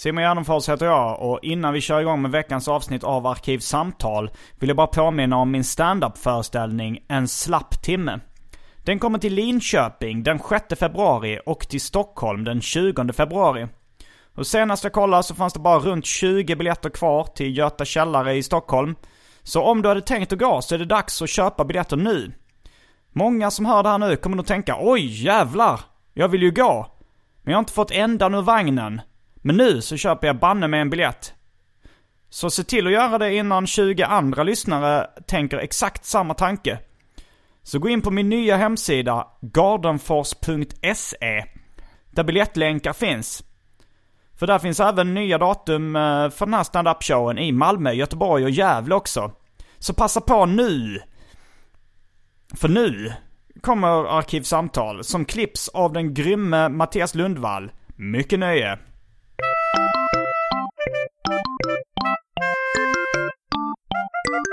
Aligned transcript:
Simon 0.00 0.22
Gärdenfors 0.22 0.68
heter 0.68 0.86
jag 0.86 1.20
och 1.20 1.38
innan 1.42 1.72
vi 1.72 1.80
kör 1.80 2.00
igång 2.00 2.22
med 2.22 2.30
veckans 2.30 2.68
avsnitt 2.68 3.04
av 3.04 3.26
Arkivsamtal 3.26 4.30
vill 4.58 4.68
jag 4.68 4.76
bara 4.76 4.86
påminna 4.86 5.36
om 5.36 5.50
min 5.50 5.64
standup-föreställning 5.64 7.04
En 7.08 7.28
slapp 7.28 7.82
timme. 7.82 8.20
Den 8.84 8.98
kommer 8.98 9.18
till 9.18 9.34
Linköping 9.34 10.22
den 10.22 10.38
6 10.38 10.78
februari 10.78 11.40
och 11.46 11.68
till 11.68 11.80
Stockholm 11.80 12.44
den 12.44 12.60
20 12.60 13.12
februari. 13.12 13.68
Och 14.34 14.46
senast 14.46 14.84
jag 14.84 14.92
kollade 14.92 15.22
så 15.22 15.34
fanns 15.34 15.52
det 15.52 15.60
bara 15.60 15.78
runt 15.78 16.06
20 16.06 16.56
biljetter 16.56 16.90
kvar 16.90 17.24
till 17.24 17.58
Göta 17.58 17.84
källare 17.84 18.34
i 18.34 18.42
Stockholm. 18.42 18.94
Så 19.42 19.62
om 19.62 19.82
du 19.82 19.88
hade 19.88 20.00
tänkt 20.00 20.32
att 20.32 20.38
gå 20.38 20.62
så 20.62 20.74
är 20.74 20.78
det 20.78 20.84
dags 20.84 21.22
att 21.22 21.30
köpa 21.30 21.64
biljetter 21.64 21.96
nu. 21.96 22.32
Många 23.12 23.50
som 23.50 23.66
hör 23.66 23.82
det 23.82 23.88
här 23.88 23.98
nu 23.98 24.16
kommer 24.16 24.36
nog 24.36 24.46
tänka 24.46 24.76
oj 24.80 25.24
jävlar, 25.24 25.80
jag 26.14 26.28
vill 26.28 26.42
ju 26.42 26.50
gå. 26.50 26.86
Men 27.42 27.52
jag 27.52 27.56
har 27.56 27.62
inte 27.62 27.72
fått 27.72 27.90
ändan 27.90 28.34
ur 28.34 28.42
vagnen. 28.42 29.00
Men 29.42 29.56
nu 29.56 29.82
så 29.82 29.96
köper 29.96 30.26
jag 30.26 30.38
banne 30.38 30.68
med 30.68 30.80
en 30.80 30.90
biljett. 30.90 31.34
Så 32.30 32.50
se 32.50 32.64
till 32.64 32.86
att 32.86 32.92
göra 32.92 33.18
det 33.18 33.34
innan 33.34 33.66
20 33.66 34.02
andra 34.02 34.42
lyssnare 34.42 35.06
tänker 35.26 35.58
exakt 35.58 36.04
samma 36.04 36.34
tanke. 36.34 36.78
Så 37.62 37.78
gå 37.78 37.88
in 37.88 38.02
på 38.02 38.10
min 38.10 38.28
nya 38.28 38.56
hemsida, 38.56 39.26
gardenfors.se, 39.40 41.44
där 42.10 42.24
biljettlänkar 42.24 42.92
finns. 42.92 43.44
För 44.38 44.46
där 44.46 44.58
finns 44.58 44.80
även 44.80 45.14
nya 45.14 45.38
datum 45.38 45.96
eh, 45.96 46.30
för 46.30 46.46
den 46.46 46.54
här 46.54 46.64
stand-up-showen 46.64 47.38
i 47.38 47.52
Malmö, 47.52 47.92
Göteborg 47.92 48.44
och 48.44 48.50
Gävle 48.50 48.94
också. 48.94 49.32
Så 49.78 49.94
passa 49.94 50.20
på 50.20 50.46
nu! 50.46 51.00
För 52.54 52.68
nu 52.68 53.12
kommer 53.60 54.18
Arkivsamtal 54.18 55.04
som 55.04 55.24
klipps 55.24 55.68
av 55.68 55.92
den 55.92 56.14
grymme 56.14 56.68
Mattias 56.68 57.14
Lundvall. 57.14 57.72
Mycket 57.96 58.38
nöje! 58.38 58.78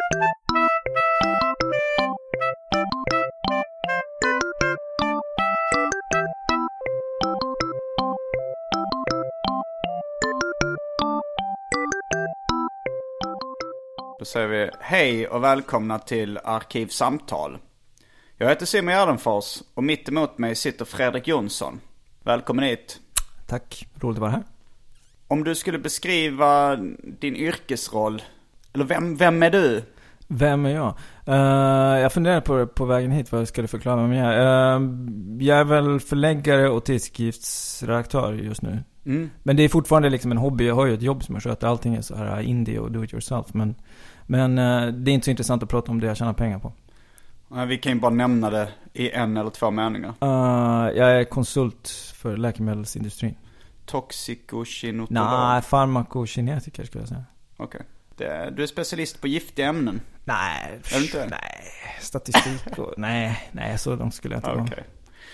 Då 0.09 0.15
säger 14.25 14.47
vi 14.47 14.69
hej 14.79 15.27
och 15.27 15.43
välkomna 15.43 15.99
till 15.99 16.37
Arkivsamtal. 16.43 17.57
Jag 18.37 18.49
heter 18.49 18.65
Simon 18.65 18.93
Gärdenfors 18.93 19.61
och 19.73 19.83
mitt 19.83 20.09
emot 20.09 20.37
mig 20.37 20.55
sitter 20.55 20.85
Fredrik 20.85 21.27
Jonsson. 21.27 21.81
Välkommen 22.23 22.65
hit. 22.65 22.99
Tack, 23.47 23.87
roligt 23.99 24.17
att 24.17 24.21
vara 24.21 24.31
här. 24.31 24.43
Om 25.27 25.43
du 25.43 25.55
skulle 25.55 25.79
beskriva 25.79 26.75
din 27.03 27.35
yrkesroll, 27.35 28.21
eller 28.73 28.85
vem, 28.85 29.15
vem 29.15 29.43
är 29.43 29.49
du? 29.49 29.83
Vem 30.27 30.65
är 30.65 30.69
jag? 30.69 30.97
Uh, 31.27 32.01
jag 32.01 32.13
funderar 32.13 32.41
på, 32.41 32.67
på 32.67 32.85
vägen 32.85 33.11
hit 33.11 33.31
vad 33.31 33.41
jag 33.41 33.47
skulle 33.47 33.67
förklara 33.67 34.01
vem 34.01 34.13
jag 34.13 34.33
är. 34.33 34.79
Uh, 34.79 34.89
jag 35.39 35.59
är 35.59 35.63
väl 35.63 35.99
förläggare 35.99 36.69
och 36.69 36.85
tidskriftsredaktör 36.85 38.33
just 38.33 38.61
nu. 38.61 38.83
Mm. 39.05 39.29
Men 39.43 39.55
det 39.55 39.63
är 39.63 39.69
fortfarande 39.69 40.09
liksom 40.09 40.31
en 40.31 40.37
hobby. 40.37 40.67
Jag 40.67 40.75
har 40.75 40.85
ju 40.85 40.93
ett 40.93 41.01
jobb 41.01 41.23
som 41.23 41.35
jag 41.35 41.43
sköter. 41.43 41.67
Allting 41.67 41.95
är 41.95 42.01
så 42.01 42.15
här 42.15 42.41
indie 42.41 42.79
och 42.79 42.91
do 42.91 43.03
it 43.03 43.13
yourself. 43.13 43.53
Men, 43.53 43.75
men 44.25 44.59
uh, 44.59 44.93
det 44.93 45.11
är 45.11 45.13
inte 45.13 45.25
så 45.25 45.31
intressant 45.31 45.63
att 45.63 45.69
prata 45.69 45.91
om 45.91 45.99
det 45.99 46.07
jag 46.07 46.17
tjänar 46.17 46.33
pengar 46.33 46.59
på. 46.59 46.73
Vi 47.67 47.77
kan 47.77 47.91
ju 47.91 47.99
bara 47.99 48.11
nämna 48.11 48.49
det 48.49 48.69
i 48.93 49.11
en 49.11 49.37
eller 49.37 49.49
två 49.49 49.71
meningar. 49.71 50.13
jag 50.95 51.19
är 51.19 51.23
konsult 51.23 51.89
för 52.15 52.37
läkemedelsindustrin. 52.37 53.35
Toxikokinotolog? 53.85 55.09
Nej, 55.09 55.61
farmakokinetiker 55.61 56.83
skulle 56.83 57.01
jag 57.01 57.09
säga. 57.09 57.23
Okej. 57.57 57.65
Okay. 57.65 57.96
Du 58.17 58.63
är 58.63 58.65
specialist 58.65 59.21
på 59.21 59.27
giftiga 59.27 59.67
ämnen? 59.67 60.01
Nej, 60.23 60.79
är 60.93 60.97
du 60.97 61.03
inte? 61.03 61.27
nej, 61.31 61.61
statistik 62.01 62.77
och, 62.77 62.93
nej, 62.97 63.49
nej, 63.51 63.77
så 63.77 63.95
långt 63.95 64.15
skulle 64.15 64.35
jag 64.35 64.39
inte 64.39 64.51
okay. 64.51 64.83
gå. 64.83 64.83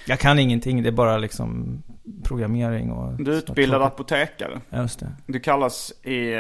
Jag 0.05 0.19
kan 0.19 0.39
ingenting, 0.39 0.83
det 0.83 0.89
är 0.89 0.93
bara 0.93 1.17
liksom 1.17 1.81
programmering 2.23 2.91
och... 2.91 3.13
Du 3.23 3.33
är 3.33 3.37
utbildad 3.37 3.81
apotekare. 3.81 4.61
Just 4.69 4.99
det. 4.99 5.11
Du 5.25 5.39
kallas 5.39 5.93
i, 6.03 6.33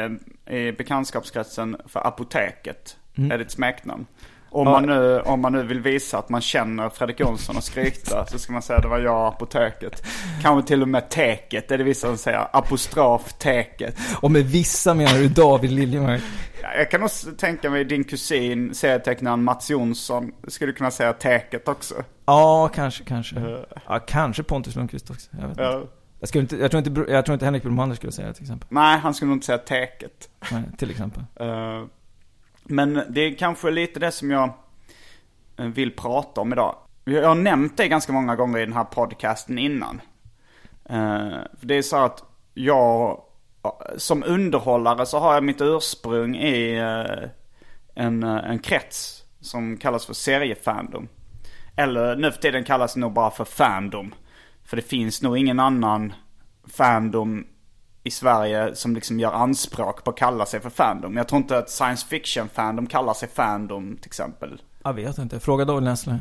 i 0.55 0.71
bekantskapskretsen 0.71 1.77
för 1.85 2.07
Apoteket. 2.07 2.97
Mm. 3.15 3.31
Är 3.31 3.37
ditt 3.37 3.51
smeknamn. 3.51 4.05
Om, 4.53 4.65
man 4.65 4.83
nu, 4.83 5.19
om 5.19 5.41
man 5.41 5.51
nu 5.51 5.63
vill 5.63 5.79
visa 5.79 6.17
att 6.17 6.29
man 6.29 6.41
känner 6.41 6.89
Fredrik 6.89 7.19
Jonsson 7.19 7.57
och 7.57 7.63
skryta 7.63 8.25
så 8.25 8.39
ska 8.39 8.53
man 8.53 8.61
säga 8.61 8.79
det 8.79 8.87
var 8.87 8.99
jag 8.99 9.27
apoteket. 9.27 10.03
Kanske 10.41 10.67
till 10.67 10.81
och 10.81 10.87
med 10.87 11.09
teket, 11.09 11.71
är 11.71 11.77
det 11.77 11.83
vissa 11.83 12.07
som 12.07 12.17
säger. 12.17 12.47
Apostrof 12.53 13.33
teket. 13.33 13.95
Och 14.21 14.31
med 14.31 14.45
vissa 14.45 14.93
menar 14.93 15.13
du 15.13 15.27
David 15.27 15.71
Liljemark? 15.71 16.21
Jag 16.77 16.91
kan 16.91 17.03
också 17.03 17.31
tänka 17.37 17.69
mig 17.69 17.85
din 17.85 18.03
kusin, 18.03 18.73
serietecknaren 18.73 19.43
Mats 19.43 19.69
Jonsson, 19.69 20.31
skulle 20.47 20.71
kunna 20.71 20.91
säga 20.91 21.13
teket 21.13 21.67
också. 21.67 21.95
Ja, 22.25 22.69
kanske, 22.75 23.03
kanske. 23.03 23.35
Uh. 23.35 23.59
Ja, 23.87 23.99
kanske 23.99 24.43
Pontus 24.43 24.75
Lundqvist 24.75 25.09
också. 25.09 25.29
Jag 25.31 25.41
vet 25.41 25.49
inte. 25.49 25.87
Jag, 26.19 26.29
skulle 26.29 26.41
inte, 26.41 26.57
jag, 26.57 26.71
tror 26.71 26.87
inte, 26.87 27.11
jag 27.11 27.25
tror 27.25 27.33
inte 27.33 27.45
Henrik 27.45 27.63
Bromander 27.63 27.95
skulle 27.95 28.11
säga 28.11 28.27
det 28.27 28.33
till 28.33 28.43
exempel. 28.43 28.67
Nej, 28.71 28.99
han 28.99 29.13
skulle 29.13 29.29
nog 29.29 29.35
inte 29.35 29.45
säga 29.45 29.57
teket. 29.57 30.29
Nej, 30.51 30.63
till 30.77 30.91
exempel. 30.91 31.23
Men 32.63 33.01
det 33.09 33.21
är 33.21 33.37
kanske 33.37 33.71
lite 33.71 33.99
det 33.99 34.11
som 34.11 34.31
jag 34.31 34.53
eh, 35.57 35.65
vill 35.65 35.95
prata 35.95 36.41
om 36.41 36.53
idag. 36.53 36.75
Jag 37.03 37.27
har 37.27 37.35
nämnt 37.35 37.77
det 37.77 37.87
ganska 37.87 38.13
många 38.13 38.35
gånger 38.35 38.59
i 38.59 38.65
den 38.65 38.73
här 38.73 38.83
podcasten 38.83 39.57
innan. 39.57 40.01
Eh, 40.89 41.37
det 41.61 41.75
är 41.75 41.81
så 41.81 41.97
att 41.97 42.23
jag, 42.53 43.21
eh, 43.63 43.97
som 43.97 44.23
underhållare 44.23 45.05
så 45.05 45.19
har 45.19 45.33
jag 45.33 45.43
mitt 45.43 45.61
ursprung 45.61 46.35
i 46.35 46.77
en, 47.95 48.23
en 48.23 48.59
krets 48.59 49.23
som 49.41 49.77
kallas 49.77 50.05
för 50.05 50.13
seriefandom. 50.13 51.07
Eller 51.75 52.15
nu 52.15 52.31
för 52.31 52.41
tiden 52.41 52.63
kallas 52.63 52.93
det 52.93 52.99
nog 52.99 53.13
bara 53.13 53.31
för 53.31 53.45
fandom. 53.45 54.13
För 54.65 54.75
det 54.75 54.81
finns 54.81 55.21
nog 55.21 55.37
ingen 55.37 55.59
annan 55.59 56.13
fandom 56.67 57.47
i 58.03 58.11
Sverige 58.11 58.75
som 58.75 58.95
liksom 58.95 59.19
gör 59.19 59.31
anspråk 59.31 60.03
på 60.03 60.09
att 60.09 60.17
kalla 60.17 60.45
sig 60.45 60.59
för 60.59 60.69
fandom. 60.69 61.17
Jag 61.17 61.27
tror 61.27 61.41
inte 61.41 61.57
att 61.57 61.69
science 61.69 62.07
fiction 62.07 62.49
fandom 62.49 62.87
kallar 62.87 63.13
sig 63.13 63.29
fandom 63.29 63.97
till 63.97 64.09
exempel. 64.09 64.61
Jag 64.83 64.93
vet 64.93 65.17
inte. 65.17 65.39
Fråga 65.39 65.65
David 65.65 65.83
Nessle. 65.83 66.19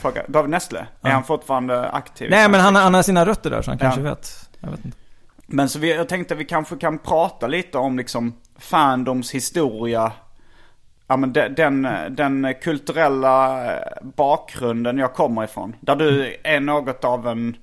Fråga 0.00 0.22
David 0.28 0.50
Nessle? 0.50 0.86
Ja. 1.00 1.08
Är 1.08 1.12
han 1.12 1.24
fortfarande 1.24 1.90
aktiv? 1.90 2.30
Nej 2.30 2.48
men 2.48 2.60
han, 2.60 2.76
han 2.76 2.94
har 2.94 3.02
sina 3.02 3.26
rötter 3.26 3.50
där 3.50 3.62
så 3.62 3.70
han 3.70 3.78
kanske 3.78 4.00
ja. 4.00 4.10
vet. 4.10 4.50
Jag 4.60 4.70
vet 4.70 4.84
inte. 4.84 4.98
Men 5.46 5.68
så 5.68 5.78
vi, 5.78 5.94
jag 5.94 6.08
tänkte 6.08 6.34
att 6.34 6.40
vi 6.40 6.44
kanske 6.44 6.76
kan 6.76 6.98
prata 6.98 7.46
lite 7.46 7.78
om 7.78 7.98
liksom 7.98 8.34
fandoms 8.58 9.34
historia. 9.34 10.12
Ja 11.06 11.16
men 11.16 11.32
den, 11.32 11.54
den, 11.54 11.88
den 12.10 12.54
kulturella 12.62 13.68
bakgrunden 14.02 14.98
jag 14.98 15.14
kommer 15.14 15.44
ifrån. 15.44 15.76
Där 15.80 15.96
du 15.96 16.36
är 16.44 16.60
något 16.60 17.04
av 17.04 17.28
en 17.28 17.56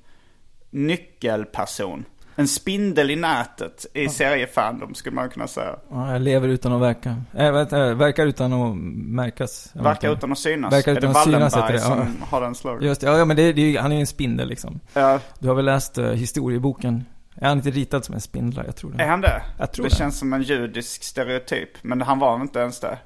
nyckelperson. 0.69 2.05
En 2.35 2.47
spindel 2.47 3.11
i 3.11 3.15
nätet 3.15 3.85
i 3.93 4.09
seriefandom 4.09 4.93
skulle 4.95 5.15
man 5.15 5.29
kunna 5.29 5.47
säga. 5.47 5.75
Ja, 5.91 6.11
jag 6.11 6.21
lever 6.21 6.47
utan 6.47 6.73
att 6.73 6.81
verka. 6.81 7.15
Äh, 7.33 7.51
vänta, 7.51 7.93
verkar 7.93 8.25
utan 8.25 8.53
att 8.53 8.75
märkas. 8.95 9.71
Verkar 9.73 10.11
utan 10.11 10.31
att 10.31 10.37
synas. 10.39 10.73
Verkar 10.73 10.91
är 10.91 10.97
utan 10.97 11.11
att 11.11 11.23
synas, 11.23 11.55
heter 11.57 11.67
det, 11.67 11.73
ja. 11.73 11.81
som 11.81 12.15
har 12.29 12.41
den 12.41 12.55
slogan? 12.55 12.83
Just 12.83 13.01
det, 13.01 13.07
ja, 13.07 13.25
men 13.25 13.37
det, 13.37 13.53
det 13.53 13.77
han 13.77 13.91
är 13.91 13.95
ju 13.95 14.01
en 14.01 14.07
spindel 14.07 14.47
liksom. 14.49 14.79
Ja, 14.93 15.19
Du 15.39 15.47
har 15.47 15.55
väl 15.55 15.65
läst 15.65 15.97
uh, 15.97 16.05
historieboken? 16.11 17.05
Är 17.35 17.47
han 17.47 17.57
inte 17.57 17.69
ritad 17.71 18.05
som 18.05 18.15
en 18.15 18.21
spindel? 18.21 18.63
Jag 18.65 18.75
tror 18.75 18.91
det. 18.91 19.03
är 19.03 19.07
han 19.07 19.21
det? 19.21 19.41
Jag 19.59 19.71
tror 19.71 19.83
det 19.85 19.89
det. 19.89 19.95
känns 19.95 20.19
som 20.19 20.33
en 20.33 20.41
judisk 20.41 21.03
stereotyp. 21.03 21.69
Men 21.81 22.01
han 22.01 22.19
var 22.19 22.41
inte 22.41 22.59
ens 22.59 22.79
det. 22.79 22.97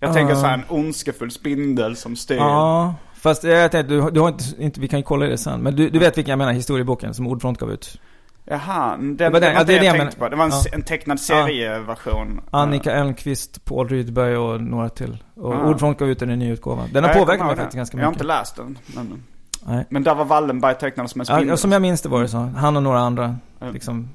Jag 0.00 0.10
Ja. 0.10 0.14
tänker 0.14 0.34
så 0.34 0.40
här 0.46 0.54
en 0.54 0.64
ondskefull 0.68 1.30
spindel 1.30 1.96
som 1.96 2.16
styr. 2.16 2.36
Ja, 2.36 2.94
fast 3.14 3.44
jag 3.44 3.70
tänkte, 3.72 3.94
du, 3.94 4.10
du 4.10 4.20
har 4.20 4.28
inte, 4.28 4.44
inte, 4.58 4.80
vi 4.80 4.88
kan 4.88 4.98
ju 4.98 5.02
kolla 5.02 5.26
det 5.26 5.38
sen. 5.38 5.60
Men 5.60 5.76
du, 5.76 5.90
du 5.90 5.98
vet 5.98 6.18
vilken 6.18 6.30
jag 6.32 6.38
menar, 6.38 6.52
historieboken 6.52 7.14
som 7.14 7.26
Ordfront 7.26 7.58
gav 7.58 7.72
ut? 7.72 8.00
Jaha, 8.46 8.96
den, 8.96 9.16
Det 9.16 9.24
det 9.24 9.30
var 9.30 9.32
var 9.32 9.40
den- 9.40 9.54
det, 9.54 9.58
ja, 9.58 9.64
det 9.64 9.72
är 9.72 9.76
jag 9.84 9.94
det, 9.94 9.98
tänkte 9.98 10.18
men- 10.20 10.26
på. 10.26 10.28
Det 10.28 10.36
var 10.36 10.44
en, 10.44 10.50
ja. 10.50 10.62
en 10.72 10.82
tecknad 10.82 11.20
serieversion. 11.20 12.40
Annika 12.50 12.92
Elmqvist, 12.92 13.64
Paul 13.64 13.88
Rydberg 13.88 14.36
och 14.36 14.60
några 14.60 14.88
till. 14.88 15.24
Och 15.36 15.54
Ah. 15.54 15.64
Ordfront 15.68 15.98
gav 15.98 16.08
ut 16.08 16.18
den 16.18 16.30
i 16.30 16.36
ny 16.36 16.50
utgåva. 16.52 16.82
Den 16.92 17.04
har 17.04 17.10
Ja, 17.10 17.16
jag 17.16 17.22
påverkat 17.26 17.46
mig 17.46 17.56
faktiskt 17.56 17.72
det. 17.72 17.76
ganska 17.78 17.98
Jag 17.98 18.04
har 18.04 18.10
mycket. 18.10 18.22
inte 18.22 18.26
läst 18.34 18.56
den. 18.56 18.78
Men, 18.96 19.22
Nej. 19.66 19.86
men 19.90 20.02
där 20.02 20.14
var 20.14 20.24
Wallenberg 20.24 20.74
tecknad 20.74 21.10
som 21.10 21.20
en 21.20 21.26
Ja, 21.28 21.34
spindel. 21.34 21.48
ja, 21.48 21.56
som 21.56 21.72
jag 21.72 21.82
minns 21.82 22.02
det 22.02 22.08
var 22.08 22.22
det 22.22 22.28
så. 22.28 22.36
Han 22.38 22.76
och 22.76 22.82
några 22.82 22.98
andra. 22.98 23.36
Ja. 23.58 23.70
Liksom. 23.70 24.08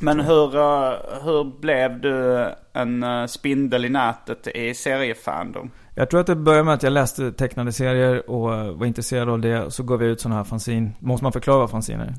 Men 0.00 0.20
hur, 0.20 0.56
eh, 0.56 0.92
hur 1.24 1.60
blev 1.60 2.00
du 2.00 2.46
en 2.72 3.02
eh, 3.02 3.26
spindel 3.26 3.84
i 3.84 3.88
nätet 3.88 4.46
i 4.46 4.74
seriefandom? 4.74 5.70
Jag 5.94 6.10
tror 6.10 6.20
att 6.20 6.26
det 6.26 6.34
började 6.36 6.64
med 6.64 6.74
att 6.74 6.82
jag 6.82 6.92
läste 6.92 7.32
tecknade 7.32 7.72
serier 7.72 8.30
och 8.30 8.54
eh, 8.54 8.70
var 8.72 8.86
intresserad 8.86 9.28
av 9.28 9.40
det. 9.40 9.70
Så 9.70 9.82
gav 9.82 10.02
jag 10.02 10.10
ut 10.10 10.20
sådana 10.20 10.36
här 10.36 10.44
fanzine. 10.44 10.90
Måste 10.98 11.24
man 11.24 11.32
förklara 11.32 11.58
vad 11.58 11.70
fanzine 11.70 12.02
är? 12.04 12.14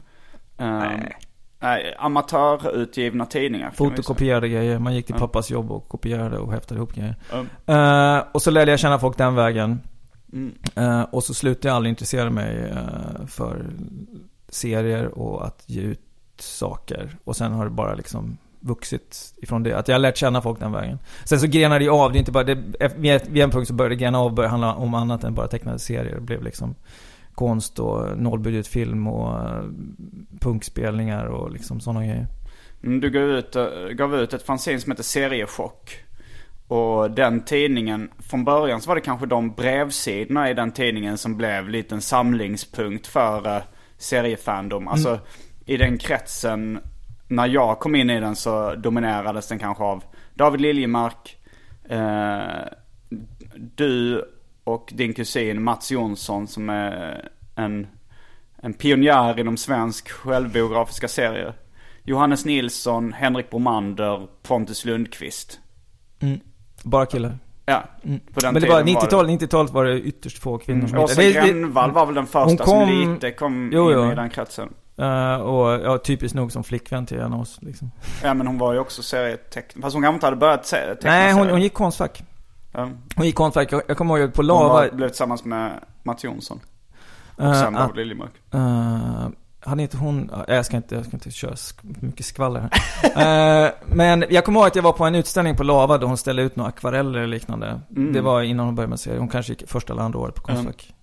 Nej. 0.58 1.18
Nej, 1.60 1.96
amatörutgivna 1.98 3.26
tidningar. 3.26 3.72
Fotokopierade 3.72 4.50
grejer. 4.50 4.80
Man 4.80 4.96
gick 4.96 5.06
till 5.06 5.16
Ja. 5.16 5.20
pappas 5.20 5.50
jobb 5.52 5.72
och 5.72 5.88
kopierade 5.88 6.38
och 6.38 6.52
häftade 6.52 6.78
ihop 6.78 6.94
grejer. 6.94 7.16
Mm. 7.34 7.48
Eh, 8.18 8.24
och 8.32 8.42
så 8.42 8.52
lärde 8.52 8.72
jag 8.72 8.80
känna 8.80 9.00
folk 9.00 9.18
den 9.18 9.36
vägen. 9.36 9.80
Mm. 10.34 10.54
Eh, 10.76 11.02
och 11.02 11.24
så 11.24 11.34
slutade 11.34 11.68
jag 11.68 11.76
aldrig 11.76 11.90
intressera 11.90 12.30
mig 12.30 12.70
eh, 12.70 13.26
för 13.28 13.66
serier 14.50 15.06
och 15.20 15.46
att 15.46 15.64
ge 15.66 15.82
ut 15.82 16.02
saker. 16.40 17.18
Och 17.24 17.36
sen 17.36 17.52
har 17.52 17.66
det 17.66 17.72
bara 17.72 17.96
liksom 17.96 18.38
vuxit 18.60 19.34
ifrån 19.38 19.64
det. 19.64 19.74
Att 19.74 19.88
jag 19.88 19.96
har 19.96 20.00
lärt 20.00 20.18
känna 20.18 20.42
folk 20.42 20.60
den 20.60 20.72
vägen. 20.72 21.00
Sen 21.26 21.40
så 21.40 21.48
grenade 21.48 21.86
det 21.86 21.90
av. 21.90 22.12
Det 22.12 22.18
är 22.18 22.20
inte 22.20 22.32
bara, 22.32 22.44
det, 22.44 22.56
vid, 22.98 23.38
en 23.38 23.52
punkt 23.52 23.68
så 23.68 23.74
började 23.74 23.96
det 23.96 24.00
grena 24.00 24.20
av 24.20 24.34
började 24.34 24.52
handla 24.52 24.74
om 24.74 24.94
annat 24.94 25.24
än 25.24 25.34
bara 25.34 25.48
tecknade 25.48 25.80
serier. 25.80 26.16
Det 26.16 26.22
blev 26.22 26.44
liksom 26.44 26.76
konst 27.36 27.80
och 27.80 28.18
nollbudgetfilm 28.18 29.08
och 29.08 29.40
eh, 29.40 29.64
punkspelningar 30.40 31.26
och 31.26 31.52
liksom 31.52 31.80
sådana 31.80 32.06
grejer. 32.06 32.28
Mm, 32.84 33.00
Du 33.00 33.10
gav 33.10 33.24
ut, 33.24 33.56
eh, 33.56 33.66
gav 33.94 34.16
ut 34.16 34.34
ett 34.34 34.44
fanzine 34.44 34.80
som 34.80 34.92
heter 34.92 35.04
Seriechock. 35.04 36.06
Och 36.68 37.12
den 37.12 37.46
tidningen, 37.46 38.10
från 38.20 38.44
början 38.44 38.82
så 38.82 38.88
var 38.88 38.96
det 38.96 39.02
kanske 39.02 39.26
de 39.26 39.52
brevsidorna 39.52 40.50
i 40.50 40.54
den 40.54 40.72
tidningen 40.72 41.18
som 41.18 41.38
blev 41.38 41.70
lite 41.70 41.96
en 41.96 42.02
samlingspunkt 42.02 43.08
för 43.08 43.48
uh, 43.48 43.64
seriefandom. 43.98 44.88
Alltså 44.88 45.20
i 45.66 45.78
den 45.78 45.98
kretsen, 45.98 46.80
när 47.28 47.48
jag 47.48 47.80
kom 47.80 47.96
in 47.96 48.10
i 48.10 48.20
den 48.20 48.36
så 48.36 48.76
dominerades 48.76 49.48
den 49.48 49.60
kanske 49.60 49.84
av 49.84 50.04
David 50.34 50.62
Liljemark, 50.62 51.38
eh, 51.90 52.68
du 53.76 54.24
och 54.66 54.90
din 54.94 55.14
kusin 55.14 55.64
Mats 55.64 55.92
Jonsson 55.92 56.48
som 56.48 56.70
är 56.70 57.30
en, 57.56 57.88
en 58.62 58.74
pionjär 58.74 59.40
inom 59.40 59.58
svensk 59.58 60.10
självbiografiska 60.10 61.08
serier. 61.08 61.54
Johannes 62.04 62.46
Nilsson, 62.46 63.14
Henrik 63.14 63.50
Bromander, 63.50 64.28
Pontus 64.44 64.86
Lundqvist. 64.86 65.60
Mm. 66.20 66.40
Bara 66.84 67.06
killar. 67.06 67.38
Ja, 67.66 67.84
Mm. 68.04 68.20
på 68.34 68.40
den 68.40 68.54
Men 68.54 68.62
det 68.62 68.70
var 68.70 68.84
tiden 68.84 68.96
90-talet 69.02 69.32
90 69.42 69.74
var 69.74 69.86
det 69.86 70.00
ytterst 70.02 70.38
få 70.38 70.58
kvinnor 70.58 70.82
som 70.88 70.90
Mm. 70.96 71.04
Åsa 71.04 71.22
det- 71.22 71.28
det- 71.34 71.48
Grönvall 71.48 71.92
var 71.92 72.06
väl 72.06 72.16
den 72.16 72.26
första 72.28 72.64
kom- 72.66 72.88
som 72.88 73.14
lite 73.14 73.32
kom 73.32 73.70
Jo, 73.74 73.92
in 73.92 73.98
jo. 73.98 74.12
i 74.12 74.16
den 74.16 74.30
kretsen. 74.30 74.74
Eh, 74.98 75.36
och 75.36 75.86
ja, 75.86 75.98
typiskt 75.98 76.36
nog 76.36 76.52
som 76.52 76.64
flickvän 76.64 77.06
till 77.06 77.20
en 77.20 77.34
av 77.34 77.40
oss 77.42 77.60
liksom. 77.62 77.92
Ja 78.24 78.34
men 78.34 78.48
hon 78.48 78.58
var 78.58 78.74
ju 78.74 78.80
också 78.80 79.04
serietecknare. 79.04 79.82
Fast 79.82 79.94
hon 79.94 80.04
kanske 80.04 80.16
inte 80.16 80.26
hade 80.28 80.38
börjat 80.38 80.64
teckna 80.64 81.10
Nej, 81.12 81.34
hon, 81.34 81.50
hon 81.50 81.62
gick 81.62 81.74
konstfack. 81.74 82.24
Ja. 82.76 82.90
Hon 83.16 83.26
gick 83.26 83.36
konstfack. 83.36 83.72
Jag, 83.72 83.82
jag 83.88 83.98
kommer 83.98 84.18
ihåg 84.18 84.34
på 84.34 84.42
Hon 84.42 84.48
Lava. 84.48 84.68
var, 84.68 84.90
blev 84.92 85.08
tillsammans 85.08 85.44
med 85.46 85.80
Mats 86.04 86.24
Jonsson. 86.24 86.60
Och 87.36 87.44
eh, 87.44 87.54
sen 87.54 87.76
att- 87.76 87.88
David 87.90 87.96
Liljemark. 87.96 88.32
Uh, 88.56 89.28
hade 89.66 89.82
inte 89.82 89.98
hon, 89.98 90.30
ja, 90.34 90.46
jag 90.48 90.66
ska 90.66 90.78
inte, 90.78 90.96
jag 90.96 91.06
ska 91.06 91.16
inte 91.16 91.32
köra 91.32 91.56
mycket 92.00 92.26
skvaller 92.26 92.60
här. 92.60 92.72
Eh, 93.66 93.72
men 93.86 94.26
jag 94.30 94.46
kommer 94.46 94.60
ihåg 94.60 94.68
att 94.68 94.76
jag 94.76 94.84
var 94.84 94.94
på 94.94 95.06
en 95.06 95.16
utställning 95.16 95.56
på 95.56 95.64
Lava 95.64 95.98
då 95.98 96.08
hon 96.08 96.18
ställde 96.18 96.42
ut 96.42 96.56
några 96.56 96.70
akvareller 96.70 97.20
eller 97.20 97.28
liknande. 97.28 97.82
Mm. 97.96 98.14
Det 98.14 98.22
var 98.22 98.42
innan 98.42 98.66
hon 98.66 98.76
började 98.76 98.90
med 98.90 99.00
serien. 99.00 99.20
Hon 99.20 99.30
kanske 99.30 99.52
gick 99.54 99.70
första 99.70 99.94
eller 99.94 100.04
andra 100.04 100.20
året 100.20 100.36
på 100.36 100.42
Konstfack. 100.42 100.94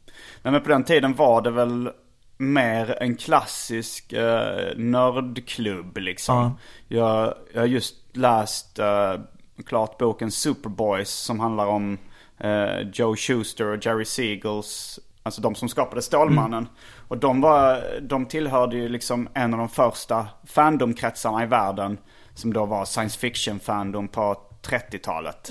Nej 0.43 0.53
men 0.53 0.63
på 0.63 0.69
den 0.69 0.85
tiden 0.85 1.15
var 1.15 1.43
det 1.43 1.51
väl 1.51 1.91
mer 2.37 3.03
en 3.03 3.17
klassisk 3.17 4.13
eh, 4.13 4.77
nördklubb 4.77 5.97
liksom. 5.99 6.37
Ja. 6.37 6.53
Jag, 6.97 7.35
jag 7.55 7.61
har 7.61 7.67
just 7.67 7.95
läst 8.17 8.79
eh, 8.79 9.15
klart 9.63 9.99
boken 9.99 10.31
Superboys 10.31 11.11
som 11.11 11.41
handlar 11.41 11.67
om 11.67 11.99
eh, 12.39 12.81
Joe 12.93 13.17
Schuster 13.17 13.67
och 13.67 13.87
Jerry 13.87 14.05
Siegels, 14.05 15.01
alltså 15.23 15.41
de 15.41 15.55
som 15.55 15.69
skapade 15.69 16.03
Stålmannen. 16.03 16.69
Och 17.09 17.19
de 17.19 17.41
var, 17.41 17.83
de 18.01 18.27
tillhörde 18.27 18.77
ju 18.77 18.89
liksom 18.89 19.29
en 19.35 19.53
av 19.55 19.59
de 19.59 19.69
första 19.69 20.27
fandomkretsarna 20.47 21.43
i 21.43 21.47
världen. 21.47 21.99
Som 22.35 22.53
då 22.53 22.67
var 22.67 22.85
science 22.85 23.19
fiction 23.19 23.61
fandom 23.61 24.09
på 24.09 24.37
30-talet 24.63 25.51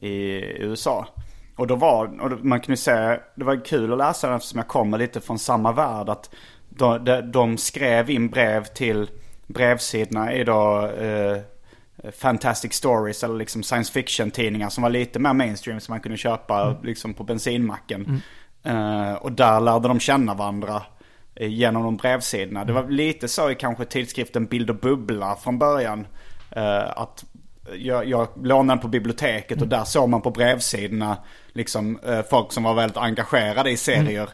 i 0.00 0.14
USA. 0.62 1.06
Och 1.56 1.66
då 1.66 1.74
var, 1.74 2.20
och 2.20 2.44
man 2.44 2.60
kunde 2.60 2.76
säga, 2.76 3.20
det 3.34 3.44
var 3.44 3.64
kul 3.64 3.92
att 3.92 3.98
läsa 3.98 4.26
den 4.26 4.36
eftersom 4.36 4.58
jag 4.58 4.68
kommer 4.68 4.98
lite 4.98 5.20
från 5.20 5.38
samma 5.38 5.72
värld. 5.72 6.08
Att 6.08 6.30
de, 6.68 7.04
de, 7.04 7.20
de 7.20 7.58
skrev 7.58 8.10
in 8.10 8.28
brev 8.28 8.64
till 8.64 9.10
brevsidorna 9.46 10.34
i 10.34 10.44
då 10.44 10.86
eh, 10.86 11.38
Fantastic 12.18 12.72
Stories 12.72 13.24
eller 13.24 13.34
liksom 13.34 13.62
science 13.62 13.92
fiction 13.92 14.30
tidningar 14.30 14.68
som 14.68 14.82
var 14.82 14.90
lite 14.90 15.18
mer 15.18 15.32
mainstream 15.32 15.80
som 15.80 15.92
man 15.92 16.00
kunde 16.00 16.18
köpa 16.18 16.76
liksom 16.82 17.14
på 17.14 17.24
bensinmacken. 17.24 18.22
Eh, 18.62 19.12
och 19.12 19.32
där 19.32 19.60
lärde 19.60 19.88
de 19.88 20.00
känna 20.00 20.34
varandra 20.34 20.82
eh, 21.34 21.48
genom 21.48 21.82
de 21.82 21.96
brevsidorna. 21.96 22.64
Det 22.64 22.72
var 22.72 22.88
lite 22.88 23.28
så 23.28 23.50
i 23.50 23.54
kanske 23.54 23.84
tidskriften 23.84 24.46
Bild 24.46 24.70
och 24.70 24.76
Bubbla 24.76 25.36
från 25.36 25.58
början. 25.58 26.06
Eh, 26.50 26.98
att 26.98 27.24
jag, 27.76 28.08
jag 28.08 28.28
lånade 28.42 28.80
på 28.80 28.88
biblioteket 28.88 29.62
och 29.62 29.68
där 29.68 29.84
såg 29.84 30.08
man 30.08 30.22
på 30.22 30.30
brevsidorna 30.30 31.16
liksom 31.52 31.98
eh, 32.06 32.22
folk 32.30 32.52
som 32.52 32.62
var 32.62 32.74
väldigt 32.74 32.96
engagerade 32.96 33.70
i 33.70 33.76
serier. 33.76 34.28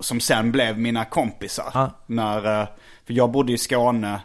Som 0.00 0.20
sen 0.20 0.52
blev 0.52 0.78
mina 0.78 1.04
kompisar. 1.04 1.70
Ja. 1.74 1.90
När, 2.06 2.60
eh, 2.60 2.68
för 3.06 3.14
jag 3.14 3.30
bodde 3.30 3.52
i 3.52 3.58
Skåne. 3.58 4.20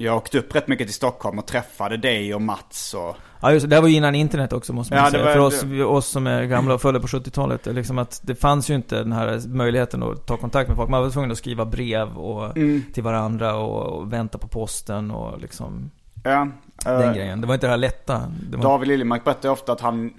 Jag 0.00 0.16
åkte 0.16 0.38
upp 0.38 0.54
rätt 0.54 0.68
mycket 0.68 0.86
till 0.86 0.94
Stockholm 0.94 1.38
och 1.38 1.46
träffade 1.46 1.96
dig 1.96 2.34
och 2.34 2.42
Mats 2.42 2.94
och... 2.94 3.16
Ja 3.42 3.52
just 3.52 3.70
det, 3.70 3.76
det 3.76 3.80
var 3.80 3.88
ju 3.88 3.94
innan 3.94 4.14
internet 4.14 4.52
också 4.52 4.72
måste 4.72 4.94
man 4.94 5.04
Ja, 5.04 5.10
säga. 5.10 5.24
var- 5.24 5.32
För 5.32 5.38
oss, 5.40 5.64
oss 5.88 6.06
som 6.06 6.26
är 6.26 6.44
gamla 6.44 6.74
och 6.74 6.80
födda 6.82 7.00
på 7.00 7.06
70-talet, 7.06 7.66
är 7.66 7.72
liksom 7.72 7.98
att 7.98 8.20
det 8.24 8.34
fanns 8.34 8.70
ju 8.70 8.74
inte 8.74 8.96
den 8.98 9.12
här 9.12 9.40
möjligheten 9.48 10.02
att 10.02 10.26
ta 10.26 10.36
kontakt 10.36 10.68
med 10.68 10.76
folk. 10.76 10.90
Man 10.90 11.02
var 11.02 11.10
tvungen 11.10 11.30
att 11.30 11.38
skriva 11.38 11.64
brev 11.64 12.16
och, 12.18 12.56
Mm. 12.56 12.82
till 12.94 13.02
varandra 13.02 13.54
och, 13.56 13.86
och 13.98 14.12
vänta 14.12 14.38
på 14.38 14.48
posten 14.48 15.10
och 15.10 15.40
liksom 15.40 15.90
Ja, 16.24 16.48
den 16.84 17.14
grejen. 17.14 17.40
Det 17.40 17.46
var 17.46 17.54
inte 17.54 17.66
det 17.66 17.70
här 17.70 17.76
lätta. 17.76 18.22
Det 18.50 18.56
var, 18.56 18.62
David 18.64 18.88
Liljemark 18.88 19.24
berättade 19.24 19.48
ofta 19.50 19.72
att 19.72 19.80
han 19.80 20.10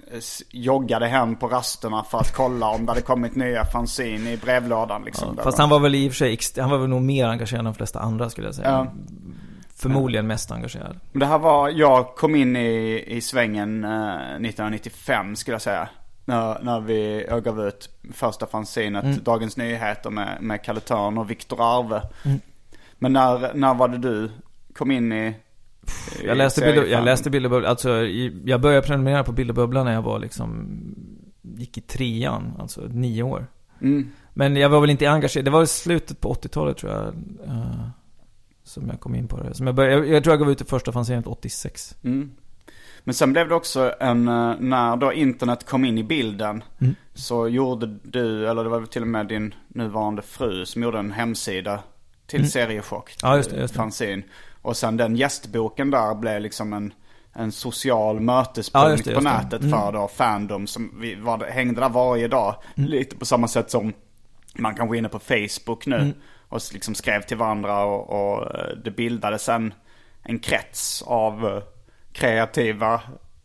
joggade 0.50 1.06
hem 1.06 1.36
på 1.36 1.48
rasterna 1.48 2.04
för 2.04 2.18
att 2.18 2.34
kolla 2.34 2.68
om 2.68 2.86
det 2.86 2.92
hade 2.92 3.02
kommit 3.02 3.34
nya 3.36 3.64
fanzine 3.64 4.32
i 4.32 4.36
brevlådan 4.36 5.02
liksom. 5.04 5.34
ja, 5.36 5.42
fast 5.44 5.58
han 5.58 5.68
var 5.68 5.80
väl 5.80 5.94
i 5.94 6.08
och 6.08 6.12
för 6.12 6.16
sig, 6.16 6.38
han 6.62 6.70
var 6.70 6.78
väl 6.78 6.88
nog 6.88 7.02
mer 7.02 7.26
engagerad 7.26 7.58
än 7.58 7.64
de 7.64 7.74
flesta 7.74 8.00
andra 8.00 8.30
skulle 8.30 8.46
jag 8.48 8.54
säga. 8.54 8.68
Ja. 8.68 8.86
Förmodligen 9.82 10.26
mest 10.26 10.50
engagerad. 10.50 11.00
Det 11.12 11.26
här 11.26 11.38
var, 11.38 11.68
jag 11.68 12.14
kom 12.16 12.34
in 12.34 12.56
i, 12.56 13.04
i 13.06 13.20
svängen 13.20 13.84
eh, 13.84 13.90
1995 13.90 15.36
skulle 15.36 15.54
jag 15.54 15.62
säga. 15.62 15.88
När, 16.24 16.62
när 16.62 16.80
vi, 16.80 17.26
jag 17.28 17.44
gav 17.44 17.60
ut 17.60 17.88
första 18.12 18.46
fanzinet, 18.46 19.04
Mm. 19.04 19.18
Dagens 19.24 19.56
Nyheter 19.56 20.10
med, 20.10 20.38
med 20.40 20.64
Kalle 20.64 20.80
Törn 20.80 21.18
och 21.18 21.30
Viktor 21.30 21.78
Arve. 21.78 22.02
Mm. 22.24 22.40
Men 22.98 23.12
när, 23.12 23.54
när 23.54 23.74
var 23.74 23.88
det 23.88 23.98
du 23.98 24.30
kom 24.74 24.90
in 24.90 25.12
i, 25.12 25.34
Jag 26.24 26.36
läste, 26.36 26.60
bilder, 26.60 26.86
jag 26.86 27.04
läste 27.04 27.30
Bilderbubblan, 27.30 27.70
alltså 27.70 27.90
jag 28.44 28.60
började 28.60 28.86
prenumerera 28.86 29.24
på 29.24 29.32
Bilderbubblan 29.32 29.86
när 29.86 29.92
jag 29.92 30.02
var 30.02 30.18
liksom, 30.18 30.68
gick 31.42 31.78
i 31.78 31.80
trean, 31.80 32.52
alltså 32.58 32.80
nio 32.80 33.22
år. 33.22 33.46
Mm. 33.80 34.10
Men 34.34 34.56
jag 34.56 34.68
var 34.68 34.80
väl 34.80 34.90
inte 34.90 35.06
engagerad, 35.06 35.44
det 35.44 35.50
var 35.50 35.64
slutet 35.64 36.20
på 36.20 36.34
80-talet 36.34 36.76
tror 36.76 36.92
jag. 36.92 37.14
Som 38.70 38.88
jag 38.88 39.00
kom 39.00 39.14
in 39.14 39.28
på 39.28 39.36
det. 39.42 39.54
Som 39.54 39.66
jag, 39.66 39.74
började, 39.74 39.94
jag, 40.06 40.16
jag 40.16 40.24
tror 40.24 40.32
jag 40.32 40.40
gav 40.40 40.50
ut 40.50 40.58
det 40.58 40.64
första 40.64 40.92
fanzinet 40.92 41.26
86. 41.26 41.96
Mm. 42.04 42.30
Men 43.04 43.14
sen 43.14 43.32
blev 43.32 43.48
det 43.48 43.54
också 43.54 43.94
en, 44.00 44.28
eh, 44.28 44.54
när 44.58 44.96
då 44.96 45.12
internet 45.12 45.66
kom 45.66 45.84
in 45.84 45.98
i 45.98 46.04
bilden. 46.04 46.64
Mm. 46.80 46.94
Så 47.14 47.48
gjorde 47.48 47.86
du, 48.02 48.48
eller 48.48 48.64
det 48.64 48.70
var 48.70 48.86
till 48.86 49.02
och 49.02 49.08
med 49.08 49.26
din 49.26 49.54
nuvarande 49.68 50.22
fru 50.22 50.66
som 50.66 50.82
gjorde 50.82 50.98
en 50.98 51.12
hemsida 51.12 51.80
till 52.26 52.50
Seriechock. 52.50 53.14
Ja, 53.22 53.36
just 53.36 53.50
det, 53.50 53.56
just 53.60 53.74
det. 53.74 53.78
Fanzine. 53.78 54.22
Och 54.62 54.76
sen 54.76 54.96
den 54.96 55.16
gästboken 55.16 55.90
där 55.90 56.14
blev 56.14 56.40
liksom 56.40 56.72
en, 56.72 56.92
en 57.32 57.52
social 57.52 58.14
Ja, 58.16 58.20
mötespunkt 58.20 58.90
just 58.90 59.04
det, 59.04 59.10
på 59.10 59.14
just 59.22 59.24
det. 59.50 59.56
nätet 59.58 59.70
för 59.70 59.92
då 59.92 60.08
fandom 60.08 60.66
som 60.66 61.00
vi 61.00 61.14
var, 61.14 61.38
hängde 61.50 61.80
där 61.80 61.88
varje 61.88 62.28
dag. 62.28 62.54
Mm. 62.76 62.90
Lite 62.90 63.16
på 63.16 63.24
samma 63.24 63.48
sätt 63.48 63.70
som 63.70 63.92
man 64.58 64.74
kan 64.74 64.88
gå 64.88 64.94
in 64.94 65.08
på 65.08 65.18
Facebook 65.18 65.86
nu 65.86 65.96
Mm. 65.96 66.12
Och 66.50 66.60
liksom 66.72 66.94
skrev 66.94 67.22
till 67.22 67.36
varandra 67.36 67.84
och, 67.84 68.10
och 68.10 68.54
eh, 68.58 68.76
det 68.84 68.90
bildades 68.90 69.48
en, 69.48 69.74
en 70.22 70.38
krets 70.38 71.02
av 71.06 71.46
eh, 71.46 71.62
kreativa 72.12 73.00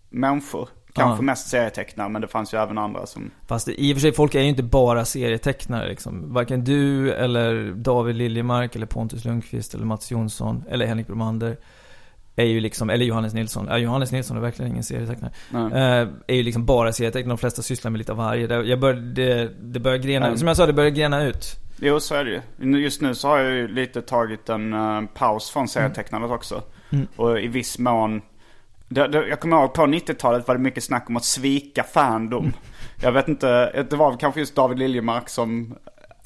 människor. 0.09 0.69
Kanske 0.93 1.17
Ja. 1.17 1.25
mest 1.25 1.47
serietecknare 1.50 2.09
men 2.09 2.21
det 2.21 2.27
fanns 2.27 2.53
ju 2.53 2.57
även 2.57 2.77
andra 2.77 3.05
som... 3.05 3.31
Fast 3.47 3.67
i 3.69 3.91
och 3.93 3.95
för 3.95 4.01
sig, 4.01 4.13
folk 4.13 4.35
är 4.35 4.41
ju 4.41 4.47
inte 4.50 4.63
bara 4.63 5.05
serietecknare 5.05 5.88
liksom. 5.88 6.33
Varken 6.33 6.63
du 6.63 7.12
eller 7.13 7.71
David 7.75 8.15
Liljemark 8.15 8.75
eller 8.75 8.85
Pontus 8.85 9.25
Lundqvist 9.25 9.74
eller 9.74 9.85
Mats 9.85 10.12
Jonsson 10.12 10.63
eller 10.69 10.85
Henrik 10.85 11.07
Bromander 11.07 11.57
är 12.35 12.45
ju 12.45 12.59
liksom, 12.59 12.89
eller 12.89 13.05
Johannes 13.05 13.33
Nilsson. 13.33 13.67
Ja, 13.69 13.77
Johannes 13.77 14.12
Nilsson 14.12 14.38
är 14.38 14.41
verkligen 14.41 14.71
ingen 14.71 14.83
serietecknare. 14.83 15.31
Eh, 15.53 16.07
är 16.27 16.35
ju 16.35 16.43
liksom 16.43 16.65
bara 16.65 16.93
serietecknare. 16.93 17.31
De 17.31 17.38
flesta 17.38 17.62
sysslar 17.62 17.91
med 17.91 17.97
lite 17.97 18.12
av 18.12 18.17
varje. 18.17 18.63
Jag 18.63 18.79
bör, 18.79 18.93
det, 18.93 19.50
det 19.62 19.79
börjar 19.79 19.97
grena, 19.97 20.25
Mm. 20.25 20.38
som 20.38 20.47
jag 20.47 20.57
sa, 20.57 20.65
det 20.65 20.74
börjar 20.74 20.91
grena 20.91 21.24
ut. 21.24 21.45
Jo, 21.79 22.00
så 22.00 22.15
är 22.15 22.25
det 22.25 22.41
ju. 22.60 22.77
Just 22.79 23.01
nu 23.01 23.15
så 23.15 23.27
har 23.27 23.38
jag 23.38 23.53
ju 23.53 23.67
lite 23.67 24.01
tagit 24.01 24.50
en 24.50 24.74
eh, 24.74 25.01
paus 25.13 25.50
från 25.50 25.67
serietecknandet 25.67 26.32
också. 26.32 26.63
Mm. 26.89 27.08
Och 27.15 27.39
i 27.39 27.48
viss 27.48 27.79
mån... 27.79 28.22
Det, 28.88 29.08
det, 29.08 29.27
jag 29.27 29.39
kommer 29.39 29.58
ihåg 29.58 29.74
på 29.74 29.82
90-talet 29.82 30.48
var 30.48 30.55
det 30.55 30.62
mycket 30.62 30.84
snack 30.84 31.10
om 31.10 31.17
att 31.17 31.25
svika 31.25 31.84
fandom. 31.84 32.44
Mm. 32.44 32.55
Jag 33.01 33.12
vet 33.12 33.27
inte, 33.27 33.84
det 33.89 33.96
var 33.96 34.17
kanske 34.17 34.39
just 34.39 34.55
David 34.55 34.79
Liljemark 34.79 35.29
som 35.29 35.75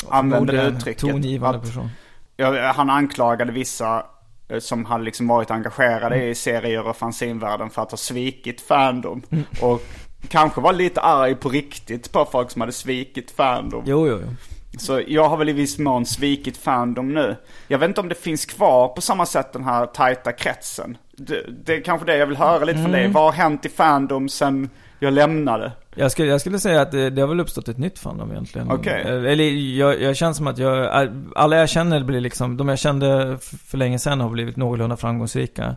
använde 0.10 0.54
det 0.54 0.64
uttrycket. 0.64 1.02
Tongivande 1.02 1.60
person. 1.60 1.90
ja, 2.38 2.72
han 2.72 2.90
anklagade 2.90 3.52
vissa 3.52 4.06
eh, 4.50 4.60
som 4.60 4.86
hade 4.86 5.04
liksom 5.04 5.28
varit 5.28 5.52
engagerade 5.52 6.16
Mm. 6.16 6.28
i 6.30 6.36
serier 6.36 6.88
och 6.88 6.96
fanzinvärlden 6.98 7.70
för 7.70 7.82
att 7.82 7.92
ha 7.92 7.98
svikit 7.98 8.62
fandom. 8.62 9.22
Mm. 9.30 9.44
Och 9.62 9.82
kanske 10.28 10.62
var 10.62 10.74
lite 10.74 11.02
arg 11.02 11.36
på 11.36 11.50
riktigt 11.50 12.12
på 12.12 12.26
folk 12.32 12.52
som 12.52 12.62
hade 12.62 12.74
svikit 12.74 13.32
fandom. 13.32 13.84
Jo, 13.86 14.08
jo, 14.08 14.20
jo. 14.26 14.36
Så 14.80 15.02
jag 15.08 15.30
har 15.30 15.38
väl 15.38 15.50
i 15.50 15.54
viss 15.54 15.80
mån 15.80 16.06
svikit 16.06 16.58
fandom 16.58 17.14
nu. 17.14 17.36
Jag 17.68 17.80
vet 17.80 17.88
inte 17.88 18.02
om 18.02 18.10
det 18.10 18.16
finns 18.16 18.46
kvar 18.46 18.88
på 18.88 19.02
samma 19.02 19.26
sätt 19.26 19.54
den 19.54 19.64
här 19.64 19.86
tajta 19.86 20.32
kretsen. 20.32 20.98
Det, 21.18 21.46
det 21.66 21.76
är 21.76 21.82
kanske 21.82 22.06
det 22.06 22.18
jag 22.18 22.28
vill 22.28 22.38
höra 22.38 22.66
lite 22.66 22.82
från 22.82 22.92
dig. 22.92 23.08
Vad 23.08 23.24
har 23.24 23.32
hänt 23.32 23.66
i 23.66 23.70
fandom 23.70 24.30
sen 24.30 24.70
jag 25.00 25.14
lämnade? 25.14 25.72
Jag 25.96 26.12
skulle, 26.12 26.28
jag 26.28 26.42
skulle 26.42 26.60
säga 26.60 26.82
att 26.82 26.92
det, 26.92 27.10
det 27.10 27.22
har 27.22 27.28
väl 27.28 27.40
uppstått 27.40 27.68
ett 27.68 27.78
nytt 27.78 28.00
fandom 28.00 28.32
egentligen. 28.32 28.72
Okej. 28.72 29.02
Eh, 29.02 29.32
Eller 29.32 29.44
jag, 29.78 30.02
jag 30.02 30.16
känner 30.16 30.34
som 30.34 30.48
att 30.48 30.58
jag, 30.58 31.08
alla 31.36 31.56
jag 31.56 31.70
känner 31.70 32.04
blir 32.04 32.22
liksom, 32.22 32.58
de 32.58 32.70
jag 32.70 32.80
kände 32.80 33.38
för 33.42 33.78
länge 33.78 34.00
sedan 34.00 34.22
har 34.22 34.30
blivit 34.30 34.58
någorlunda 34.58 34.98
framgångsrika. 34.98 35.76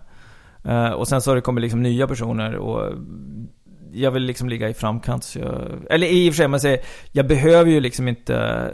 Eh, 0.64 0.90
och 0.90 1.09
sen 1.09 1.23
så 1.23 1.30
har 1.30 1.37
det 1.37 1.42
kommit 1.42 1.62
liksom 1.62 1.82
nya 1.82 2.09
personer 2.09 2.56
och 2.56 2.92
jag 3.93 4.11
vill 4.11 4.23
liksom 4.23 4.49
ligga 4.49 4.69
i 4.69 4.75
framkant 4.75 5.25
så 5.25 5.39
jag, 5.39 5.71
Eller 5.91 6.07
i 6.07 6.31
och 6.31 6.35
för 6.35 6.37
sig, 6.37 6.49
man 6.49 6.61
säger, 6.61 6.81
jag 7.13 7.27
behöver 7.27 7.71
ju 7.71 7.81
liksom 7.81 8.09
inte 8.09 8.69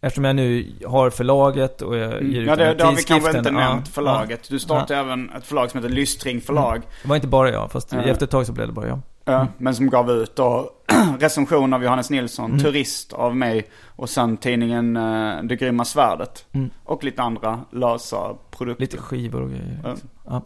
Eftersom 0.00 0.24
jag 0.24 0.36
nu 0.36 0.72
har 0.86 1.10
förlaget 1.10 1.82
och 1.82 1.96
jag 1.96 2.12
ger 2.12 2.12
ut 2.12 2.22
Mm. 2.22 2.44
Ja, 2.46 2.50
den 2.50 2.58
det, 2.58 2.64
här 2.64 2.74
det 2.74 2.84
har 2.84 2.92
vi 2.92 3.02
kanske 3.02 3.38
inte 3.38 3.50
ja, 3.50 3.54
nämnt 3.58 3.88
förlaget. 3.88 4.48
Du 4.50 4.58
startade 4.58 5.00
även 5.00 5.30
ett 5.30 5.46
förlag 5.46 5.70
som 5.70 5.80
heter 5.82 5.94
Lystring 5.94 6.40
förlag. 6.40 6.82
Det 7.02 7.08
var 7.08 7.16
inte 7.16 7.28
bara 7.28 7.50
jag, 7.50 7.72
fast 7.72 7.92
Ja. 7.92 8.02
efter 8.02 8.26
ett 8.26 8.30
tag 8.30 8.46
så 8.46 8.52
blev 8.52 8.66
det 8.66 8.72
bara 8.72 8.88
jag. 8.88 9.00
Ja, 9.24 9.46
men 9.58 9.74
som 9.74 9.90
gav 9.90 10.10
ut 10.10 10.36
då 10.36 10.70
recension 11.18 11.72
av 11.74 11.82
Johannes 11.82 12.10
Nilsson, 12.10 12.50
Mm. 12.50 12.60
Turist 12.64 13.12
av 13.12 13.36
mig 13.36 13.66
och 13.86 14.10
sen 14.10 14.36
tidningen 14.36 14.96
uh, 14.96 15.42
Det 15.42 15.56
Grymma 15.56 15.84
Svärdet. 15.84 16.46
Mm. 16.52 16.70
Och 16.84 17.04
lite 17.04 17.22
andra 17.22 17.60
lösa 17.72 18.34
produkter. 18.50 18.80
Lite 18.82 18.96
skivor 18.96 19.42
och 19.42 19.48
grejer. 19.48 19.80
Ja. 19.84 19.90
liksom. 19.90 20.08
Ja. 20.26 20.42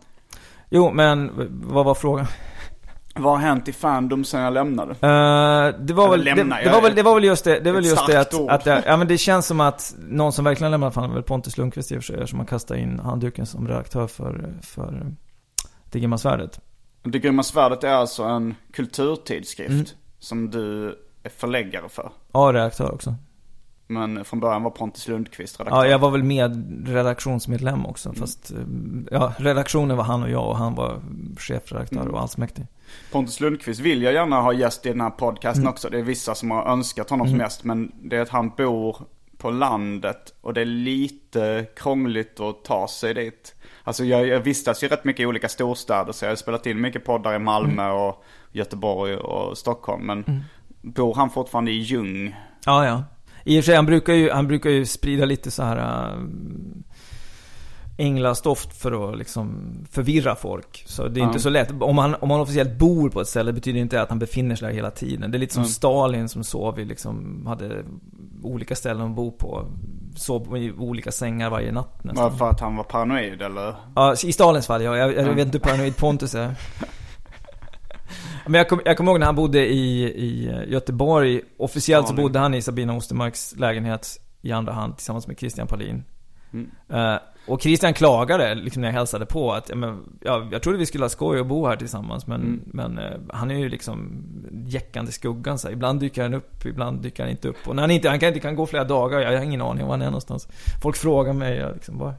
Jo, 0.71 0.91
men 0.91 1.31
vad 1.51 1.85
var 1.85 1.95
frågan? 1.95 2.27
Vad 3.15 3.33
har 3.33 3.39
hänt 3.39 3.69
i 3.69 3.73
fandom 3.73 4.25
sen 4.25 4.41
jag 4.41 4.53
lämnade? 4.53 4.91
Eh, 4.91 5.81
det 5.81 5.93
var 5.95 6.11
väl, 6.11 6.25
det, 6.25 6.35
lämna, 6.35 6.57
det 6.57 6.63
jag 6.63 6.73
var 6.73 6.83
väl, 6.83 6.95
det 6.95 7.03
var 7.03 7.15
väl 7.15 7.25
just 7.25 7.45
det, 7.45 7.61
det 7.61 7.73
väl 7.73 7.85
just 7.85 8.07
det 8.07 8.21
att, 8.21 8.35
ord. 8.35 8.51
att 8.51 8.67
jag, 8.67 8.83
ja 8.87 8.97
men 8.97 9.09
det 9.09 9.19
känns 9.19 9.47
som 9.47 9.61
att 9.61 9.95
någon 9.99 10.33
som 10.33 10.45
verkligen 10.45 10.71
lämnade 10.71 10.93
fan 10.93 11.15
väl 11.15 11.23
Pontus 11.23 11.59
Lundqvist 11.59 11.93
i 11.93 11.99
och 11.99 12.05
för 12.05 12.15
sig, 12.15 12.29
som 12.29 12.39
har 12.39 12.47
kastat 12.47 12.77
in 12.79 12.99
handduken 12.99 13.47
som 13.47 13.69
redaktör 13.69 14.07
för, 14.07 14.55
för 14.63 15.07
Det 15.91 15.99
grymma 16.01 16.19
svärdet. 16.19 16.61
Det 17.03 17.19
Grymma 17.19 17.43
Svärdet 17.43 17.85
är 17.85 17.93
alltså 17.95 18.23
en 18.23 18.55
kulturtidskrift 18.73 19.71
Mm. 19.71 19.85
som 20.19 20.51
du 20.51 20.87
är 21.23 21.31
förläggare 21.37 21.89
för. 21.89 22.11
Ja, 22.33 22.41
redaktör 22.53 22.95
också. 22.95 23.15
Men 23.93 24.25
från 24.25 24.41
början 24.41 24.63
var 24.63 24.71
Pontus 24.71 25.09
Lundqvist 25.09 25.61
redaktör. 25.61 25.85
Ja, 25.85 25.91
jag 25.91 25.99
var 25.99 26.11
väl 26.11 26.23
med 26.23 26.89
redaktionsmedlem 26.89 27.87
också, 27.87 28.13
fast 28.13 28.51
eh, 28.51 28.57
ja, 29.11 29.33
redaktionen 29.39 29.97
var 29.97 30.05
han 30.05 30.23
och 30.23 30.31
jag 30.31 30.49
och 30.49 30.57
han 30.57 30.75
var 30.75 31.01
chefredaktör 31.39 32.01
Mm. 32.01 32.15
och 32.15 32.21
allsmäktig. 32.21 32.67
Pontus 33.13 33.41
Lundqvist 33.41 33.81
vill 33.81 34.03
jag 34.03 34.13
gärna 34.15 34.41
ha 34.41 34.53
gäst 34.53 34.87
i 34.87 34.89
den 34.89 35.01
här 35.01 35.11
podcasten 35.11 35.63
Mm. 35.63 35.73
också. 35.73 35.89
Det 35.91 35.99
är 35.99 36.03
vissa 36.03 36.35
som 36.35 36.51
har 36.51 36.65
önskat 36.67 37.11
honom 37.11 37.29
som 37.29 37.39
gäst. 37.39 37.65
Men 37.65 37.93
det 38.03 38.17
är 38.17 38.21
att 38.21 38.29
han 38.29 38.49
bor 38.57 38.97
på 39.39 39.51
landet 39.51 40.35
och 40.41 40.55
det 40.55 40.61
är 40.61 40.65
lite 40.65 41.67
krångligt 41.77 42.41
att 42.41 42.65
ta 42.65 42.89
sig 42.89 43.15
dit. 43.15 43.55
Alltså 43.85 44.05
jag, 44.05 44.27
jag 44.27 44.41
vistas 44.41 44.85
ju 44.85 44.89
rätt 44.89 45.05
mycket 45.05 45.21
i 45.23 45.27
olika 45.27 45.49
storstäder 45.49 46.13
så 46.13 46.25
jag 46.25 46.31
har 46.31 46.37
spelat 46.37 46.67
in 46.67 46.81
mycket 46.81 47.05
poddar 47.05 47.35
i 47.35 47.39
Malmö 47.39 47.83
Mm. 47.85 47.97
och 47.97 48.25
Göteborg 48.53 49.17
och 49.17 49.59
Stockholm. 49.59 50.07
Men 50.07 50.45
bor 50.83 51.15
han 51.15 51.31
fortfarande 51.31 51.71
i 51.71 51.79
Ljung? 51.79 52.37
Ja, 52.67 52.87
ja. 52.87 53.05
I 53.45 53.61
och 53.61 53.65
för 53.65 53.67
sig, 53.67 53.77
han 53.77 53.87
brukar 53.87 54.13
ju, 54.13 54.31
han 54.31 54.47
brukar 54.49 54.71
ju 54.71 54.87
sprida 54.87 55.25
lite 55.25 55.51
så 55.51 55.63
här 55.63 55.77
uh, 56.17 56.23
änglastoft 57.97 58.77
för 58.83 59.11
att 59.13 59.19
liksom 59.19 59.75
förvirra 59.91 60.35
folk. 60.35 60.85
Så 60.87 61.09
det 61.09 61.21
är 61.21 61.23
Ja. 61.23 61.27
inte 61.27 61.41
så 61.41 61.51
lätt. 61.51 61.71
Om 61.81 61.99
han, 61.99 62.15
om 62.21 62.31
han 62.31 62.41
officiellt 62.41 62.79
bor 62.79 63.11
på 63.11 63.21
ett 63.21 63.29
ställe 63.29 63.53
betyder 63.53 63.79
det 63.79 63.83
inte 63.83 64.03
att 64.03 64.09
han 64.09 64.19
befinner 64.19 64.57
sig 64.57 64.69
där 64.69 64.75
hela 64.75 64.91
tiden. 64.91 65.31
Det 65.31 65.37
är 65.37 65.41
lite 65.41 65.55
som 65.55 65.61
Mm. 65.63 65.71
Stalin 65.71 66.29
som 66.29 66.45
sov 66.45 66.81
i 66.81 66.85
liksom, 66.85 67.45
hade 67.47 67.85
olika 68.43 68.75
ställen 68.77 69.03
att 69.11 69.17
bo 69.17 69.31
på. 69.33 69.67
Sov 70.17 70.57
i 70.57 70.73
olika 70.73 71.13
sängar 71.13 71.51
varje 71.51 71.73
natt 71.73 72.05
nästan. 72.05 72.39
För 72.39 72.49
att 72.49 72.61
han 72.61 72.77
var 72.77 72.85
paranoid 72.85 73.43
eller? 73.43 73.75
Ja, 73.97 74.15
i 74.25 74.33
Stalins 74.33 74.67
fall 74.67 74.83
ja. 74.83 74.97
Jag, 74.97 75.15
jag 75.17 75.35
vet 75.35 75.47
inte 75.47 75.59
hur 75.59 75.63
paranoid 75.63 75.97
Pontus 75.97 76.35
är. 76.35 76.55
Men 78.47 78.55
jag 78.55 78.69
kommer 78.69 78.83
jag 78.87 78.97
kom 78.97 79.09
ihåg 79.09 79.19
när 79.19 79.27
han 79.27 79.37
bodde 79.37 79.67
i, 79.67 80.03
i 80.05 80.51
Göteborg. 80.69 81.41
Officiellt 81.57 82.09
så 82.09 82.15
bodde 82.15 82.39
han 82.39 82.55
i 82.55 82.63
Sabina 82.63 82.97
Ostermarks 82.97 83.55
lägenhet 83.57 84.21
i 84.43 84.53
andra 84.53 84.73
hand 84.73 84.97
tillsammans 84.97 85.27
med 85.27 85.39
Christian 85.39 85.67
Palin. 85.67 86.05
Mm. 86.53 86.71
Eh, 86.89 87.19
och 87.47 87.63
Christian 87.63 87.95
klagade 87.95 88.55
liksom 88.55 88.81
när 88.83 88.89
jag 88.89 88.95
hälsade 88.95 89.27
på 89.27 89.53
att, 89.53 89.69
ja, 89.69 89.77
men, 89.77 89.99
ja, 90.21 90.49
jag 90.53 90.63
trodde 90.63 90.79
vi 90.79 90.87
skulle 90.87 91.05
ha 91.05 91.09
skoj 91.09 91.41
och 91.41 91.47
bo 91.47 91.67
här 91.67 91.77
tillsammans 91.77 92.27
men, 92.27 92.41
Mm. 92.41 92.61
men 92.67 92.99
eh, 92.99 93.19
han 93.29 93.51
är 93.51 93.55
ju 93.59 93.69
liksom 93.69 94.25
jäckande 94.67 95.13
skuggan 95.13 95.59
så 95.59 95.69
här. 95.69 95.73
Ibland 95.73 96.01
dyker 96.01 96.23
han 96.23 96.35
upp, 96.35 96.67
ibland 96.67 97.03
dyker 97.03 97.23
han 97.23 97.31
inte 97.31 97.49
upp. 97.49 97.69
Och 97.69 97.77
när 97.77 97.83
han 97.83 97.91
inte, 97.91 98.09
han 98.09 98.19
kan 98.19 98.29
inte 98.29 98.41
kan 98.41 98.57
gå 98.57 98.67
flera 98.67 98.85
dagar, 98.85 99.21
jag 99.21 99.39
har 99.39 99.45
ingen 99.45 99.63
aning 99.63 99.83
om 99.83 99.89
var 99.89 99.95
han 99.95 100.03
är 100.03 100.07
någonstans. 100.07 100.49
Folk 100.83 100.97
frågar 100.97 101.33
mig, 101.33 101.57
jag 101.57 101.75
liksom 101.75 101.99
bara, 101.99 102.15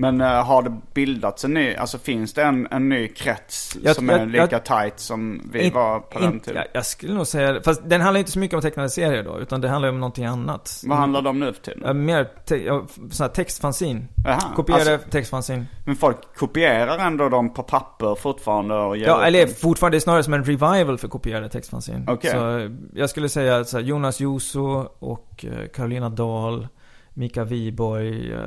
Men 0.00 0.20
eh, 0.20 0.44
har 0.44 0.62
det 0.62 0.72
bildats 0.94 1.44
en 1.44 1.54
ny, 1.54 1.74
alltså 1.74 1.98
finns 1.98 2.32
det 2.34 2.42
en, 2.42 2.68
en 2.70 2.88
ny 2.88 3.08
krets 3.08 3.76
Jag- 3.82 3.96
som 3.96 4.08
jag- 4.08 4.20
är 4.20 4.26
lika 4.26 4.48
jag- 4.50 4.64
tight 4.64 4.98
som 5.00 5.42
vi 5.52 5.66
In- 5.66 5.72
var 5.74 6.00
på 6.00 6.18
den 6.18 6.32
inte- 6.32 6.44
tiden? 6.46 6.62
jag, 6.72 6.76
jag 6.78 6.86
skulle 6.86 7.14
nog 7.14 7.26
säga 7.26 7.60
Fast 7.64 7.82
den 7.84 8.00
handlar 8.00 8.18
inte 8.18 8.30
så 8.30 8.38
mycket 8.38 8.54
om 8.54 8.60
tecknade 8.62 8.88
serier 8.90 9.22
då, 9.22 9.38
utan 9.40 9.60
det 9.60 9.68
handlar 9.68 9.88
om 9.88 10.00
någonting 10.00 10.24
annat. 10.24 10.82
Vad 10.86 10.98
handlar 10.98 11.22
det 11.22 11.28
om 11.28 11.40
nu 11.40 11.52
för 11.52 11.62
tiden? 11.62 11.82
Ja, 11.84 11.92
mer 11.92 12.24
te- 12.44 12.64
ja, 12.64 12.86
sån 13.10 13.24
här 13.24 13.28
textfanzin. 13.34 14.08
Kopierade 14.56 14.92
alltså, 14.94 15.08
textfanzin. 15.10 15.66
men 15.86 15.96
folk 15.96 16.16
kopierar 16.36 16.98
ändå 16.98 17.28
dem 17.28 17.54
på 17.54 17.62
papper 17.62 18.14
fortfarande 18.14 18.74
och 18.74 18.96
ger 18.96 19.06
Ja, 19.06 19.22
eller 19.22 19.46
fortfarande 19.46 19.94
det 19.94 19.98
är 19.98 20.00
snarare 20.02 20.22
som 20.22 20.34
en 20.34 20.44
revival 20.44 20.98
för 20.98 21.08
kopierade 21.08 21.48
textfanzin. 21.48 22.04
Okej. 22.08 22.30
Så 22.30 22.58
eh, 22.58 22.70
jag 22.94 23.10
skulle 23.10 23.28
säga 23.28 23.64
så 23.64 23.76
här, 23.76 23.84
Jonas 23.84 24.20
Joso 24.20 24.88
och 24.98 25.44
eh, 25.44 25.68
Carolina 25.74 26.08
Dahl, 26.08 26.68
Mika 27.14 27.44
Wiborg, 27.44 28.32
eh, 28.32 28.38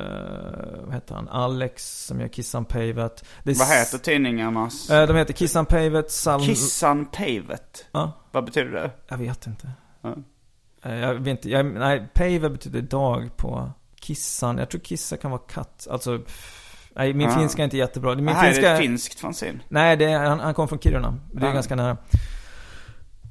vad 0.84 0.94
heter 0.94 1.14
han? 1.14 1.28
Alex 1.28 2.04
som 2.06 2.20
gör 2.20 2.28
Kissan 2.28 2.64
Pavet. 2.64 3.24
Det 3.42 3.58
Vad 3.58 3.68
heter 3.68 3.98
tidningarnas? 3.98 4.90
Eh, 4.90 5.06
de 5.06 5.16
heter 5.16 5.32
Kissan 5.34 5.66
Pavet, 5.66 6.10
Salm... 6.10 6.42
Kissan 6.42 7.06
Pavet. 7.06 7.84
Ja, 7.92 8.12
Vad 8.32 8.44
betyder 8.44 8.70
det? 8.70 8.90
jag 9.08 9.18
vet 9.18 9.46
inte. 9.46 9.70
Ja. 10.02 10.14
Eh, 10.82 10.94
Jag 10.98 11.14
vet 11.14 11.26
inte, 11.26 11.50
jag, 11.50 11.66
nej, 11.66 12.08
Paver 12.14 12.48
betyder 12.48 12.82
dag 12.82 13.30
på 13.36 13.70
Kissan. 14.00 14.58
Jag 14.58 14.70
tror 14.70 14.80
Kissa 14.80 15.16
kan 15.16 15.30
vara 15.30 15.40
katt. 15.48 15.86
Alltså, 15.90 16.20
nej 16.94 17.12
min 17.14 17.28
Ah. 17.28 17.38
finska 17.38 17.62
är 17.62 17.64
inte 17.64 17.76
jättebra. 17.76 18.14
Min 18.14 18.26
det 18.26 18.32
här 18.32 18.44
finska... 18.52 18.68
är 18.70 18.74
ett 18.74 18.80
finskt 18.80 19.20
fanzine. 19.20 19.60
Nej, 19.68 19.96
det 19.96 20.04
är, 20.04 20.18
han, 20.24 20.40
han 20.40 20.54
kom 20.54 20.68
från 20.68 20.78
Kiruna. 20.78 21.18
Det 21.32 21.46
är 21.46 21.50
Ah. 21.50 21.52
ganska 21.52 21.76
nära. 21.76 21.96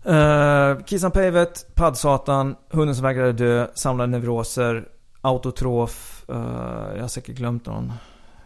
Uh, 0.07 0.83
Kissan 0.85 1.11
Pavet, 1.11 1.75
Paddsatan, 1.75 2.55
Hunden 2.71 2.95
som 2.95 3.03
vägrade 3.03 3.33
dö, 3.33 3.67
Samlade 3.73 4.11
neuroser, 4.11 4.87
Autotrof, 5.25 6.25
eh, 6.29 6.35
jag 6.95 7.01
har 7.01 7.07
säkert 7.07 7.35
glömt 7.37 7.65
någon. 7.65 7.93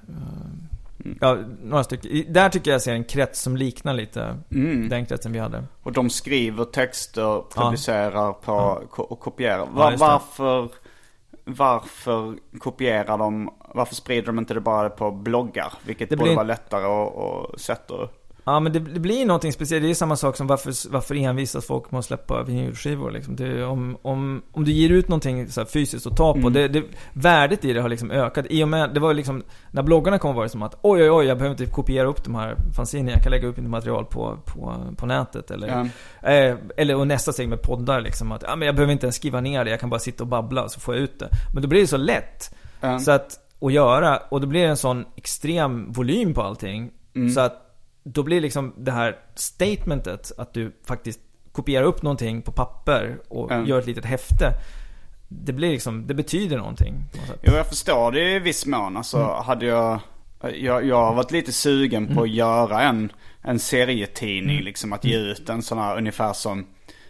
Eh, 0.10 1.14
ja, 1.22 1.38
några 1.64 1.84
stycken. 1.84 2.34
Där 2.34 2.50
tycker 2.50 2.72
jag 2.72 2.82
ser 2.82 2.94
en 2.94 3.04
krets 3.04 3.42
som 3.42 3.58
liknar 3.58 3.94
lite 3.94 4.38
Mm. 4.52 4.90
den 4.90 5.06
kretsen 5.06 5.32
vi 5.32 5.40
hade. 5.40 5.64
Och 5.84 5.92
de 5.92 6.10
skriver 6.10 6.64
texter, 6.66 7.44
publicerar 7.56 8.34
på 8.34 8.52
Ja. 8.98 9.04
och 9.04 9.20
kopierar. 9.20 9.58
Ja, 9.58 9.66
Va- 9.66 9.92
just 9.92 10.04
det. 10.04 10.08
varför 10.10 10.70
varför 11.50 12.36
kopierar 12.60 13.18
de, 13.18 13.50
varför 13.74 13.96
sprider 13.96 14.26
de 14.28 14.40
inte 14.40 14.54
det 14.54 14.60
bara 14.62 14.90
på 14.90 15.12
bloggar? 15.12 15.74
Vilket 15.86 16.10
Det 16.10 16.16
borde 16.18 16.28
blir- 16.30 16.36
vara 16.36 16.48
lättare 16.48 16.86
att 16.86 17.62
sätta. 17.62 17.94
Ja 18.48 18.60
men 18.60 18.74
det, 18.74 18.80
det 18.80 19.00
blir 19.00 19.26
någonting 19.26 19.54
speciellt. 19.54 19.84
Det 19.84 19.90
är 19.90 19.94
samma 19.94 20.16
sak 20.16 20.36
som 20.38 20.48
varför, 20.48 20.90
varför 20.92 21.16
envisas 21.16 21.66
folk 21.66 21.92
med 21.92 22.00
att 22.00 22.06
släppa 22.06 22.44
vinylskivor 22.44 23.12
liksom. 23.12 23.36
det, 23.36 23.66
om, 23.66 23.98
om, 24.02 24.42
om 24.52 24.64
du 24.64 24.72
ger 24.72 24.90
ut 24.90 25.08
någonting 25.08 25.48
så 25.48 25.66
fysiskt 25.66 26.08
att 26.08 26.18
ta 26.18 26.34
på. 26.34 26.40
Mm. 26.40 26.54
Det, 26.54 26.68
det, 26.68 26.84
värdet 27.14 27.66
i 27.66 27.74
det 27.74 27.82
har 27.82 27.90
liksom 27.90 28.12
ökat. 28.12 28.46
I 28.50 28.64
och 28.64 28.68
med, 28.70 28.94
det 28.94 29.00
var 29.00 29.14
liksom, 29.14 29.44
när 29.72 29.84
bloggarna 29.84 30.20
kom 30.20 30.36
var 30.36 30.44
det 30.44 30.50
som 30.50 30.62
att 30.64 30.78
oj 30.82 31.02
oj 31.02 31.12
oj 31.12 31.26
jag 31.26 31.38
behöver 31.38 31.62
inte 31.62 31.74
kopiera 31.74 32.08
upp 32.08 32.24
de 32.24 32.36
här 32.36 32.56
fanzine. 32.76 33.12
Jag 33.12 33.24
kan 33.24 33.32
lägga 33.32 33.48
upp 33.48 33.58
mitt 33.58 33.70
material 33.70 34.06
på, 34.06 34.38
på, 34.46 34.76
på 34.98 35.06
nätet. 35.06 35.52
Eller, 35.52 35.68
Ja. 35.68 36.30
eh, 36.32 36.56
eller 36.78 36.96
och 36.96 37.08
nästa 37.08 37.34
steg 37.34 37.50
med 37.50 37.62
poddar 37.62 38.02
liksom. 38.02 38.32
Att 38.32 38.44
ja, 38.48 38.56
men 38.56 38.66
jag 38.66 38.76
behöver 38.76 38.94
inte 38.94 39.06
ens 39.06 39.16
skriva 39.16 39.42
ner 39.42 39.66
det. 39.66 39.72
Jag 39.72 39.80
kan 39.80 39.90
bara 39.90 40.00
sitta 40.00 40.24
och 40.24 40.28
babbla 40.28 40.70
så 40.70 40.80
får 40.80 40.96
jag 40.96 41.04
ut 41.04 41.20
det. 41.20 41.30
Men 41.54 41.62
då 41.64 41.68
blir 41.70 41.82
det 41.82 41.88
så 41.88 41.98
lätt. 41.98 42.56
Ja. 42.82 43.00
Så 43.00 43.12
att, 43.12 43.40
att 43.62 43.74
göra, 43.74 44.18
och 44.18 44.42
då 44.42 44.48
blir 44.48 44.62
det 44.62 44.68
en 44.68 44.78
sån 44.78 45.06
extrem 45.16 45.92
volym 45.92 46.34
på 46.34 46.42
allting. 46.42 46.92
Mm. 47.16 47.30
Så 47.30 47.40
att 47.40 47.64
då 48.14 48.24
blir 48.24 48.42
liksom 48.42 48.74
det 48.78 48.92
här 48.92 49.16
statementet 49.36 50.32
att 50.38 50.54
du 50.54 50.72
faktiskt 50.86 51.20
kopierar 51.52 51.84
upp 51.86 52.02
någonting 52.02 52.42
på 52.42 52.52
papper 52.52 53.18
och 53.30 53.52
Mm. 53.52 53.66
gör 53.66 53.80
ett 53.80 53.88
litet 53.88 54.06
häfte. 54.06 54.54
Det 55.28 55.54
blir 55.54 55.72
liksom, 55.72 56.08
det 56.08 56.14
betyder 56.14 56.58
någonting. 56.58 56.94
något. 57.28 57.40
Jo, 57.44 57.54
jag 57.54 57.68
förstår 57.68 58.12
det 58.12 58.36
i 58.36 58.40
viss 58.40 58.66
mån. 58.66 58.98
Alltså, 58.98 59.18
Mm. 59.18 59.30
hade 59.44 59.66
jag, 59.66 60.00
jag... 60.56 60.86
Jag 60.86 61.06
har 61.06 61.14
varit 61.14 61.32
lite 61.32 61.52
sugen 61.52 62.16
på 62.16 62.22
att 62.22 62.30
göra 62.30 62.82
en, 62.82 63.12
en 63.42 63.60
serietidning. 63.60 64.56
Mm. 64.56 64.66
Liksom 64.66 64.94
att 64.94 65.04
ge 65.06 65.18
ut 65.18 65.50
en 65.50 65.62
sån 65.62 65.78
här 65.78 65.98
ungefär 65.98 66.34
som 66.34 66.66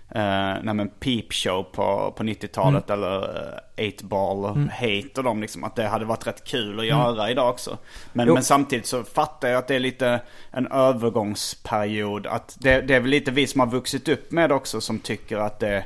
eh, 0.10 0.56
nej, 0.64 0.74
men 0.74 0.90
Peep 1.00 1.34
Show 1.34 1.64
på, 1.64 2.14
på 2.18 2.24
90-talet. 2.24 2.90
Mm. 2.90 3.00
Eller 3.04 3.22
uh, 3.22 3.60
8-Ball 3.78 4.46
och 4.46 4.58
Hate 4.58 5.12
och 5.18 5.24
dem. 5.24 5.42
Liksom, 5.42 5.64
att 5.64 5.76
det 5.76 5.88
hade 5.88 6.06
varit 6.06 6.28
rätt 6.28 6.44
kul 6.44 6.80
att 6.80 6.86
göra 6.86 7.32
idag 7.32 7.50
också. 7.50 7.78
Men, 8.14 8.24
Mm. 8.24 8.28
Jo. 8.28 8.34
men 8.34 8.44
samtidigt 8.44 8.86
så 8.86 9.04
fattar 9.04 9.48
jag 9.48 9.58
att 9.58 9.68
det 9.68 9.76
är 9.76 9.80
lite 9.80 10.20
en 10.52 10.68
övergångsperiod. 10.68 12.28
Att 12.28 12.58
det, 12.60 12.82
det 12.82 12.96
är 12.96 13.00
väl 13.00 13.10
lite 13.10 13.32
vi 13.32 13.48
som 13.48 13.60
har 13.60 13.68
vuxit 13.68 14.08
upp 14.10 14.32
med 14.32 14.52
också 14.52 14.82
som 14.82 15.00
tycker 15.00 15.38
att 15.38 15.60
det 15.60 15.86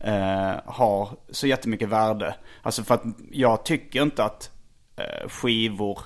eh, 0.00 0.52
har 0.64 1.08
så 1.30 1.46
jättemycket 1.46 1.88
värde. 1.88 2.34
Alltså 2.62 2.82
för 2.84 2.94
att 2.94 3.02
jag 3.30 3.64
tycker 3.64 4.02
inte 4.02 4.24
att 4.24 4.50
eh, 4.96 5.28
skivor 5.28 5.98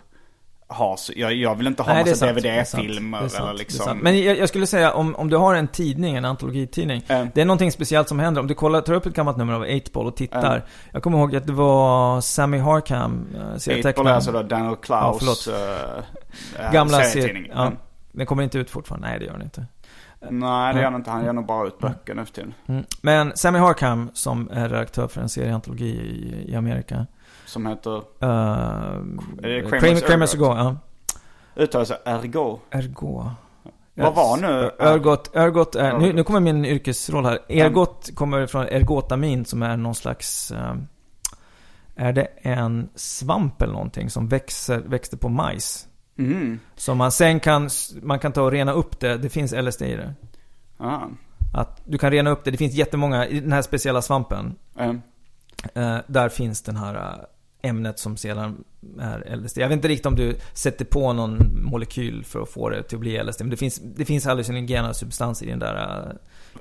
så, 0.97 1.13
jag, 1.17 1.35
jag 1.35 1.55
vill 1.55 1.67
inte 1.67 1.83
ha 1.83 1.93
Nej, 1.93 2.03
är 2.03 2.07
massa 2.11 2.29
är 2.29 2.35
DVD-filmer 2.35 3.19
är 3.19 3.41
eller 3.41 3.49
är 3.51 3.55
liksom. 3.55 3.99
Men 3.99 4.23
jag, 4.25 4.39
jag 4.39 4.49
skulle 4.49 4.67
säga 4.67 4.93
om, 4.93 5.15
om 5.15 5.31
du 5.31 5.37
har 5.37 5.55
en 5.55 5.69
tidning, 5.69 6.17
en 6.17 6.25
antologitidning. 6.25 7.05
Mm. 7.09 7.29
Det 7.35 7.41
är 7.41 7.45
någonting 7.45 7.73
speciellt 7.73 8.09
som 8.09 8.19
händer. 8.19 8.41
Om 8.41 8.47
du 8.47 8.55
kollar, 8.55 8.81
tar 8.81 8.95
upp 8.95 9.07
ett 9.07 9.15
gammalt 9.15 9.37
nummer 9.37 9.53
av 9.53 9.65
8-Ball 9.65 10.07
och 10.07 10.17
tittar. 10.17 10.55
Mm. 10.57 10.63
Jag 10.93 11.03
kommer 11.03 11.19
ihåg 11.19 11.37
att 11.37 11.47
det 11.47 11.53
var 11.53 12.21
Sammy 12.21 12.59
Harkham, 12.59 13.13
uh, 13.13 13.41
Eightball 13.41 13.55
är 13.55 13.59
serietecknaren. 13.59 14.15
alltså 14.15 14.33
då 14.33 14.43
Daniel 14.43 14.77
Klaus 14.77 15.49
eh, 15.49 15.55
eh, 16.59 16.73
Gamla 16.73 16.93
serietidning. 16.97 17.13
serietidning. 17.13 17.53
Ja, 17.55 17.63
Mm. 17.67 17.79
den 18.13 18.27
kommer 18.27 18.43
inte 18.43 18.59
ut 18.59 18.71
fortfarande. 18.71 19.09
Nej, 19.09 19.19
det 19.19 19.25
gör 19.25 19.33
den 19.33 19.43
inte. 19.43 19.67
Nej 20.31 20.75
det 20.75 20.81
gör 20.81 20.91
han 20.91 20.95
inte, 20.95 21.11
han 21.11 21.25
ger 21.25 21.33
nog 21.33 21.47
bara 21.47 21.67
ut 21.67 21.79
böcker 21.79 22.15
nu 22.15 22.25
för 22.25 22.33
tiden. 22.33 22.55
Mm. 22.67 22.85
Men 23.01 23.37
Sammy 23.37 23.59
Harkham, 23.59 24.11
som 24.15 24.51
är 24.53 24.69
redaktör 24.69 25.09
för 25.09 25.21
en 25.21 25.29
serieantologi 25.29 25.85
i, 25.91 26.45
i 26.53 26.57
Amerika. 26.57 27.07
Som 27.53 27.67
heter, 27.67 27.97
Uh, 27.97 28.03
det 29.43 29.63
Kramer's? 29.63 30.35
Ergo, 30.35 30.45
ja. 30.45 30.77
uttalar 31.57 31.85
sig 31.85 31.97
Ergo. 32.05 32.59
Ergo. 32.71 33.31
Vad 33.95 34.15
var 34.15 34.37
nu? 34.37 34.71
Ergot, 34.79 35.37
Ergot 35.37 35.75
är, 35.75 35.99
nu, 35.99 36.05
Ergot. 36.05 36.15
nu 36.15 36.25
kommer 36.25 36.41
min 36.41 36.65
yrkesroll 36.65 37.25
här. 37.25 37.39
Ergot 37.49 38.11
kommer 38.15 38.47
från 38.47 38.63
ergotamin 38.63 39.45
som 39.45 39.63
är 39.63 39.77
någon 39.77 39.95
slags... 39.95 40.51
eh, 40.51 40.75
är 41.97 42.13
det 42.13 42.29
en 42.37 42.89
svamp 42.95 43.63
eller 43.63 43.73
någonting 43.73 44.11
som 44.11 44.29
växer, 44.29 44.79
växte 44.79 45.17
på 45.17 45.29
majs? 45.29 45.87
Mm. 46.19 46.61
Som 46.77 46.99
man 46.99 47.13
sen 47.13 47.41
kan, 47.41 47.71
man 48.03 48.19
kan 48.19 48.33
ta 48.33 48.43
och 48.43 48.53
rena 48.53 48.73
upp 48.73 49.01
det. 49.01 49.17
Det 49.17 49.29
finns 49.29 49.53
LSD 49.53 49.83
i 49.83 49.97
det. 49.97 50.15
Ah. 50.79 51.01
Att 51.55 51.81
du 51.85 51.99
kan 51.99 52.11
rena 52.11 52.31
upp 52.31 52.45
det. 52.45 52.51
Det 52.51 52.57
finns 52.57 52.75
jättemånga, 52.75 53.27
i 53.27 53.41
den 53.41 53.53
här 53.53 53.63
speciella 53.63 54.03
svampen. 54.03 54.55
Eh, 54.79 54.93
Eh, 55.75 55.99
där 56.07 56.29
finns 56.29 56.63
den 56.63 56.77
här 56.77 56.95
eh, 56.95 57.25
ämnet 57.63 57.99
som 57.99 58.17
sedan 58.17 58.65
är 59.01 59.37
LSD. 59.37 59.59
Jag 59.59 59.69
vet 59.69 59.77
inte 59.77 59.89
riktigt 59.89 60.07
om 60.07 60.17
du 60.17 60.37
sätter 60.53 60.85
på 60.85 61.13
någon 61.13 61.39
molekyl 61.65 62.25
för 62.25 62.43
att 62.43 62.49
få 62.49 62.69
det 62.69 62.83
till 62.83 62.97
att 62.97 63.01
bli 63.01 63.23
LSD. 63.25 63.41
Men 63.41 63.51
det 63.51 63.57
finns, 63.57 63.81
det 63.97 64.05
finns 64.05 64.25
hallucinogena 64.25 64.95
substanser 64.95 65.47
i 65.47 65.51
den 65.51 65.59
där... 65.59 66.15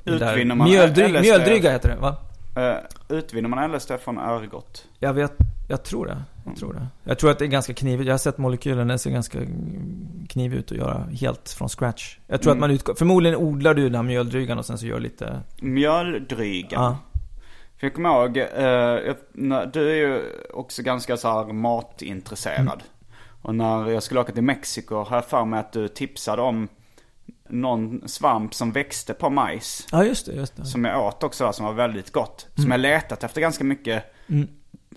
den 0.04 0.20
där 0.20 0.32
Utvinner 0.34 0.56
man 0.56 0.70
mjöldryg, 0.70 1.14
LSD? 1.14 1.22
mjöldryga 1.22 1.72
heter 1.72 1.90
det 1.90 1.96
va? 2.02 2.16
eh, 2.56 3.18
utvinner 3.18 3.50
man 3.50 3.72
LSD 3.72 3.92
från 4.04 4.18
Ergot? 4.18 4.88
Jag 5.00 5.14
vet, 5.14 5.34
jag 5.70 5.84
tror 5.84 6.06
det. 6.06 6.18
Jag 6.46 6.56
tror 6.56 6.74
det. 6.74 6.88
Jag 7.04 7.20
tror 7.20 7.32
att 7.32 7.40
det 7.40 7.46
är 7.46 7.50
ganska 7.50 7.74
knivigt. 7.74 8.08
Jag 8.08 8.14
har 8.14 8.18
sett 8.18 8.38
molekylen, 8.38 8.88
den 8.88 9.00
ser 9.00 9.12
ganska 9.12 9.40
knivig 10.30 10.58
ut 10.58 10.72
att 10.72 10.78
göra 10.78 11.08
helt 11.22 11.50
från 11.50 11.70
scratch. 11.70 12.18
Jag 12.28 12.42
tror 12.42 12.52
Mm. 12.52 12.64
att 12.64 12.70
man 12.70 12.76
utgår, 12.76 12.94
förmodligen 12.94 13.38
odlar 13.38 13.74
du 13.74 13.84
den 13.84 13.96
här 13.96 14.04
mjöldrygan 14.04 14.58
och 14.58 14.66
sen 14.66 14.78
så 14.78 14.86
gör 14.86 15.00
lite... 15.00 15.40
Mjöldrygan. 15.62 16.84
Ja. 16.84 16.98
För 17.82 17.88
jag 17.88 17.94
kommer 17.94 18.10
ihåg, 18.10 18.38
eh, 18.38 19.65
du 19.74 19.91
är 19.91 19.96
ju 19.96 20.22
också 20.54 20.84
ganska 20.84 21.17
så 21.17 21.28
här 21.28 21.54
matintresserad. 21.54 22.62
Mm. 22.62 22.80
Och 23.41 23.56
när 23.56 23.89
jag 23.89 24.04
skulle 24.04 24.20
åka 24.20 24.34
till 24.34 24.44
Mexiko 24.44 24.96
har 24.96 25.17
jag 25.17 25.26
för 25.26 25.46
mig 25.46 25.60
att 25.60 25.72
du 25.72 25.88
tipsade 25.88 26.41
om 26.41 26.67
någon 27.50 28.08
svamp 28.08 28.54
som 28.54 28.72
växte 28.72 29.13
på 29.13 29.30
majs. 29.30 29.88
Ja, 29.91 30.06
just 30.06 30.26
det, 30.26 30.34
just 30.34 30.56
det. 30.56 30.65
Som 30.65 30.86
jag 30.86 31.06
åt 31.06 31.24
också 31.24 31.54
som 31.54 31.65
var 31.65 31.74
väldigt 31.74 32.12
gott. 32.12 32.48
Mm. 32.48 32.63
Som 32.63 32.72
jag 32.72 32.80
letat 32.80 33.24
efter 33.24 33.41
ganska 33.41 33.63
mycket 33.63 34.04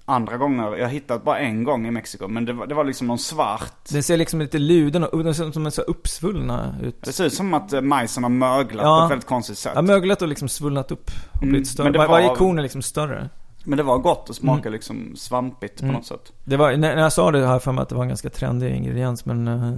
andra 0.05 0.37
gånger. 0.37 0.77
Jag 0.77 0.85
har 0.85 0.93
hittat 0.93 1.25
bara 1.25 1.39
en 1.39 1.65
gång 1.65 1.87
i 1.87 1.91
Mexiko. 1.91 2.29
Men 2.29 2.45
det 2.45 2.53
var, 2.53 2.67
det 2.67 2.75
var 2.75 2.85
liksom 2.85 3.07
någon 3.07 3.19
svart. 3.19 3.89
Den 3.91 4.03
ser 4.03 4.17
liksom 4.17 4.41
lite 4.41 4.59
luden 4.59 5.05
och 5.05 5.37
som 5.37 5.67
en 5.67 5.73
så 5.73 5.83
uppsvullna 5.83 6.75
ut. 6.83 7.03
Det 7.03 7.13
ser 7.13 7.25
ut 7.25 7.35
som 7.35 7.55
att 7.55 7.73
eh, 7.73 7.81
majsen 7.81 8.23
har 8.23 8.31
möglat 8.31 8.85
Ja. 8.85 8.99
på 9.01 9.05
ett 9.05 9.11
väldigt 9.11 9.29
konstigt 9.29 9.59
sätt. 9.59 9.73
Ja, 9.75 9.83
möglat 9.83 10.23
och 10.23 10.29
liksom 10.29 10.49
svullnat 10.49 10.91
upp 10.93 11.11
och 11.33 11.37
Mm, 11.43 11.49
blivit 11.49 11.69
större. 11.69 11.85
men 11.85 11.93
det 11.93 11.99
Var, 11.99 12.07
var- 12.07 12.13
Varje 12.23 12.35
korn 12.37 12.59
är 12.59 12.63
liksom 12.63 12.83
större. 12.83 13.29
Men 13.67 13.77
det 13.77 13.83
var 13.83 13.99
gott 13.99 14.29
och 14.29 14.37
smakade 14.37 14.61
Mm. 14.69 14.73
liksom 14.73 15.13
svampigt 15.17 15.81
på 15.81 15.87
något 15.87 16.07
sätt. 16.07 16.33
Det 16.45 16.57
var, 16.57 16.77
när 16.77 16.97
jag 16.97 17.13
sa 17.13 17.31
det 17.31 17.39
jag 17.39 17.63
för 17.63 17.73
mig 17.73 17.83
att 17.83 17.89
det 17.89 17.95
var 17.95 18.03
en 18.03 18.09
ganska 18.09 18.31
trendig 18.31 18.75
ingrediens 18.77 19.25
men 19.25 19.49
uh, 19.49 19.75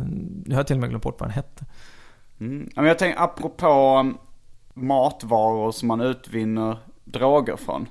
jag 0.47 0.57
har 0.57 0.65
till 0.65 0.77
och 0.77 0.81
med 0.81 0.89
glömt 0.91 1.03
bort 1.05 1.21
vad 1.21 1.29
den 1.29 1.35
hette. 1.35 1.65
Mm. 2.41 2.69
Men 2.77 2.85
jag 2.85 2.99
tänker 2.99 3.21
apropå 3.23 3.97
um, 4.01 4.19
matvaror 4.75 5.73
som 5.73 5.89
man 5.89 6.01
utvinner 6.01 6.79
droger 7.05 7.57
från. 7.57 7.89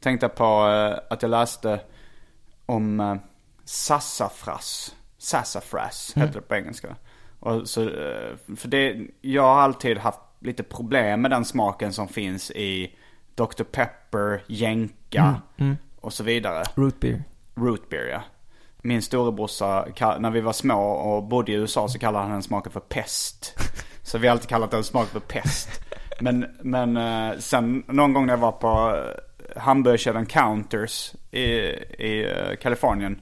Tänkte 0.00 0.24
jag 0.24 0.34
på 0.34 0.68
eh, 0.68 0.98
att 1.10 1.22
jag 1.22 1.30
läste 1.30 1.80
om 2.66 3.00
uh, 3.00 3.16
sassafras. 3.64 4.94
Sassafras 5.18 6.12
heter 6.16 6.34
det 6.34 6.40
på 6.40 6.54
engelska. 6.54 6.96
Och 7.40 7.68
så, 7.68 7.82
eh, 7.82 8.56
för 8.56 8.68
det, 8.68 9.06
jag 9.20 9.42
har 9.42 9.60
alltid 9.60 9.98
haft 9.98 10.20
lite 10.40 10.62
problem 10.62 11.22
med 11.22 11.30
den 11.30 11.44
smaken 11.44 11.92
som 11.92 12.08
finns 12.08 12.50
i 12.50 12.96
Dr. 13.34 13.62
Pepper, 13.62 14.42
Jenka 14.46 15.40
och 16.00 16.12
så 16.12 16.24
vidare. 16.24 16.64
Root 16.74 17.00
beer. 17.00 17.24
Root 17.54 17.88
beer 17.88 18.06
ja. 18.06 18.22
Min 18.82 19.02
storebrorsa, 19.02 19.88
när 20.18 20.30
vi 20.30 20.40
var 20.40 20.52
små 20.52 20.82
och 20.90 21.24
bodde 21.24 21.52
i 21.52 21.54
USA 21.54 21.88
så 21.88 21.98
kallade 21.98 22.24
han 22.24 22.32
den 22.32 22.42
smaken 22.42 22.72
för 22.72 22.80
pest. 22.80 23.58
Så 24.02 24.18
vi 24.18 24.26
har 24.26 24.32
alltid 24.32 24.48
kallat 24.48 24.70
den 24.70 24.84
smaken 24.84 25.20
för 25.20 25.20
pest. 25.20 25.68
Men, 26.20 26.46
men 26.62 26.96
eh, 26.96 27.38
sen 27.38 27.84
någon 27.86 28.12
gång 28.12 28.26
när 28.26 28.32
jag 28.32 28.38
var 28.38 28.52
på 28.52 28.96
eh, 28.96 29.27
hamburgerkedjan 29.56 30.26
Counters 30.26 31.14
i, 31.30 31.40
i 31.40 32.32
eh, 32.36 32.56
Kalifornien. 32.56 33.20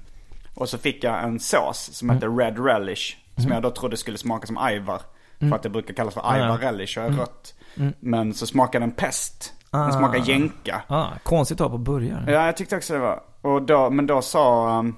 Och 0.55 0.69
så 0.69 0.79
fick 0.79 1.05
jag 1.05 1.25
en 1.25 1.41
sås 1.41 1.91
som 1.93 2.11
heter 2.11 2.37
Red 2.37 2.65
Relish. 2.65 3.17
Som 3.37 3.53
jag 3.53 3.63
då 3.63 3.71
trodde 3.71 3.97
skulle 3.97 4.19
smaka 4.19 4.47
som 4.47 4.59
ajvar. 4.59 5.01
För 5.39 5.55
att 5.55 5.63
det 5.63 5.69
brukar 5.69 5.95
kallas 5.95 6.15
för 6.15 6.33
ajvar 6.33 6.59
relish 6.59 6.99
och 6.99 7.05
är 7.05 7.11
rött. 7.11 7.55
Men 8.01 8.35
så 8.35 8.47
smakade 8.47 8.83
den 8.83 8.93
pest. 8.93 9.53
Den 9.71 9.93
smakar 9.93 10.19
jänka. 10.19 10.83
Ah, 10.87 11.09
konstigt 11.23 11.61
att 11.61 11.65
ha 11.65 11.71
på 11.71 11.79
burgare. 11.79 12.33
Ja, 12.33 12.47
jag 12.47 12.57
tyckte 12.57 12.77
också 12.77 12.93
det 12.93 12.99
var. 12.99 13.23
Och 13.41 13.63
då, 13.63 13.91
men 13.91 14.07
då 14.07 14.23
sa 14.23 14.79
um, 14.79 14.97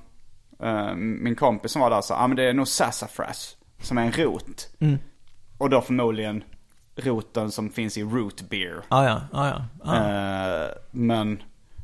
eh, 0.63 0.95
min 0.95 1.37
kompis 1.37 1.73
som 1.73 1.83
var 1.83 1.91
där, 1.91 2.01
så, 2.01 2.15
ah, 2.15 2.27
men 2.27 2.37
det 2.37 2.43
är 2.43 2.53
nog 2.55 2.69
sassafras. 2.69 3.57
Som 3.83 3.99
är 3.99 4.03
en 4.03 4.13
rot. 4.13 4.69
Och 5.59 5.71
då 5.71 5.81
förmodligen 5.81 6.45
roten 6.99 7.51
som 7.51 7.71
finns 7.71 7.99
i 7.99 8.03
root 8.03 8.43
beer. 8.51 8.83
Ah, 8.89 9.05
ja, 9.05 9.21
ah, 9.33 9.49
ja. 9.49 9.65
Ah. 9.85 9.97
Eh, 9.97 10.69
men 10.91 11.43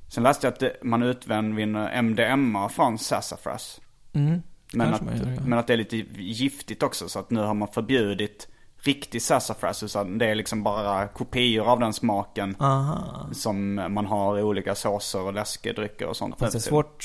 sen 0.09 0.23
läste 0.23 0.47
jag 0.47 0.53
att 0.53 0.61
det, 0.61 0.77
man 0.83 1.03
utvinner 1.03 2.03
MDMA 2.03 2.69
från 2.69 2.99
sassafras. 2.99 3.81
Men, 4.13 4.43
kanske 4.73 5.05
att, 5.05 5.19
gör, 5.19 5.35
ja. 5.35 5.41
men 5.47 5.59
att 5.59 5.67
det 5.67 5.73
är 5.73 5.77
lite 5.77 5.97
giftigt 6.17 6.83
också. 6.83 7.09
Så 7.09 7.19
att 7.19 7.31
nu 7.31 7.41
har 7.41 7.55
man 7.55 7.69
förbjudit 7.69 8.49
riktig 8.77 9.23
sassafras. 9.23 9.97
Det 10.19 10.27
är 10.27 10.35
liksom 10.35 10.63
bara 10.63 11.09
kopior 11.09 11.67
av 11.67 11.81
den 11.81 11.93
smaken. 11.93 12.57
Aha. 12.59 13.29
Som 13.33 13.75
man 13.75 14.07
har 14.07 14.39
i 14.39 14.43
olika 14.43 14.75
såser 14.75 15.21
och 15.21 15.35
läskedrycker 15.35 16.07
och 16.07 16.17
sånt. 16.17 16.39
Fast 16.39 16.53
det 16.53 16.59
är 16.59 16.61
svårt. 16.61 17.05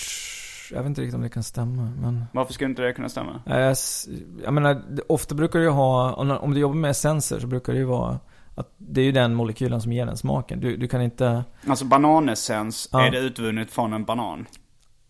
Jag 0.71 0.77
vet 0.79 0.86
inte 0.88 1.01
riktigt 1.01 1.15
om 1.15 1.21
det 1.21 1.29
kan 1.29 1.43
stämma. 1.43 1.91
Men... 2.01 2.25
Varför 2.34 2.53
skulle 2.53 2.69
inte 2.69 2.82
det 2.82 2.93
kunna 2.93 3.10
stämma? 3.10 3.41
Jag, 3.45 3.71
s- 3.71 4.08
jag 4.43 4.53
menar, 4.53 4.84
ofta 5.08 5.36
brukar 5.36 5.60
det 5.60 5.65
ju 5.65 5.71
ha, 5.71 6.13
om- 6.13 6.32
om 6.32 6.53
du 6.53 6.60
jobbar 6.60 6.75
med 6.75 6.91
essenser 6.91 7.39
så 7.39 7.47
brukar 7.47 7.73
det 7.73 7.79
ju 7.79 7.86
vara 7.86 8.19
att 8.55 8.73
det 8.77 9.01
är 9.01 9.05
ju 9.05 9.12
den 9.12 9.34
molekylen 9.36 9.82
som 9.82 9.93
ger 9.93 10.05
den 10.05 10.17
smaken. 10.17 10.60
Du, 10.60 10.77
du 10.77 10.88
kan 10.88 11.01
inte... 11.01 11.43
Alltså 11.67 11.86
bananessens, 11.86 12.89
Ja. 12.91 13.05
är 13.08 13.12
det 13.12 13.19
utvunnet 13.19 13.71
från 13.71 13.93
en 13.93 14.03
banan? 14.03 14.45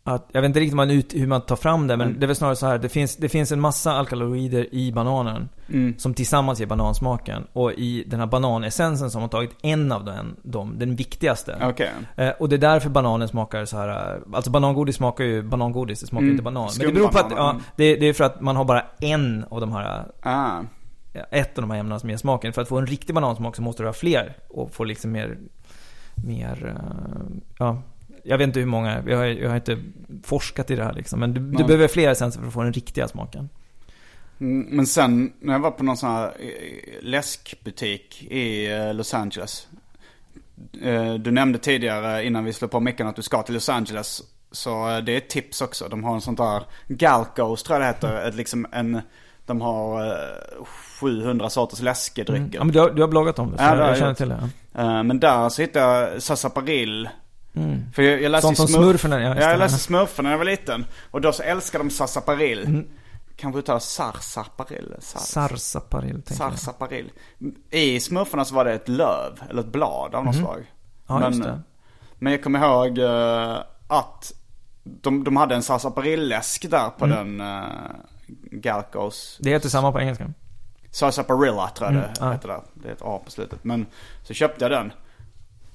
Att, 0.04 0.30
jag 0.32 0.42
vet 0.42 0.50
inte 0.50 0.60
riktigt 0.60 0.76
man, 0.76 0.92
ut, 0.92 1.14
hur 1.16 1.28
man 1.28 1.42
tar 1.42 1.56
fram 1.56 1.88
det, 1.88 1.98
men 1.98 2.08
Mm. 2.08 2.20
det 2.20 2.26
är 2.26 2.28
väl 2.28 2.36
snarare 2.36 2.56
så 2.56 2.68
här. 2.68 2.78
Det 2.78 2.90
finns, 2.90 3.16
det 3.16 3.30
finns 3.30 3.52
en 3.52 3.60
massa 3.60 3.92
alkaloider 3.92 4.74
i 4.76 4.92
bananen. 4.92 5.50
Mm. 5.70 5.96
Som 5.98 6.14
tillsammans 6.14 6.60
ger 6.60 6.68
banansmaken. 6.68 7.48
Och 7.54 7.72
i 7.74 8.04
den 8.08 8.20
här 8.20 8.28
bananessensen 8.28 9.12
så 9.12 9.20
har 9.20 9.28
tagit 9.28 9.52
en 9.62 9.92
av 9.92 10.06
den, 10.06 10.36
de, 10.44 10.80
den 10.80 10.96
viktigaste. 10.96 11.58
Okej. 11.62 11.90
Eh, 12.16 12.30
och 12.30 12.50
det 12.50 12.56
är 12.56 12.58
därför 12.58 12.90
bananen 12.90 13.28
smakar 13.28 13.66
så 13.66 13.78
här. 13.78 13.90
eh, 14.16 14.22
Alltså 14.34 14.52
banangodis 14.52 14.96
smakar 14.96 15.24
ju 15.24 15.42
banangodis, 15.44 16.00
det 16.02 16.08
smakar 16.08 16.24
Mm. 16.24 16.32
inte 16.32 16.44
banan. 16.44 16.70
Men 16.78 16.88
det 16.88 16.94
beror 16.94 17.08
på 17.08 17.20
att, 17.20 17.32
ja, 17.32 17.56
det, 17.76 17.96
det 17.96 18.06
är 18.06 18.14
för 18.14 18.24
att 18.24 18.42
man 18.42 18.56
har 18.56 18.66
bara 18.66 18.84
en 19.00 19.46
av 19.50 19.62
de 19.62 19.72
här, 19.72 20.06
Ah. 20.22 20.62
ja, 21.14 21.22
ett 21.32 21.58
av 21.58 21.62
de 21.62 21.72
här 21.72 21.80
ämnena 21.80 22.00
som 22.00 22.10
ger 22.10 22.18
smaken. 22.18 22.54
För 22.54 22.62
att 22.62 22.68
få 22.68 22.78
en 22.78 22.88
riktig 22.88 23.16
banansmak 23.16 23.56
så 23.56 23.62
måste 23.62 23.84
du 23.84 23.88
ha 23.88 23.94
fler. 23.94 24.38
Och 24.50 24.72
få 24.74 24.84
liksom 24.84 25.12
mer, 25.12 25.38
mer, 26.16 26.76
eh, 26.76 27.36
ja. 27.60 27.82
Jag 28.24 28.38
vet 28.38 28.48
inte 28.48 28.60
hur 28.60 28.68
många, 28.68 29.04
jag 29.08 29.18
har, 29.18 29.26
jag 29.26 29.50
har 29.50 29.56
inte 29.56 29.78
forskat 30.24 30.72
i 30.72 30.76
det 30.76 30.84
här 30.84 30.94
liksom. 30.94 31.20
Men 31.20 31.34
du, 31.34 31.40
du 31.40 31.64
behöver 31.64 31.88
fler 31.88 32.10
essenser 32.12 32.40
för 32.40 32.48
att 32.48 32.54
få 32.54 32.64
den 32.64 32.74
riktiga 32.74 33.08
smaken. 33.08 33.50
Mm, 34.40 34.68
Men 34.70 34.86
sen 34.86 35.34
när 35.40 35.54
jag 35.54 35.60
var 35.60 35.72
på 35.72 35.84
någon 35.84 35.98
sån 35.98 36.10
här 36.10 36.26
eh, 36.40 37.02
läskbutik 37.02 38.24
i 38.24 38.72
eh, 38.72 38.94
Los 38.94 39.14
Angeles. 39.14 39.68
Eh, 40.84 41.14
Du 41.14 41.32
nämnde 41.32 41.60
tidigare 41.60 42.26
innan 42.26 42.46
vi 42.46 42.54
slog 42.54 42.72
på 42.72 42.80
micken 42.80 43.08
att 43.08 43.16
du 43.16 43.22
ska 43.22 43.44
till 43.44 43.54
Los 43.54 43.70
Angeles. 43.70 44.22
Så 44.52 45.02
det 45.06 45.12
är 45.14 45.18
ett 45.18 45.30
tips 45.30 45.62
också. 45.62 45.88
De 45.88 46.04
har 46.04 46.16
en 46.16 46.22
sån 46.22 46.36
där 46.36 46.64
Galcos 46.88 47.64
tror 47.64 47.80
jag 47.80 47.82
det 47.82 47.88
heter. 48.08 48.28
Ett, 48.28 48.36
liksom 48.36 48.68
en, 48.72 49.02
de 49.46 49.62
har 49.62 50.06
eh, 50.08 50.66
700 51.00 51.50
sorters 51.50 51.82
läskedrycker. 51.82 52.40
Mm. 52.42 52.52
Ja 52.54 52.64
men 52.64 52.74
du 52.74 52.80
har, 52.80 52.90
du 52.90 53.02
har 53.02 53.10
bloggat 53.10 53.40
om 53.40 53.52
det, 53.52 53.58
så 53.58 53.64
Ja, 53.64 53.78
jag, 53.78 53.90
jag 53.90 53.98
känner 53.98 54.14
till 54.14 54.30
det. 54.30 54.50
Men 55.04 55.20
där 55.20 55.50
så 55.50 55.62
hittade 55.62 55.86
jag 55.86 56.22
Sassaparill. 56.22 57.10
Mm. 57.54 57.92
För 57.94 58.02
jag, 58.02 58.22
jag 58.22 58.32
läste 58.32 58.46
Sånt 58.46 58.58
som 58.58 58.68
smurferna, 58.68 59.22
ja, 59.22 59.42
jag 59.42 59.60
läste 59.60 59.80
smurferna 59.80 60.30
när 60.30 60.34
jag 60.34 60.38
var 60.38 60.46
liten. 60.46 60.86
Och 61.12 61.22
då 61.22 61.32
så 61.32 61.44
älskade 61.44 61.84
de 61.84 61.90
Sassaparill. 61.90 62.66
Mm. 62.66 62.88
Kanske 63.36 63.60
uttala 63.60 63.80
Sarsaparill. 63.80 64.96
Sar- 65.00 65.20
Sarsaparill 65.20 66.22
tänker 66.22 66.44
jag. 66.44 66.52
Sarsaparill. 66.60 67.12
I 67.70 68.00
smurfarna 68.00 68.46
så 68.46 68.56
var 68.56 68.66
det 68.66 68.74
ett 68.74 68.88
löv, 68.90 69.40
eller 69.50 69.62
ett 69.62 69.72
blad 69.72 70.16
av 70.16 70.26
något 70.26 70.36
slag. 70.36 70.58
Mhm. 70.58 70.66
Ja, 71.08 71.20
men, 71.20 71.32
just 71.34 71.44
det. 71.44 71.62
men 72.20 72.32
jag 72.34 72.44
kommer 72.44 72.60
ihåg 72.60 72.98
eh, 72.98 73.58
att 73.88 74.34
de, 74.84 75.24
de 75.24 75.38
hade 75.38 75.56
en 75.56 75.64
sarsaparillläsk 75.64 76.70
där 76.70 76.90
på 76.90 77.06
den 77.06 77.42
uh, 77.42 77.64
Galcos. 78.52 79.38
Det 79.42 79.50
heter 79.50 79.70
samma 79.70 79.92
på 79.92 80.00
engelska. 80.00 80.34
Sarsaparilla 80.92 81.68
tror 81.70 81.88
jag 81.92 81.96
Mm, 81.98 82.10
det 82.14 82.20
ja. 82.20 82.32
heter 82.32 82.48
där. 82.48 82.62
Det 82.74 82.88
är 82.90 82.92
ett 82.94 83.02
A 83.02 83.22
på 83.26 83.32
slutet. 83.32 83.64
Men 83.64 83.86
så 84.24 84.34
köpte 84.34 84.66
jag 84.66 84.72
den. 84.72 84.92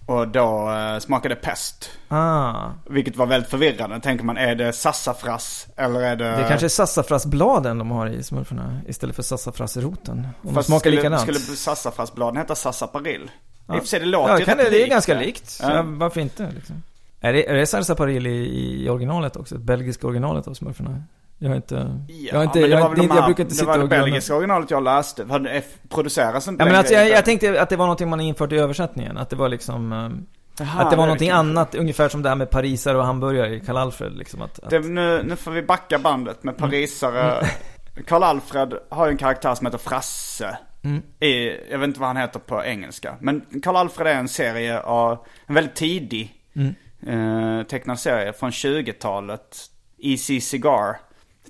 Och 0.06 0.28
då 0.28 0.70
uh, 0.70 0.98
smakade 0.98 1.34
pest. 1.34 1.90
Ah. 2.08 2.70
Vilket 2.90 3.16
var 3.16 3.26
väldigt 3.26 3.50
förvirrande. 3.50 4.00
Tänker 4.00 4.24
man, 4.24 4.36
är 4.36 4.54
det 4.54 4.72
sassafras 4.72 5.66
eller 5.76 6.00
är 6.00 6.16
det... 6.16 6.30
Det 6.30 6.44
kanske 6.48 6.66
är 6.66 6.68
sassafrasbladen 6.68 7.78
de 7.78 7.90
har 7.90 8.06
i 8.06 8.22
smurfarna 8.22 8.80
istället 8.88 9.16
för 9.16 9.22
sassafrasroten. 9.22 10.28
Om 10.42 10.54
de 10.54 10.64
smakar 10.64 10.78
skulle, 10.78 10.96
likadant. 10.96 11.22
Skulle 11.22 11.38
sassafrasbladen 11.38 12.36
heta 12.36 12.54
sassaparill? 12.54 13.30
Ja. 13.66 13.74
I 13.74 13.78
och 13.78 13.82
för 13.82 13.88
sig 13.88 14.00
det 14.00 14.06
låter 14.06 14.32
ja, 14.32 14.38
ju 14.38 14.44
kan 14.44 14.58
det, 14.58 14.70
det 14.70 14.82
är 14.82 14.88
ganska 14.88 15.18
likt. 15.20 15.58
Ja. 15.62 15.76
Ja. 15.76 15.82
Varför 15.86 16.20
inte 16.20 16.50
liksom? 16.54 16.82
Är 17.20 17.32
det, 17.32 17.50
är 17.50 17.54
det 17.54 17.66
sarsaparil 17.66 18.26
i, 18.26 18.84
i 18.84 18.88
originalet 18.88 19.36
också? 19.36 19.58
Belgiska 19.58 20.06
originalet 20.06 20.48
av 20.48 20.54
smurfarna? 20.54 21.02
Jag 21.38 21.48
har 21.48 21.56
inte... 21.56 21.96
jag 22.30 22.36
har 22.36 22.44
inte... 22.44 22.58
det 22.60 22.66
Jag, 22.66 22.80
var 22.80 22.88
inte 22.88 23.00
de 23.00 23.16
jag 23.16 23.24
brukar 23.24 23.42
inte 23.42 23.54
Det 23.54 23.58
sitta 23.58 23.66
var 23.66 23.76
det 23.78 23.82
och 23.82 23.88
glömma. 23.88 24.04
belgiska 24.04 24.34
originalet 24.34 24.70
jag 24.70 24.82
läste. 24.84 25.24
Var 25.24 25.38
det- 25.38 25.62
Produceras 25.88 26.48
inte 26.48 26.62
Ja, 26.62 26.66
men 26.66 26.74
alltså, 26.74 26.94
jag, 26.94 27.08
jag 27.10 27.24
tänkte 27.24 27.62
att 27.62 27.68
det 27.68 27.76
var 27.76 27.84
någonting 27.86 28.08
man 28.08 28.20
infört 28.20 28.52
i 28.52 28.56
översättningen. 28.56 29.16
Att 29.18 29.30
det 29.30 29.36
var 29.36 29.48
liksom... 29.48 29.92
eh, 29.92 30.10
Jaha, 30.58 30.82
att 30.82 30.90
det 30.90 30.96
var 30.96 31.04
någonting 31.06 31.28
kanske. 31.28 31.38
annat, 31.50 31.74
ungefär 31.74 32.08
som 32.08 32.22
det 32.22 32.28
här 32.28 32.36
med 32.36 32.50
parisare 32.50 32.98
och 32.98 33.04
hamburgare 33.04 33.54
i 33.54 33.60
Karl 33.60 33.76
Alfred 33.76 34.12
liksom. 34.16 34.42
Att, 34.42 34.58
att, 34.64 34.70
Det, 34.70 34.78
nu, 34.80 35.22
nu 35.22 35.36
får 35.36 35.50
vi 35.50 35.62
backa 35.62 35.98
bandet 35.98 36.44
med 36.44 36.56
parisare. 36.56 37.46
Karl 38.06 38.22
Alfred 38.22 38.74
har 38.90 39.06
ju 39.06 39.10
en 39.12 39.18
karaktär 39.18 39.54
som 39.54 39.66
heter 39.66 39.78
Frasse. 39.78 40.58
Mm. 40.84 41.02
I, 41.20 41.48
jag 41.70 41.78
vet 41.78 41.86
inte 41.88 42.00
vad 42.00 42.08
han 42.08 42.16
heter 42.16 42.38
på 42.40 42.64
engelska. 42.64 43.14
Men 43.20 43.44
Karl 43.62 43.76
Alfred 43.76 44.06
är 44.06 44.14
en 44.18 44.28
serie 44.28 44.80
av, 44.80 45.18
en 45.46 45.54
väldigt 45.54 45.74
tidig 45.76 46.34
Mm. 46.56 46.74
eh, 47.60 47.66
tecknad 47.66 47.98
serie 47.98 48.32
från 48.32 48.50
20-talet. 48.50 49.56
Easy 49.98 50.40
Cigar. 50.40 50.96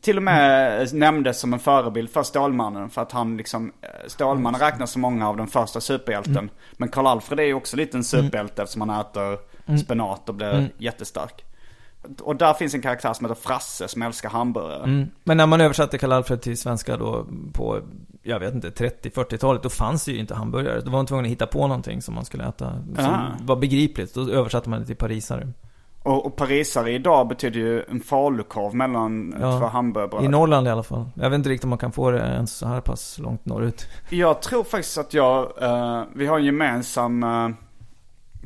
Till 0.00 0.16
och 0.16 0.22
med 0.22 0.94
nämndes 0.94 1.40
som 1.40 1.52
en 1.52 1.58
förebild 1.58 2.10
för 2.10 2.22
Stålmannen. 2.22 2.90
För 2.90 3.02
att 3.02 3.12
han 3.12 3.36
liksom, 3.36 3.72
eh, 3.82 3.88
Stålmannen 4.06 4.60
räknas 4.60 4.90
som 4.90 5.02
många 5.02 5.28
av 5.28 5.36
den 5.36 5.46
första 5.46 5.80
superhjälten. 5.80 6.32
Mm. 6.36 6.50
Men 6.72 6.88
Karl 6.88 7.06
Alfred 7.06 7.40
är 7.40 7.44
ju 7.44 7.54
också 7.54 7.76
lite 7.76 7.96
en 7.96 8.04
superhjälte 8.04 8.62
eftersom 8.62 8.88
han 8.88 9.00
äter 9.00 9.38
spenat 9.78 10.28
och 10.28 10.34
blir 10.34 10.52
Mm. 10.54 10.70
jättestark. 10.78 11.44
Och 12.22 12.36
där 12.36 12.54
finns 12.54 12.74
en 12.74 12.82
karaktär 12.82 13.12
som 13.12 13.26
heter 13.26 13.40
Frasse 13.42 13.88
som 13.88 14.02
älskar 14.02 14.28
hamburgare. 14.30 14.84
Mm. 14.84 15.08
Men 15.24 15.36
när 15.36 15.46
man 15.46 15.60
översatte 15.60 15.98
Karl 15.98 16.12
Alfred 16.12 16.42
till 16.42 16.58
svenska 16.58 16.96
då 16.96 17.26
på, 17.52 17.80
jag 18.22 18.40
vet 18.40 18.54
inte, 18.54 18.70
30-40-talet, 18.70 19.62
då 19.62 19.68
fanns 19.68 20.04
det 20.04 20.12
ju 20.12 20.18
inte 20.18 20.34
hamburgare. 20.34 20.80
Då 20.80 20.90
var 20.90 20.98
man 20.98 21.06
tvungen 21.06 21.24
att 21.24 21.30
hitta 21.30 21.46
på 21.46 21.66
någonting 21.66 22.02
som 22.02 22.14
man 22.14 22.24
skulle 22.24 22.44
äta, 22.48 22.70
som 22.96 23.04
Ah. 23.04 23.26
var 23.42 23.56
begripligt. 23.56 24.14
Då 24.14 24.30
översatte 24.30 24.68
man 24.68 24.80
det 24.80 24.86
till 24.86 24.96
parisare. 24.96 25.48
Och, 26.04 26.26
och 26.26 26.36
parisare 26.36 26.92
idag 26.92 27.28
betyder 27.28 27.60
ju 27.60 27.82
en 27.82 28.00
falukorv 28.00 28.74
mellan 28.74 29.34
Ja. 29.40 29.58
två 29.58 29.66
hamburgerbröd. 29.66 30.24
I 30.24 30.28
Norrland 30.28 30.66
i 30.66 30.70
alla 30.70 30.82
fall. 30.82 31.04
Jag 31.14 31.30
vet 31.30 31.36
inte 31.36 31.48
riktigt 31.48 31.64
om 31.64 31.70
man 31.70 31.78
kan 31.78 31.92
få 31.92 32.10
det 32.10 32.18
ens 32.18 32.52
så 32.56 32.66
här 32.66 32.80
pass 32.80 33.18
långt 33.18 33.44
norrut. 33.44 33.86
Jag 34.10 34.42
tror 34.42 34.64
faktiskt 34.64 34.98
att 34.98 35.14
jag, 35.14 35.62
eh, 35.62 36.02
vi 36.14 36.26
har 36.26 36.38
en 36.38 36.44
gemensam 36.44 37.22
eh, 37.22 37.48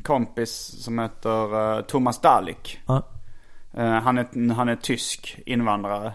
kompis 0.03 0.83
som 0.83 0.99
heter 0.99 1.75
eh, 1.77 1.81
Thomas 1.81 2.21
Dalik. 2.21 2.79
Eh, 3.73 3.89
han, 3.91 4.17
är, 4.17 4.53
han 4.53 4.69
är 4.69 4.75
tysk 4.75 5.39
invandrare. 5.45 6.11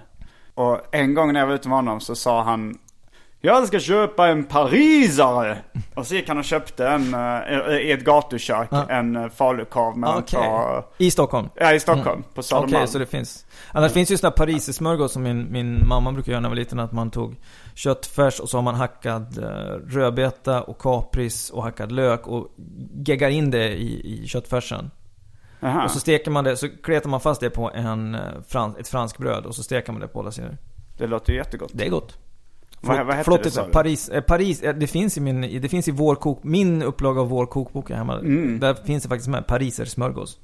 Och 0.54 0.80
en 0.94 1.14
gång 1.14 1.32
när 1.32 1.40
jag 1.40 1.46
var 1.46 1.54
ute 1.54 1.68
med 1.68 1.78
honom 1.78 2.00
så 2.00 2.14
sa 2.14 2.42
han 2.42 2.78
Jag 3.46 3.66
ska 3.68 3.80
köpa 3.80 4.28
en 4.28 4.44
parisare! 4.44 5.58
Och 5.94 6.06
så 6.06 6.14
gick 6.14 6.28
han 6.28 6.38
och 6.38 6.44
köpte 6.44 6.88
en, 6.88 7.14
eh, 7.14 7.76
i 7.76 7.92
ett 7.92 8.04
gatukök, 8.04 8.68
Ja. 8.70 8.86
en 8.88 9.16
eh, 9.16 9.28
falukorv 9.28 9.96
mellan 9.96 10.18
Okej. 10.18 10.40
två, 10.42 10.82
I 10.98 11.10
Stockholm? 11.10 11.48
ja 11.54 11.74
i 11.74 11.80
Stockholm, 11.80 12.22
på 12.22 12.28
Okej, 12.30 12.42
Södermalm. 12.44 12.86
så 12.86 12.98
det 12.98 13.06
finns. 13.06 13.46
Annars 13.72 13.92
finns 13.92 14.10
ju 14.10 14.16
sådana 14.16 14.30
här 14.30 14.36
parisersmörgås 14.36 15.12
som 15.12 15.22
min, 15.22 15.52
min 15.52 15.88
mamma 15.88 16.12
brukar 16.12 16.32
göra 16.32 16.40
när 16.40 16.48
jag 16.48 16.50
var 16.50 16.56
liten. 16.56 16.78
Att 16.80 16.92
man 16.92 17.10
tog 17.10 17.36
köttfärs 17.74 18.40
och 18.40 18.50
så 18.50 18.56
har 18.56 18.62
man 18.62 18.74
hackad 18.74 19.38
eh, 19.38 19.94
rödbeta 19.94 20.62
och 20.62 20.78
kapris 20.78 21.50
och 21.50 21.62
hackad 21.62 21.92
lök 21.92 22.26
och 22.28 22.48
geggar 23.06 23.28
in 23.30 23.50
det 23.50 23.68
i, 23.68 24.22
i 24.22 24.26
köttfärsen. 24.26 24.90
Aha. 25.62 25.84
Och 25.84 25.90
så 25.90 26.00
steker 26.00 26.30
man 26.30 26.44
det, 26.44 26.56
så 26.56 26.68
kletar 26.68 27.08
man 27.10 27.20
fast 27.20 27.40
det 27.40 27.50
på 27.50 27.70
en, 27.74 28.16
frans, 28.48 28.76
ett 28.78 28.88
franskbröd 28.88 29.46
och 29.46 29.54
så 29.54 29.62
steker 29.62 29.92
man 29.92 30.00
det 30.00 30.08
på 30.08 30.18
båda 30.18 30.30
sidor. 30.30 30.56
Det 30.98 31.06
låter 31.06 31.32
ju 31.32 31.38
jättegott. 31.38 31.70
Det 31.74 31.86
är 31.86 31.90
gott. 31.90 32.18
Vad- 32.86 33.06
vad 33.06 33.24
Flottigt, 33.24 33.54
det, 33.56 33.64
du? 33.66 33.70
Paris, 33.72 34.08
eh, 34.08 34.20
Paris 34.20 34.62
eh, 34.62 34.74
det 34.74 34.86
finns 34.86 35.16
i 35.16 35.20
min, 35.20 35.40
det 35.62 35.68
finns 35.68 35.88
i 35.88 35.90
vår 35.90 36.14
kok, 36.14 36.44
min 36.44 36.82
upplaga 36.82 37.20
av 37.20 37.28
vår 37.28 37.46
kokbok 37.46 37.90
här 37.90 37.96
hemma. 37.96 38.18
Mm. 38.18 38.60
Där 38.60 38.74
finns 38.74 39.02
det 39.02 39.08
faktiskt 39.08 39.28
med 39.28 39.46
pariser 39.46 39.84
smörgås. 39.84 40.38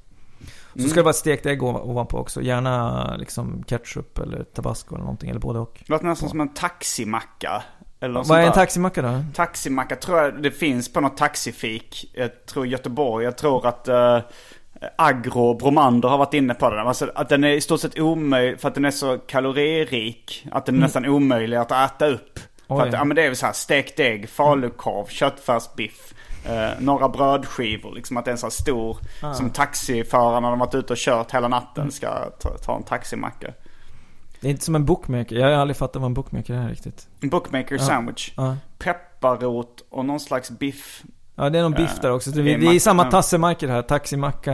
Så 0.76 0.82
ska 0.88 0.94
det 1.00 1.02
vara 1.02 1.12
stekt 1.12 1.46
ägg 1.46 1.62
ov- 1.62 1.90
ovanpå 1.90 2.18
också. 2.18 2.42
Gärna 2.42 3.16
liksom 3.16 3.62
ketchup 3.66 4.18
eller 4.18 4.44
tabasco 4.44 4.94
eller 4.94 5.04
någonting, 5.04 5.30
eller 5.30 5.40
både 5.40 5.58
och. 5.58 5.78
Det 5.86 5.92
låter 5.92 6.04
nästan 6.04 6.28
som 6.28 6.40
en 6.40 6.54
taximacka. 6.54 7.62
Eller 8.00 8.24
Vad 8.28 8.40
är 8.40 8.46
en 8.46 8.52
taximacka 8.52 9.02
då? 9.02 9.24
Taximacka 9.34 9.96
tror 9.96 10.18
jag 10.18 10.42
det 10.42 10.50
finns 10.50 10.92
på 10.92 11.00
något 11.00 11.16
taxifik. 11.16 12.10
Jag 12.14 12.46
tror 12.46 12.66
Göteborg. 12.66 13.24
Jag 13.24 13.36
tror 13.38 13.66
att 13.66 13.88
uh, 13.88 14.18
Agro 14.96 15.54
Bromander 15.54 16.08
har 16.08 16.18
varit 16.18 16.34
inne 16.34 16.54
på 16.54 16.70
den. 16.70 16.86
Alltså 16.86 17.10
att 17.14 17.28
den 17.28 17.44
är 17.44 17.48
i 17.50 17.60
stort 17.60 17.80
sett 17.80 17.98
omöjlig 17.98 18.60
för 18.60 18.68
att 18.68 18.74
den 18.74 18.84
är 18.84 18.90
så 18.90 19.18
kaloririk. 19.18 20.46
Att 20.50 20.66
den 20.66 20.74
är 20.76 20.80
nästan 20.80 21.06
omöjlig 21.06 21.56
att 21.56 21.72
äta 21.72 22.06
upp. 22.06 22.38
För 22.68 22.74
Oj. 22.74 22.88
att, 22.88 22.92
ja 22.92 23.04
men 23.04 23.14
det 23.14 23.22
är 23.22 23.26
väl 23.26 23.36
så 23.36 23.46
här 23.46 23.52
stekt 23.52 24.00
ägg, 24.00 24.28
falukorv, 24.28 25.06
köttfärsbiff. 25.06 26.14
Eh, 26.46 26.70
några 26.78 27.08
brödskivor, 27.08 27.94
liksom 27.94 28.16
att 28.16 28.24
det 28.24 28.30
är 28.30 28.32
en 28.32 28.38
så 28.38 28.46
här 28.46 28.50
stor. 28.50 28.98
Som 29.34 29.50
taxiförarna 29.50 30.40
när 30.40 30.50
de 30.50 30.58
varit 30.58 30.74
ute 30.74 30.92
och 30.92 30.98
kört 30.98 31.34
hela 31.34 31.48
natten 31.48 31.90
ska 31.90 32.30
ta, 32.40 32.48
ta 32.48 32.76
en 32.76 32.82
taximacka. 32.82 33.52
Det 34.40 34.48
är 34.48 34.50
inte 34.50 34.64
som 34.64 34.74
en 34.74 34.84
bookmaker. 34.84 35.36
Jag 35.36 35.46
har 35.46 35.52
aldrig 35.52 35.76
fattat 35.76 36.02
vad 36.02 36.06
en 36.06 36.14
bookmaker 36.14 36.54
är 36.54 36.68
riktigt. 36.68 37.08
En 37.20 37.28
bookmaker 37.28 37.78
sandwich. 37.78 38.32
Ja. 38.36 38.56
Pepparrot 38.78 39.84
och 39.90 40.04
någon 40.04 40.20
slags 40.20 40.50
biff. 40.50 41.02
Ja, 41.40 41.50
det 41.50 41.58
är 41.58 41.62
någon 41.62 41.72
biff 41.72 41.90
Ja, 41.96 42.02
där 42.02 42.12
också. 42.12 42.30
Så 42.30 42.36
det 42.36 42.42
vi, 42.42 42.54
är 42.54 42.58
vi 42.58 42.76
är 42.76 42.80
samma 42.80 43.04
ja. 43.04 43.10
tassemarker 43.10 43.68
här. 43.68 43.82
Taximacka, 43.82 44.52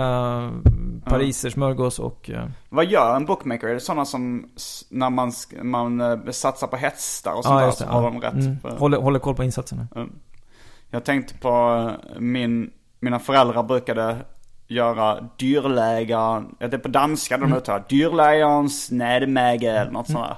pariser, 1.05 1.51
smörgås 1.51 1.99
och... 1.99 2.31
eh, 2.31 2.45
Vad 2.69 2.85
gör 2.87 3.17
en 3.17 3.25
bookmaker? 3.27 3.67
Är 3.69 3.75
det 3.75 3.81
sådana 3.81 4.05
som 4.05 4.49
när 4.91 5.11
man, 5.11 5.33
man 5.63 6.01
eh, 6.01 6.19
satsar 6.31 6.67
på 6.67 6.77
hästar 6.77 7.33
och 7.33 7.45
sånt 7.45 7.61
Ja, 7.61 7.67
där 7.67 7.73
så 7.73 7.85
det. 7.85 7.91
har 7.91 8.03
Ja. 8.03 8.11
de 8.11 8.21
rätt? 8.21 8.33
Mm. 8.47 8.59
på- 8.61 8.69
Håller, 8.69 8.99
håller 8.99 9.19
koll 9.19 9.35
på 9.35 9.45
insatserna. 9.45 9.87
Mm. 9.97 10.13
Jag 10.91 11.05
tänkte 11.05 11.35
på 11.35 11.49
eh, 12.15 12.21
min, 12.21 12.71
mina 13.01 13.19
föräldrar 13.19 13.63
brukade 13.63 14.17
göra 14.69 15.21
dyrlägaren, 15.37 16.55
ja, 16.59 16.69
det 16.69 16.77
är 16.77 16.81
på 16.81 16.89
danska 16.89 17.35
Mm. 17.35 17.51
de 17.51 17.57
uttalar 17.57 17.85
dyrlägarens 17.89 18.91
nädmäge 18.91 19.71
eller 19.81 19.91
något 19.91 20.07
sånt 20.07 20.19
där. 20.19 20.37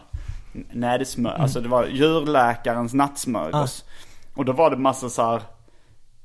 Nädsmör, 0.72 1.30
Mm. 1.30 1.42
alltså 1.42 1.60
det 1.60 1.68
var 1.68 1.86
djurläkarens 1.86 2.94
nattsmörgås. 2.94 3.84
Och 4.36 4.44
då 4.44 4.52
var 4.52 4.70
det 4.70 4.76
massa 4.76 5.08
så 5.08 5.22
här 5.22 5.42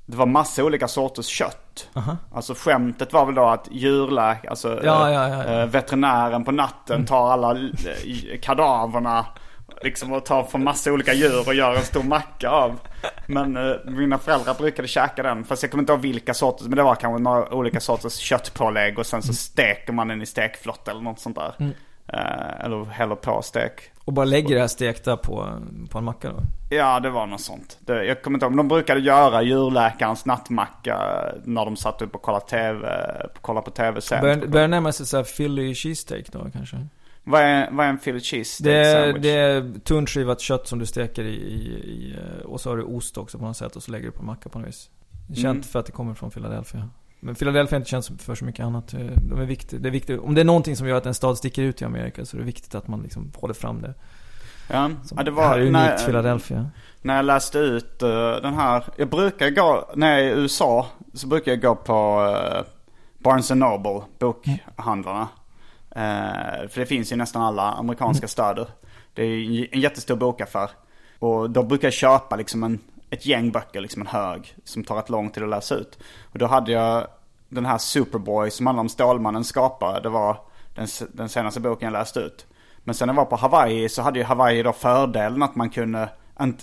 det 0.05 0.17
var 0.17 0.25
massa 0.25 0.63
olika 0.63 0.87
sorters 0.87 1.25
kött. 1.27 1.89
Alltså 2.33 2.53
skämtet 2.53 3.13
var 3.13 3.25
väl 3.25 3.35
då 3.35 3.45
att 3.45 3.67
djurläk, 3.71 4.45
alltså 4.45 4.79
Ja, 4.83 5.11
ja, 5.11 5.29
ja, 5.29 5.43
eh, 5.43 5.65
veterinären 5.65 6.43
på 6.43 6.51
natten 6.51 7.05
tar 7.05 7.31
alla 7.31 7.51
eh, 7.51 8.39
kadaverna 8.41 9.25
liksom 9.81 10.11
och 10.13 10.25
tar 10.25 10.43
från 10.43 10.63
massa 10.63 10.91
olika 10.91 11.13
djur 11.13 11.47
och 11.47 11.53
gör 11.53 11.75
en 11.75 11.83
stor 11.83 12.03
macka 12.03 12.49
av. 12.49 12.79
Men 13.27 13.57
eh, 13.57 13.75
mina 13.85 14.17
föräldrar 14.17 14.53
brukade 14.53 14.87
käka 14.87 15.23
den, 15.23 15.43
fast 15.43 15.63
jag 15.63 15.71
kommer 15.71 15.81
inte 15.81 15.93
ihåg 15.93 16.01
vilka 16.01 16.33
sorters, 16.33 16.67
men 16.67 16.77
det 16.77 16.83
var 16.83 16.95
kanske 16.95 17.23
några 17.23 17.53
olika 17.53 17.79
sorters 17.79 18.13
köttpålägg 18.17 18.99
och 18.99 19.05
sen 19.05 19.21
så 19.21 19.33
steker 19.33 19.93
man 19.93 20.07
den 20.07 20.21
i 20.21 20.25
stekflott 20.25 20.87
eller 20.87 21.01
något 21.01 21.19
sånt 21.19 21.35
där. 21.35 21.55
Eh, 22.07 22.65
eller 22.65 22.85
häller 22.85 23.15
på 23.15 23.41
stek. 23.41 23.91
Och 24.05 24.13
bara 24.13 24.25
lägger 24.25 24.55
det 24.55 24.61
här 24.61 24.67
stekta 24.67 25.17
på, 25.17 25.59
på 25.89 25.97
en 25.97 26.03
macka 26.03 26.29
då? 26.29 26.35
Ja, 26.75 26.99
det 26.99 27.09
var 27.09 27.27
något 27.27 27.41
sånt. 27.41 27.77
Det, 27.81 28.05
jag 28.05 28.21
kommer 28.23 28.35
inte 28.35 28.45
ihåg, 28.45 28.57
de 28.57 28.67
brukade 28.67 28.99
göra 28.99 29.41
djurläkarens 29.41 30.25
nattmacka 30.25 30.97
när 31.43 31.65
de 31.65 31.75
satt 31.75 32.01
upp 32.01 32.15
och 32.15 32.21
kollade 32.21 32.45
TV, 32.45 32.87
kollade 33.41 33.65
på 33.65 33.71
TV 33.71 34.01
sen. 34.01 34.21
Börjar 34.21 34.47
börjar 34.47 34.67
närma 34.67 34.91
sig 34.91 35.05
såhär 35.05 35.23
Philly 35.23 35.75
cheesesteak 35.75 36.31
då 36.31 36.47
kanske? 36.53 36.87
Vad 37.23 37.41
är, 37.41 37.71
vad 37.71 37.85
är 37.85 37.89
en 37.89 37.97
Philly 37.97 38.19
cheese 38.19 38.63
Det 38.63 38.91
sandwich? 38.91 39.23
det 39.23 39.31
är 39.31 39.79
tunt 39.79 40.09
skivat 40.09 40.41
kött 40.41 40.67
som 40.67 40.79
du 40.79 40.85
steker 40.85 41.23
i, 41.23 41.33
i, 41.35 41.63
i, 41.83 42.15
eh, 42.19 42.45
och 42.45 42.61
så 42.61 42.69
har 42.69 42.77
du 42.77 42.83
ost 42.83 43.17
också 43.17 43.37
på 43.37 43.45
något 43.45 43.57
sätt 43.57 43.75
och 43.75 43.83
så 43.83 43.91
lägger 43.91 44.05
du 44.05 44.11
på 44.11 44.19
en 44.19 44.25
macka 44.25 44.49
på 44.49 44.59
något 44.59 44.67
vis. 44.67 44.89
Känt 45.27 45.45
Mm. 45.45 45.63
för 45.63 45.79
att 45.79 45.85
det 45.85 45.91
kommer 45.91 46.13
från 46.13 46.31
Philadelphia. 46.31 46.89
Men 47.23 47.35
Philadelphia 47.35 47.77
inte 47.77 47.89
känt 47.89 48.21
för 48.21 48.35
så 48.35 48.45
mycket 48.45 48.65
annat. 48.65 48.93
Eh, 48.93 48.99
De 49.15 49.39
är 49.41 49.45
viktiga. 49.45 49.79
Det 49.79 49.89
är 49.89 49.91
viktigt. 49.91 50.19
Om 50.19 50.35
det 50.35 50.41
är 50.41 50.45
någonting 50.45 50.75
som 50.75 50.87
gör 50.87 50.97
att 50.97 51.05
en 51.05 51.13
stad 51.13 51.37
sticker 51.37 51.61
ut 51.61 51.81
i 51.81 51.85
Amerika 51.85 52.25
så 52.25 52.37
är 52.37 52.39
det 52.39 52.45
viktigt 52.45 52.75
att 52.75 52.87
man 52.87 53.01
liksom 53.01 53.31
håller 53.35 53.53
fram 53.53 53.81
det. 53.81 53.93
Ja, 54.69 54.89
Som, 55.03 55.17
ja 55.17 55.23
det 55.23 55.31
här 55.31 55.37
var 55.37 55.53
är 55.55 55.59
unikt 55.59 55.73
när, 55.73 56.05
Philadelphia. 56.05 56.69
när 57.01 57.15
jag 57.15 57.25
läste 57.25 57.57
ut 57.57 58.01
eh, 58.01 58.31
den 58.41 58.53
här. 58.53 58.83
Jag 58.97 59.09
brukar 59.09 59.49
gå, 59.49 59.91
när 59.95 60.11
jag 60.11 60.27
är 60.27 60.37
i 60.37 60.41
USA 60.41 60.87
så 61.13 61.27
brukar 61.27 61.51
jag 61.51 61.61
gå 61.61 61.75
på 61.75 62.21
uh, 62.21 62.63
Barnes 63.17 63.51
Noble, 63.51 64.01
bokhandlarna. 64.19 65.27
Eh, 65.95 66.67
för 66.69 66.79
det 66.79 66.85
finns 66.85 67.11
i 67.11 67.15
nästan 67.15 67.41
alla 67.41 67.71
amerikanska 67.71 68.27
städer. 68.27 68.67
Det 69.13 69.23
är 69.23 69.27
ju 69.27 69.67
en 69.71 69.81
jättestor 69.81 70.15
bokaffär. 70.15 70.69
Och 71.19 71.49
då 71.49 71.63
brukar 71.63 71.87
jag 71.87 71.93
köpa 71.93 72.35
liksom 72.35 72.63
en, 72.63 72.79
ett 73.13 73.25
gäng 73.25 73.51
böcker, 73.51 73.81
liksom 73.81 74.01
en 74.01 74.07
hög, 74.07 74.55
som 74.63 74.83
tar 74.83 74.95
rätt 74.95 75.09
lång 75.09 75.29
tid 75.29 75.43
att 75.43 75.49
läsa 75.49 75.75
ut. 75.75 75.99
Och 76.31 76.39
då 76.39 76.45
hade 76.45 76.71
jag 76.71 77.07
den 77.49 77.65
här 77.65 77.77
Superboy 77.77 78.51
som 78.51 78.67
handlar 78.67 78.81
om 78.81 78.89
Stålmannens 78.89 79.47
skapare. 79.47 79.99
Det 79.99 80.09
var 80.09 80.37
den, 80.75 80.87
den 81.13 81.29
senaste 81.29 81.59
boken 81.59 81.85
jag 81.85 81.99
läste 81.99 82.19
ut. 82.19 82.45
Men 82.83 82.95
sen 82.95 83.07
när 83.07 83.13
jag 83.13 83.21
var 83.21 83.25
på 83.25 83.35
Hawaii 83.35 83.89
så 83.89 84.01
hade 84.01 84.19
ju 84.19 84.25
Hawaii 84.25 84.63
då 84.63 84.73
fördelen 84.73 85.43
att 85.43 85.55
man 85.55 85.69
kunde, 85.69 86.09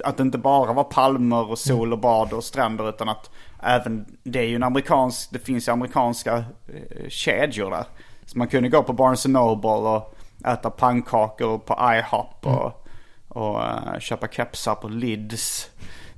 att 0.04 0.16
det 0.16 0.22
inte 0.22 0.38
bara 0.38 0.72
var 0.72 0.84
palmer 0.84 1.50
och 1.50 1.58
sol 1.58 1.92
och 1.92 1.98
bad 1.98 2.32
och 2.32 2.44
stränder 2.44 2.88
utan 2.88 3.08
att 3.08 3.30
även, 3.62 4.16
det 4.22 4.38
är 4.38 4.46
ju 4.46 4.56
en 4.56 4.62
amerikansk, 4.62 5.30
det 5.32 5.38
finns 5.38 5.68
ju 5.68 5.72
amerikanska 5.72 6.36
eh, 6.68 7.08
kedjor 7.08 7.70
där. 7.70 7.84
Så 8.26 8.38
man 8.38 8.48
kunde 8.48 8.68
gå 8.68 8.82
på 8.82 8.92
Barnes 8.92 9.26
Noble 9.26 9.70
och 9.70 10.14
äta 10.46 10.70
pannkakor 10.70 11.58
på 11.58 11.94
IHOP 11.94 12.46
och, 12.46 12.86
och 13.28 13.62
eh, 13.62 13.98
köpa 13.98 14.28
kepsar 14.28 14.74
på 14.74 14.88
Lids. 14.88 15.70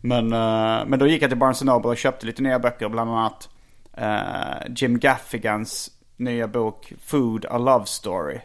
Men, 0.03 0.33
eh, 0.33 0.87
men 0.87 0.99
då 0.99 1.07
gick 1.07 1.23
jag 1.23 1.31
till 1.31 1.39
Barnes 1.39 1.63
Noble 1.63 1.91
och 1.91 1.97
köpte 1.97 2.27
lite 2.27 2.43
nya 2.43 2.59
böcker, 2.59 2.89
bland 2.89 3.11
annat 3.11 3.49
eh, 3.97 4.73
Jim 4.77 4.99
Gaffigans 4.99 5.91
nya 6.17 6.49
bok 6.49 6.93
Food 7.05 7.47
A 7.51 7.59
Love 7.59 7.87
Story. 7.87 8.41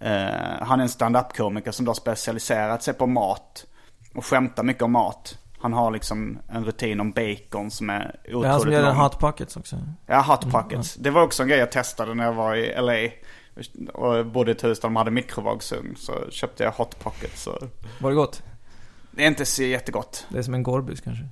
Eh, 0.00 0.12
han 0.60 0.80
är 0.80 0.82
en 0.82 0.88
stand-up-komiker 0.88 1.70
som 1.70 1.84
då 1.84 1.94
specialiserat 1.94 2.82
sig 2.82 2.94
på 2.94 3.06
mat 3.06 3.66
och 4.14 4.26
skämtar 4.26 4.62
mycket 4.62 4.82
om 4.82 4.92
mat. 4.92 5.38
Han 5.60 5.72
har 5.72 5.90
liksom 5.90 6.38
en 6.48 6.64
rutin 6.64 7.00
om 7.00 7.10
bacon 7.10 7.70
som 7.70 7.90
är 7.90 8.16
Det 8.24 8.30
är 8.30 8.34
han 8.34 8.42
som 8.42 8.54
otroligt 8.60 8.78
gör 8.78 8.86
lång. 8.86 8.96
Hot 8.96 9.18
Pockets 9.18 9.56
också. 9.56 9.76
Ja, 10.06 10.20
Hot 10.20 10.52
Pockets. 10.52 10.94
Det 10.94 11.10
var 11.10 11.22
också 11.22 11.42
en 11.42 11.48
grej 11.48 11.58
jag 11.58 11.72
testade 11.72 12.14
när 12.14 12.24
jag 12.24 12.32
var 12.32 12.54
i 12.54 12.74
LA. 12.80 13.10
Och 13.94 14.26
bodde 14.26 14.50
i 14.50 14.54
ett 14.54 14.64
hus 14.64 14.80
där 14.80 14.88
de 14.88 14.96
hade 14.96 15.10
mikrovågsugn. 15.10 15.96
Så 15.96 16.12
köpte 16.30 16.64
jag 16.64 16.70
Hot 16.72 16.98
Pockets. 16.98 17.42
Så 17.42 17.58
Var 18.00 18.10
det 18.10 18.16
gott? 18.16 18.42
Det 19.12 19.22
är 19.22 19.26
inte 19.28 19.44
så 19.44 19.62
jättegott. 19.62 20.26
Det 20.28 20.38
är 20.38 20.42
som 20.42 20.54
en 20.54 20.62
Gorbis 20.62 21.00
kanske? 21.00 21.24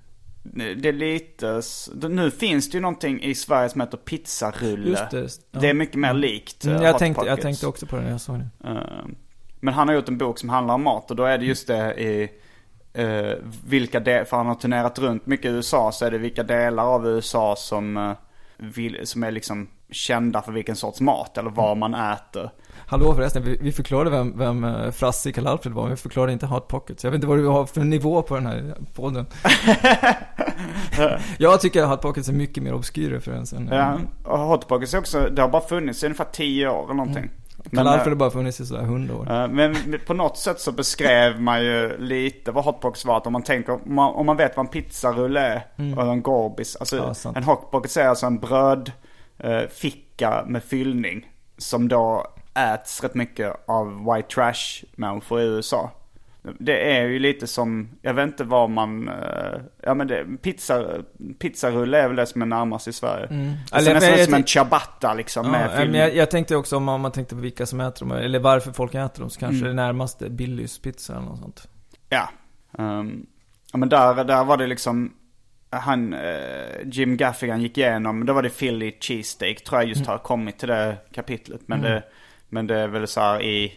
Det 0.42 0.88
är 0.88 0.92
lite... 0.92 1.62
Nu 2.08 2.30
finns 2.30 2.70
det 2.70 2.76
ju 2.76 2.80
någonting 2.80 3.22
i 3.22 3.34
Sverige 3.34 3.68
som 3.68 3.80
heter 3.80 3.96
pizzarulle. 3.96 4.88
Just 4.88 5.10
det. 5.10 5.28
Ja. 5.50 5.60
Det 5.60 5.68
är 5.68 5.74
mycket 5.74 5.96
mer 5.96 6.14
likt 6.14 6.64
eh, 6.64 6.70
Mm, 6.70 6.82
jag, 6.82 6.92
Hot 6.92 6.98
tänkte, 6.98 7.26
jag 7.26 7.40
tänkte 7.40 7.66
också 7.66 7.86
på 7.86 7.96
det 7.96 8.02
när 8.02 8.10
jag 8.10 8.20
såg 8.20 8.38
det. 8.38 8.68
Eh, 8.68 9.04
Men 9.60 9.74
han 9.74 9.88
har 9.88 9.94
gjort 9.94 10.08
en 10.08 10.18
bok 10.18 10.38
som 10.38 10.48
handlar 10.48 10.74
om 10.74 10.82
mat 10.82 11.10
och 11.10 11.16
då 11.16 11.24
är 11.24 11.38
det 11.38 11.44
just 11.44 11.66
det 11.66 11.94
i 12.00 12.30
eh, 12.92 13.32
vilka 13.66 14.00
de- 14.00 14.24
för 14.24 14.36
han 14.36 14.46
har 14.46 14.54
turnerat 14.54 14.98
runt 14.98 15.26
mycket 15.26 15.46
i 15.46 15.48
USA 15.48 15.92
så 15.92 16.04
är 16.04 16.10
det 16.10 16.18
vilka 16.18 16.42
delar 16.42 16.84
av 16.84 17.06
USA 17.06 17.56
som, 17.56 17.96
eh, 17.96 18.14
som 19.04 19.22
är 19.22 19.30
liksom 19.30 19.68
kända 19.92 20.42
för 20.42 20.52
vilken 20.52 20.76
sorts 20.76 21.00
mat 21.00 21.38
eller 21.38 21.50
vad 21.50 21.76
man 21.76 21.94
äter. 21.94 22.50
Hallå 22.86 23.14
förresten, 23.14 23.42
vi, 23.44 23.58
vi 23.60 23.72
förklarade 23.72 24.10
vem, 24.10 24.38
vem 24.38 24.64
uh, 24.64 24.90
Frasse 24.90 25.28
i 25.28 25.32
Karl-Alfred 25.32 25.72
var, 25.74 25.82
men 25.82 25.90
vi 25.90 25.96
förklarade 25.96 26.32
inte 26.32 26.46
Hot 26.46 26.68
Pockets. 26.68 27.04
Jag 27.04 27.10
vet 27.10 27.16
inte 27.16 27.26
vad 27.26 27.38
du 27.38 27.46
har 27.46 27.66
för 27.66 27.80
nivå 27.80 28.22
på 28.22 28.34
den 28.34 28.46
här 28.46 28.74
podden. 28.94 29.26
jag 31.38 31.60
tycker 31.60 31.84
Hot 31.84 32.02
Pockets 32.02 32.28
är 32.28 32.32
mycket 32.32 32.62
mer 32.62 32.74
obskyr 32.74 33.10
referens 33.10 33.52
än... 33.52 33.68
Ja, 33.72 33.98
och 34.24 34.38
Hot 34.38 34.68
Pockets 34.68 34.94
är 34.94 34.98
också, 34.98 35.28
det 35.32 35.42
har 35.42 35.48
bara 35.48 35.62
funnits 35.62 36.02
i 36.02 36.06
ungefär 36.06 36.26
10 36.32 36.68
år 36.68 36.84
eller 36.84 36.94
någonting. 36.94 37.30
Men, 37.64 37.84
Karl-Alfred 37.84 38.04
har 38.06 38.12
eh, 38.12 38.16
bara 38.18 38.30
funnits 38.30 38.60
i 38.60 38.66
sådär 38.66 38.82
100 38.82 39.14
år. 39.14 39.32
eh, 39.32 39.48
men 39.48 39.76
på 40.06 40.14
något 40.14 40.38
sätt 40.38 40.60
så 40.60 40.72
beskrev 40.72 41.40
man 41.40 41.64
ju 41.64 41.98
lite 41.98 42.52
vad 42.52 42.64
Hot 42.64 42.80
Pockets 42.80 43.04
var. 43.04 43.16
Att 43.16 43.26
om 43.26 43.32
man 43.32 43.42
tänker, 43.42 43.72
om 43.72 43.94
man, 43.94 44.14
om 44.14 44.26
man 44.26 44.36
vet 44.36 44.56
vad 44.56 44.66
en 44.66 44.70
pizzarulle 44.72 45.40
är 45.40 45.64
och 45.96 46.12
en 46.12 46.22
gorbis. 46.22 46.76
Alltså 46.76 46.96
Ja, 47.24 47.32
en 47.34 47.44
Hot 47.44 47.70
Pockets 47.70 47.96
är 47.96 48.08
alltså 48.08 48.26
en 48.26 48.38
brödficka 48.38 48.92
ficka 49.70 50.44
med 50.46 50.64
fyllning. 50.64 51.26
Som 51.58 51.88
då 51.88 52.26
äts 52.74 53.02
rätt 53.02 53.14
mycket 53.14 53.56
av 53.66 54.04
white 54.14 54.28
trash 54.28 54.84
människor 54.96 55.40
i 55.40 55.44
USA. 55.44 55.90
Det 56.58 56.96
är 56.96 57.02
ju 57.08 57.18
lite 57.18 57.46
som, 57.46 57.88
jag 58.02 58.14
vet 58.14 58.26
inte 58.26 58.44
vad 58.44 58.70
man, 58.70 59.08
eh, 59.08 59.60
ja 59.82 59.94
men 59.94 60.06
det, 60.06 60.24
pizza, 60.42 60.84
pizzarulle 61.38 61.98
är 62.02 62.06
väl 62.08 62.16
det 62.16 62.26
som 62.26 62.42
är 62.42 62.46
närmast 62.46 62.88
i 62.88 62.92
Sverige. 62.92 63.26
Mm. 63.26 63.52
Eller, 63.72 63.84
ser 63.84 63.94
nästan 63.94 64.24
som 64.24 64.34
en 64.34 64.46
ciabatta 64.46 65.14
liksom 65.14 65.46
Ja, 65.46 65.52
med 65.52 65.70
men 65.90 65.94
jag, 66.00 66.14
jag 66.16 66.30
tänkte 66.30 66.56
också 66.56 66.76
om 66.76 66.84
man, 66.84 66.94
om 66.94 67.00
man 67.00 67.12
tänkte 67.12 67.34
på 67.34 67.40
vilka 67.40 67.66
som 67.66 67.80
äter 67.80 68.06
dem, 68.06 68.16
eller 68.16 68.38
varför 68.38 68.72
folk 68.72 68.94
äter 68.94 69.20
dem, 69.20 69.30
så 69.30 69.40
kanske 69.40 69.56
Mm. 69.66 69.76
det 69.76 69.82
närmaste 69.82 70.30
Billys 70.30 70.78
pizza 70.78 71.12
eller 71.12 71.26
något 71.26 71.38
sånt. 71.38 71.68
Ja. 72.08 72.28
Ehm, 72.78 73.26
ja 73.72 73.78
men 73.78 73.88
där, 73.88 74.24
där 74.24 74.44
var 74.44 74.56
det 74.56 74.66
liksom, 74.66 75.12
han, 75.70 76.14
eh, 76.14 76.82
Jim 76.84 77.16
Gaffigan 77.16 77.62
gick 77.62 77.78
igenom, 77.78 78.26
då 78.26 78.32
var 78.32 78.42
det 78.42 78.50
Philly 78.50 78.96
cheesesteak 79.00 79.64
tror 79.64 79.80
jag 79.80 79.88
just 79.88 80.06
har 80.06 80.18
kommit 80.18 80.58
till 80.58 80.68
det 80.68 80.96
kapitlet. 81.12 81.60
Men, 81.66 81.80
det, 81.80 82.02
men 82.48 82.66
det 82.66 82.78
är 82.78 82.88
väl 82.88 83.08
så 83.08 83.20
här 83.20 83.42
i, 83.42 83.72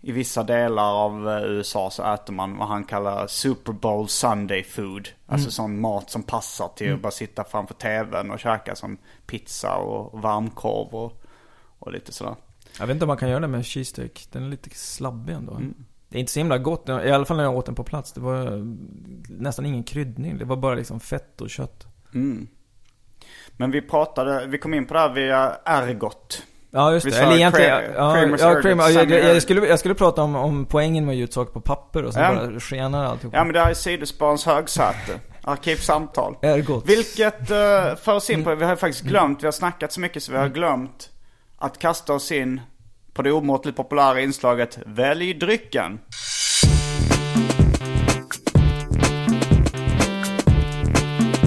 i 0.00 0.12
vissa 0.12 0.42
delar 0.42 0.92
av 0.92 1.28
eh, 1.28 1.44
USA 1.44 1.90
så 1.90 2.14
äter 2.14 2.32
man 2.32 2.56
vad 2.56 2.68
han 2.68 2.84
kallar 2.84 3.26
Super 3.26 3.72
Bowl 3.72 4.08
Sunday 4.08 4.62
food. 4.64 5.08
Alltså 5.26 5.50
sån 5.50 5.80
mat 5.80 6.10
som 6.10 6.22
passar 6.22 6.68
till 6.76 6.94
att 6.94 7.00
bara 7.00 7.12
sitta 7.12 7.44
framför 7.44 7.74
tvn 7.74 8.30
och 8.30 8.40
käka 8.40 8.74
som 8.74 8.98
pizza 9.26 9.76
och 9.76 10.20
varmkorv 10.20 10.94
och, 10.94 11.22
och 11.78 11.92
lite 11.92 12.12
sådär. 12.12 12.34
Jag 12.78 12.86
vet 12.86 12.94
inte 12.94 13.04
om 13.04 13.08
man 13.08 13.16
kan 13.16 13.28
göra 13.28 13.40
det 13.40 13.48
med 13.48 13.66
cheesesteak, 13.66 14.26
den 14.32 14.44
är 14.44 14.48
lite 14.48 14.70
slabbig 14.70 15.32
ändå. 15.32 15.52
Mm. 15.52 15.74
Det 16.14 16.18
är 16.18 16.20
inte 16.20 16.32
så 16.32 16.40
himla 16.40 16.58
gott, 16.58 16.88
i 16.88 17.10
alla 17.10 17.24
fall 17.24 17.36
när 17.36 17.44
jag 17.44 17.56
åt 17.56 17.66
den 17.66 17.74
på 17.74 17.84
plats. 17.84 18.12
Det 18.12 18.20
var 18.20 18.62
nästan 19.28 19.66
ingen 19.66 19.84
kryddning, 19.84 20.38
det 20.38 20.44
var 20.44 20.56
bara 20.56 20.74
liksom 20.74 21.00
fett 21.00 21.40
och 21.40 21.50
kött. 21.50 21.86
Mm. 22.14 22.46
Men 23.56 23.70
vi 23.70 23.82
pratade, 23.82 24.46
vi 24.46 24.58
kom 24.58 24.74
in 24.74 24.86
på 24.86 24.94
det 24.94 25.00
här 25.00 25.12
via 25.12 25.56
Ergot. 25.64 26.42
Ja 26.70 26.92
just 26.92 27.06
Vi 27.06 27.10
det, 27.10 27.18
eller 27.18 27.36
egentligen, 27.36 27.70
ja, 27.70 28.18
ja, 28.18 28.60
Kramer, 28.62 28.90
jag, 29.18 29.42
skulle, 29.42 29.66
jag 29.66 29.78
skulle 29.78 29.94
prata 29.94 30.22
om, 30.22 30.36
om 30.36 30.66
poängen 30.66 31.04
med 31.04 31.12
att 31.12 31.16
ge 31.16 31.24
ut 31.24 31.32
saker 31.32 31.52
på 31.52 31.60
papper 31.60 32.02
och 32.02 32.12
så 32.14 32.20
Ja. 32.20 32.34
bara 32.34 32.60
skenar 32.60 33.04
alltihop. 33.04 33.34
Ja 33.34 33.44
men 33.44 33.52
det 33.52 33.60
här 33.60 33.70
är 33.70 33.74
Sidosparens 33.74 34.46
högsäte. 34.46 35.20
Arkivsamtal. 35.42 36.36
Ergot. 36.42 36.88
Vilket 36.88 37.40
uh, 37.50 37.96
för 37.96 38.12
oss 38.12 38.30
in 38.30 38.44
på, 38.44 38.54
vi 38.54 38.64
har 38.64 38.76
faktiskt 38.76 39.04
glömt, 39.04 39.42
vi 39.42 39.46
har 39.46 39.52
snackat 39.52 39.92
så 39.92 40.00
mycket 40.00 40.22
så 40.22 40.32
vi 40.32 40.38
har 40.38 40.48
glömt 40.48 41.10
att 41.58 41.78
kasta 41.78 42.12
oss 42.12 42.32
in 42.32 42.60
på 43.14 43.22
det 43.22 43.32
omåttligt 43.32 43.76
populära 43.76 44.20
inslaget 44.20 44.78
Välj 44.86 45.34
drycken. 45.34 46.00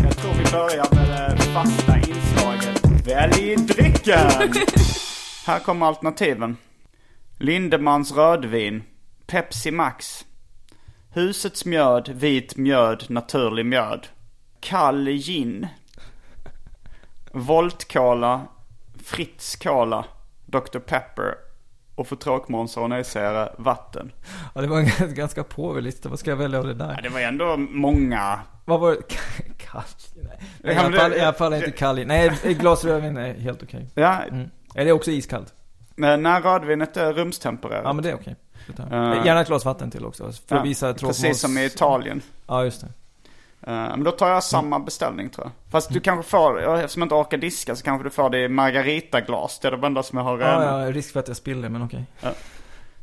Jag 0.04 0.18
tror 0.18 0.34
vi 0.34 0.52
börjar 0.52 0.96
med 0.96 1.38
det 1.38 1.44
fasta 1.44 1.98
inslaget 1.98 3.08
Välj 3.08 3.56
drycken! 3.56 4.54
Här 5.46 5.60
kommer 5.60 5.86
alternativen. 5.86 6.58
Lindemans 7.38 8.12
rödvin, 8.12 8.84
Pepsi 9.28 9.72
Max, 9.72 10.26
Husets 11.14 11.66
mjöd, 11.66 12.10
vit 12.10 12.58
mjöd, 12.58 13.06
naturlig 13.10 13.66
mjöd. 13.66 14.08
Kall 14.60 15.08
gin. 15.08 15.68
Volt 17.32 17.94
Cola, 17.94 18.48
Fritz 19.04 19.56
Cola, 19.56 20.06
Dr 20.46 20.80
Pepper 20.80 21.47
och 21.98 22.08
för 22.08 22.16
tråkmånsar 22.16 22.82
och 22.82 22.90
nejsägare 22.90 23.50
vatten. 23.58 24.12
Ja, 24.56 24.62
det 24.62 24.68
var 24.68 24.80
en 24.80 25.14
ganska 25.14 25.44
påver 25.44 25.82
lista, 25.82 26.10
vad 26.10 26.20
ska 26.20 26.30
jag 26.30 26.38
välja 26.38 26.60
av 26.60 26.66
det 26.66 26.72
Ja, 26.72 26.86
där? 26.86 27.00
det 27.04 27.10
var 27.10 27.20
ändå 27.20 27.58
många. 27.58 28.40
Vad 28.66 28.80
var 28.80 28.92
det? 28.92 28.98
Nej, 30.24 30.28
Ja, 30.64 30.72
jag, 30.72 30.92
men 30.92 31.00
fall, 31.00 31.12
det- 31.12 31.18
jag 31.18 31.38
faller 31.38 31.58
inte 31.58 31.72
kall 31.72 32.00
i. 32.00 32.06
Nej, 32.06 32.28
ett 32.44 32.58
glas 32.58 32.86
rödvin 32.86 33.18
är 33.18 33.34
helt 33.34 33.64
okej. 33.64 33.90
Ja, 33.96 34.18
Mm. 34.32 34.50
Är 34.76 34.86
det 34.86 34.92
också 34.92 35.12
iskallt? 35.12 35.54
men 36.00 36.24
när 36.24 36.42
rödvinet 36.42 36.98
är 36.98 37.14
rumstempererat. 37.14 37.82
Ja 37.84 37.94
men 37.94 38.04
det 38.04 38.10
är 38.10 38.16
okej. 38.16 38.36
Eh. 38.80 38.86
jag. 38.98 39.26
Gärna 39.26 39.42
ett 39.42 39.48
glas 39.48 39.66
vatten 39.66 39.92
till 39.92 40.06
också. 40.06 40.32
För 40.48 40.56
att 40.56 40.66
visa 40.66 40.94
tråkmåls... 40.94 41.22
Precis 41.22 41.42
som 41.42 41.58
i 41.58 41.66
Italien. 41.66 42.22
Ja 42.48 42.64
just 42.64 42.82
det. 42.82 42.88
Eh, 43.68 43.74
men 43.74 44.04
då 44.04 44.12
tar 44.12 44.30
jag 44.30 44.44
samma 44.44 44.80
beställning 44.80 45.30
tror 45.30 45.46
jag. 45.48 45.72
Fast 45.72 45.94
du 45.94 46.00
kanske 46.00 46.30
får, 46.32 46.76
eftersom 46.76 47.02
jag 47.02 47.06
inte 47.06 47.16
orkar 47.16 47.38
diska 47.38 47.76
så 47.76 47.84
kanske 47.84 48.04
du 48.04 48.10
får 48.10 48.30
det 48.30 48.40
i 48.40 48.48
margaritaglas. 48.50 49.60
Det 49.60 49.68
är 49.68 49.72
det 49.78 49.88
enda 49.88 50.04
som 50.04 50.18
jag 50.18 50.26
har 50.26 50.40
Ja, 50.40 50.48
rena. 50.48 50.86
ja, 50.86 50.92
risk 50.92 51.14
för 51.14 51.20
att 51.20 51.28
jag 51.28 51.38
spiller 51.38 51.70
men 51.70 51.84
okej. 51.84 52.04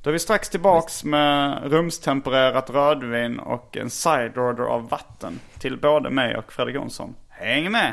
Då 0.02 0.10
är 0.10 0.12
vi 0.12 0.18
strax 0.18 0.48
tillbaks 0.48 1.04
med 1.04 1.62
rumstempererat 1.72 2.70
rödvin 2.70 3.38
och 3.38 3.76
en 3.76 3.90
side 3.90 4.38
order 4.38 4.64
av 4.64 4.88
vatten. 4.88 5.40
Till 5.58 5.80
både 5.80 6.10
mig 6.10 6.36
och 6.36 6.52
Fredrik 6.52 6.74
Jonsson. 6.74 7.14
Häng 7.28 7.70
med! 7.72 7.92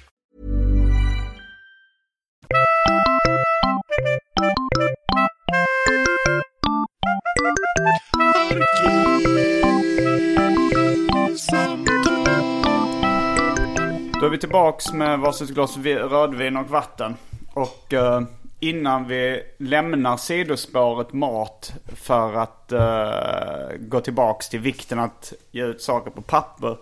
Då 14.19 14.25
är 14.25 14.29
vi 14.29 14.37
tillbaks 14.37 14.93
med 14.93 15.19
varsitt 15.19 15.49
glas 15.49 15.77
vi- 15.77 15.95
rödvin 15.95 16.57
och 16.57 16.69
vatten. 16.69 17.15
Och 17.53 17.93
eh, 17.93 18.21
innan 18.59 19.07
vi 19.07 19.43
lämnar 19.57 20.17
sidospåret 20.17 21.13
mat 21.13 21.73
för 21.95 22.33
att 22.33 22.71
eh, 22.71 23.77
gå 23.79 23.99
tillbaks 23.99 24.49
till 24.49 24.59
vikten 24.59 24.99
att 24.99 25.33
ge 25.51 25.63
ut 25.63 25.81
saker 25.81 26.11
på 26.11 26.21
papper. 26.21 26.77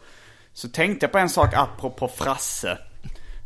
Så 0.54 0.70
tänkte 0.70 1.04
jag 1.04 1.12
på 1.12 1.18
en 1.18 1.30
sak 1.30 1.54
apropå 1.54 2.08
Frasse. 2.08 2.78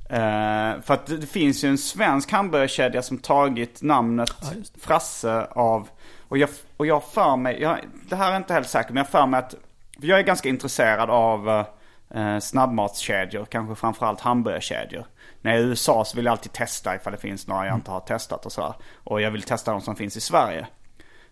Eh, 0.10 0.82
för 0.82 0.94
att 0.94 1.06
det, 1.06 1.28
finns 1.28 1.64
ju 1.64 1.70
en 1.70 1.78
svensk 1.78 2.32
hamburgerkedja 2.32 3.02
som 3.02 3.18
tagit 3.18 3.82
namnet 3.82 4.36
Frasse 4.82 5.48
av... 5.52 5.88
Och 6.34 6.38
jag, 6.38 6.50
och 6.78 6.86
jag 6.86 7.04
för 7.04 7.36
mig, 7.36 7.62
jag, 7.62 7.80
det 8.10 8.16
här 8.16 8.32
är 8.32 8.38
inte 8.38 8.54
helt 8.54 8.70
säkert, 8.70 8.90
men 8.90 8.98
jag 8.98 9.10
för 9.10 9.26
mig 9.26 9.38
att... 9.38 9.56
För 10.00 10.08
jag 10.08 10.20
är 10.20 10.24
ganska 10.24 10.50
intresserad 10.50 11.10
av 11.10 11.66
eh, 12.10 12.40
snabbmatskedjor, 12.40 13.46
kanske 13.46 13.76
framförallt 13.76 14.20
hamburgerkedjor. 14.22 15.06
När 15.42 15.52
jag 15.52 15.60
är 15.60 15.64
i 15.64 15.68
USA 15.68 16.06
så 16.06 16.16
vill 16.16 16.26
jag 16.26 16.32
alltid 16.32 16.52
testa 16.52 16.96
ifall 16.96 17.14
det 17.14 17.20
finns 17.20 17.48
några 17.48 17.66
jag 17.66 17.76
inte 17.76 17.92
har 17.92 18.00
testat 18.00 18.46
och 18.46 18.52
sådär. 18.52 18.74
Och 19.04 19.22
jag 19.22 19.32
vill 19.32 19.44
testa 19.44 19.72
de 19.72 19.82
som 19.82 19.96
finns 19.96 20.18
i 20.18 20.22
Sverige. 20.22 20.68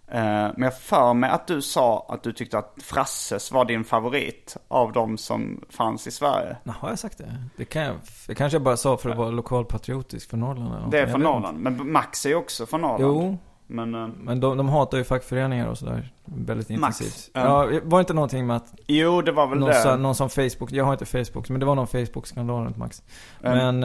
Eh, 0.07 0.21
Men 0.55 0.61
jag 0.61 0.79
för 0.79 1.13
mig 1.13 1.29
att 1.29 1.47
du 1.47 1.61
sa 1.61 2.05
att 2.09 2.23
du 2.23 2.33
tyckte 2.33 2.57
att 2.57 2.75
Frasses 2.83 3.51
var 3.51 3.65
din 3.65 3.83
favorit 3.83 4.57
av 4.67 4.91
de 4.91 5.17
som 5.17 5.65
fanns 5.69 6.07
i 6.07 6.11
Sverige. 6.11 6.57
Nå, 6.63 6.73
har 6.79 6.89
jag 6.89 6.99
sagt 6.99 7.17
det? 7.17 7.43
Det, 7.57 7.65
kan 7.65 7.81
jag, 7.81 7.95
det 8.27 8.35
kanske 8.35 8.55
jag 8.55 8.63
bara 8.63 8.77
sa 8.77 8.97
för 8.97 9.09
att 9.09 9.17
vara 9.17 9.29
lokalpatriotisk 9.29 10.29
för 10.29 10.37
Norrland 10.37 10.75
eller. 10.75 10.91
Det 10.91 10.99
är 10.99 11.05
vet 11.05 11.19
Norrland. 11.19 11.59
Men 11.59 11.91
Max 11.91 12.25
är 12.25 12.29
ju 12.29 12.35
också 12.35 12.65
från. 12.65 12.81
Norrland. 12.81 13.01
Jo, 13.01 13.37
Men, 13.71 13.95
eh, 13.95 14.07
men 14.17 14.39
de, 14.39 14.57
de 14.57 14.69
hatar 14.69 14.97
ju 14.97 15.03
fackföreningar 15.03 15.67
och 15.67 15.77
sådär 15.77 16.11
väldigt 16.25 16.69
Max, 16.69 17.01
intensivt. 17.01 17.31
ja. 17.33 17.73
Ja, 17.73 17.79
var 17.83 17.99
det 17.99 18.01
inte 18.01 18.13
någonting 18.13 18.47
med 18.47 18.55
att 18.55 18.73
jo, 18.87 19.21
det 19.21 19.31
var 19.31 19.47
väl 19.47 19.59
någon, 19.59 19.69
det. 19.69 19.81
sa, 19.81 19.95
någon 19.95 20.15
som 20.15 20.29
Facebook, 20.29 20.71
jag 20.71 20.85
har 20.85 20.93
inte 20.93 21.05
Facebook, 21.05 21.49
men 21.49 21.59
det 21.59 21.65
var 21.65 21.75
någon 21.75 21.87
Facebook-skandal 21.87 22.65
runt 22.65 22.77
Max. 22.77 23.03
Mm. 23.43 23.79
Men, 23.79 23.83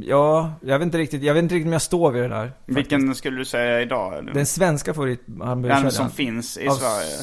eh, 0.00 0.08
ja, 0.08 0.52
jag 0.60 0.78
vet 0.78 0.86
inte 0.86 0.98
riktigt, 0.98 1.22
jag 1.22 1.34
vet 1.34 1.42
inte 1.42 1.54
riktigt 1.54 1.66
om 1.66 1.72
jag 1.72 1.82
står 1.82 2.10
vid 2.12 2.22
det 2.22 2.28
där. 2.28 2.46
faktiskt. 2.46 2.78
Vilken 2.78 3.14
skulle 3.14 3.36
du 3.38 3.44
säga 3.44 3.80
idag? 3.80 4.18
eller? 4.18 4.32
Den 4.32 4.46
svenska 4.46 4.88
Den 4.90 4.94
favorithamburgerkedjan. 4.94 5.92
som 5.92 6.10
finns 6.10 6.58
i 6.58 6.70
Sverige. 6.70 7.16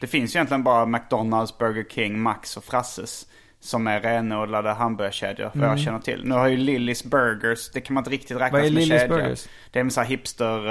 Det 0.00 0.06
finns 0.06 0.34
ju 0.34 0.36
egentligen 0.36 0.62
bara 0.64 0.86
McDonalds, 0.86 1.58
Burger 1.58 1.84
King, 1.90 2.20
Max 2.20 2.56
och 2.56 2.64
Frasses. 2.64 3.26
Som 3.62 3.86
är 3.86 4.00
renodlade 4.00 4.70
hamburgerkedjor 4.70 5.50
vad 5.54 5.68
jag 5.68 5.78
känner 5.78 5.98
till. 5.98 6.24
Nu 6.24 6.34
har 6.34 6.48
ju 6.48 6.56
Lillys 6.56 7.04
Burgers, 7.04 7.70
det 7.70 7.80
kan 7.80 7.94
man 7.94 8.00
inte 8.00 8.10
riktigt 8.10 8.36
räkna 8.40 8.58
Mm. 8.58 8.68
Som 8.70 8.76
en 8.78 8.86
kedja. 8.98 9.08
Burgers? 9.08 9.48
Det 9.70 9.78
är 9.78 9.84
en 9.84 9.90
sån 9.90 10.02
här 10.02 10.08
hipster... 10.10 10.56
Uh, 10.58 10.62
Det 10.64 10.70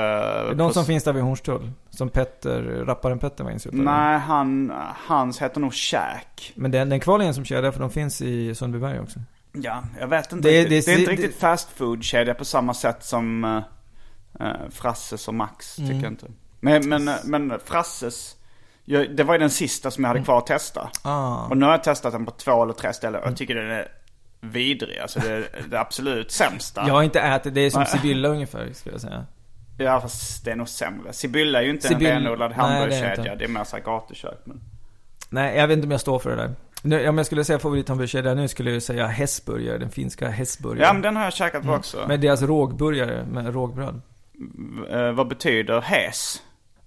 är 0.51 0.55
de 0.55 0.73
som 0.73 0.85
finns 0.85 1.03
där 1.03 1.13
vid 1.13 1.23
Hornstull. 1.23 1.71
Som 1.89 2.09
Petter, 2.09 2.61
rapparen 2.85 3.19
Petter 3.19 3.43
var 3.43 3.51
insupad. 3.51 3.79
Nej, 3.79 4.19
han, 4.19 4.73
hans 5.07 5.41
heter 5.41 5.59
nog 5.61 5.73
Shack. 5.73 6.51
Men 6.55 6.71
den, 6.71 6.89
den 6.89 6.99
kvar 6.99 7.19
är 7.19 7.23
en 7.23 7.33
som 7.33 7.45
kedja 7.45 7.71
för 7.71 7.79
de 7.79 7.89
finns 7.89 8.21
i 8.21 8.55
Sundbyberg 8.55 8.99
också. 8.99 9.19
Ja, 9.53 9.83
jag 9.99 10.07
vet 10.07 10.31
inte 10.31 10.49
Det- 10.49 10.59
riktigt. 10.61 10.85
det- 10.85 10.91
Det, 10.91 10.95
är 10.95 10.99
inte 10.99 11.11
det- 11.11 11.17
riktigt 11.21 11.39
fast 11.39 11.69
food-kedja 11.71 12.33
på 12.33 12.45
samma 12.45 12.73
sätt 12.73 13.03
som 13.03 13.43
uh, 14.39 14.53
Frasses 14.71 15.27
och 15.27 15.33
Max, 15.33 15.75
tycker 15.75 15.91
Mm. 15.91 16.03
jag 16.03 16.11
inte. 16.11 16.25
Men, 16.59 16.89
men, 16.89 17.09
men 17.23 17.59
Frasses, 17.65 18.35
jag, 18.91 19.15
det 19.15 19.23
var 19.23 19.33
ju 19.33 19.39
den 19.39 19.49
sista 19.49 19.91
som 19.91 20.03
jag 20.03 20.09
hade 20.09 20.23
kvar 20.23 20.37
att 20.37 20.47
testa. 20.47 20.89
Ah. 21.01 21.45
Och 21.45 21.57
nu 21.57 21.65
har 21.65 21.71
jag 21.71 21.83
testat 21.83 22.11
den 22.11 22.25
på 22.25 22.31
två 22.31 22.63
eller 22.63 22.73
tre 22.73 22.93
ställen 22.93 23.21
och 23.21 23.27
jag 23.27 23.37
tycker 23.37 23.55
den 23.55 23.71
är 23.71 23.87
vidrig. 24.41 24.97
Alltså 24.99 25.19
det 25.19 25.31
är 25.31 25.49
det 25.69 25.79
absolut 25.79 26.31
sämsta. 26.31 26.87
Jag 26.87 26.93
har 26.93 27.03
inte 27.03 27.19
ätit, 27.19 27.53
det 27.53 27.61
är 27.61 27.69
som. 27.69 27.85
Sibylla 27.85 28.29
ungefär 28.29 28.73
skulle 28.73 28.93
jag 28.93 29.01
säga. 29.01 29.25
Ja 29.77 30.01
fast 30.01 30.45
det 30.45 30.51
är 30.51 30.55
nog 30.55 30.69
sämre. 30.69 31.13
Sibylla 31.13 31.59
är 31.59 31.63
ju 31.63 31.69
inte 31.69 31.87
Sibylla- 31.87 32.09
en 32.09 32.23
renodlad 32.23 32.51
det 32.51 32.55
hamburgerkedja. 32.55 33.35
Det 33.35 33.43
är 33.43 33.47
mer 33.47 33.63
såhär 33.63 33.83
gatukök. 33.83 34.41
Men... 34.43 34.61
Nej, 35.29 35.57
jag 35.57 35.67
vet 35.67 35.75
inte 35.75 35.85
om 35.85 35.91
jag 35.91 36.01
står 36.01 36.19
för 36.19 36.29
det 36.29 36.35
där. 36.35 36.55
Nu, 36.81 37.09
om 37.09 37.17
jag 37.17 37.25
skulle 37.25 37.43
säga 37.43 37.59
favorithamburgerkedja 37.59 38.33
nu 38.33 38.47
skulle 38.47 38.71
jag 38.71 38.83
säga 38.83 39.07
Hässburgare, 39.07 39.77
den 39.77 39.89
finska 39.89 40.29
Hässburgare. 40.29 40.85
Ja 40.87 40.93
men 40.93 41.01
den 41.01 41.15
har 41.15 41.23
jag 41.23 41.33
käkat 41.33 41.63
på 41.63 41.73
också. 41.73 42.05
Med 42.07 42.19
deras 42.19 42.41
rågburgare 42.41 43.25
med 43.25 43.53
rågbröd. 43.53 44.01
Eh, 44.89 45.11
vad 45.11 45.27
betyder 45.27 45.81
häs? 45.81 46.41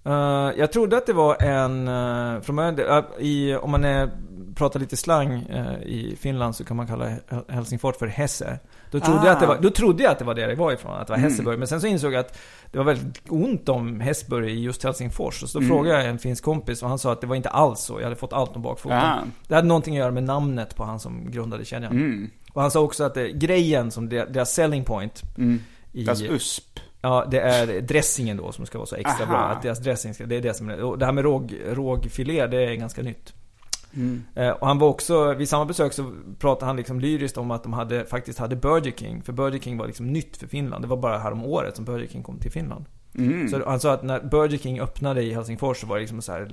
Eh, 0.05 0.51
jag 0.57 0.71
trodde 0.71 0.97
att 0.97 1.05
det 1.05 1.13
var 1.13 1.41
en, 1.43 1.87
uh, 1.87 2.41
från 2.41 2.55
början, 2.55 2.79
uh, 2.79 3.03
i, 3.19 3.55
om 3.55 3.71
man 3.71 3.83
är, 3.85 4.09
pratar 4.55 4.79
lite 4.79 4.97
slang 4.97 5.33
eh, 5.49 5.83
i 5.83 6.15
Finland 6.19 6.55
så 6.55 6.63
kan 6.63 6.77
man 6.77 6.87
kalla 6.87 7.05
Hel- 7.07 7.19
Helsingfors 7.49 7.95
för 7.97 8.07
Hesse. 8.07 8.59
Då 8.91 8.99
trodde, 8.99 9.19
Ah. 9.19 9.25
jag 9.25 9.33
att 9.33 9.39
det 9.39 9.45
var, 9.47 9.57
då 9.61 9.69
trodde 9.69 10.03
jag 10.03 10.11
att 10.11 10.19
det 10.19 10.25
var 10.25 10.33
det 10.35 10.45
det 10.47 10.55
var 10.55 10.71
ifrån, 10.71 10.93
att 10.93 11.07
det 11.07 11.11
var 11.13 11.17
Mm. 11.17 11.29
Hesseburg. 11.29 11.59
Men 11.59 11.67
sen 11.67 11.81
så 11.81 11.87
insåg 11.87 12.13
jag 12.13 12.19
att 12.19 12.39
det 12.71 12.77
var 12.77 12.85
väldigt 12.85 13.21
ont 13.29 13.69
om 13.69 13.99
Hässburg 13.99 14.49
i 14.49 14.59
just 14.63 14.83
Helsingfors. 14.83 15.39
Så 15.39 15.59
då 15.59 15.65
Mm. 15.65 15.69
frågade 15.75 15.97
jag 15.99 16.09
en 16.09 16.19
finsk 16.19 16.43
kompis 16.43 16.83
och 16.83 16.89
han 16.89 16.99
sa 16.99 17.11
att 17.11 17.21
det 17.21 17.27
var 17.27 17.35
inte 17.35 17.49
alls 17.49 17.79
så. 17.79 17.93
Jag 17.99 18.03
hade 18.03 18.15
fått 18.15 18.33
allt 18.33 18.55
om 18.55 18.61
bakfoten. 18.61 18.97
Ah. 18.97 19.17
Det 19.47 19.55
hade 19.55 19.67
någonting 19.67 19.93
att 19.95 19.99
göra 19.99 20.11
med 20.11 20.23
namnet 20.23 20.75
på 20.75 20.83
han 20.83 20.99
som 20.99 21.31
grundade 21.31 21.65
kedjan. 21.65 21.91
Mm. 21.91 22.29
Och 22.53 22.61
han 22.61 22.71
sa 22.71 22.79
också 22.79 23.03
att 23.03 23.13
det, 23.13 23.31
grejen 23.31 23.91
som 23.91 24.09
deras 24.09 24.51
selling 24.53 24.83
point 24.83 25.21
Mm. 25.37 25.59
i, 25.91 26.03
Deras 26.03 26.21
USP. 26.21 26.79
Ja, 27.05 27.25
det 27.31 27.39
är 27.39 27.81
dressingen 27.81 28.37
då 28.37 28.51
som 28.51 28.65
ska 28.65 28.77
vara 28.77 28.85
så 28.85 28.95
extra 28.95 29.25
Aha. 29.25 29.33
bra. 29.33 29.39
Att 29.45 29.61
deras 29.61 29.79
dressing 29.79 30.13
ska, 30.13 30.25
det 30.25 30.35
är 30.35 30.41
det 30.41 30.53
som 30.53 30.69
är, 30.69 30.83
och 30.83 30.97
det 30.97 31.05
här 31.05 31.11
med 31.11 31.23
råg, 31.23 31.55
rågfilé, 31.65 32.47
det 32.47 32.63
är 32.65 32.75
ganska 32.75 33.01
nytt. 33.01 33.33
Eh, 34.35 34.49
och 34.49 34.67
han 34.67 34.79
var 34.79 34.87
också, 34.87 35.33
vid 35.33 35.49
samma 35.49 35.65
besök 35.65 35.93
så 35.93 36.11
pratade 36.39 36.65
han 36.65 36.75
liksom 36.75 36.99
lyriskt 36.99 37.37
om 37.37 37.51
att 37.51 37.63
de 37.63 37.73
hade, 37.73 38.05
faktiskt 38.05 38.39
hade 38.39 38.55
Burger 38.55 38.91
King. 38.91 39.21
För 39.23 39.33
Burger 39.33 39.59
King 39.59 39.77
var 39.77 39.87
liksom 39.87 40.07
nytt 40.07 40.37
för 40.37 40.47
Finland. 40.47 40.83
Det 40.83 40.87
var 40.87 40.97
bara 40.97 41.17
här 41.17 41.31
om 41.31 41.45
året 41.45 41.75
som 41.75 41.85
Burger 41.85 42.07
King 42.07 42.23
kom 42.23 42.39
till 42.39 42.51
Finland. 42.51 42.85
Så 43.51 43.65
han 43.69 43.79
sa 43.79 43.93
att 43.93 44.03
när 44.03 44.19
Burger 44.19 44.57
King 44.57 44.79
öppnade 44.79 45.21
i 45.23 45.33
Helsingfors 45.33 45.77
så 45.81 45.87
var 45.87 45.95
det 45.95 46.01
liksom 46.01 46.21
så 46.21 46.31
här 46.31 46.51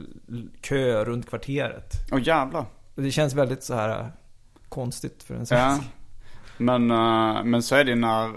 kö 0.61 1.05
runt 1.05 1.29
kvarteret. 1.29 1.93
Åh 2.13 2.19
jävlar. 2.23 2.65
Och 2.95 3.03
det 3.03 3.11
känns 3.11 3.35
väldigt 3.35 3.63
så 3.63 3.75
här 3.75 4.01
eh, 4.01 4.07
konstigt 4.69 5.23
för 5.23 5.35
en 5.35 5.41
Ja. 5.41 5.47
svensk. 5.47 5.83
Men, 6.59 6.91
eh, 6.91 7.45
men 7.45 7.63
så 7.63 7.75
är 7.75 7.85
det 7.85 7.95
när, 7.95 8.31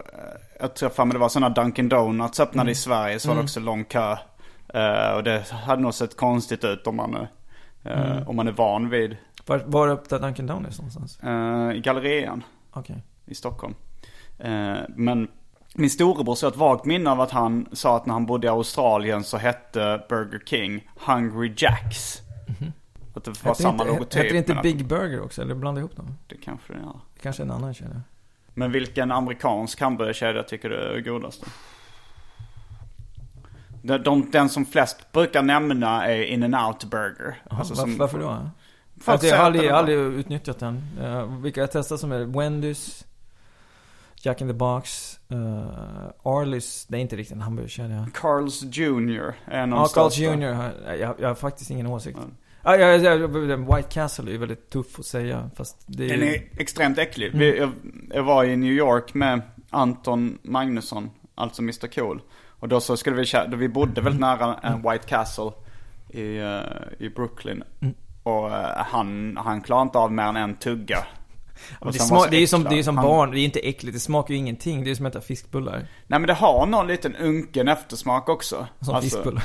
jag 0.64 0.74
tror 0.74 0.89
fan 0.89 1.09
det 1.09 1.18
var 1.18 1.30
sådana 1.30 1.49
Dunkin 1.49 1.89
Donuts 1.89 2.39
öppnade 2.39 2.72
i 2.72 2.76
Sverige 2.76 3.20
så 3.20 3.28
var 3.28 3.36
det 3.36 3.41
också 3.41 3.59
lång 3.59 3.84
kö. 3.84 4.18
Eh, 4.74 5.16
och 5.16 5.24
det 5.24 5.49
hade 5.49 5.82
nog 5.82 5.93
sett 5.93 6.18
konstigt 6.18 6.64
ut 6.64 6.88
om 6.88 6.95
man, 6.95 7.28
eh, 7.84 8.30
om 8.30 8.36
man 8.36 8.47
är 8.47 8.51
van 8.51 8.89
vid 8.89 9.18
Var, 9.45 9.64
var 9.66 9.88
öppnade 9.88 10.26
Dunkin 10.26 10.47
Donuts 10.47 10.78
någonstans? 10.78 11.20
uh, 11.24 11.76
i 11.76 11.80
Gallerian 11.80 12.43
Okej. 12.72 13.03
i 13.26 13.36
Stockholm. 13.36 13.76
Men 14.88 15.28
min 15.76 15.89
storebror 15.89 16.36
så 16.36 16.47
ett 16.47 16.55
vagt 16.55 16.86
minne 16.86 17.11
av 17.11 17.22
att 17.22 17.32
han 17.32 17.68
sa 17.72 17.97
att 17.97 18.05
när 18.05 18.14
han 18.14 18.26
bodde 18.26 18.47
i 18.47 18.49
Australien 18.49 19.24
så 19.24 19.38
hette 19.38 20.05
Burger 20.09 20.41
King 20.45 20.89
Hungry 21.07 21.53
Jacks. 21.57 22.22
Att 23.14 23.24
det 23.24 23.43
var 23.43 23.51
Hette 23.51 23.61
samma 23.61 23.84
inte, 23.84 23.86
logotyp. 23.86 24.22
Hette 24.22 24.34
det 24.34 24.38
inte 24.38 24.59
Big 24.64 24.88
Burger 24.88 25.22
också? 25.24 25.41
Eller 25.41 25.55
blanda 25.55 25.80
ihop 25.80 25.95
dem? 25.95 26.18
Det 26.28 26.36
kanske 26.36 26.74
det 26.74 26.80
gör. 26.80 26.99
Kanske 27.22 27.43
en 27.43 27.51
annan 27.51 27.74
kedja. 27.74 28.01
Men 28.54 28.72
vilken 28.72 29.12
amerikansk 29.12 29.82
hamburgerkedja 29.82 30.43
tycker 30.43 30.70
du 30.70 30.76
är 30.76 31.01
godast? 31.01 31.43
De, 33.82 33.97
de, 33.97 34.32
den 34.32 34.49
som 34.49 34.66
flest 34.66 35.12
brukar 35.12 35.41
nämna 35.41 36.06
är 36.08 36.24
In-N-Out 36.24 36.84
Burger. 36.84 37.41
Alltså 37.49 37.74
varför, 37.74 37.89
som- 37.91 37.97
varför 37.97 38.20
då? 38.20 38.49
För 39.01 39.12
att 39.14 39.18
att 39.24 39.30
jag 39.30 39.38
har 39.38 39.45
aldrig, 39.45 39.70
aldrig 39.70 39.97
utnyttjat 39.97 40.60
den. 40.60 40.82
Uh, 41.01 41.41
vilka 41.41 41.62
jag 41.62 41.72
testat 41.72 41.99
som 41.99 42.12
är 42.12 42.26
Wendy's, 42.26 43.06
Jack 44.16 44.41
in 44.41 44.47
the 44.47 44.54
Box, 44.54 45.20
uh, 45.32 45.68
Arliss. 46.24 46.86
Det 46.86 46.97
är 46.97 47.01
inte 47.01 47.16
riktigt 47.16 47.36
en 47.36 47.41
hamburgerkedja. 47.41 48.08
Carl's 48.14 48.66
Jr. 48.66 49.34
är 49.45 49.64
en 49.64 49.74
av 49.74 49.89
Ja, 49.95 50.01
Carl's. 50.01 50.20
Jr. 50.20 50.72
Jag, 50.99 51.16
jag 51.20 51.28
har 51.28 51.36
faktiskt 51.36 51.72
ingen 51.72 51.88
åsikt. 51.88 52.18
Mm. 52.18 52.36
Ja, 52.64 52.76
ja, 52.76 52.88
ja, 52.95 53.28
White 53.57 53.89
Castle 53.91 54.34
är 54.34 54.38
väldigt 54.38 54.70
tuff 54.70 54.99
att 54.99 55.05
säga. 55.05 55.49
Fast 55.55 55.84
det 55.88 56.05
är 56.05 56.09
Den 56.09 56.20
ju... 56.20 56.34
är 56.36 56.43
extremt 56.57 56.97
äcklig. 56.97 57.32
Vi, 57.34 57.57
jag, 57.57 57.72
jag 58.14 58.24
var 58.24 58.43
i 58.43 58.55
New 58.57 58.72
York 58.72 59.14
med 59.14 59.41
Anton 59.70 60.38
Magnusson, 60.43 61.09
alltså 61.36 61.61
Mr 61.61 61.88
Cool. 61.88 62.22
Och 62.47 62.68
då 62.68 62.80
så 62.82 62.97
skulle 62.97 63.16
vi, 63.16 63.26
då 63.51 63.57
vi 63.57 63.68
bodde 63.70 64.01
väldigt 64.01 64.22
nära 64.22 64.59
en 64.64 64.82
White 64.91 65.07
Castle 65.07 65.51
i, 66.09 66.38
eh, 66.38 67.05
i 67.05 67.09
Brooklyn. 67.09 67.64
Och 68.24 68.51
eh, 68.51 68.84
han, 68.86 69.38
han 69.43 69.61
klarade 69.61 69.84
inte 69.84 69.97
av 69.97 70.11
mer 70.11 70.24
än 70.24 70.36
en 70.36 70.55
tugga. 70.55 70.97
Det, 71.82 71.93
sen 71.93 72.07
sma- 72.07 72.11
var 72.16 72.24
så 72.24 72.30
det 72.30 72.38
är 72.38 72.41
ju 72.41 72.47
som, 72.47 72.64
det 72.64 72.80
är 72.80 72.84
som 72.84 72.97
Han- 72.97 73.05
barn, 73.05 73.32
det 73.32 73.39
är 73.39 73.45
inte 73.45 73.59
äckligt, 73.59 73.93
det 73.95 73.99
smakar 73.99 74.34
ju 74.34 74.38
ingenting. 74.39 74.84
Det 74.84 74.91
är 74.91 74.95
som 74.95 75.05
att 75.05 75.16
äta 75.16 75.26
fiskbullar. 75.26 75.88
Nej 76.07 76.20
men 76.20 76.28
det 76.28 76.34
har 76.34 76.66
någon 76.66 76.88
liten 76.88 77.16
unken 77.16 77.68
eftersmak 77.68 78.30
också. 78.30 78.68
Som 78.82 78.95
Alltså- 78.95 79.09
fiskbullar. 79.09 79.43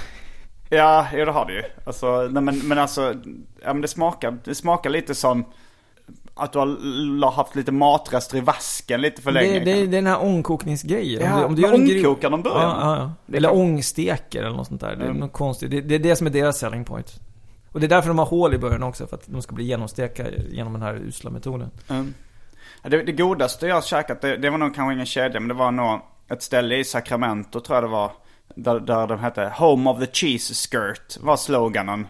Ja, 0.69 1.07
ja 1.13 1.25
det 1.25 1.33
har 1.33 1.47
det 1.47 1.53
ju. 1.53 1.63
Alltså, 1.85 2.29
nej, 2.31 2.43
men, 2.43 2.59
men 2.59 2.79
alltså, 2.79 3.15
ja 3.63 3.73
men 3.73 3.81
det 3.81 3.89
smakar, 3.89 4.39
det 4.45 4.55
smakar 4.55 4.91
lite 4.91 5.15
som 5.15 5.45
att 6.35 6.53
du 6.53 6.59
har 6.59 7.31
haft 7.31 7.57
lite 7.57 7.73
matrester 7.73 8.37
i 8.37 8.41
vasken 8.41 9.01
lite 9.01 9.23
för 9.23 9.31
länge. 9.33 9.53
Det, 9.53 9.59
det, 9.59 9.73
det 9.75 9.81
är 9.81 9.87
den 9.87 10.07
här 10.07 10.23
ångkokningsgrejen. 10.23 11.23
Ja, 11.23 11.45
om 11.45 11.55
du, 11.55 11.65
om 11.73 11.85
du 11.85 11.93
gör 11.93 11.99
en 12.01 12.07
ångkokar 12.07 12.31
de 12.31 12.43
börjar 12.43 12.63
ja, 12.63 12.97
ja, 12.97 13.13
ja. 13.29 13.37
Eller 13.37 13.53
ångsteker 13.55 14.43
eller 14.43 14.57
något 14.57 14.67
sånt 14.67 14.81
där. 14.81 14.97
Det 14.97 15.03
är 15.03 15.07
Mm. 15.09 15.17
något 15.17 15.33
konstigt. 15.33 15.71
Det, 15.71 15.81
det 15.81 15.95
är 15.95 15.99
det 15.99 16.17
som 16.17 16.27
är 16.27 16.31
deras 16.31 16.59
selling 16.59 16.85
point. 16.85 17.21
Och 17.73 17.81
det 17.81 17.87
är 17.87 17.89
därför 17.89 18.09
de 18.09 18.19
har 18.19 18.27
hål 18.27 18.55
i 18.55 18.59
början 18.59 18.83
också. 18.83 19.07
För 19.07 19.17
att 19.17 19.23
de 19.27 19.43
ska 19.43 19.55
bli 19.55 19.65
genomstekta 19.65 20.23
genom 20.51 20.73
den 20.73 20.83
här 20.83 20.95
usla 20.95 21.31
metoden. 21.31 21.71
Mm. 21.89 22.15
Det, 22.83 23.03
det 23.03 23.13
godaste 23.13 23.67
jag 23.67 23.75
har 23.75 23.83
käkat, 23.83 24.21
det, 24.21 24.37
det 24.37 24.51
var 24.51 24.59
nog 24.59 24.75
kanske 24.75 24.95
ingen 24.95 25.07
kedja, 25.07 25.41
men 25.41 25.49
det 25.49 25.55
var 25.55 25.71
nog 25.71 26.01
ett 26.29 26.43
ställe 26.43 26.77
i 26.77 26.85
Sacramento 26.85 27.61
tror 27.61 27.77
jag 27.77 27.85
det 27.85 27.89
var. 27.89 28.13
Där, 28.55 28.81
där 28.81 29.07
de 29.07 29.19
hette 29.19 29.53
Home 29.57 29.91
of 29.91 29.99
the 29.99 30.13
Cheese 30.13 30.55
Skirt, 30.55 31.17
var 31.21 31.37
sloganen. 31.37 32.07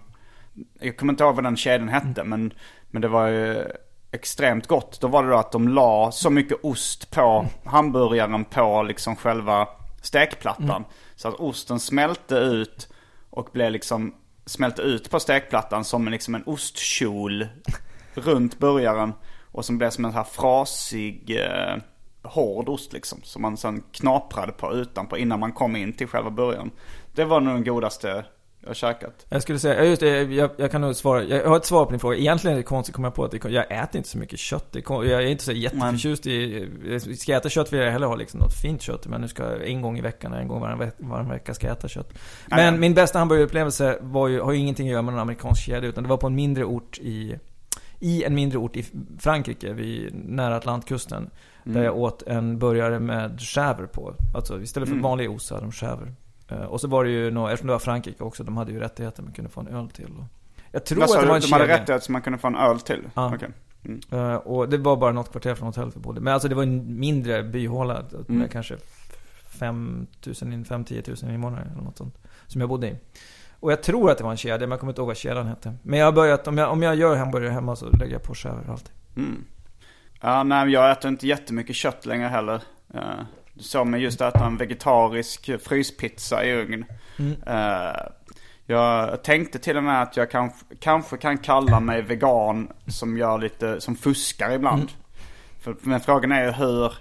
Jag 0.81 0.97
kommer 0.97 1.13
inte 1.13 1.25
ihåg 1.25 1.35
vad 1.35 1.45
den 1.45 1.57
kedjan 1.57 1.89
hette, 1.89 2.25
men, 2.25 2.53
men 2.91 3.03
det 3.03 3.09
var 3.09 3.27
ju 3.27 3.65
extremt 4.13 4.67
gott. 4.67 5.01
Då 5.01 5.09
var 5.09 5.23
det 5.23 5.31
då 5.31 5.37
att 5.37 5.53
de 5.53 5.69
la 5.69 6.13
så 6.13 6.31
mycket 6.31 6.59
ost 6.63 7.11
på 7.11 7.47
hamburgaren 7.65 8.45
på 8.45 8.83
liksom 8.83 9.17
själva 9.17 9.69
stekplattan. 10.03 10.85
Så 11.17 11.29
att 11.29 11.35
osten 11.35 11.81
smälte 11.81 12.35
ut 12.35 12.89
och 13.31 13.49
blev 13.53 13.73
liksom, 13.73 14.15
smälte 14.47 14.83
ut 14.83 15.11
på 15.11 15.21
stekplattan 15.21 15.85
som 15.85 16.07
en, 16.07 16.13
liksom 16.13 16.35
en 16.35 16.43
ostkjol 16.47 17.47
runt 18.15 18.59
burgaren. 18.59 19.13
Och 19.53 19.65
som 19.65 19.79
blev 19.79 19.91
som 19.91 20.05
en 20.05 20.13
så 20.13 20.17
här 20.17 20.25
frasig, 20.25 21.41
eh, 21.41 21.77
hård 22.23 22.69
ost 22.69 22.93
liksom. 22.93 23.21
Som 23.23 23.43
man 23.43 23.57
sen 23.57 23.83
knaprade 23.93 24.53
på 24.53 24.73
utanpå 24.75 25.19
innan 25.19 25.41
man 25.41 25.53
kom 25.53 25.77
in 25.77 25.93
till 25.93 26.07
själva 26.07 26.31
burgaren. 26.31 26.71
Det 27.15 27.25
var 27.25 27.41
nog 27.41 27.55
den 27.55 27.65
godaste 27.65 28.25
jag 28.61 28.69
har 28.69 28.75
käkat. 28.75 29.27
Jag 29.29 29.43
skulle 29.43 29.59
säga, 29.59 29.85
just 29.85 30.01
det, 30.01 30.23
jag, 30.23 30.51
jag 30.57 30.71
kan 30.71 30.81
nog 30.81 30.97
svara, 30.97 31.23
jag 31.25 31.49
har 31.49 31.57
ett 31.57 31.65
svar 31.65 31.85
på 31.85 31.91
din 31.91 32.01
fråga. 32.01 32.17
Egentligen 32.17 32.57
är 32.57 32.59
det 32.59 32.65
konstigt 32.65 32.93
att 32.93 32.97
komma 32.97 33.11
på 33.11 33.25
att 33.25 33.31
det, 33.31 33.45
jag 33.45 33.73
äter 33.83 33.97
inte 33.97 34.09
så 34.09 34.19
mycket 34.19 34.39
kött. 34.39 34.73
Det, 34.73 34.85
jag 34.89 35.07
är 35.07 35.27
inte 35.27 35.45
så 35.45 35.53
jätteförtjust 35.53 36.27
i, 36.27 36.69
ska 37.19 37.33
jag 37.33 37.39
äta 37.39 37.49
kött 37.49 37.73
vill 37.73 37.81
jag 37.81 37.93
hellre 37.93 38.07
ha 38.07 38.15
liksom 38.15 38.41
något 38.41 38.55
fint 38.63 38.83
kött. 38.83 39.07
Men 39.07 39.21
nu 39.21 39.29
ska 39.29 39.43
jag 39.43 39.69
en 39.69 39.83
gång 39.83 39.99
i 39.99 40.01
veckan, 40.01 40.33
en 40.33 40.49
gång 40.49 40.61
varann, 40.61 40.79
veck, 40.79 40.95
varann 40.99 41.29
vecka 41.29 41.55
ska 41.55 41.67
jag 41.67 41.77
äta 41.77 41.89
kött. 41.89 42.19
Men 42.47 42.75
ja. 42.75 42.81
min 42.81 42.95
bästa 42.95 43.19
hamburgerupplevelse 43.19 43.99
var 44.01 44.29
ju, 44.29 44.41
har 44.41 44.53
ju 44.53 44.59
ingenting 44.59 44.89
att 44.89 44.93
göra 44.93 45.03
med 45.03 45.15
någon 45.15 45.23
amerikansk 45.23 45.63
kedja. 45.63 45.89
Utan 45.89 46.03
det 46.03 46.09
var 46.09 46.17
på 46.17 46.27
en 46.27 46.35
mindre 46.35 46.65
ort 46.65 46.99
i, 46.99 47.39
i 47.99 48.25
en 48.25 48.35
mindre 48.35 48.59
ort 48.59 48.77
i 48.77 48.85
Frankrike, 49.19 49.73
vid, 49.73 50.15
nära 50.15 50.57
Atlantkusten. 50.57 51.31
Där 51.75 51.85
jag 51.85 51.97
åt 51.97 52.23
en 52.23 52.59
burgare 52.59 52.99
med 52.99 53.39
chèvre 53.39 53.87
på. 53.87 54.15
Alltså 54.35 54.61
istället 54.61 54.89
för 54.89 54.97
vanlig 54.97 55.31
ost 55.31 55.47
så 55.47 55.55
hade 55.55 55.67
de 55.67 55.71
chèvre. 55.73 56.13
Eh, 56.49 56.63
Och 56.63 56.81
så 56.81 56.89
var 56.89 57.05
det 57.05 57.11
ju 57.11 57.27
eftersom 57.29 57.67
det 57.67 57.73
var 57.73 57.79
Frankrike 57.79 58.25
också, 58.25 58.45
de 58.45 58.57
hade 58.57 58.73
ju 58.73 58.81
rättigheter 58.81 59.23
man 59.23 59.33
kunde 59.33 59.51
få 59.51 59.61
en 59.61 59.69
öl 59.69 59.89
till. 59.91 60.15
Jag 60.73 60.85
tror 60.85 60.99
Vad 61.01 61.11
att 61.17 61.21
det 61.23 61.29
var 61.29 61.35
en 61.37 61.41
De 61.41 61.53
hade 61.53 61.65
kedja. 61.65 61.79
rättighet 61.81 62.03
så 62.05 62.13
man 62.13 62.23
kunde 62.23 62.39
få 62.39 62.47
en 62.47 62.57
öl 62.57 62.81
till? 62.81 63.03
Ja. 63.15 63.35
Okej. 63.35 63.49
Mm. 63.85 64.01
Eh, 64.11 64.35
Och 64.37 64.69
det 64.69 64.79
var 64.79 64.97
bara 64.97 65.13
något 65.13 65.31
kvarter 65.33 65.55
från 65.55 65.67
hotellet 65.69 65.97
vi 65.97 66.01
bodde. 66.01 66.21
Men 66.21 66.33
alltså 66.35 66.49
det 66.49 66.55
var 66.55 66.63
en 66.63 66.99
mindre 67.01 67.43
byhåla 67.43 67.95
med 68.13 68.31
Mm. 68.31 68.49
kanske 68.49 68.77
5 69.47 70.07
000, 70.43 70.65
5 70.65 70.85
10 70.85 71.03
000 71.23 71.33
invånare 71.35 71.69
eller 71.73 71.83
något 71.83 71.97
sånt. 71.99 72.19
Som 72.47 72.61
jag 72.61 72.71
bodde 72.71 72.89
i. 72.89 72.97
Och 73.61 73.73
jag 73.73 73.83
tror 73.83 74.11
att 74.11 74.19
det 74.19 74.25
var 74.25 74.31
en 74.31 74.37
kedja, 74.37 74.59
men 74.59 74.71
jag 74.71 74.81
kommer 74.81 74.91
inte 74.93 75.01
ihåg 75.01 75.07
vad 75.07 75.17
kedjan 75.17 75.47
hette. 75.47 75.75
Men 75.83 75.99
jag 75.99 76.07
har 76.07 76.13
börjat, 76.13 76.49
om 76.49 76.59
jag, 76.59 76.73
om 76.73 76.83
jag 76.83 76.95
gör 76.97 77.17
hamburgare 77.17 77.53
hemma 77.53 77.77
så 77.77 77.91
lägger 77.91 78.13
jag 78.13 78.23
på 78.23 78.35
chèvre 78.35 78.71
alltid. 78.71 78.91
Mm. 79.17 79.45
Ja, 80.21 80.43
nej, 80.43 80.69
jag 80.69 80.91
äter 80.91 81.09
inte 81.09 81.27
jättemycket 81.27 81.77
kött 81.77 82.07
längre 82.07 82.29
heller. 82.29 82.63
Uh, 82.95 83.23
du 83.55 83.63
såg 83.63 83.87
mig 83.87 84.03
just 84.03 84.21
äta 84.21 84.47
en 84.47 84.57
vegetarisk 84.57 85.51
fryspizza 85.63 86.45
i 86.45 86.53
ugn. 86.53 86.85
Eh, 87.47 88.01
jag 88.67 89.23
tänkte 89.25 89.59
till 89.59 89.77
och 89.77 89.85
med 89.85 90.03
att 90.03 90.17
jag 90.17 90.31
kanske, 90.31 90.65
kanske 90.81 91.17
kan 91.17 91.39
kalla 91.39 91.81
mig 91.81 92.03
vegan 92.03 92.73
som 92.87 93.19
gör 93.19 93.39
lite, 93.39 93.81
som 93.81 93.97
fuskar 93.97 94.51
ibland. 94.51 94.91
För, 95.61 95.77
men 95.81 96.01
frågan 96.01 96.33
är 96.33 96.45
ju 96.45 96.51
hur, 96.51 96.93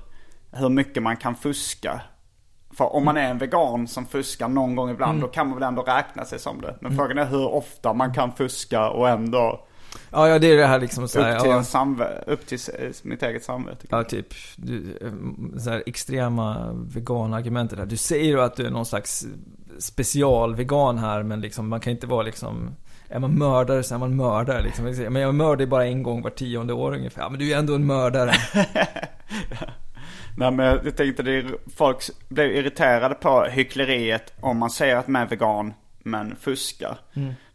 hur 0.52 0.70
mycket 0.70 1.04
man 1.04 1.18
kan 1.18 1.36
fuska. 1.36 2.02
För 2.78 2.96
om 2.96 3.06
man 3.06 3.18
är 3.18 3.30
en 3.30 3.38
vegan 3.38 3.88
som 3.88 4.06
fuskar 4.06 4.48
någon 4.48 4.76
gång 4.76 4.90
ibland, 4.90 5.22
då 5.22 5.28
kan 5.28 5.48
man 5.48 5.60
väl 5.60 5.68
ändå 5.68 5.82
räkna 5.82 6.26
sig 6.26 6.40
som 6.40 6.62
det. 6.62 6.78
Men 6.82 6.96
frågan 6.96 7.18
är 7.18 7.26
hur 7.26 7.48
ofta 7.48 7.94
man 7.94 8.14
kan 8.14 8.32
fuska 8.32 8.90
och 8.90 9.10
ändå 9.10 9.68
Ja, 10.12 10.28
ja 10.30 10.40
det 10.40 10.52
är 10.52 10.58
det 10.58 10.66
här 10.68 10.80
liksom 10.80 11.08
så 11.08 11.22
här, 11.22 11.36
upp 11.36 11.42
till, 11.42 11.52
ja, 11.52 12.06
upp 12.28 12.46
till 12.48 12.56
s- 12.56 13.04
mitt 13.04 13.24
eget 13.24 13.44
samvete. 13.44 13.88
Ja, 13.90 14.04
typ 14.04 14.28
du, 14.56 14.98
eh, 15.02 15.60
så 15.60 15.70
här 15.70 15.84
extrema 15.86 16.72
veganargumentet 16.74 17.78
där. 17.78 17.86
Du 17.86 17.98
säger 17.98 18.26
ju 18.26 18.42
att 18.42 18.56
du 18.56 18.66
är 18.66 18.70
någon 18.72 18.86
slags 18.86 19.26
specialvegan 19.80 20.98
här, 20.98 21.24
men 21.24 21.42
liksom 21.42 21.68
man 21.70 21.80
kan 21.80 21.92
inte 21.94 22.08
vara 22.08 22.24
liksom 22.24 22.76
är 23.10 23.20
man 23.20 23.32
mördare 23.38 23.84
så 23.84 23.96
är 23.96 24.00
man 24.00 24.16
mördare 24.16 24.62
liksom. 24.62 24.86
Men 25.10 25.22
jag 25.22 25.36
mördar 25.36 25.66
bara 25.66 25.86
en 25.86 26.04
gång 26.04 26.22
var 26.22 26.30
tionde 26.30 26.74
år 26.74 26.96
ungefär. 26.96 27.22
Ja, 27.22 27.30
men 27.30 27.40
du 27.40 27.52
är 27.54 27.58
ändå 27.58 27.76
en 27.76 27.86
mördare. 27.86 28.32
Nej 30.38 30.52
men 30.52 30.66
jag 30.84 30.98
tänkte 30.98 31.24
det 31.24 31.46
folk 31.76 31.98
blir 32.30 32.46
irriterade 32.46 33.16
på 33.16 33.44
hyckleriet 33.44 34.34
om 34.40 34.58
man 34.58 34.70
säger 34.70 34.96
att 34.96 35.08
man 35.08 35.22
är 35.22 35.26
vegan 35.28 35.74
men 36.04 36.36
fuskar. 36.36 36.98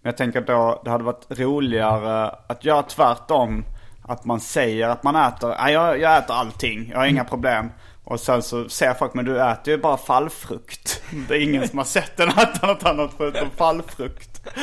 Men 0.03 0.11
jag 0.11 0.17
tänker 0.17 0.41
då 0.41 0.83
det 0.85 0.91
hade 0.91 1.05
varit 1.05 1.27
roligare 1.29 2.31
att 2.47 2.65
göra 2.65 2.83
tvärtom. 2.83 3.65
Att 4.03 4.25
man 4.25 4.41
säger 4.41 4.89
att 4.89 5.03
man 5.03 5.17
äter, 5.17 5.55
nej 5.59 5.73
jag, 5.73 6.01
jag 6.01 6.19
äter 6.19 6.35
allting, 6.35 6.89
jag 6.91 6.99
har 6.99 7.07
inga 7.07 7.25
problem. 7.25 7.71
Och 8.05 8.21
sen 8.21 8.43
så 8.43 8.69
säger 8.69 8.95
folk, 8.95 9.15
men 9.15 9.25
du 9.25 9.43
äter 9.43 9.75
ju 9.75 9.81
bara 9.81 9.97
fallfrukt. 9.97 11.03
Det 11.29 11.35
är 11.35 11.41
ingen 11.41 11.69
som 11.69 11.79
har 11.79 11.85
sett 11.85 12.17
den 12.17 12.29
äta 12.29 12.67
något 12.67 12.85
annat 12.85 13.11
förutom 13.17 13.51
fallfrukt. 13.51 14.49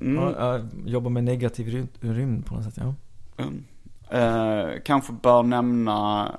Ja, 0.00 0.34
ja, 0.38 0.60
jobbar 0.84 1.10
med 1.10 1.24
negativ 1.24 1.88
rymd, 2.00 2.46
på 2.46 2.54
något 2.54 2.64
sätt, 2.64 2.74
ja. 2.76 2.94
Mm. 3.36 3.64
Eh, 4.10 4.80
kanske 4.84 5.12
bör 5.12 5.42
nämna 5.42 6.38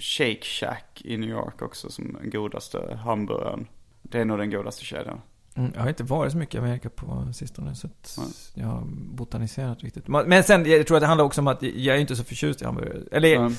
Shake 0.00 0.42
Shack 0.42 1.02
i 1.04 1.16
New 1.16 1.30
York 1.30 1.62
också 1.62 1.90
som 1.90 2.12
den 2.20 2.30
godaste 2.30 2.98
hamburgaren. 3.04 3.66
Det 4.02 4.20
är 4.20 4.24
nog 4.24 4.38
den 4.38 4.50
godaste 4.50 4.84
kedjan. 4.84 5.20
Mm, 5.56 5.72
jag 5.74 5.80
har 5.82 5.88
inte 5.88 6.02
varit 6.04 6.32
så 6.32 6.38
mycket 6.38 6.54
i 6.54 6.58
Amerika 6.58 6.90
på 6.90 7.28
sistone 7.34 7.74
så 7.74 7.86
att 7.86 8.18
jag 8.54 8.66
har 8.66 8.82
botaniserat 9.14 9.82
riktigt. 9.82 10.08
Men 10.08 10.44
sen, 10.44 10.70
jag 10.70 10.86
tror 10.86 10.96
att 10.96 11.00
det 11.00 11.06
handlar 11.06 11.24
också 11.24 11.40
om 11.40 11.48
att 11.48 11.62
jag 11.62 11.96
är 11.96 12.00
inte 12.00 12.16
så 12.16 12.24
förtjust 12.24 12.62
i 12.62 12.64
hamburgare. 12.64 13.02
Eller, 13.12 13.36
Mm. 13.36 13.52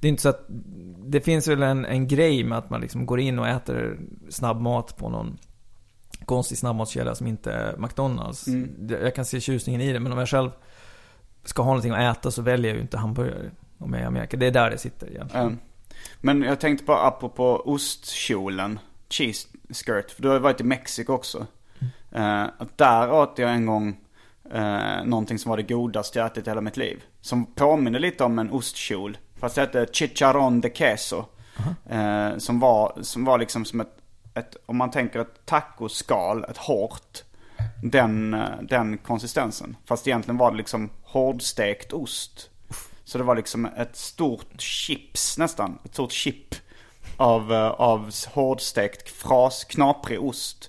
det 0.00 0.06
är 0.06 0.08
inte 0.08 0.22
så 0.22 0.28
att, 0.28 0.44
det 1.06 1.20
finns 1.20 1.48
väl 1.48 1.62
en, 1.62 1.84
en 1.84 2.08
grej 2.08 2.44
med 2.44 2.58
att 2.58 2.70
man 2.70 2.80
liksom 2.80 3.06
går 3.06 3.20
in 3.20 3.38
och 3.38 3.48
äter 3.48 4.00
snabbmat 4.28 4.96
på 4.96 5.08
någon 5.08 5.38
konstig 6.24 6.58
snabbmatskedja 6.58 7.14
som 7.14 7.26
inte 7.26 7.52
är 7.52 7.76
McDonalds. 7.76 8.46
Mm. 8.46 8.88
Jag 9.02 9.14
kan 9.14 9.24
se 9.24 9.40
tjusningen 9.40 9.80
i 9.80 9.92
det, 9.92 10.00
men 10.00 10.12
om 10.12 10.18
jag 10.18 10.28
själv 10.28 10.50
ska 11.44 11.62
ha 11.62 11.70
någonting 11.70 11.92
att 11.92 12.16
äta 12.18 12.30
så 12.30 12.42
väljer 12.42 12.70
jag 12.70 12.76
ju 12.76 12.82
inte 12.82 12.98
hamburgare. 12.98 13.50
Om 13.82 13.92
jag 13.92 14.02
Amerika. 14.02 14.36
Det 14.36 14.46
är 14.46 14.50
där 14.50 14.70
det 14.70 14.78
sitter 14.78 15.10
egentligen. 15.10 15.46
Mm. 15.46 15.58
Men 16.20 16.42
jag 16.42 16.60
tänkte 16.60 16.86
på 16.86 16.92
apropå 16.92 17.62
ostkjolen, 17.64 18.78
cheese 19.08 19.48
skirt, 19.68 20.10
för 20.10 20.22
du 20.22 20.28
har 20.28 20.34
ju 20.34 20.40
varit 20.40 20.60
i 20.60 20.64
Mexiko 20.64 21.12
också. 21.12 21.46
Eh, 22.12 22.42
att 22.42 22.78
där 22.78 23.12
åt 23.12 23.38
jag 23.38 23.50
en 23.50 23.66
gång 23.66 23.96
uh, 24.54 25.04
någonting 25.04 25.38
som 25.38 25.50
var 25.50 25.56
det 25.56 25.62
godaste 25.62 26.18
jag 26.18 26.26
ätit 26.26 26.46
i 26.46 26.50
hela 26.50 26.60
mitt 26.60 26.76
liv. 26.76 27.02
Som 27.20 27.46
påminner 27.46 27.98
lite 27.98 28.24
om 28.24 28.38
en 28.38 28.50
ostkjol. 28.50 29.18
Fast 29.40 29.54
det 29.54 29.60
hette 29.60 29.86
chicharron 29.92 30.60
de 30.60 30.70
queso. 30.70 31.24
Eh, 31.90 32.36
som, 32.38 32.60
var, 32.60 32.98
som 33.02 33.24
var 33.24 33.38
liksom 33.38 33.64
som 33.64 33.80
ett, 33.80 33.96
ett, 34.34 34.56
om 34.66 34.76
man 34.76 34.90
tänker 34.90 35.20
ett 35.20 35.46
tacoskal, 35.46 36.44
ett 36.44 36.56
hårt. 36.56 37.22
Den, 37.82 38.36
den 38.62 38.98
konsistensen. 38.98 39.76
Fast 39.84 40.08
egentligen 40.08 40.36
var 40.36 40.50
det 40.50 40.56
liksom 40.56 40.90
hårdstekt 41.02 41.92
ost. 41.92 42.50
Så 43.04 43.18
det 43.18 43.24
var 43.24 43.36
liksom 43.36 43.64
ett 43.64 43.96
stort 43.96 44.60
chips 44.60 45.38
nästan. 45.38 45.78
Ett 45.84 45.92
stort 45.94 46.12
chip 46.12 46.54
av, 47.16 47.52
eh, 47.52 47.68
av 47.70 48.10
hårdstekt 48.32 49.08
fras, 49.10 49.64
knaprig 49.64 50.22
ost. 50.22 50.68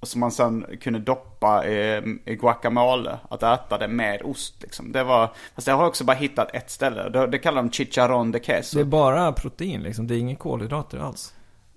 Och 0.00 0.08
som 0.08 0.20
man 0.20 0.30
sen 0.32 0.66
kunde 0.80 0.98
doppa 0.98 1.66
i, 1.66 2.02
i 2.24 2.36
guacamole. 2.36 3.18
Att 3.30 3.42
äta 3.42 3.78
det 3.78 3.88
med 3.88 4.22
ost 4.24 4.54
liksom. 4.62 4.92
Det 4.92 5.04
var, 5.04 5.30
fast 5.54 5.66
jag 5.66 5.76
har 5.76 5.86
också 5.86 6.04
bara 6.04 6.16
hittat 6.16 6.54
ett 6.54 6.70
ställe. 6.70 7.08
Det, 7.08 7.26
det 7.26 7.38
kallar 7.38 7.62
de 7.62 7.70
chicharron 7.72 8.32
de 8.32 8.38
queso. 8.40 8.76
Det 8.76 8.80
är 8.80 8.84
bara 8.84 9.32
protein 9.32 9.82
liksom. 9.82 10.06
Det 10.06 10.14
är 10.14 10.18
inga 10.18 10.36
kolhydrater 10.36 10.98
alls. 10.98 11.34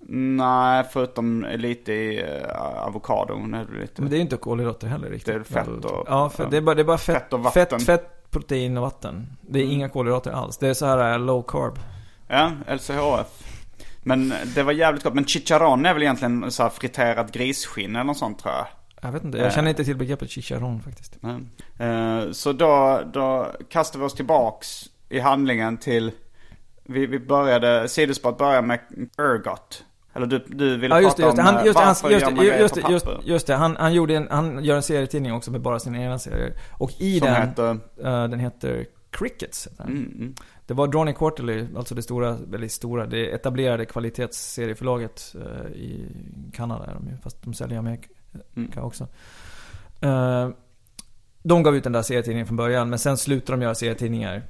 Nej, 0.08 0.84
förutom 0.92 1.46
lite 1.56 1.92
i 1.92 2.22
uh, 2.22 2.56
avokadon. 2.86 3.54
är 3.54 3.64
det 3.72 3.80
Lite. 3.80 4.02
Men 4.02 4.10
det 4.10 4.16
är 4.16 4.20
inte 4.20 4.36
kolhydrater 4.36 4.86
heller 4.86 5.10
riktigt. 5.10 5.34
Det 5.34 5.40
är 5.40 5.64
fett 5.64 5.84
och- 5.84 6.06
Ja, 6.08 6.28
för 6.30 6.50
det 6.50 6.56
är 6.56 6.60
bara, 6.60 6.74
det 6.74 6.82
är 6.82 6.84
bara 6.84 6.98
fett, 6.98 7.22
Fett 7.22 7.32
och 7.32 7.40
vatten. 7.40 7.66
fett, 7.80 7.86
fett, 7.86 8.21
protein 8.32 8.76
och 8.76 8.82
vatten. 8.82 9.36
Det 9.40 9.58
är 9.58 9.64
inga 9.64 9.88
kolhydrater 9.88 10.30
alls. 10.32 10.58
Det 10.58 10.68
är 10.68 10.74
så 10.74 10.86
här 10.86 11.12
eh, 11.12 11.18
low 11.18 11.42
carb. 11.48 11.78
Ja, 12.28 12.52
LCHF. 12.68 13.26
Men 14.02 14.32
det 14.54 14.62
var 14.62 14.72
jävligt 14.72 15.04
gott. 15.04 15.14
Men 15.14 15.24
chicharron 15.26 15.86
är 15.86 15.94
väl 15.94 16.02
egentligen 16.02 16.50
så 16.50 16.62
här 16.62 16.70
friterat 16.70 17.32
grisskinn 17.32 17.96
eller 17.96 18.04
något 18.04 18.18
sånt 18.18 18.38
tror 18.38 18.54
jag. 18.54 18.66
Jag 19.00 19.12
vet 19.12 19.24
inte, 19.24 19.38
jag 19.38 19.52
känner 19.52 19.70
inte 19.70 19.84
till 19.84 19.96
begreppet 19.96 20.30
chicharron 20.30 20.80
faktiskt. 20.82 21.18
Eh, 21.78 22.30
Så 22.32 22.52
då, 22.52 23.02
då 23.12 23.46
kastar 23.68 23.98
vi 23.98 24.04
oss 24.04 24.14
tillbaks 24.14 24.84
i 25.08 25.20
handlingen 25.20 25.76
till... 25.76 26.12
Vi, 26.84 27.06
vi 27.06 27.18
började, 27.18 27.88
sidospåret 27.88 28.38
började 28.38 28.66
med 28.66 28.80
Ergot. 29.18 29.84
Eller 30.14 30.26
du, 30.26 30.44
du 30.48 30.76
ville 30.76 30.94
Ja 30.94 31.00
just 31.00 31.16
det, 31.16 31.22
prata 31.22 31.36
just 31.36 31.48
om 31.48 31.54
Han, 31.54 31.56
eh, 31.58 31.64
just 31.66 31.78
det, 31.78 31.84
han, 31.84 31.88
varför 32.02 32.10
just 32.10 32.22
gör 32.26 32.30
man 32.30 32.44
grejer 32.44 32.60
just 32.60 32.82
på 32.82 32.92
just, 32.92 33.04
papper? 33.06 33.20
just 33.24 33.46
det. 33.46 33.54
Han, 33.54 33.76
han, 33.76 33.94
gjorde 33.94 34.16
en, 34.16 34.28
han 34.30 34.64
gör 34.64 34.76
en 34.76 34.82
serietidning 34.82 35.32
också 35.32 35.50
med 35.50 35.60
bara 35.60 35.78
sina 35.78 35.98
egna 36.02 36.18
serier. 36.18 36.54
Och 36.70 36.90
i 36.98 37.18
Som 37.18 37.28
den, 37.28 37.48
heter... 37.48 37.70
eh, 37.98 38.28
den 38.28 38.40
heter 38.40 38.86
Crickets. 39.10 39.66
Heter 39.70 39.84
den. 39.84 39.92
Mm, 39.96 40.12
mm. 40.18 40.34
Det 40.66 40.74
var 40.74 40.86
Drawing 40.88 41.14
Quarterly, 41.14 41.66
alltså 41.76 41.94
det 41.94 42.02
stora, 42.02 42.36
väldigt 42.48 42.72
stora, 42.72 43.06
det 43.06 43.30
etablerade 43.34 43.84
kvalitetsserieförlaget 43.86 45.34
eh, 45.34 45.72
i 45.72 46.06
Kanada 46.52 46.84
är 46.84 46.94
de 46.94 47.08
ju, 47.08 47.16
fast 47.22 47.42
de 47.42 47.54
säljer 47.54 47.74
i 47.76 47.78
Amerika 47.78 48.08
Mm. 48.56 48.70
också. 48.76 49.06
Eh, 50.00 50.48
de 51.42 51.62
gav 51.62 51.76
ut 51.76 51.84
den 51.84 51.92
där 51.92 52.02
serietidningen 52.02 52.46
från 52.46 52.56
början, 52.56 52.90
men 52.90 52.98
sen 52.98 53.16
slutade 53.16 53.58
de 53.58 53.62
göra 53.62 53.74
serietidningar. 53.74 54.42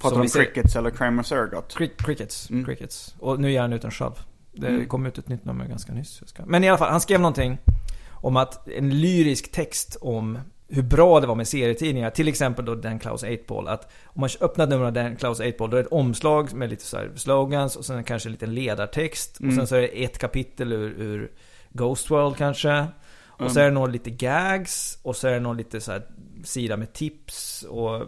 Pratar 0.00 0.16
du 0.16 0.22
om 0.22 0.28
Crickets 0.28 0.76
eller 0.76 0.90
Kramer's 0.90 1.34
Ergot? 1.34 1.74
Crick, 1.76 1.96
crickets, 2.04 2.50
Mm. 2.50 2.64
crickets. 2.64 3.14
Och 3.18 3.40
nu 3.40 3.52
ger 3.52 3.60
han 3.60 3.72
ut 3.72 3.84
en 3.84 3.90
själv. 3.90 4.12
Det 4.56 4.68
Mm. 4.68 4.88
kom 4.88 5.06
ut 5.06 5.18
ett 5.18 5.28
nytt 5.28 5.44
nummer 5.44 5.64
ganska 5.66 5.92
nyss. 5.92 6.22
Men 6.46 6.64
i 6.64 6.68
alla 6.68 6.78
fall, 6.78 6.90
han 6.90 7.00
skrev 7.00 7.20
någonting 7.20 7.58
om 8.10 8.36
att 8.36 8.68
en 8.68 9.00
lyrisk 9.00 9.52
text 9.52 9.96
om 10.00 10.38
hur 10.68 10.82
bra 10.82 11.20
det 11.20 11.26
var 11.26 11.34
med 11.34 11.48
serietidningar. 11.48 12.10
Till 12.10 12.28
exempel 12.28 12.64
då 12.64 12.74
Dan 12.74 12.98
Klaus 12.98 13.24
8-Ball. 13.24 13.68
Att 13.68 13.92
om 14.04 14.20
man 14.20 14.30
öppnar 14.40 14.64
ett 14.64 14.70
nummer 14.70 14.84
av 14.84 14.92
Dan 14.92 15.16
Klaus 15.16 15.40
8-Ball, 15.40 15.70
då 15.70 15.76
är 15.76 15.80
det 15.82 15.86
ett 15.86 15.92
omslag 15.92 16.52
med 16.54 16.70
lite 16.70 16.84
så 16.84 16.98
slogans 17.14 17.76
och 17.76 17.84
sen 17.84 18.04
kanske 18.04 18.28
en 18.28 18.32
liten 18.32 18.54
ledartext. 18.54 19.40
Och 19.46 19.52
sen 19.52 19.66
så 19.66 19.76
är 19.76 19.80
det 19.80 20.04
ett 20.04 20.18
kapitel 20.18 20.72
ur, 20.72 21.00
ur 21.02 21.32
Ghost 21.72 22.10
World 22.10 22.36
kanske. 22.36 22.86
Och 23.26 23.50
så 23.50 23.60
är 23.60 23.64
det 23.64 23.70
någon 23.70 23.92
lite 23.92 24.10
gags 24.10 24.98
och 25.02 25.16
så 25.16 25.28
är 25.28 25.32
det 25.32 25.40
någon 25.40 25.56
lite 25.56 25.80
så 25.80 25.98
sida 26.44 26.76
med 26.76 26.92
tips 26.92 27.62
och 27.62 28.02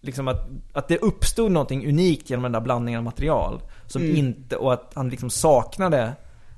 liksom 0.00 0.28
att, 0.28 0.48
att 0.72 0.88
det 0.88 0.98
uppstod 0.98 1.52
någonting 1.52 1.88
unikt 1.88 2.30
genom 2.30 2.42
den 2.42 2.52
där 2.52 2.60
blandningen 2.60 2.98
av 2.98 3.04
material. 3.04 3.60
Som 3.86 4.02
inte, 4.02 4.56
och 4.56 4.72
att 4.72 4.92
han 4.94 5.08
liksom 5.08 5.30
saknade 5.30 6.12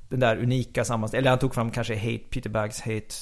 den 0.08 0.20
där 0.20 0.36
unika 0.36 0.84
sammanställningen. 0.84 1.22
Eller 1.22 1.30
han 1.30 1.38
tog 1.38 1.54
fram 1.54 1.70
kanske 1.70 1.96
Hate, 1.96 2.24
Peter 2.30 2.50
Baggs 2.50 2.80
Hate, 2.80 3.14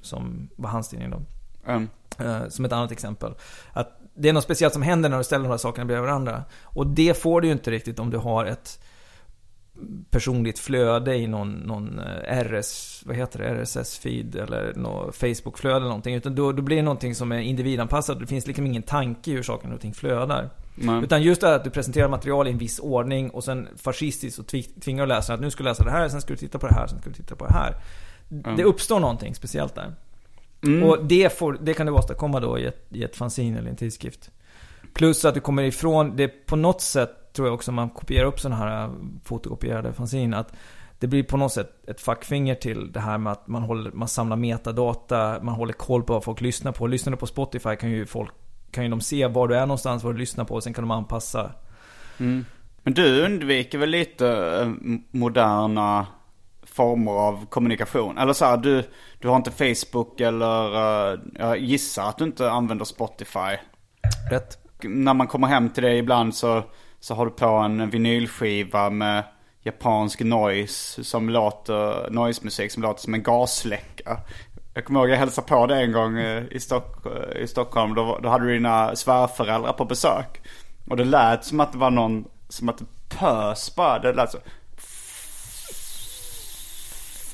som 0.00 0.48
var 0.56 0.70
hans 0.70 0.88
tidning 0.88 1.10
då. 1.10 1.22
Mm. 1.66 1.88
Eh, 2.18 2.48
som 2.48 2.64
ett 2.64 2.72
annat 2.72 2.92
exempel. 2.92 3.34
Att 3.72 4.00
det 4.14 4.28
är 4.28 4.32
något 4.32 4.44
speciellt 4.44 4.72
som 4.72 4.82
händer 4.82 5.08
när 5.08 5.18
du 5.18 5.24
ställer 5.24 5.44
de 5.44 5.50
här 5.50 5.58
sakerna 5.58 5.84
bredvid 5.84 6.08
varandra. 6.08 6.44
Och 6.62 6.86
det 6.86 7.22
får 7.22 7.40
du 7.40 7.46
ju 7.46 7.52
inte 7.52 7.70
riktigt 7.70 7.98
om 7.98 8.10
du 8.10 8.18
har 8.18 8.44
ett 8.44 8.80
personligt 10.10 10.58
flöde 10.58 11.16
i 11.16 11.26
någon, 11.26 11.52
någon 11.52 11.98
eh, 11.98 12.44
RS, 12.44 13.02
vad 13.06 13.16
heter 13.16 13.38
det, 13.38 13.62
RSS-feed 13.62 14.42
eller 14.42 14.74
någon 14.74 15.12
Facebook-flöde 15.12 15.76
eller 15.76 15.86
någonting. 15.86 16.14
Utan 16.14 16.34
då, 16.34 16.52
då 16.52 16.62
blir 16.62 16.76
det 16.76 16.82
någonting 16.82 17.14
som 17.14 17.32
är 17.32 17.38
individanpassat. 17.38 18.20
Det 18.20 18.26
finns 18.26 18.46
liksom 18.46 18.66
ingen 18.66 18.82
tanke 18.82 19.30
i 19.30 19.34
hur 19.34 19.42
saker 19.42 19.72
och 19.72 19.80
ting 19.80 19.94
flödar. 19.94 20.50
Nej. 20.74 21.04
Utan 21.04 21.22
just 21.22 21.40
det 21.40 21.46
här 21.46 21.54
att 21.54 21.64
du 21.64 21.70
presenterar 21.70 22.08
material 22.08 22.48
i 22.48 22.50
en 22.50 22.58
viss 22.58 22.78
ordning 22.78 23.30
och 23.30 23.44
sen 23.44 23.68
fascistiskt 23.76 24.36
så 24.36 24.42
tvi- 24.42 24.80
tvingar 24.80 25.02
du 25.02 25.08
läsaren 25.08 25.34
att 25.34 25.40
nu 25.40 25.50
ska 25.50 25.62
du 25.62 25.68
läsa 25.68 25.84
det 25.84 25.90
här, 25.90 26.08
sen 26.08 26.20
ska 26.20 26.32
du 26.32 26.36
titta 26.36 26.58
på 26.58 26.66
det 26.66 26.74
här, 26.74 26.86
sen 26.86 27.00
ska 27.00 27.10
du 27.10 27.16
titta 27.16 27.36
på 27.36 27.46
det 27.46 27.52
här. 27.52 27.76
Det 28.56 28.64
uppstår 28.64 29.00
någonting 29.00 29.34
speciellt 29.34 29.74
där. 29.74 29.94
Mm. 30.62 30.82
Och 30.82 31.04
det, 31.04 31.38
får, 31.38 31.58
det 31.60 31.74
kan 31.74 31.86
du 31.86 31.92
åstadkomma 31.92 32.40
då 32.40 32.58
i 32.58 32.66
ett, 32.66 32.86
i 32.88 33.04
ett 33.04 33.16
fanzine 33.16 33.58
eller 33.58 33.70
en 33.70 33.76
tidskrift. 33.76 34.30
Plus 34.94 35.24
att 35.24 35.34
du 35.34 35.40
kommer 35.40 35.62
ifrån, 35.62 36.16
det 36.16 36.28
på 36.28 36.56
något 36.56 36.80
sätt 36.80 37.32
tror 37.32 37.48
jag 37.48 37.54
också 37.54 37.72
man 37.72 37.90
kopierar 37.90 38.26
upp 38.26 38.40
sådana 38.40 38.56
här 38.56 38.84
äh, 38.84 38.90
fotokopierade 39.24 39.92
fanzine 39.92 40.36
att 40.36 40.52
det 40.98 41.06
blir 41.06 41.22
på 41.22 41.36
något 41.36 41.52
sätt 41.52 41.72
ett 41.86 42.00
fackfinger 42.00 42.54
till 42.54 42.92
det 42.92 43.00
här 43.00 43.18
med 43.18 43.32
att 43.32 43.48
man, 43.48 43.62
håller, 43.62 43.90
man 43.90 44.08
samlar 44.08 44.36
metadata, 44.36 45.38
man 45.42 45.54
håller 45.54 45.72
koll 45.72 46.02
på 46.02 46.12
vad 46.12 46.24
folk 46.24 46.40
lyssnar 46.40 46.72
på. 46.72 46.86
Lyssnar 46.86 47.10
du 47.10 47.16
på 47.16 47.26
Spotify 47.26 47.76
kan 47.76 47.90
ju 47.90 48.06
folk 48.06 48.30
kan 48.70 48.84
ju 48.84 48.90
de 48.90 49.00
se 49.00 49.26
var 49.26 49.48
du 49.48 49.56
är 49.56 49.66
någonstans, 49.66 50.04
vad 50.04 50.14
du 50.14 50.18
lyssnar 50.18 50.44
på 50.44 50.54
och 50.54 50.62
sen 50.62 50.74
kan 50.74 50.82
de 50.82 50.90
anpassa. 50.90 51.52
Men 52.82 52.94
du 52.94 53.24
undviker 53.24 53.78
väl 53.78 53.90
lite 53.90 54.28
eh, 54.28 54.68
moderna 55.10 56.06
former 56.62 57.12
av 57.12 57.46
kommunikation? 57.46 58.18
Eller 58.18 58.32
så 58.32 58.44
här, 58.44 58.56
du, 58.56 58.84
du 59.18 59.28
har 59.28 59.36
inte 59.36 59.50
Facebook 59.50 60.20
eller 60.20 60.74
eh, 61.12 61.18
jag 61.38 61.58
gissar 61.58 62.08
att 62.08 62.18
du 62.18 62.24
inte 62.24 62.50
använder 62.50 62.84
Spotify. 62.84 63.56
Rätt? 64.30 64.58
När 64.82 65.14
man 65.14 65.26
kommer 65.26 65.46
hem 65.46 65.68
till 65.70 65.82
dig 65.82 65.98
ibland 65.98 66.34
så, 66.34 66.62
så 67.00 67.14
har 67.14 67.26
du 67.26 67.32
på 67.32 67.46
en 67.46 67.90
vinylskiva 67.90 68.90
med 68.90 69.24
japansk 69.62 70.20
noise 70.20 71.04
som 71.04 71.28
låter, 71.30 72.10
noise-musik 72.10 72.72
som 72.72 72.82
låter 72.82 73.02
som 73.02 73.14
en 73.14 73.22
gasläcka. 73.22 74.18
Jag 74.80 74.84
kommer 74.84 75.00
ihåg 75.00 75.10
jag 75.10 75.16
hälsade 75.16 75.48
på 75.48 75.66
dig 75.66 75.84
en 75.84 75.92
gång 75.92 76.18
eh, 76.18 76.44
i, 76.50 76.60
Stock, 76.60 77.06
eh, 77.06 77.42
i 77.42 77.46
Stockholm. 77.46 77.94
Då, 77.94 78.18
då 78.22 78.28
hade 78.28 78.46
du 78.46 78.52
dina 78.52 78.96
svärföräldrar 78.96 79.72
på 79.72 79.84
besök. 79.84 80.40
Och 80.88 80.96
det 80.96 81.04
lät 81.04 81.44
som 81.44 81.60
att 81.60 81.72
det 81.72 81.78
var 81.78 81.90
någon, 81.90 82.24
som 82.48 82.68
att 82.68 82.78
det 82.78 82.84
pös 83.08 83.74
bara. 83.76 83.98
Det 83.98 84.12
lät 84.12 84.30
så. 84.30 84.38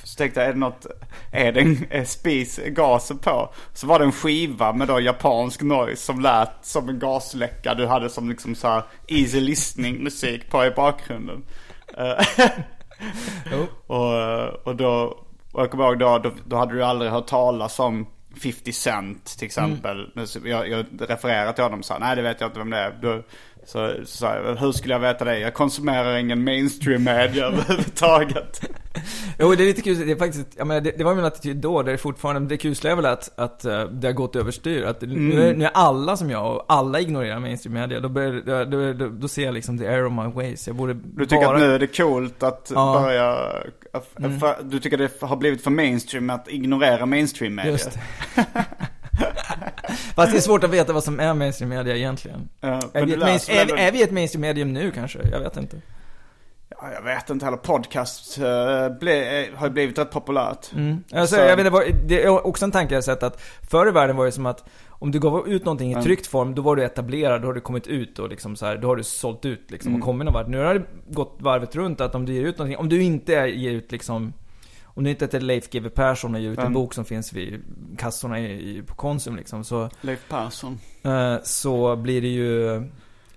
Så 0.05 0.17
tänkte 0.17 0.41
jag, 0.41 0.49
är 0.49 0.53
det 0.53 0.59
något, 0.59 0.87
är 1.33 1.53
det 1.53 1.61
en 1.61 1.87
är 1.91 2.05
spis, 2.05 2.61
gasen 2.67 3.19
på? 3.19 3.55
Så 3.73 3.87
var 3.87 3.99
det 3.99 4.05
en 4.05 4.13
skiva 4.13 4.73
med 4.73 4.89
då 4.89 5.01
japansk 5.01 5.63
noise 5.63 6.03
som 6.03 6.21
lät 6.21 6.53
som 6.63 6.89
en 6.89 6.99
gasläcka. 6.99 7.75
Du 7.75 7.87
hade 7.87 8.11
som 8.11 8.29
liksom 8.29 8.55
så 8.55 8.69
här 8.69 8.83
easy 9.09 9.41
listening 9.41 10.05
musik 10.05 10.51
på 10.51 10.65
i 10.65 10.71
bakgrunden. 10.71 11.43
Eh, 11.99 12.49
och, 13.87 14.67
och 14.67 14.77
då, 14.77 15.26
och 15.57 15.63
jag 15.63 15.71
kommer 15.71 15.85
ihåg 15.85 15.99
då, 15.99 16.19
då, 16.19 16.31
då 16.45 16.57
hade 16.57 16.75
du 16.75 16.85
aldrig 16.85 17.11
hört 17.11 17.27
talas 17.27 17.81
om 17.81 18.07
50 18.43 18.73
Cent 18.73 19.25
till 19.25 19.47
exempel. 19.47 20.11
Så 20.25 20.39
Jag, 20.45 20.69
jag 20.69 20.87
refererar 20.99 21.53
till 21.53 21.65
honom 21.65 21.79
och 21.79 21.85
sa, 21.85 21.99
nej 21.99 22.17
det 22.17 22.23
vet 22.23 22.41
jag 22.41 22.49
inte 22.49 22.59
vem 22.59 22.71
det 22.71 22.79
är. 22.79 22.99
Då, 23.03 23.23
Så, 23.67 23.93
så 24.05 24.17
sa 24.17 24.35
jag, 24.37 24.57
hur 24.57 24.73
skulle 24.73 24.95
jag 24.95 25.01
veta 25.01 25.25
det? 25.25 25.39
Jag 25.39 25.55
konsumerar 25.55 26.17
ingen 26.17 26.45
mainstream 26.45 27.05
media 27.05 27.45
överhuvudtaget. 27.47 28.61
Jo, 29.39 29.55
det 29.55 29.65
är 29.65 29.67
lite 29.67 29.83
kul. 29.83 30.07
Det, 30.07 30.13
är 30.13 30.17
faktiskt, 30.17 30.47
jag 30.57 30.67
menar, 30.67 30.81
det, 30.81 30.91
det 30.99 31.05
var 31.05 31.15
min 31.15 31.25
attityd 31.25 31.57
då. 31.57 31.83
Det 31.83 31.93
är 31.93 31.97
fortfarande, 31.97 32.49
det 32.49 32.57
kusliga 32.57 32.93
är 32.93 32.97
väl 32.97 33.07
att, 33.07 33.39
att 33.39 33.65
eh, 33.65 33.85
det 33.85 34.09
har 34.09 34.13
gått 34.13 34.37
överstyr. 34.37 34.83
Att 34.85 35.01
nu, 35.03 35.43
är, 35.49 35.55
nu 35.55 35.65
är 35.65 35.71
alla 35.75 36.17
som 36.17 36.31
jag 36.31 36.57
och 36.57 36.65
alla 36.69 37.01
ignorerar 37.01 37.39
mainstream 37.41 37.75
media. 37.75 38.01
Då, 38.01 38.09
börjar, 38.09 38.33
då, 38.47 38.65
då, 38.65 38.93
då, 38.93 39.09
då 39.09 39.29
ser 39.29 39.45
jag 39.45 39.55
liksom 39.55 39.79
the 39.79 39.87
error 39.87 40.07
of 40.07 40.13
my 40.13 40.43
ways. 40.43 40.67
Jag 40.67 40.77
borde 40.77 40.95
Du 40.95 41.27
tycker 41.27 41.45
bara... 41.47 41.57
att 41.57 41.63
nu 41.63 41.75
är 41.75 41.79
det 41.79 41.97
coolt 41.97 42.43
att 42.43 42.73
Ja. 42.75 43.01
börja... 43.05 43.33
att- 43.93 44.19
Mm. 44.19 44.41
för, 44.41 44.57
du 44.63 44.81
tycker 44.81 44.97
det 44.99 45.21
har 45.21 45.37
blivit 45.37 45.63
för 45.65 45.71
mainstream 45.71 46.31
att 46.31 46.49
ignorera 46.49 47.07
mainstream 47.07 47.55
media? 47.55 47.73
Just 47.73 47.99
det. 48.35 48.45
Fast 50.15 50.33
det 50.33 50.39
är 50.39 50.41
svårt 50.41 50.65
att 50.65 50.71
veta 50.71 50.93
vad 50.93 51.05
som 51.05 51.21
är 51.21 51.35
mainstream 51.35 51.69
media 51.71 51.97
egentligen. 51.97 52.49
Ja, 52.61 52.81
Är 52.93 53.07
vi, 53.07 53.13
ett 53.13 53.19
main, 53.19 53.33
läser 53.33 53.53
är, 53.53 53.67
väl- 53.67 53.79
är 53.79 53.93
vi 53.93 54.03
ett 54.03 54.11
mainstream 54.11 54.41
medium 54.41 54.73
nu 54.73 54.91
kanske? 54.91 55.19
Jag 55.33 55.41
vet 55.41 55.57
inte. 55.57 55.77
Ja, 56.69 56.93
jag 56.95 57.03
vet 57.03 57.31
inte 57.31 57.45
heller. 57.45 57.59
Podcast 57.59 58.39
uh, 58.39 58.45
ble, 59.01 59.41
eh, 59.41 59.55
har 59.55 59.67
ju 59.67 59.73
blivit 59.73 59.99
rätt 59.99 60.11
populärt. 60.11 60.67
Alltså, 61.13 61.37
Så- 61.37 61.43
jag 61.43 61.57
vet, 61.57 61.67
inte, 61.67 61.99
det 62.07 62.23
är 62.25 62.47
också 62.47 62.65
en 62.65 62.71
tanke 62.71 62.95
jag 62.95 62.97
har 62.97 63.03
sett 63.03 63.23
att 63.23 63.43
förr 63.71 63.89
i 63.89 63.91
världen 63.91 64.17
var 64.17 64.25
det 64.27 64.33
som 64.33 64.47
att 64.47 64.65
om 64.89 65.11
du 65.11 65.19
gav 65.21 65.49
ut 65.49 65.65
någonting 65.65 65.89
i 65.91 65.93
Mm. 65.93 66.05
tryckt 66.05 66.27
form, 66.27 66.55
då 66.55 66.63
var 66.63 66.77
du 66.77 66.85
etablerad, 66.85 67.43
då 67.43 67.49
har 67.49 67.53
du 67.55 67.61
kommit 67.61 67.87
ut 67.87 68.19
och 68.19 68.29
liksom 68.29 68.57
så 68.57 68.67
här, 68.67 68.77
då 68.77 68.89
har 68.89 68.97
du 68.97 69.03
sålt 69.03 69.45
ut 69.45 69.71
liksom 69.71 69.89
Mm. 69.91 70.01
och 70.03 70.07
kommit 70.07 70.25
någon 70.25 70.35
vart. 70.35 70.49
Nu 70.49 70.59
har 70.65 70.75
det 70.75 70.83
gått 71.11 71.37
varvet 71.41 71.77
runt 71.77 72.01
att 72.01 72.15
om 72.15 72.27
du 72.27 72.33
ger 72.35 72.43
ut 72.43 72.59
någonting, 72.59 72.79
om 72.79 72.89
du 72.89 73.03
inte 73.03 73.33
ger 73.33 73.71
ut 73.71 73.93
liksom 73.93 74.33
om 74.97 75.05
du 75.05 75.11
inte 75.11 75.25
heter 75.25 75.41
Leif 75.41 75.71
GW 75.71 75.89
Persson 75.91 76.35
och 76.35 76.41
ger 76.41 76.51
ut 76.51 76.59
en 76.59 76.73
bok 76.73 76.95
som 76.95 77.05
finns 77.05 77.33
vid 77.33 77.63
kassorna 77.99 78.41
i, 78.41 78.83
på 78.87 78.95
Konsum 78.95 79.37
liksom, 79.37 79.65
så, 79.65 79.91
Leif 80.01 80.29
Persson. 80.29 80.79
eh, 81.03 81.37
så 81.43 81.97
blir 81.97 82.23
det 82.23 82.29
ju 82.29 82.83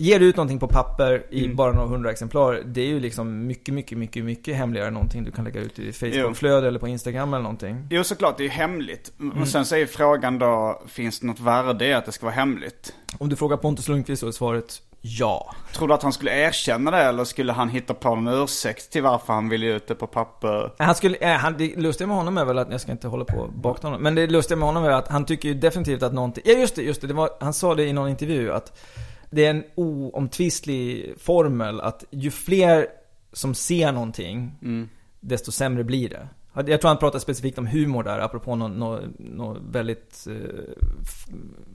Ger 0.02 0.20
du 0.20 0.26
ut 0.26 0.36
någonting 0.36 0.60
på 0.60 0.68
papper 0.68 1.26
i 1.30 1.44
Mm. 1.44 1.56
bara 1.56 1.72
några 1.74 1.88
hundra 1.88 2.12
exemplar, 2.12 2.62
det 2.66 2.82
är 2.82 2.88
ju 2.88 3.00
liksom 3.00 3.48
mycket, 3.48 3.74
mycket, 3.74 3.98
mycket, 3.98 4.24
mycket 4.26 4.56
hemligare 4.56 4.88
än 4.88 4.94
någonting 4.94 5.24
du 5.24 5.32
kan 5.32 5.46
lägga 5.46 5.62
ut 5.62 5.80
i 5.80 5.92
Facebookflöde 5.94 6.68
eller 6.68 6.80
på 6.80 6.88
Instagram 6.88 7.34
eller 7.34 7.44
någonting. 7.44 7.88
Jo, 7.90 8.04
såklart. 8.04 8.38
Det 8.38 8.44
är 8.44 8.46
ju 8.46 8.50
hemligt. 8.52 9.12
Mm. 9.20 9.42
Och 9.42 9.48
sen 9.48 9.66
så 9.66 9.76
är 9.76 9.80
ju 9.80 9.88
frågan 9.88 10.40
då, 10.40 10.82
finns 10.88 11.20
det 11.20 11.28
något 11.28 11.40
värde 11.40 11.86
i 11.86 11.94
att 11.94 12.06
det 12.06 12.12
ska 12.12 12.26
vara 12.26 12.36
hemligt? 12.36 12.94
Om 13.18 13.30
du 13.30 13.36
frågar 13.36 13.58
Pontus 13.58 13.88
Lundqvist 13.88 14.20
så 14.20 14.28
är 14.28 14.32
svaret 14.32 14.82
ja. 15.02 15.56
Tror 15.74 15.88
du 15.88 15.94
att 15.94 16.04
han 16.04 16.14
skulle 16.14 16.48
erkänna 16.48 16.92
det 16.92 16.98
eller 16.98 17.24
skulle 17.24 17.54
han 17.54 17.70
hitta 17.70 17.94
på 17.94 18.16
någon 18.16 18.44
ursäkt 18.44 18.92
till 18.92 19.04
varför 19.04 19.34
han 19.34 19.50
ville 19.50 19.66
ut 19.66 19.88
det 19.88 19.96
på 19.96 20.08
papper? 20.08 20.74
Han 20.78 20.96
skulle, 20.96 21.18
äh, 21.18 21.38
han, 21.38 21.58
det 21.58 21.76
lustiga 21.76 22.08
med 22.08 22.18
honom 22.18 22.38
är 22.38 22.46
väl 22.46 22.58
att, 22.58 22.72
jag 22.72 22.82
ska 22.82 22.92
inte 22.92 23.08
hålla 23.08 23.26
på 23.26 23.38
och 23.38 23.54
bakta 23.54 23.88
honom, 23.88 24.02
men 24.02 24.16
det 24.16 24.28
lustiga 24.28 24.58
med 24.58 24.68
honom 24.68 24.84
är 24.84 24.90
att 24.90 25.08
han 25.08 25.26
tycker 25.26 25.50
ju 25.50 25.56
definitivt 25.56 26.04
att 26.04 26.14
någonting, 26.14 26.44
ja 26.48 26.54
just 26.54 26.76
det, 26.76 26.82
just 26.82 27.02
det, 27.02 27.08
det 27.08 27.14
var, 27.14 27.30
han 27.40 27.54
sa 27.54 27.76
det 27.76 27.84
i 27.84 27.94
någon 27.94 28.10
intervju 28.10 28.52
att 28.52 28.80
det 29.30 29.46
är 29.46 29.50
en 29.50 29.64
oomtvistlig 29.76 31.14
formel 31.20 31.82
att 31.82 32.04
ju 32.10 32.32
fler 32.32 32.88
som 33.34 33.56
ser 33.56 33.92
någonting, 33.92 34.52
desto 35.20 35.52
sämre 35.52 35.84
blir 35.84 36.10
det. 36.10 36.28
Jag 36.54 36.82
tror 36.82 36.88
han 36.88 36.98
pratar 36.98 37.20
specifikt 37.20 37.58
om 37.58 37.68
humor 37.68 38.04
där, 38.04 38.20
apropå 38.20 38.56
något 38.56 38.72
nå, 38.72 39.00
nå 39.18 39.58
väldigt, 39.72 40.28
eh, 40.30 40.36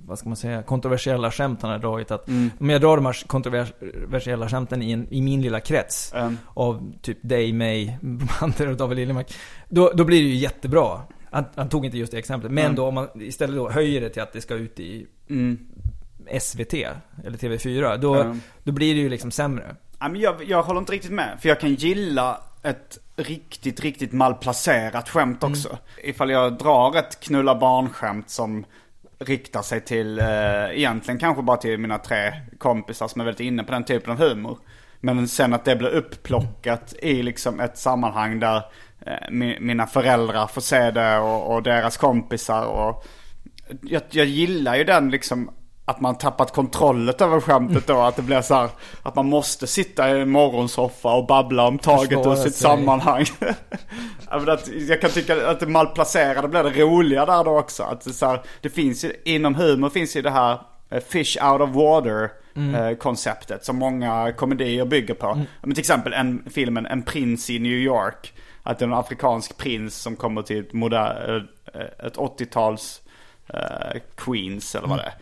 vad 0.07 0.19
ska 0.19 0.29
man 0.29 0.37
säga, 0.37 0.63
kontroversiella 0.63 1.31
skämt 1.31 1.63
han 1.63 1.71
har 1.71 1.79
dragit. 1.79 2.11
Att 2.11 2.29
om 2.61 2.71
jag 2.71 2.81
drar 2.81 2.97
de 2.97 3.07
här 3.07 3.27
kontroversiella 3.27 4.49
skämten 4.49 4.83
i, 4.83 4.93
en, 4.93 5.07
i 5.11 5.23
min 5.23 5.43
lilla 5.43 5.61
krets, 5.61 6.13
Mm. 6.15 6.39
av 6.55 6.93
typ 7.03 7.19
dig, 7.23 7.53
mig, 7.53 7.99
Bromander 8.01 8.69
och 8.69 8.77
David 8.77 8.97
Liljemark. 8.97 9.35
Då, 9.69 9.93
då 9.95 10.05
blir 10.05 10.23
det 10.23 10.29
ju 10.29 10.35
jättebra. 10.35 11.01
Han, 11.31 11.45
han 11.55 11.69
tog 11.69 11.85
inte 11.85 11.99
just 11.99 12.13
det 12.13 12.19
exemplet. 12.19 12.53
Men 12.53 12.65
Mm. 12.65 12.77
då 12.77 12.87
om 12.87 12.95
man 12.95 13.09
istället 13.15 13.57
då 13.57 13.71
höjer 13.71 14.01
det 14.01 14.09
till 14.09 14.23
att 14.23 14.33
det 14.33 14.41
ska 14.41 14.55
ut 14.55 14.81
i 14.81 15.07
Mm. 15.31 15.59
SVT 16.41 16.75
eller 17.25 17.39
TV4. 17.39 17.97
Då, 17.97 18.15
Mm. 18.15 18.41
då 18.63 18.73
blir 18.73 18.95
det 18.95 19.01
ju 19.01 19.09
liksom 19.09 19.31
sämre. 19.31 19.77
Ja, 20.01 20.09
men 20.09 20.21
jag, 20.21 20.45
jag 20.45 20.63
håller 20.63 20.81
inte 20.81 20.93
riktigt 20.93 21.11
med. 21.13 21.39
För 21.41 21.49
jag 21.49 21.61
kan 21.61 21.75
gilla 21.75 22.41
ett 22.63 22.99
riktigt, 23.17 23.81
riktigt 23.81 24.13
malplacerat 24.13 25.09
skämt 25.09 25.43
Mm. 25.43 25.53
också. 25.53 25.79
Ifall 26.03 26.31
jag 26.31 26.59
drar 26.59 26.97
ett 26.97 27.21
knulla 27.21 27.55
barnskämt 27.55 28.31
som 28.31 28.65
riktar 29.19 29.63
sig 29.63 29.81
till, 29.81 30.19
eh, 30.19 30.27
egentligen 30.73 31.21
kanske 31.21 31.43
bara 31.43 31.57
till 31.57 31.79
mina 31.79 31.99
tre 31.99 32.33
kompisar 32.59 33.09
som 33.09 33.21
är 33.21 33.25
väldigt 33.25 33.47
inne 33.47 33.65
på 33.65 33.73
den 33.73 33.85
typen 33.85 34.11
av 34.13 34.19
humor. 34.19 34.59
Men 35.01 35.29
sen 35.29 35.55
att 35.55 35.65
det 35.65 35.77
blir 35.77 35.89
uppplockat 35.89 36.95
i 37.03 37.23
liksom 37.23 37.61
ett 37.61 37.79
sammanhang 37.79 38.41
där 38.41 38.63
eh, 39.07 39.31
mi, 39.31 39.59
mina 39.61 39.87
föräldrar 39.87 40.47
får 40.47 40.61
se 40.61 40.91
det 40.91 41.19
och, 41.19 41.55
och 41.55 41.63
deras 41.63 41.97
kompisar 41.97 42.67
och 42.67 43.07
jag, 43.83 44.03
jag 44.11 44.27
gillar 44.27 44.77
ju 44.77 44.85
den 44.85 45.11
liksom 45.11 45.51
att 45.85 46.01
man 46.01 46.19
tappat 46.19 46.53
kontrollen 46.53 47.15
över 47.19 47.41
skämtet 47.41 47.87
då. 47.87 48.01
Att 48.01 48.17
det 48.17 48.23
blir 48.23 48.43
så 48.43 48.55
här, 48.55 48.69
att 49.03 49.15
man 49.15 49.27
måste 49.27 49.67
sitta 49.67 50.17
i 50.17 50.21
en 50.21 50.31
morgonsoffa 50.31 51.15
och 51.15 51.27
babbla 51.27 51.67
om 51.67 51.79
taget 51.79 52.13
ur 52.13 52.17
Försvara 52.17 52.37
sitt 52.37 52.55
sammanhang. 52.55 53.25
Att, 54.29 54.69
jag 54.69 55.01
kan 55.01 55.11
tycka 55.11 55.51
att 55.51 55.61
det 55.61 55.67
malplacerade 55.67 56.49
blir 56.49 56.63
det 56.63 56.71
roliga 56.71 57.27
där 57.27 57.45
då 57.45 57.59
också. 57.59 57.83
Att 57.83 58.01
det, 58.01 58.13
så 58.13 58.27
här, 58.27 58.43
det 58.61 58.69
finns 58.69 59.05
ju, 59.05 59.13
inom 59.25 59.55
humor 59.55 59.89
finns 59.89 60.17
ju 60.17 60.23
det 60.23 60.31
här 60.31 60.59
eh, 60.91 61.03
fish 61.09 61.37
out 61.43 61.61
of 61.61 61.71
water 61.71 62.31
eh, 62.57 62.97
konceptet 62.97 63.65
som 63.65 63.77
många 63.77 64.33
komedier 64.33 64.85
bygger 64.85 65.15
på. 65.15 65.45
Men 65.63 65.75
till 65.75 65.81
exempel 65.81 66.13
en, 66.13 66.45
filmen 66.51 66.87
En 66.87 67.03
prins 67.03 67.51
i 67.51 67.59
New 67.59 67.73
York. 67.73 68.33
Att 68.63 68.79
det 68.79 68.85
är 68.85 68.87
en 68.87 68.95
afrikansk 68.95 69.57
prins 69.57 69.95
som 69.95 70.17
kommer 70.17 70.43
till 70.43 70.59
ett, 70.59 70.75
eh, 70.75 72.07
ett 72.07 72.17
80-tals 72.17 73.03
eh, 73.49 74.01
Queens 74.17 74.75
eller 74.75 74.89
vad 74.89 74.99
det 74.99 75.03
är. 75.03 75.15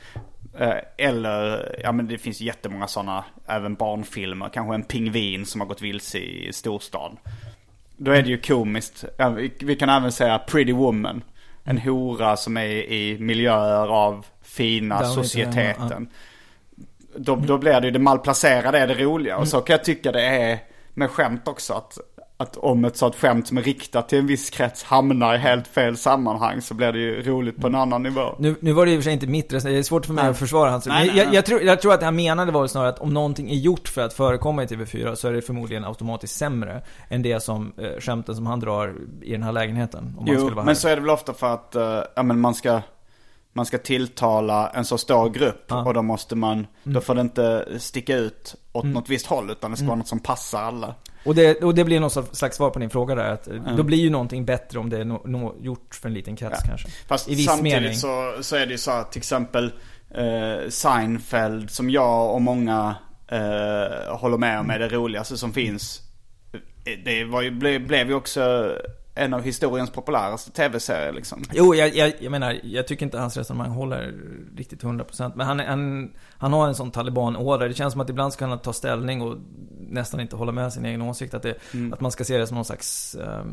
Eh, 0.59 0.77
eller, 0.97 1.75
ja 1.83 1.93
men 1.93 2.09
det 2.09 2.19
finns 2.19 2.41
jättemånga 2.41 2.87
sådana, 2.87 3.25
även 3.47 3.75
barnfilmer. 3.75 4.49
Kanske 4.49 4.75
en 4.75 4.83
pingvin 4.83 5.47
som 5.47 5.61
har 5.61 5.69
gått 5.69 5.83
vilse 5.83 6.19
i 6.19 6.53
storstan. 6.53 7.17
Då 7.97 8.11
är 8.11 8.23
det 8.23 8.29
ju 8.29 8.39
komiskt. 8.39 9.05
Vi, 9.61 9.77
kan 9.77 9.89
även 9.89 10.13
säga 10.13 10.39
Pretty 10.39 10.73
Woman. 10.73 11.25
En 11.65 11.79
hora 11.79 12.37
som 12.37 12.57
är 12.57 12.67
i 12.69 13.19
miljöer 13.21 13.87
av 13.87 14.27
fina 14.43 14.99
Där 14.99 15.07
societeten. 15.07 16.09
Då, 17.17 17.37
då 17.37 17.59
blir 17.59 17.81
det 17.81 17.87
ju 17.87 17.91
det 17.91 17.99
malplacerade 17.99 18.79
är 18.79 18.87
det 18.87 18.95
roliga. 18.95 19.37
Och 19.37 19.49
så 19.49 19.61
kan 19.61 19.75
jag 19.75 19.85
tycka 19.85 20.13
det 20.13 20.23
är 20.23 20.59
med 20.95 21.11
skämt 21.11 21.49
också. 21.49 21.75
Att, 21.75 21.99
att 22.37 22.57
om 22.57 22.85
ett 22.85 22.97
sånt 22.97 23.15
skämt 23.17 23.47
som 23.49 23.59
är 23.59 23.63
riktat 23.63 24.09
till 24.09 24.19
en 24.19 24.27
viss 24.27 24.51
krets 24.51 24.83
hamnar 24.83 25.35
i 25.35 25.39
helt 25.39 25.67
fel 25.67 25.97
sammanhang 25.97 26.61
så 26.63 26.75
blir 26.75 26.93
det 26.93 26.99
ju 26.99 27.23
roligt 27.23 27.61
på 27.61 27.67
en 27.67 27.75
annan 27.75 28.03
nivå. 28.03 28.35
Nu, 28.39 28.57
nu 28.61 28.73
var 28.73 28.87
det 28.87 28.93
och 28.93 28.97
för 28.99 29.03
sig 29.03 29.13
inte 29.13 29.27
mitt 29.27 29.53
resonemang, 29.53 29.75
det 29.75 29.79
är 29.79 29.83
svårt 29.83 30.07
för 30.07 30.13
mig 30.13 30.25
Nej. 30.25 30.31
att 30.31 30.39
försvara 30.39 30.71
hans. 30.71 30.87
Nej, 30.87 31.07
nej, 31.07 31.17
jag, 31.19 31.27
nej. 31.27 31.35
jag, 31.35 31.47
tror, 31.47 31.63
jag 31.63 31.81
tror 31.83 31.93
att 31.95 32.01
det 32.01 32.07
han 32.07 32.17
menade 32.17 32.53
var 32.53 32.67
snarare 32.67 32.89
att 32.89 32.99
om 32.99 33.15
någonting 33.15 33.51
är 33.51 33.55
gjort 33.55 33.89
för 33.89 34.01
att 34.03 34.13
förekomma 34.13 34.63
i 34.63 34.67
TV4 34.67 35.15
så 35.15 35.29
är 35.29 35.33
det 35.33 35.43
förmodligen 35.43 35.85
automatiskt 35.85 36.37
sämre 36.37 36.83
än 37.09 37.23
det 37.23 37.41
som 37.43 37.73
eh, 37.79 38.01
skämten 38.01 38.35
som 38.37 38.47
han 38.47 38.61
drar 38.61 38.95
i 39.23 39.33
den 39.33 39.43
här 39.43 39.53
lägenheten. 39.53 40.15
Om 40.19 40.25
Jo, 40.29 40.51
men 40.55 40.67
här. 40.67 40.75
så 40.75 40.89
är 40.89 40.95
det 40.97 41.01
väl 41.03 41.11
ofta 41.11 41.33
för 41.35 41.55
att 41.55 41.75
eh, 41.75 42.01
ja, 42.17 42.23
men 42.23 42.41
man 42.41 42.55
ska 42.55 42.81
man 43.55 43.67
ska 43.67 43.79
tilltala 43.79 44.69
en 44.69 44.85
så 44.85 44.99
stor 44.99 45.31
grupp 45.31 45.65
Ja. 45.69 45.85
och 45.85 45.95
då 45.95 46.03
måste 46.03 46.37
man, 46.37 46.67
då 46.85 47.01
får 47.01 47.15
det 47.15 47.21
inte 47.21 47.67
sticka 47.79 48.17
ut 48.17 48.55
åt 48.73 48.85
Mm. 48.85 48.95
något 48.95 49.09
visst 49.09 49.27
håll 49.27 49.51
utan 49.51 49.71
det 49.71 49.77
ska 49.77 49.87
vara 49.87 49.97
något 49.97 50.09
som 50.09 50.19
passar 50.21 50.63
alla. 50.63 50.95
Och 51.25 51.35
det, 51.35 51.63
och 51.63 51.75
det 51.75 51.85
blir 51.85 52.01
något 52.01 52.37
slags 52.37 52.57
svar 52.57 52.71
på 52.71 52.79
din 52.79 52.91
fråga 52.91 53.15
där, 53.15 53.31
att 53.33 53.49
eh, 53.49 53.77
då 53.77 53.83
blir 53.83 53.99
ju 53.99 54.11
någonting 54.11 54.45
bättre 54.45 54.79
om 54.79 54.91
det 54.91 54.99
är 54.99 55.05
no, 55.05 55.23
no, 55.25 55.55
gjort 55.61 55.95
för 55.95 56.09
en 56.09 56.15
liten 56.15 56.37
krets 56.37 56.57
Ja. 56.63 56.69
kanske. 56.69 56.89
Fast 57.07 57.29
I 57.29 57.35
viss 57.35 57.47
samtidigt 57.47 57.81
mening. 57.83 57.97
så, 57.97 58.33
så 58.41 58.57
är 58.57 58.67
det 58.67 58.73
ju 58.73 58.79
så 58.79 58.91
att 58.91 59.13
till 59.13 59.19
exempel 59.21 59.73
eh, 60.15 60.69
Seinfeld 60.69 61.71
som 61.71 61.91
jag 61.91 62.35
och 62.35 62.43
många 62.43 62.95
eh, 63.29 64.17
håller 64.17 64.39
med 64.39 64.61
om 64.61 64.71
är 64.71 64.79
det 64.79 64.89
roligaste 64.89 65.37
som 65.37 65.53
finns. 65.53 66.01
Eh, 66.85 66.93
Det 67.05 67.25
var 67.25 67.43
ju, 67.43 67.51
blev, 67.51 67.87
blev 67.87 68.09
ju 68.09 68.15
också 68.15 68.73
en 69.15 69.35
av 69.35 69.43
historiens 69.43 69.91
populäraste 69.91 70.53
tv-serier 70.53 71.13
liksom. 71.13 71.43
Jo, 71.53 71.75
jag, 71.75 71.95
jag, 71.97 72.13
jag 72.21 72.31
menar, 72.31 72.61
jag 72.63 72.87
tycker 72.87 73.07
inte 73.07 73.19
hans 73.19 73.37
resonemang 73.37 73.71
håller 73.71 74.15
riktigt 74.57 74.83
100% 74.83 75.33
Men 75.35 75.47
han, 75.47 75.61
han, 75.61 76.13
han 76.39 76.53
har 76.53 76.69
en 76.69 76.75
sån 76.75 76.91
taliban-ådra. 76.91 77.69
Det 77.69 77.75
känns 77.75 77.93
som 77.93 78.01
att 78.01 78.11
ibland 78.11 78.33
ska 78.33 78.47
han 78.47 78.59
ta 78.59 78.73
ställning 78.73 79.23
och 79.23 79.37
nästan 79.81 80.21
inte 80.21 80.37
hålla 80.37 80.53
med 80.53 80.73
sin 80.73 80.85
egen 80.85 81.03
åsikt. 81.03 81.35
Att, 81.35 81.43
det, 81.43 81.55
Mm. 81.75 81.93
att 81.93 82.01
man 82.01 82.11
ska 82.11 82.25
se 82.25 82.39
det 82.39 82.47
som 82.47 82.55
någon 82.55 82.65
slags 82.65 83.15
eh, 83.15 83.45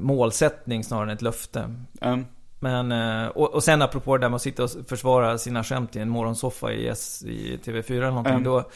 målsättning 0.00 0.84
snarare 0.84 1.10
än 1.10 1.16
ett 1.16 1.22
löfte. 1.22 1.74
Um, 2.00 2.26
Men, 2.60 2.92
eh, 2.92 3.26
och, 3.28 3.54
och 3.54 3.64
sen 3.64 3.82
apropå 3.82 4.16
det 4.16 4.24
där 4.24 4.28
med 4.28 4.36
att 4.36 4.42
sitta 4.42 4.64
och 4.64 4.70
försvara 4.88 5.38
sina 5.38 5.64
skämt 5.64 5.96
i 5.96 5.98
en 5.98 6.08
morgonsoffa 6.08 6.72
i, 6.72 6.88
S, 6.88 7.22
i 7.26 7.56
TV4 7.64 7.92
eller 7.92 8.08
någonting. 8.08 8.32
Mm. 8.32 8.44
Då, 8.44 8.70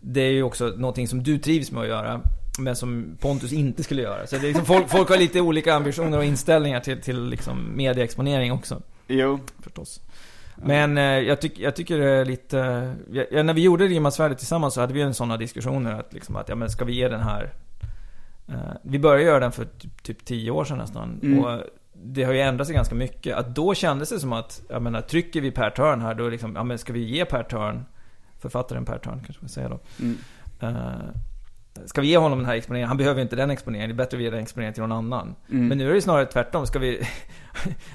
det 0.00 0.20
är 0.20 0.30
ju 0.30 0.42
också 0.42 0.66
någonting 0.66 1.08
som 1.08 1.22
du 1.22 1.38
trivs 1.38 1.72
med 1.72 1.82
att 1.82 1.88
göra. 1.88 2.20
Men 2.58 2.76
som 2.76 3.16
Pontus 3.20 3.52
inte 3.52 3.82
skulle 3.82 4.02
göra. 4.02 4.26
Så 4.26 4.36
det 4.36 4.42
är 4.42 4.46
liksom, 4.46 4.66
folk, 4.66 4.88
folk 4.88 5.08
har 5.08 5.16
lite 5.16 5.40
olika 5.40 5.74
ambitioner 5.74 6.18
och 6.18 6.24
inställningar 6.24 6.80
till, 6.80 7.00
till 7.00 7.28
liksom 7.28 7.76
medieexponering 7.76 8.52
också. 8.52 8.82
jo, 9.06 9.40
Förstås. 9.58 10.00
Men 10.56 10.98
eh, 10.98 11.04
jag, 11.04 11.40
tyck, 11.40 11.58
jag 11.58 11.76
tycker 11.76 11.98
det 11.98 12.10
är 12.10 12.24
lite... 12.24 12.94
Ja, 13.30 13.42
när 13.42 13.54
vi 13.54 13.62
gjorde 13.62 13.86
Rimmarsvärdet 13.86 14.38
tillsammans 14.38 14.74
så 14.74 14.80
hade 14.80 14.94
vi 14.94 15.00
en 15.02 15.14
sådana 15.14 15.36
diskussioner 15.36 15.92
att 15.92 16.12
liksom 16.12 16.36
att, 16.36 16.48
ja 16.48 16.54
men 16.54 16.70
ska 16.70 16.84
vi 16.84 16.94
ge 16.94 17.08
den 17.08 17.20
här... 17.20 17.52
Eh, 18.48 18.54
vi 18.82 18.98
började 18.98 19.22
göra 19.22 19.40
den 19.40 19.52
för 19.52 19.64
typ, 19.64 20.02
typ 20.02 20.24
tio 20.24 20.50
år 20.50 20.64
sedan 20.64 20.78
nästan. 20.78 21.20
Mm. 21.22 21.44
Och 21.44 21.60
det 21.92 22.24
har 22.24 22.32
ju 22.32 22.40
ändrat 22.40 22.66
sig 22.66 22.76
ganska 22.76 22.94
mycket. 22.94 23.36
Att 23.36 23.54
då 23.54 23.74
kändes 23.74 24.08
det 24.08 24.20
som 24.20 24.32
att, 24.32 24.62
jag 24.68 24.82
menar, 24.82 25.00
trycker 25.00 25.40
vi 25.40 25.50
per 25.50 25.70
turn 25.70 26.00
här 26.00 26.14
då 26.14 26.28
liksom, 26.28 26.56
ja 26.56 26.64
men 26.64 26.78
ska 26.78 26.92
vi 26.92 27.04
ge 27.04 27.24
per 27.24 27.42
turn 27.42 27.84
författaren 28.38 28.84
Per 28.84 28.98
Törn 28.98 29.22
kanske 29.26 29.42
man 29.42 29.48
säga 29.48 29.68
då. 29.68 29.78
Mm. 30.00 30.18
Eh, 30.60 31.08
ska 31.86 32.00
vi 32.00 32.06
ge 32.06 32.16
honom 32.16 32.38
den 32.38 32.46
här 32.46 32.54
exponeringen? 32.54 32.88
Han 32.88 32.96
behöver 32.96 33.22
inte 33.22 33.36
den 33.36 33.50
exponeringen. 33.50 33.88
Det 33.88 33.94
är 33.94 34.04
bättre 34.04 34.16
att 34.16 34.22
ge 34.22 34.30
den 34.30 34.40
exponeringen 34.40 34.74
till 34.74 34.82
någon 34.82 34.92
annan. 34.92 35.34
Mm. 35.50 35.68
Men 35.68 35.78
nu 35.78 35.90
är 35.90 35.94
det 35.94 36.02
snarare 36.02 36.26
tvärtom. 36.26 36.66
Ska 36.66 36.78
vi... 36.78 37.00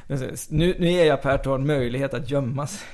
nu, 0.50 0.76
nu 0.80 0.92
ger 0.92 1.06
jag 1.06 1.22
Per 1.22 1.38
Törn 1.38 1.68
möjlighet 1.68 2.14
att 2.14 2.30
gömma 2.30 2.68
sig. 2.68 2.88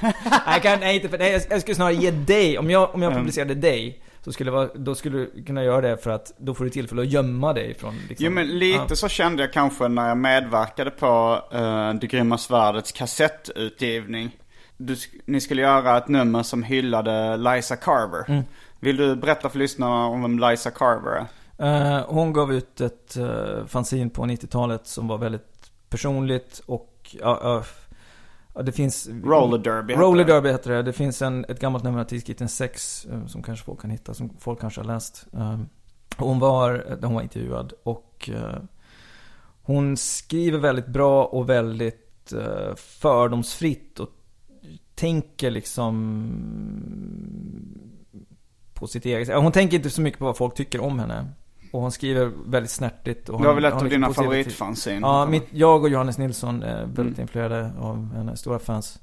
kan, 0.62 0.80
nej, 0.80 0.96
inte 0.96 1.08
för, 1.08 1.18
nej, 1.18 1.46
jag, 1.50 1.60
skulle 1.60 1.74
snarare 1.74 1.94
ge 1.94 2.10
dig, 2.10 2.58
om 2.58 2.70
jag, 2.70 2.94
om 2.94 3.02
jag 3.02 3.12
Mm. 3.12 3.22
publicerade 3.22 3.54
dig, 3.54 4.02
så 4.22 4.32
skulle 4.32 4.50
vara, 4.50 4.68
då 4.74 4.94
skulle 4.94 5.18
du 5.18 5.44
kunna 5.46 5.64
göra 5.64 5.80
det 5.80 5.96
för 5.96 6.10
att 6.10 6.32
då 6.38 6.54
får 6.54 6.64
du 6.64 6.70
tillfälle 6.70 7.02
att 7.02 7.08
gömma 7.08 7.52
dig 7.52 7.74
från 7.74 7.94
liksom, 8.08 8.26
Jo 8.26 8.30
men 8.32 8.58
lite 8.58 8.86
ja. 8.88 8.96
så 8.96 9.08
kände 9.08 9.42
jag 9.42 9.52
kanske 9.52 9.88
när 9.88 10.08
jag 10.08 10.18
medverkade 10.18 10.90
på 10.90 11.42
uh, 11.54 11.94
Det 11.94 12.06
grymma 12.06 12.38
svärdets 12.38 12.92
kassettutgivning. 12.92 14.36
Du, 14.76 14.96
ni 15.24 15.40
skulle 15.40 15.62
göra 15.62 15.98
ett 15.98 16.08
nummer 16.08 16.42
som 16.42 16.62
hyllade 16.62 17.36
Liza 17.36 17.76
Carver. 17.76 18.24
Mm. 18.28 18.42
Vill 18.80 18.96
du 18.96 19.16
berätta 19.16 19.48
för 19.48 19.58
lyssnarna 19.58 20.06
om 20.06 20.22
vem 20.22 20.38
Liza 20.38 20.70
Carver 20.70 21.10
är? 21.10 21.26
Eh, 21.58 22.04
hon 22.08 22.32
gav 22.32 22.52
ut 22.52 22.80
ett 22.80 23.16
uh, 23.16 23.66
fanzine 23.66 24.10
på 24.10 24.22
90-talet 24.22 24.86
som 24.86 25.08
var 25.08 25.18
väldigt 25.18 25.70
personligt 25.88 26.62
och 26.66 27.16
ja, 27.20 27.62
ja, 28.54 28.62
det 28.62 28.72
finns... 28.72 29.08
Roller 29.24 29.58
Derby 29.58 29.92
heter 29.92 30.02
Roller 30.04 30.24
det. 30.24 30.32
Derby 30.32 30.48
heter 30.48 30.70
det. 30.70 30.82
Det 30.82 30.92
finns 30.92 31.22
en, 31.22 31.44
ett 31.48 31.60
gammalt 31.60 31.84
nummer 31.84 32.00
av 32.00 32.04
tidskriften 32.04 32.48
Sex 32.48 33.04
eh, 33.04 33.26
som 33.26 33.42
kanske 33.42 33.64
folk 33.64 33.80
kan 33.80 33.90
hitta, 33.90 34.14
som 34.14 34.30
folk 34.38 34.60
kanske 34.60 34.80
har 34.80 34.86
läst. 34.86 35.26
Eh, 35.32 35.58
hon 36.16 36.38
var, 36.38 36.98
hon 37.02 37.14
var 37.14 37.22
intervjuad 37.22 37.72
och 37.82 38.30
eh, 38.32 38.58
hon 39.62 39.96
skriver 39.96 40.58
väldigt 40.58 40.86
bra 40.86 41.24
och 41.24 41.48
väldigt 41.48 42.02
fördomsfritt 42.76 44.00
och 44.00 44.08
tänker 44.94 45.50
liksom 45.50 45.92
på 48.76 48.86
sitt 48.86 49.04
eget 49.04 49.34
Hon 49.34 49.52
tänker 49.52 49.76
inte 49.76 49.90
så 49.90 50.00
mycket 50.00 50.18
på 50.18 50.24
vad 50.24 50.36
folk 50.36 50.54
tycker 50.54 50.80
om 50.80 50.98
henne. 50.98 51.26
Och 51.72 51.80
hon 51.80 51.92
skriver 51.92 52.32
väldigt 52.46 52.70
snärtigt. 52.70 53.28
Och 53.28 53.40
Det 53.40 53.46
var 53.46 53.54
väl 53.54 53.64
ett 53.64 53.74
av 53.74 53.88
dina 53.88 54.12
favoritfanzine? 54.12 55.00
Ja, 55.06 55.26
mitt, 55.26 55.46
jag 55.50 55.82
och 55.82 55.88
Johannes 55.88 56.18
Nilsson 56.18 56.62
är 56.62 56.80
väldigt 56.80 56.98
Mm. 56.98 57.20
influerade 57.20 57.72
av 57.80 58.14
henne, 58.14 58.36
stora 58.36 58.58
fans. 58.58 58.98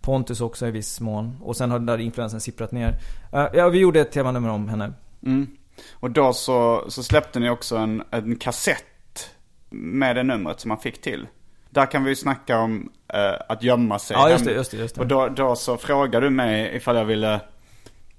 Pontus 0.00 0.40
också 0.40 0.66
i 0.66 0.70
viss 0.70 1.00
mån. 1.00 1.36
Och 1.42 1.56
sen 1.56 1.70
har 1.70 1.78
den 1.78 1.86
där 1.86 1.98
influensen 1.98 2.40
sipprat 2.40 2.72
ner. 2.72 2.98
Eh, 3.32 3.46
ja, 3.54 3.68
vi 3.68 3.78
gjorde 3.78 4.00
ett 4.00 4.12
temanummer 4.12 4.48
om 4.48 4.68
henne. 4.68 4.92
Mm. 5.26 5.46
Och 5.92 6.10
då 6.10 6.32
så, 6.32 6.84
så 6.88 7.02
släppte 7.02 7.40
ni 7.40 7.50
också 7.50 7.76
en, 7.76 8.02
en 8.10 8.36
kassett 8.36 9.30
med 9.70 10.16
det 10.16 10.22
numret 10.22 10.60
som 10.60 10.68
man 10.68 10.78
fick 10.78 11.00
till. 11.00 11.26
Där 11.70 11.86
kan 11.86 12.04
vi 12.04 12.10
ju 12.10 12.16
snacka 12.16 12.58
om 12.58 12.90
eh, 13.12 13.40
att 13.48 13.62
gömma 13.62 13.98
sig. 13.98 14.16
Ja, 14.16 14.30
just 14.30 14.44
det, 14.44 14.52
just 14.52 14.70
det, 14.70 14.76
just 14.76 14.94
det. 14.94 15.00
Och 15.00 15.06
då, 15.06 15.28
då 15.28 15.56
så 15.56 15.76
frågade 15.76 16.26
du 16.26 16.30
mig 16.30 16.76
ifall 16.76 16.96
jag 16.96 17.04
ville 17.04 17.40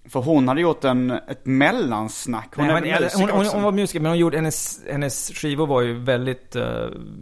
För 0.09 0.19
hon 0.19 0.47
hade 0.47 0.61
gjort 0.61 0.83
en, 0.83 1.11
ett 1.11 1.45
mellansnack. 1.45 2.53
Hon 2.55 2.67
Nej, 2.67 2.75
är 2.75 2.81
men, 2.81 3.01
musiker 3.03 3.19
hon, 3.19 3.29
hon, 3.29 3.45
hon 3.45 3.63
var 3.63 3.71
musiker, 3.71 3.99
men 3.99 4.11
hon 4.11 4.17
gjorde, 4.19 4.37
hennes, 4.37 4.79
hennes 4.91 5.31
skivor 5.35 5.67
var 5.67 5.81
ju 5.81 5.93
väldigt 5.99 6.55
uh, 6.55 6.63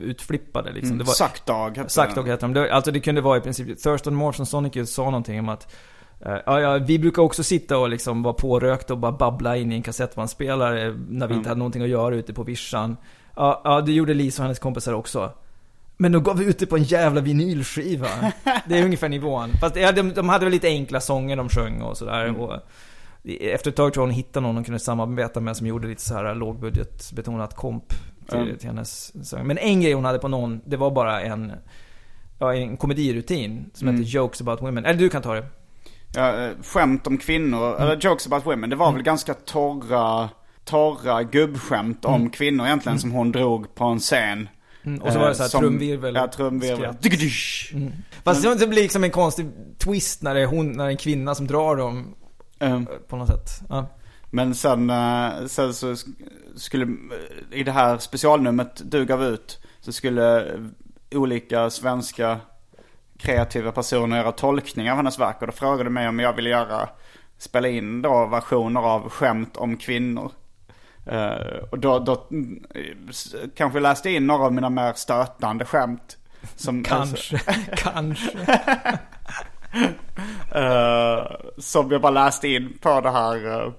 utflippade 0.02 0.72
liksom. 0.72 0.88
Mm, 0.88 0.98
Det 0.98 1.04
var, 1.04 1.14
Suckdog 1.14 1.78
hette 1.78 1.90
Suckdog 1.90 2.26
den. 2.26 2.32
heter 2.32 2.48
de. 2.48 2.54
Det, 2.54 2.74
alltså 2.74 2.92
det 2.92 3.00
kunde 3.00 3.22
vara 3.22 3.38
i 3.38 3.42
princip, 3.42 3.84
Thurston 3.84 4.16
Moore 4.16 4.34
från 4.34 4.46
Sonic 4.46 4.90
sa 4.96 5.04
någonting 5.06 5.40
om 5.40 5.50
att 5.50 5.76
eh, 6.26 6.36
Ja, 6.46 6.62
ja, 6.62 6.78
vi 6.78 7.00
brukar 7.00 7.22
också 7.22 7.44
sitta 7.44 7.78
och 7.78 7.90
liksom 7.90 8.24
vara 8.24 8.34
pårökta 8.34 8.94
och 8.94 9.00
bara 9.00 9.12
babbla 9.12 9.58
in 9.58 9.72
i 9.72 9.76
en 9.76 9.82
kassettbandspelare 9.84 10.84
när 11.10 11.28
vi 11.28 11.34
Mm. 11.34 11.38
inte 11.38 11.50
hade 11.50 11.60
någonting 11.60 11.82
att 11.84 11.90
göra 11.90 12.16
ute 12.16 12.34
på 12.34 12.44
vischan. 12.44 12.98
Ja, 13.36 13.62
ja, 13.64 13.82
det 13.82 13.92
gjorde 13.92 14.14
Lisa 14.14 14.42
och 14.42 14.44
hennes 14.44 14.60
kompisar 14.60 14.94
också. 14.94 15.32
Men 15.98 16.12
då 16.12 16.20
gav 16.20 16.38
vi 16.38 16.46
ut 16.46 16.60
det 16.60 16.66
på 16.66 16.76
en 16.78 16.84
jävla 16.84 17.22
vinylskiva. 17.22 18.08
Det 18.68 18.78
är 18.78 18.84
ungefär 18.86 19.10
nivån. 19.10 19.52
Fast 19.62 19.76
ja, 19.76 19.92
de, 19.92 20.14
de 20.14 20.30
hade 20.30 20.46
väl 20.46 20.52
lite 20.52 20.68
enkla 20.68 21.00
sånger 21.00 21.36
de 21.36 21.50
sjöng 21.50 21.82
och 21.82 21.98
sådär. 21.98 22.26
Mm. 22.26 22.42
Och 22.42 22.54
efter 23.42 23.70
ett 23.72 23.76
tag 23.76 23.94
tror 23.94 24.04
jag 24.04 24.08
hon 24.08 24.16
hittade 24.16 24.46
någon 24.48 24.56
de 24.56 24.64
kunde 24.64 24.80
samarbeta 24.80 25.40
med 25.40 25.58
som 25.58 25.68
gjorde 25.68 25.88
lite 25.88 26.02
så 26.02 26.14
här 26.16 26.36
lågbudgetbetonat 26.36 27.56
komp 27.56 27.84
till, 28.30 28.38
Mm. 28.40 28.58
till 28.58 28.68
hennes 28.68 29.14
sång. 29.30 29.48
Men 29.48 29.58
en 29.58 29.82
grej 29.82 29.94
hon 29.94 30.06
hade 30.06 30.20
på 30.20 30.28
någon, 30.28 30.62
det 30.66 30.78
var 30.78 30.92
bara 30.92 31.22
en, 31.22 31.52
ja, 32.40 32.54
en 32.56 32.78
komedirutin 32.78 33.70
som 33.74 33.88
Mm. 33.88 34.02
heter 34.02 34.12
Jokes 34.16 34.42
about 34.42 34.62
women. 34.62 34.86
Eller 34.86 35.00
du 35.00 35.10
kan 35.10 35.22
ta 35.22 35.34
det. 35.34 35.46
Ja, 36.16 36.44
eh, 36.46 36.52
skämt 36.64 37.08
om 37.08 37.18
kvinnor, 37.18 37.70
Mm. 37.70 37.82
eller 37.82 37.96
jokes 38.02 38.28
about 38.28 38.46
women. 38.46 38.70
Det 38.70 38.76
var 38.76 38.92
väl 38.92 39.04
ganska 39.04 39.34
torra, 39.34 40.30
torra 40.66 41.24
gubbskämt 41.24 42.06
om 42.06 42.30
kvinnor 42.30 42.66
egentligen 42.66 43.00
som 43.00 43.12
hon 43.12 43.32
drog 43.32 43.76
på 43.76 43.84
en 43.86 44.00
scen. 44.00 44.50
Mm. 44.88 45.02
Och 45.02 45.14
så 45.14 45.20
var 45.20 45.28
det 45.30 45.36
så 45.36 45.42
här 45.44 45.48
Eh, 45.48 45.52
som- 45.52 45.62
trumvirvel. 45.62 46.16
Ja, 46.16 46.28
trumvirvel. 46.28 46.96
Digadish. 47.02 47.72
Mm. 47.74 47.92
Fast 48.24 48.44
det- 48.44 48.56
det 48.56 48.68
blir 48.68 48.82
liksom 48.82 49.04
en 49.04 49.12
konstig 49.12 49.46
twist 49.78 50.22
när 50.22 50.36
det 50.36 50.42
är 50.42 50.46
hon, 50.46 50.72
när 50.72 50.84
det 50.84 50.90
är 50.90 50.92
en 50.92 50.98
kvinna 50.98 51.36
som 51.36 51.48
drar 51.48 51.76
dem 51.76 52.16
Um, 52.60 52.88
på 53.08 53.16
något 53.16 53.28
sätt. 53.28 53.50
Ja. 53.70 53.88
Men 54.30 54.56
sen, 54.56 54.90
eh, 54.90 55.46
sen 55.48 55.74
så 55.74 55.88
sk- 55.94 56.14
skulle, 56.56 56.88
i 57.52 57.64
det 57.64 57.72
här 57.72 57.98
specialnumret 57.98 58.82
du 58.92 59.06
gav 59.06 59.24
ut, 59.24 59.60
så 59.80 59.92
skulle 59.92 60.46
olika 61.12 61.70
svenska 61.70 62.40
kreativa 63.18 63.72
personer 63.72 64.18
göra 64.18 64.32
tolkningar 64.32 64.92
av 64.92 64.98
hennes 64.98 65.20
verk. 65.20 65.38
Och 65.42 65.48
då 65.48 65.54
frågade 65.54 65.84
de 65.84 65.90
mig 65.94 66.08
om 66.08 66.20
jag 66.20 66.34
ville 66.34 66.50
göra, 66.50 66.90
spela 67.38 67.68
in 67.68 68.02
då 68.02 68.26
versioner 68.26 68.82
av 68.82 69.10
skämt 69.10 69.58
om 69.58 69.78
kvinnor. 69.78 70.32
Eh, 71.10 71.58
och 71.70 71.80
då, 71.80 72.00
då 72.00 72.28
mm, 72.32 72.64
kanske 73.56 73.80
läste 73.80 74.10
in 74.10 74.28
några 74.28 74.46
av 74.46 74.54
mina 74.54 74.70
mer 74.70 74.94
stötande 74.94 75.66
skämt. 75.66 76.18
Som, 76.56 76.84
Kanske, 76.84 77.38
kanske. 77.76 78.60
Eh, 80.52 81.28
som 81.58 81.92
jag 81.92 82.02
bara 82.02 82.12
läste 82.12 82.48
in 82.48 82.78
på 82.82 83.02
det 83.02 83.12
här 83.12 83.46
uh, 83.46 83.72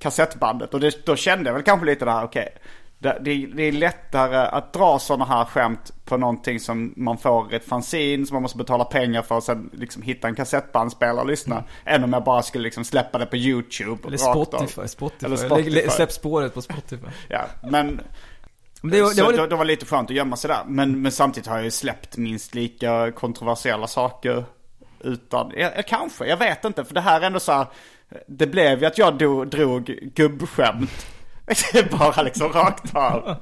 kassettbandet. 0.00 0.74
Och 0.74 0.80
det, 0.80 1.06
då 1.06 1.16
kände 1.16 1.48
jag 1.48 1.54
väl 1.54 1.62
kanske 1.62 1.86
lite 1.86 2.04
det 2.04 2.10
här, 2.10 2.24
okej. 2.24 2.44
det, 2.44 2.58
det, 2.98 3.46
det 3.54 3.62
är 3.62 3.72
lättare 3.72 4.36
att 4.36 4.72
dra 4.72 4.98
sådana 4.98 5.24
här 5.24 5.44
skämt 5.44 5.92
på 6.04 6.16
någonting 6.16 6.60
som 6.60 6.94
man 6.96 7.18
får 7.18 7.54
ett 7.54 7.64
fanzine 7.64 8.26
som 8.26 8.34
man 8.34 8.42
måste 8.42 8.58
betala 8.58 8.84
pengar 8.84 9.22
för 9.22 9.34
och 9.34 9.42
sen 9.42 9.70
liksom 9.72 10.02
hitta 10.02 10.28
en 10.28 10.34
kassettbandspelare 10.34 11.20
och 11.20 11.26
lyssna. 11.26 11.64
Än 11.84 12.04
om 12.04 12.12
jag 12.12 12.24
bara 12.24 12.42
skulle 12.42 12.64
liksom 12.64 12.84
släppa 12.84 13.18
det 13.18 13.26
på 13.26 13.36
YouTube. 13.36 14.08
Eller 14.08 14.28
av. 14.28 14.44
Spotify, 14.44 14.88
Spotify. 14.88 15.26
Eller 15.26 15.36
Spotify. 15.36 15.88
Släpp 15.90 16.12
spåret 16.12 16.54
på 16.54 16.62
Spotify. 16.62 17.06
Ja, 17.28 17.40
men 17.62 18.00
Men 18.82 18.90
det, 18.90 19.02
var- 19.02 19.14
det 19.14 19.22
var 19.22 19.30
lite, 19.32 19.46
det 19.46 19.56
var 19.56 19.64
lite 19.64 19.86
skönt 19.86 20.10
att 20.10 20.16
gömma 20.16 20.36
sig 20.36 20.48
där. 20.48 20.62
Men, 20.66 21.02
men 21.02 21.12
samtidigt 21.12 21.46
har 21.46 21.56
jag 21.56 21.64
ju 21.64 21.70
släppt 21.70 22.16
minst 22.16 22.54
lika 22.54 23.12
kontroversiella 23.12 23.86
saker 23.86 24.44
utan, 25.00 25.52
ja, 25.56 25.70
ja, 25.76 25.82
kanske, 25.86 26.26
jag 26.26 26.36
vet 26.36 26.64
inte. 26.64 26.84
För 26.84 26.94
det 26.94 27.00
här 27.00 27.20
är 27.20 27.26
ändå 27.26 27.40
så 27.40 27.52
här, 27.52 27.66
det 28.26 28.46
blev 28.46 28.80
ju 28.80 28.86
att 28.86 28.98
jag 28.98 29.18
do, 29.18 29.44
drog 29.44 29.84
gubbskämt. 30.14 31.06
Bara 31.98 32.22
liksom 32.22 32.52
rakt 32.52 32.96
av. 32.96 33.36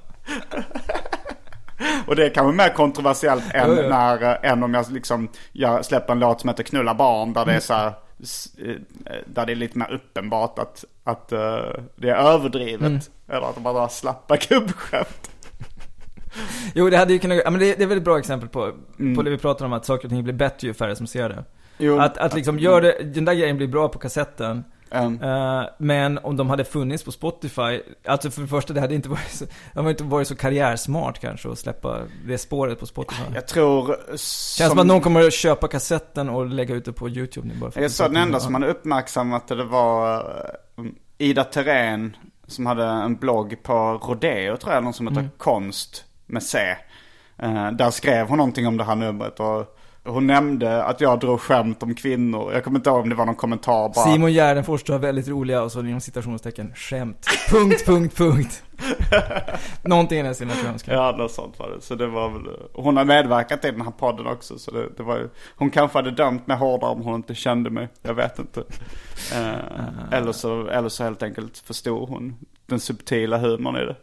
Och 2.06 2.16
det 2.16 2.26
är 2.26 2.30
kanske 2.30 2.56
mer 2.56 2.68
kontroversiellt 2.74 3.44
än, 3.54 3.76
Ja, 3.76 3.82
ja. 3.82 3.88
När, 3.88 4.22
eh, 4.44 4.50
än 4.52 4.62
om 4.62 4.74
jag 4.74 4.90
liksom, 4.90 5.28
jag 5.52 5.84
släpper 5.84 6.12
en 6.12 6.18
låt 6.18 6.40
som 6.40 6.48
heter 6.48 6.62
Knulla 6.62 6.94
barn 6.94 7.32
där 7.32 7.44
det 7.44 7.52
är 7.52 7.60
så 7.60 7.74
här, 7.74 7.92
s- 8.22 8.48
eh, 8.58 9.12
där 9.26 9.46
det 9.46 9.52
är 9.52 9.56
lite 9.56 9.78
mer 9.78 9.92
uppenbart 9.92 10.58
att, 10.58 10.84
att 11.04 11.32
eh, 11.32 11.38
det 11.96 12.10
är 12.10 12.14
överdrivet. 12.16 12.80
Mm. 12.86 13.00
Eller 13.28 13.46
att 13.48 13.54
de 13.54 13.62
bara 13.64 13.88
slappa 13.88 14.36
gubbskämt. 14.36 15.30
jo 16.74 16.90
det 16.90 16.96
hade 16.96 17.12
ju 17.12 17.18
kunnat, 17.18 17.38
ja, 17.44 17.50
men 17.50 17.60
det, 17.60 17.74
det 17.74 17.82
är 17.82 17.86
väl 17.88 17.98
ett 17.98 18.04
bra 18.04 18.18
exempel 18.18 18.48
på, 18.48 18.72
Mm. 18.98 19.16
på 19.16 19.22
det 19.22 19.30
vi 19.30 19.38
pratar 19.38 19.64
om 19.66 19.72
att 19.72 19.84
saker 19.86 20.04
och 20.04 20.10
ting 20.10 20.24
blir 20.24 20.34
bättre 20.34 20.66
ju 20.68 20.74
färre 20.74 20.96
som 20.96 21.06
ser 21.06 21.28
det. 21.28 21.44
Jo, 21.78 21.98
Att, 22.00 22.18
att 22.18 22.34
liksom 22.34 22.58
gör 22.58 22.80
det, 22.80 23.02
den 23.14 23.24
där 23.24 23.34
grejen 23.34 23.56
blir 23.56 23.68
bra 23.68 23.88
på 23.88 23.98
kassetten. 23.98 24.64
Eh, 24.90 25.62
men 25.78 26.18
om 26.18 26.36
de 26.36 26.50
hade 26.50 26.64
funnits 26.64 27.04
på 27.04 27.12
Spotify, 27.12 27.80
alltså 28.06 28.30
för 28.30 28.42
det 28.42 28.48
första 28.48 28.72
det 28.72 28.80
hade 28.80 28.94
inte 28.94 29.08
varit 29.08 29.30
så, 29.30 29.44
de 29.74 29.78
hade 29.78 29.90
inte 29.90 30.04
varit 30.04 30.28
så 30.28 30.36
karriärsmart 30.36 31.20
kanske 31.20 31.50
att 31.50 31.58
släppa 31.58 31.98
det 32.26 32.38
spåret 32.38 32.80
på 32.80 32.86
Spotify. 32.86 33.22
jag 33.34 33.46
tror... 33.46 33.96
Känns 34.10 34.70
som 34.70 34.78
att 34.78 34.86
någon 34.86 35.00
kommer 35.00 35.26
att 35.26 35.34
köpa 35.34 35.68
kassetten 35.68 36.28
och 36.28 36.46
lägga 36.46 36.74
ut 36.74 36.84
det 36.84 36.92
på 36.92 37.08
YouTube 37.08 37.48
nu 37.48 37.54
bara 37.54 37.70
för 37.70 37.80
Jag 37.80 37.90
sa 37.90 38.08
den 38.08 38.16
enda 38.16 38.40
som 38.40 38.54
hade 38.54 38.66
uppmärksammat 38.66 39.48
det, 39.48 39.54
det 39.54 39.64
var 39.64 40.18
eh, 40.78 40.84
Ida 41.18 41.44
Terén 41.44 42.16
som 42.46 42.66
hade 42.66 42.84
en 42.84 43.16
blogg 43.16 43.62
på 43.62 44.00
Rodeo 44.02 44.56
tror 44.56 44.74
jag, 44.74 44.84
någon 44.84 44.92
som 44.92 45.06
heter 45.06 45.20
Mm. 45.20 45.32
Konst 45.38 46.04
med 46.26 46.42
C. 46.42 46.76
Eh, 47.38 47.70
där 47.70 47.90
skrev 47.90 48.28
hon 48.28 48.38
någonting 48.38 48.66
om 48.66 48.76
det 48.76 48.84
här 48.84 48.96
numret 48.96 49.40
och 49.40 49.75
hon 50.06 50.26
nämnde 50.26 50.84
att 50.84 51.00
jag 51.00 51.20
drog 51.20 51.40
skämt 51.40 51.82
om 51.82 51.94
kvinnor. 51.94 52.52
Jag 52.52 52.64
kommer 52.64 52.78
inte 52.78 52.90
ihåg 52.90 53.00
om 53.02 53.08
det 53.08 53.14
var 53.14 53.26
någon 53.26 53.34
kommentar 53.34 53.92
bara. 53.94 54.12
Simon 54.12 54.32
Gärdenfors 54.32 54.82
drar 54.82 54.98
väldigt 54.98 55.28
roliga 55.28 55.62
och 55.62 55.72
så 55.72 55.80
inom 55.80 56.00
citationstecken 56.00 56.72
skämt. 56.74 57.26
Punkt, 57.50 57.86
punkt, 57.86 58.16
punkt. 58.16 58.62
Någonting 59.82 60.18
i 60.18 60.22
den 60.22 60.34
stilen 60.34 60.56
tror 60.56 60.74
jag. 60.86 60.96
Ja, 60.96 61.16
något 61.16 61.32
sånt 61.32 61.58
var 61.58 61.70
det. 61.70 61.80
Så 61.80 61.94
det 61.94 62.06
var 62.06 62.28
väl, 62.28 62.42
hon 62.74 62.96
har 62.96 63.04
medverkat 63.04 63.64
i 63.64 63.70
den 63.70 63.80
här 63.80 63.90
podden 63.90 64.26
också. 64.26 64.58
Så 64.58 64.70
det, 64.70 64.88
det 64.96 65.02
var 65.02 65.16
ju, 65.16 65.28
hon 65.56 65.70
kanske 65.70 65.98
hade 65.98 66.10
dömt 66.10 66.46
mig 66.46 66.56
hårdare 66.56 66.90
om 66.90 67.02
hon 67.02 67.14
inte 67.14 67.34
kände 67.34 67.70
mig. 67.70 67.88
Jag 68.02 68.14
vet 68.14 68.38
inte. 68.38 68.60
Eh, 69.34 70.18
eller, 70.18 70.32
så, 70.32 70.68
eller 70.68 70.88
så 70.88 71.04
helt 71.04 71.22
enkelt 71.22 71.58
förstod 71.58 72.08
hon 72.08 72.36
den 72.66 72.80
subtila 72.80 73.38
humorn 73.38 73.76
i 73.76 73.84
det. 73.84 73.96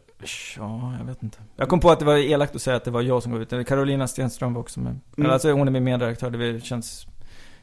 Ja, 0.58 0.94
jag 1.00 1.06
vet 1.06 1.24
inte. 1.24 1.38
Jag 1.56 1.70
kom 1.70 1.80
på 1.80 1.92
att 1.92 2.00
det 2.00 2.06
var 2.06 2.18
elakt 2.18 2.56
att 2.56 2.62
säga 2.62 2.78
att 2.78 2.84
det 2.84 2.92
var 2.92 3.02
jag 3.02 3.24
som 3.24 3.32
gav 3.32 3.42
ut 3.42 3.50
den. 3.50 3.66
Carolina 3.66 4.08
Stenström 4.08 4.54
var 4.54 4.62
också 4.62 4.80
med. 4.80 5.00
Eller 5.18 5.30
alltså 5.30 5.52
hon 5.52 5.68
är 5.68 5.72
min 5.72 5.84
medredaktör, 5.84 6.30
det 6.30 6.64
känns, 6.64 7.08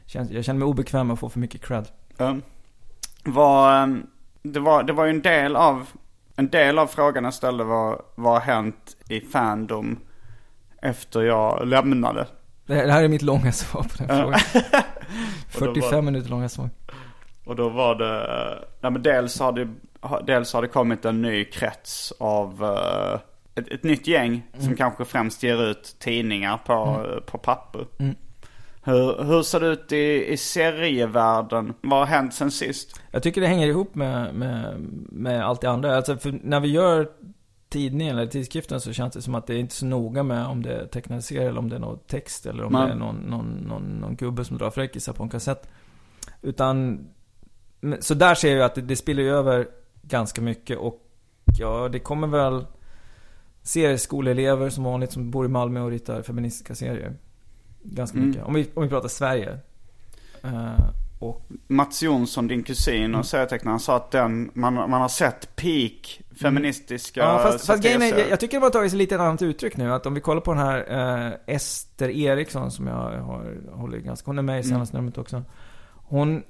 Känns, 0.05 0.31
jag 0.31 0.45
känner 0.45 0.59
mig 0.59 0.65
obekväm 0.65 1.07
med 1.07 1.13
att 1.13 1.19
få 1.19 1.29
för 1.29 1.39
mycket 1.39 1.65
cred. 1.65 1.87
Um, 2.17 2.41
var, 3.23 3.83
um, 3.83 4.07
det, 4.43 4.59
var, 4.59 4.83
det 4.83 4.93
var 4.93 5.05
ju 5.05 5.09
en 5.09 5.21
del 5.21 5.55
av, 5.55 5.87
en 6.35 6.49
del 6.49 6.79
av 6.79 6.87
frågan 6.87 7.23
jag 7.23 7.33
ställde 7.33 7.63
var, 7.63 8.01
vad 8.15 8.33
har 8.33 8.39
hänt 8.39 8.97
i 9.09 9.21
Fandom 9.21 9.99
efter 10.81 11.21
jag 11.21 11.67
lämnade? 11.67 12.27
Det 12.65 12.75
här, 12.75 12.85
det 12.85 12.91
här 12.91 13.03
är 13.03 13.07
mitt 13.07 13.21
långa 13.21 13.51
svar 13.51 13.81
på 13.81 13.89
den 13.97 14.07
frågan. 14.07 14.39
Och 15.55 15.65
då 15.65 15.73
45 15.73 15.91
var- 15.91 16.01
minuter 16.01 16.29
långa 16.29 16.49
svar. 16.49 16.69
Och 17.45 17.55
då 17.55 17.69
var 17.69 17.95
det, 17.95 18.59
nej 18.81 18.91
men 18.91 19.01
dels 19.01 19.39
har 19.39 19.51
det, 19.51 19.69
dels 20.27 20.53
har 20.53 20.61
det 20.61 20.67
kommit 20.67 21.05
en 21.05 21.21
ny 21.21 21.45
krets 21.45 22.13
av 22.19 22.63
eh, 22.63 23.19
ett, 23.55 23.71
ett 23.71 23.83
nytt 23.83 24.07
gäng 24.07 24.47
som 24.59 24.75
kanske 24.75 25.05
främst 25.05 25.43
ger 25.43 25.63
ut 25.63 25.95
tidningar 25.99 26.57
på, 26.57 27.05
på 27.25 27.37
papper. 27.37 27.87
Mm. 27.99 28.15
Hur, 28.83 29.23
hur 29.23 29.41
ser 29.41 29.59
det 29.59 29.67
ut 29.67 29.91
i, 29.91 30.31
i 30.33 30.37
serievärlden? 30.37 31.73
Vad 31.81 31.99
har 31.99 32.05
hänt 32.05 32.33
sen 32.33 32.51
sist? 32.51 33.01
Jag 33.11 33.23
tycker 33.23 33.41
det 33.41 33.47
hänger 33.47 33.67
ihop 33.67 33.95
med, 33.95 34.35
med, 34.35 34.79
med 35.11 35.45
allt 35.45 35.61
det 35.61 35.69
andra. 35.69 35.95
Alltså 35.95 36.17
när 36.23 36.59
vi 36.59 36.67
gör 36.67 37.09
tidningen 37.69 38.17
eller 38.17 38.27
tidskriften 38.27 38.81
så 38.81 38.93
känns 38.93 39.13
det 39.13 39.21
som 39.21 39.35
att 39.35 39.47
det 39.47 39.53
är 39.53 39.57
inte 39.57 39.75
så 39.75 39.85
noga 39.85 40.23
med 40.23 40.45
om 40.45 40.63
det 40.63 40.73
är 40.73 40.85
tecknad 40.85 41.23
serie 41.23 41.49
eller 41.49 41.59
om 41.59 41.69
det 41.69 41.75
är 41.75 41.79
någon 41.79 41.99
text 42.07 42.45
eller 42.45 42.63
om 42.63 42.73
Nej. 42.73 42.85
det 42.85 42.91
är 42.91 42.97
någon, 42.97 43.15
någon, 43.15 43.65
någon, 43.67 43.83
någon 43.83 44.15
gubbe 44.15 44.45
som 44.45 44.57
drar 44.57 44.71
fräckisar 44.71 45.13
på 45.13 45.23
en 45.23 45.29
kassett. 45.29 45.69
Utan, 46.41 47.07
så 47.99 48.13
där 48.13 48.35
ser 48.35 48.55
jag 48.55 48.65
att 48.65 48.75
det, 48.75 48.81
det 48.81 48.95
spiller 48.95 49.23
ju 49.23 49.29
över 49.29 49.67
ganska 50.11 50.41
mycket 50.41 50.77
och 50.77 51.01
ja, 51.59 51.89
det 51.91 51.99
kommer 51.99 52.27
väl 52.27 52.65
serieskoleelever 53.63 54.69
som 54.69 54.83
vanligt 54.83 55.11
som 55.11 55.31
bor 55.31 55.45
i 55.45 55.47
Malmö 55.47 55.81
och 55.81 55.89
ritar 55.89 56.21
feministiska 56.21 56.75
serier. 56.75 57.15
Ganska 57.83 58.17
Mm. 58.17 58.29
mycket. 58.29 58.43
Om 58.43 58.53
vi, 58.53 58.69
om 58.73 58.83
vi 58.83 58.89
pratar 58.89 59.07
Sverige. 59.07 59.57
Eh, 60.43 60.89
och 61.19 61.45
Mats 61.67 62.03
Jonsson, 62.03 62.47
din 62.47 62.63
kusin 62.63 63.03
Mm. 63.05 63.19
och 63.19 63.25
serietecknaren, 63.25 63.79
sa 63.79 63.95
att 63.95 64.11
den, 64.11 64.51
man, 64.53 64.73
man 64.73 64.93
har 65.01 65.07
sett 65.09 65.55
peak 65.55 66.21
feministiska 66.41 67.19
Ja, 67.19 67.39
fast, 67.43 67.65
fast 67.65 67.83
grejen 67.83 68.01
är, 68.01 68.29
jag, 68.29 68.39
tycker 68.39 68.59
det 68.59 68.65
har 68.65 68.69
tagit 68.71 68.91
sig 68.91 68.97
lite 68.97 69.15
ett 69.15 69.21
annat 69.21 69.41
uttryck 69.41 69.77
nu. 69.77 69.93
Att 69.93 70.05
om 70.05 70.13
vi 70.13 70.21
kollar 70.21 70.41
på 70.41 70.53
den 70.53 70.63
här 70.63 70.85
eh, 71.27 71.55
Ester 71.55 72.09
Eriksson 72.09 72.71
som 72.71 72.87
jag 72.87 72.95
har 72.95 73.57
håller 73.71 73.97
ganska, 73.97 74.25
hon 74.25 74.37
är 74.37 74.41
med 74.41 74.59
i 74.59 74.63
senaste 74.63 74.97
numret 74.97 75.17
också. 75.17 75.43
Hon, 75.95 76.43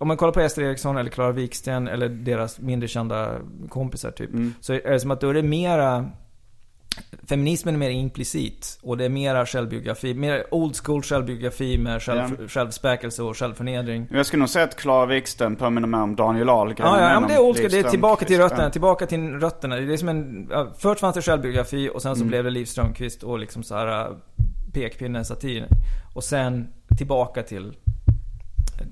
om 0.00 0.08
man 0.08 0.16
kollar 0.16 0.32
på 0.32 0.40
Ester 0.40 0.62
Eriksson 0.62 0.96
eller 0.96 1.10
Klara 1.10 1.32
Wiksten 1.32 1.88
eller 1.88 2.08
deras 2.08 2.58
mindre 2.60 2.88
kända 2.88 3.34
kompisar 3.68 4.10
typ. 4.10 4.30
Mm. 4.32 4.54
Så 4.60 4.72
är 4.72 4.90
det 4.92 5.00
som 5.00 5.10
att 5.10 5.20
då 5.20 5.28
är 5.28 5.34
det 5.34 5.42
mera 5.42 6.10
Feminismen 7.28 7.74
är 7.74 7.78
mer 7.78 7.90
implicit 7.90 8.78
och 8.82 8.96
det 8.96 9.04
är 9.04 9.08
mera 9.08 9.46
självbiografi, 9.46 10.14
mer 10.14 10.54
old 10.54 10.76
school 10.76 11.02
självbiografi 11.02 11.78
med 11.78 12.02
själv, 12.02 12.36
Ja. 12.40 12.48
självspäkelse 12.48 13.22
och 13.22 13.36
självförnedring. 13.36 14.06
Jag 14.10 14.26
skulle 14.26 14.40
nog 14.40 14.48
säga 14.48 14.64
att 14.64 14.76
Klara 14.76 15.06
Wikström 15.06 15.56
påminner 15.56 15.88
mer 15.88 15.98
om 15.98 16.16
Daniel 16.16 16.48
Ahlgren. 16.48 16.88
Ja, 16.88 17.00
ja, 17.00 17.12
ja 17.12 17.20
men 17.20 17.28
det 17.28 17.34
är 17.34 17.40
old 17.40 17.56
school. 17.56 17.70
Det 17.70 17.78
är 17.78 17.82
tillbaka 17.90 18.24
till 18.24 18.38
rötterna. 18.38 18.70
Tillbaka 18.70 19.06
till 19.06 19.20
rötterna. 19.40 19.76
Det 19.76 19.92
är 19.92 19.96
som 19.96 20.08
en... 20.08 20.48
Ja, 20.50 20.68
först 20.78 21.00
fanns 21.00 21.14
det 21.14 21.22
självbiografi 21.22 21.90
och 21.94 22.02
sen 22.02 22.14
så 22.16 22.20
Mm. 22.20 22.28
blev 22.28 22.44
det 22.44 22.50
Liv 22.50 22.64
Strömquist 22.64 23.22
och 23.22 23.38
liksom 23.38 23.62
så 23.62 23.74
här 23.74 23.86
äh, 24.10 24.16
pekpinne, 24.72 25.24
satir. 25.24 25.66
Och 26.14 26.24
sen 26.24 26.68
tillbaka 26.98 27.42
till, 27.42 27.76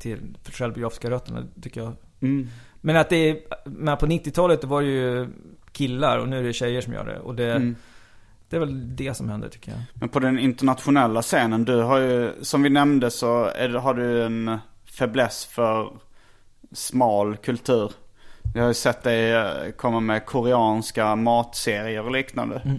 till 0.01 0.19
självbiografiska 0.53 1.11
rötterna, 1.11 1.47
tycker 1.63 1.81
jag. 1.81 1.93
Mm. 2.21 2.49
Men 2.81 2.97
att 2.97 3.09
det 3.11 3.17
är... 3.17 3.39
Men 3.65 3.97
på 3.97 4.07
90-talet 4.07 4.63
då 4.63 4.69
var 4.69 4.83
det 4.83 4.89
ju 4.89 5.29
killar 5.73 6.19
och 6.19 6.29
nu 6.29 6.39
är 6.39 6.43
det 6.43 6.53
tjejer 6.53 6.81
som 6.81 6.93
gör 6.93 7.05
det. 7.05 7.19
Och 7.19 7.35
det, 7.35 7.53
Mm. 7.53 7.77
det 8.49 8.57
är 8.57 8.61
väl 8.61 8.97
det 8.97 9.15
som 9.15 9.29
händer 9.29 9.49
tycker 9.49 9.71
jag. 9.73 9.81
Men 9.95 10.09
på 10.09 10.19
den 10.21 10.39
internationella 10.39 11.23
scenen, 11.23 11.65
du 11.65 11.83
har 11.83 11.99
ju, 11.99 12.33
som 12.43 12.63
vi 12.63 12.71
nämnde 12.71 13.11
så 13.11 13.45
är, 13.45 13.69
har 13.69 13.95
du 13.95 14.23
en 14.25 14.59
fäbless 14.99 15.45
för 15.45 15.93
smal 16.73 17.37
kultur. 17.37 17.93
Jag 18.55 18.63
har 18.63 18.69
ju 18.69 18.75
sett 18.75 19.03
dig 19.03 19.33
eh, 19.33 19.71
komma 19.77 20.01
med 20.01 20.27
koreanska 20.27 21.17
matserier 21.17 22.05
och 22.05 22.11
liknande. 22.13 22.63
Mm. 22.65 22.79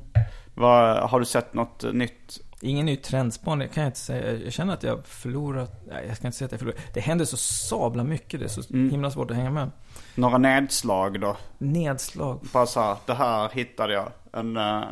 Vad, 0.55 1.09
har 1.09 1.19
du 1.19 1.25
sett 1.25 1.53
något 1.53 1.93
nytt? 1.93 2.39
Ingen 2.61 2.85
ny 2.85 2.95
trendspaning, 2.95 3.67
det 3.67 3.73
kan 3.73 3.83
jag 3.83 3.89
inte 3.89 3.99
säga. 3.99 4.33
Jag 4.43 4.53
känner 4.53 4.73
att 4.73 4.83
jag 4.83 5.05
förlorat... 5.05 5.81
Nej, 5.87 6.05
jag 6.07 6.17
ska 6.17 6.27
inte 6.27 6.37
säga 6.37 6.45
att 6.45 6.51
jag 6.51 6.59
förlorat. 6.59 6.79
Det 6.93 6.99
händer 6.99 7.25
så 7.25 7.37
sabla 7.37 8.03
mycket. 8.03 8.39
Det 8.39 8.45
är 8.45 8.49
så 8.49 8.61
Mm. 8.73 8.89
himla 8.89 9.11
svårt 9.11 9.31
att 9.31 9.37
hänga 9.37 9.51
med. 9.51 9.71
Några 10.15 10.37
nedslag 10.37 11.21
då? 11.21 11.37
Nedslag. 11.57 12.39
Bara 12.53 12.65
så 12.65 12.79
här, 12.81 12.97
det 13.05 13.13
här 13.13 13.49
hittade 13.49 13.93
jag. 13.93 14.11
En, 14.33 14.57
eh, 14.57 14.83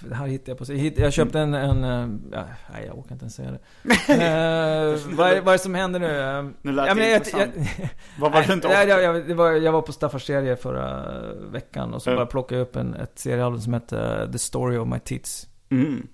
Det 0.00 0.14
här 0.14 0.26
hittade 0.26 0.50
jag 0.50 0.58
på. 0.96 1.00
Jag 1.02 1.12
köpte 1.12 1.40
en, 1.40 1.54
en 1.54 1.84
eh, 1.84 2.08
ja, 2.32 2.44
nej 2.72 2.84
jag 2.86 2.98
orkar 2.98 3.12
inte 3.12 3.22
ens 3.22 3.34
säga 3.34 3.50
det. 3.50 3.58
eh, 4.12 5.16
vad, 5.16 5.28
är, 5.30 5.40
vad 5.40 5.48
är 5.48 5.52
det 5.52 5.58
som 5.58 5.74
händer 5.74 6.00
nu? 6.00 6.52
Nu 6.62 6.72
lät 6.72 6.86
ja, 6.86 6.94
det 6.94 7.00
men 7.00 7.08
jag, 7.10 7.16
intressant. 7.16 7.52
jag, 7.78 7.88
vad 8.18 8.32
var 8.32 8.40
det 8.40 8.46
nej, 8.46 8.54
inte 8.54 8.68
jag, 8.68 8.84
orkade? 8.84 9.02
jag, 9.02 9.28
det 9.28 9.34
var, 9.34 9.50
jag 9.52 9.72
var 9.72 9.82
på 9.82 9.92
Staffars 9.92 10.26
serie 10.26 10.56
förra 10.56 11.12
veckan 11.50 11.94
och 11.94 12.02
så 12.02 12.10
Ja. 12.10 12.16
bara 12.16 12.26
plockade 12.26 12.58
jag 12.60 12.66
upp 12.68 12.76
en, 12.76 12.94
ett 12.94 13.18
seriealbum 13.18 13.60
som 13.60 13.72
hette 13.72 14.28
The 14.32 14.38
Story 14.38 14.76
of 14.76 14.88
My 14.88 14.98
Tits. 14.98 15.48
Mm. 15.70 16.06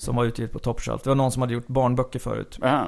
Som 0.00 0.16
var 0.16 0.24
utgivet 0.24 0.52
på 0.52 0.58
Top 0.58 0.80
Shelf. 0.80 1.02
Det 1.02 1.10
var 1.10 1.14
någon 1.16 1.32
som 1.32 1.42
hade 1.42 1.54
gjort 1.54 1.66
barnböcker 1.66 2.18
förut. 2.18 2.58
Ja. 2.62 2.86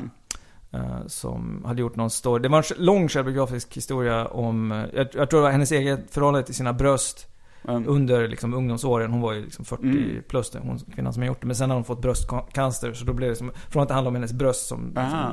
eh, 0.72 1.06
som 1.06 1.62
hade 1.66 1.80
gjort 1.80 1.96
någon 1.96 2.10
story. 2.10 2.42
Det 2.42 2.48
var 2.48 2.58
en 2.58 2.84
lång 2.84 3.08
självbiografisk 3.08 3.76
historia 3.76 4.26
om, 4.26 4.72
eh, 4.72 4.78
jag, 4.94 5.06
jag 5.14 5.30
tror 5.30 5.40
det 5.40 5.44
var 5.44 5.50
hennes 5.50 5.72
eget 5.72 6.10
förhållande 6.10 6.46
till 6.46 6.54
sina 6.54 6.72
bröst. 6.72 7.28
Mm. 7.68 7.88
under 7.88 8.28
liksom 8.28 8.54
ungdomsåren. 8.54 9.10
Hon 9.10 9.20
var 9.20 9.32
ju 9.32 9.44
liksom 9.44 9.64
40 9.64 9.82
Mm. 9.82 10.22
plus, 10.28 10.52
hon 10.62 10.78
kvinnan 10.94 11.12
som 11.12 11.22
har 11.22 11.26
gjort 11.26 11.40
det. 11.40 11.46
Men 11.46 11.56
sen 11.56 11.70
har 11.70 11.74
hon 11.74 11.84
fått 11.84 12.02
bröstcancer, 12.02 12.92
så 12.92 13.04
då 13.04 13.12
blev 13.12 13.30
det 13.30 13.36
som, 13.36 13.52
från 13.70 13.82
att 13.82 13.88
det 13.88 13.94
handlade 13.94 14.08
om 14.08 14.14
hennes 14.14 14.32
bröst 14.32 14.66
som, 14.66 14.96
Aha. 14.96 15.32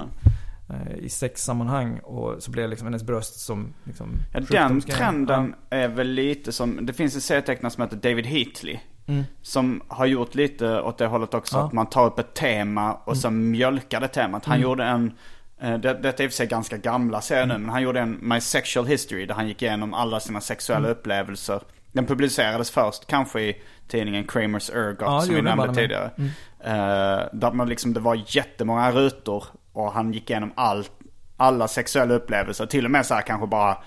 som 0.67 0.75
eh, 0.75 0.97
i 0.97 1.09
sexsammanhang, 1.09 1.99
och 1.99 2.43
så 2.43 2.51
blev 2.51 2.63
det 2.63 2.69
liksom 2.69 2.88
hennes 2.88 3.03
bröst 3.03 3.39
som 3.39 3.73
liksom 3.84 4.09
Ja, 4.34 4.39
den 4.49 4.82
trenden 4.82 5.55
är 5.69 5.88
väl 5.88 6.07
lite 6.07 6.51
som, 6.51 6.86
det 6.86 6.93
finns 6.93 7.15
en 7.15 7.21
serietecknare 7.21 7.71
som 7.73 7.84
heter 7.84 7.97
David 7.97 8.25
Heatley. 8.25 8.80
Mm. 9.10 9.24
Som 9.41 9.82
har 9.88 10.05
gjort 10.05 10.36
lite 10.36 10.82
åt 10.82 10.97
det 10.97 11.05
hållet 11.05 11.34
också. 11.34 11.57
Ja. 11.57 11.66
Att 11.66 11.74
man 11.74 11.86
tar 11.86 12.05
upp 12.05 12.20
ett 12.20 12.34
tema 12.34 12.93
och 12.93 13.18
sen 13.18 13.51
mjölkar 13.51 13.99
det 14.01 14.07
temat. 14.07 14.45
Han 14.45 14.55
Mm. 14.55 14.64
gjorde 14.64 14.84
en, 14.84 15.14
eh, 15.62 15.78
det, 15.78 15.93
detta 15.93 16.24
är 16.24 16.26
i 16.26 16.28
och 16.28 16.32
för 16.32 16.38
sig 16.38 16.47
ganska 16.47 16.78
gamla 16.78 17.22
serier 17.22 17.45
nu, 17.45 17.57
men 17.57 17.70
han 17.70 17.82
gjorde 17.82 17.99
en 17.99 18.18
My 18.22 18.41
Sexual 18.41 18.86
History 18.88 19.26
där 19.26 19.34
han 19.36 19.47
gick 19.47 19.62
igenom 19.62 19.93
alla 19.93 20.20
sina 20.20 20.41
sexuella 20.41 20.80
Mm. 20.88 20.91
upplevelser. 20.91 21.62
Den 21.91 22.05
publicerades 22.05 22.72
först, 22.72 23.07
kanske 23.07 23.41
i 23.41 23.62
tidningen 23.88 24.24
Kramers 24.28 24.70
Ergot 24.70 25.01
Ja, 25.01 25.22
som 25.22 25.36
vi 25.36 25.41
nämnde 25.41 25.74
tidigare. 25.76 26.12
Mm. 26.18 26.30
Eh, 26.64 27.26
där 27.34 27.51
man 27.51 27.70
liksom, 27.70 27.93
det 27.93 27.99
var 27.99 28.24
jättemånga 28.28 28.91
rutor 28.91 29.43
och 29.74 29.91
han 29.93 30.14
gick 30.14 30.30
igenom 30.30 30.51
allt, 30.55 30.91
alla 31.38 31.68
sexuella 31.68 32.14
upplevelser. 32.14 32.66
Till 32.66 32.86
och 32.86 32.91
med 32.91 33.05
så 33.05 33.14
här 33.14 33.22
kanske 33.22 33.47
bara, 33.47 33.78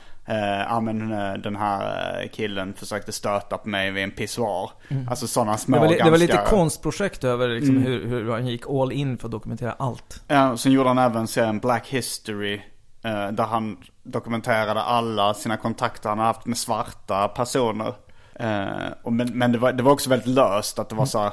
ja 0.69 0.81
men 0.81 1.13
eh, 1.13 1.33
den 1.35 1.57
här 1.57 2.21
eh, 2.23 2.29
killen 2.29 2.75
försökte 2.75 3.13
stöta 3.13 3.59
på 3.59 3.69
mig 3.69 3.91
vid 3.91 4.05
en 4.05 4.11
pissoar. 4.11 4.71
Alltså 5.11 5.27
sådana 5.27 5.57
små 5.59 5.77
Mm. 5.77 5.89
Det 5.89 5.89
var, 5.89 5.93
li- 5.93 6.05
det 6.05 6.11
var 6.11 6.19
ganska... 6.19 6.37
lite 6.43 6.51
konstprojekt 6.51 7.25
över 7.25 7.49
liksom 7.49 7.77
Mm. 7.77 7.87
hur, 7.87 8.07
hur 8.07 8.31
han 8.33 8.47
gick 8.47 8.63
all 8.71 8.93
in 8.93 9.19
för 9.19 9.29
att 9.29 9.33
dokumentera 9.33 9.73
allt. 9.79 10.23
Ja, 10.29 10.57
sen 10.57 10.73
gjorde 10.73 10.89
han 10.89 10.99
även 10.99 11.27
serien 11.29 11.59
Black 11.59 11.89
History. 11.89 12.61
eh, 13.05 13.29
där 13.29 13.45
han 13.45 13.77
dokumenterade 14.03 14.83
alla 14.83 15.35
sina 15.35 15.57
kontakter 15.57 16.09
han 16.09 16.19
har 16.19 16.27
haft 16.27 16.47
med 16.47 16.59
svarta 16.59 17.29
personer. 17.29 17.95
Eh, 18.35 19.11
men 19.11 19.31
men 19.33 19.53
det, 19.53 19.59
var, 19.59 19.73
det 19.73 19.83
var 19.83 19.93
också 19.93 20.11
väldigt 20.11 20.29
löst 20.29 20.79
att 20.79 20.89
det 20.89 20.95
var 20.95 21.07
så 21.07 21.19
här, 21.19 21.33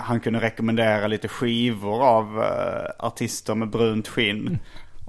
Han 0.00 0.20
kunde 0.20 0.40
rekommendera 0.40 1.06
lite 1.06 1.28
skivor 1.28 2.02
av 2.04 2.42
eh, 2.42 3.06
artister 3.06 3.54
med 3.54 3.70
brunt 3.70 4.08
skinn. 4.08 4.58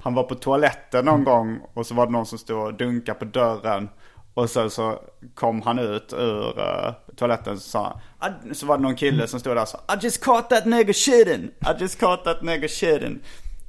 Han 0.02 0.14
var 0.14 0.22
på 0.22 0.34
toaletten 0.34 1.04
någon 1.04 1.24
gång 1.24 1.60
och 1.74 1.86
så 1.86 1.94
var 1.94 2.06
det 2.06 2.12
någon 2.12 2.26
som 2.26 2.38
stod 2.38 2.66
och 2.66 2.74
dunkade 2.74 3.18
på 3.18 3.24
dörren. 3.24 3.88
Och 4.34 4.50
sen 4.50 4.70
så 4.70 4.98
kom 5.34 5.62
han 5.62 5.78
ut 5.78 6.12
ur 6.12 6.58
uh, 6.58 6.92
toaletten 7.16 7.60
så 7.60 7.70
sa 7.70 8.00
han, 8.18 8.32
"I-" 8.50 8.54
Så 8.54 8.66
var 8.66 8.76
det 8.76 8.82
någon 8.82 8.96
kille 8.96 9.26
som 9.26 9.40
stod 9.40 9.56
där 9.56 9.62
och 9.62 9.68
sa 9.68 9.78
I 9.78 10.04
just 10.04 10.24
caught 10.24 10.50
that 10.50 10.64
nigger 10.66 10.92
shitting. 10.92 11.44
I 11.44 11.80
just 11.80 12.00
caught 12.00 12.24
that 12.24 12.42
nigger 12.42 12.68
shitting. 12.68 13.18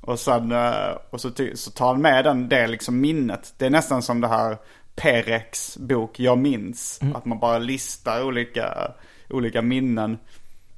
Och 0.02 0.20
sen, 0.20 0.52
eh, 0.52 0.98
och 1.10 1.22
så, 1.22 1.32
så 1.56 1.72
tar 1.72 1.88
han 1.88 2.02
med 2.02 2.24
den, 2.26 2.50
det 2.50 2.68
liksom 2.68 3.00
minnet. 3.02 3.54
Det 3.58 3.66
är 3.66 3.70
nästan 3.70 4.02
som 4.02 4.22
det 4.22 4.28
här 4.28 4.58
Perex 4.96 5.78
bok 5.78 6.20
Jag 6.20 6.38
minns. 6.38 7.00
Att 7.16 7.26
man 7.26 7.40
bara 7.40 7.58
listar 7.58 8.24
olika, 8.24 8.92
olika 9.30 9.62
minnen. 9.62 10.18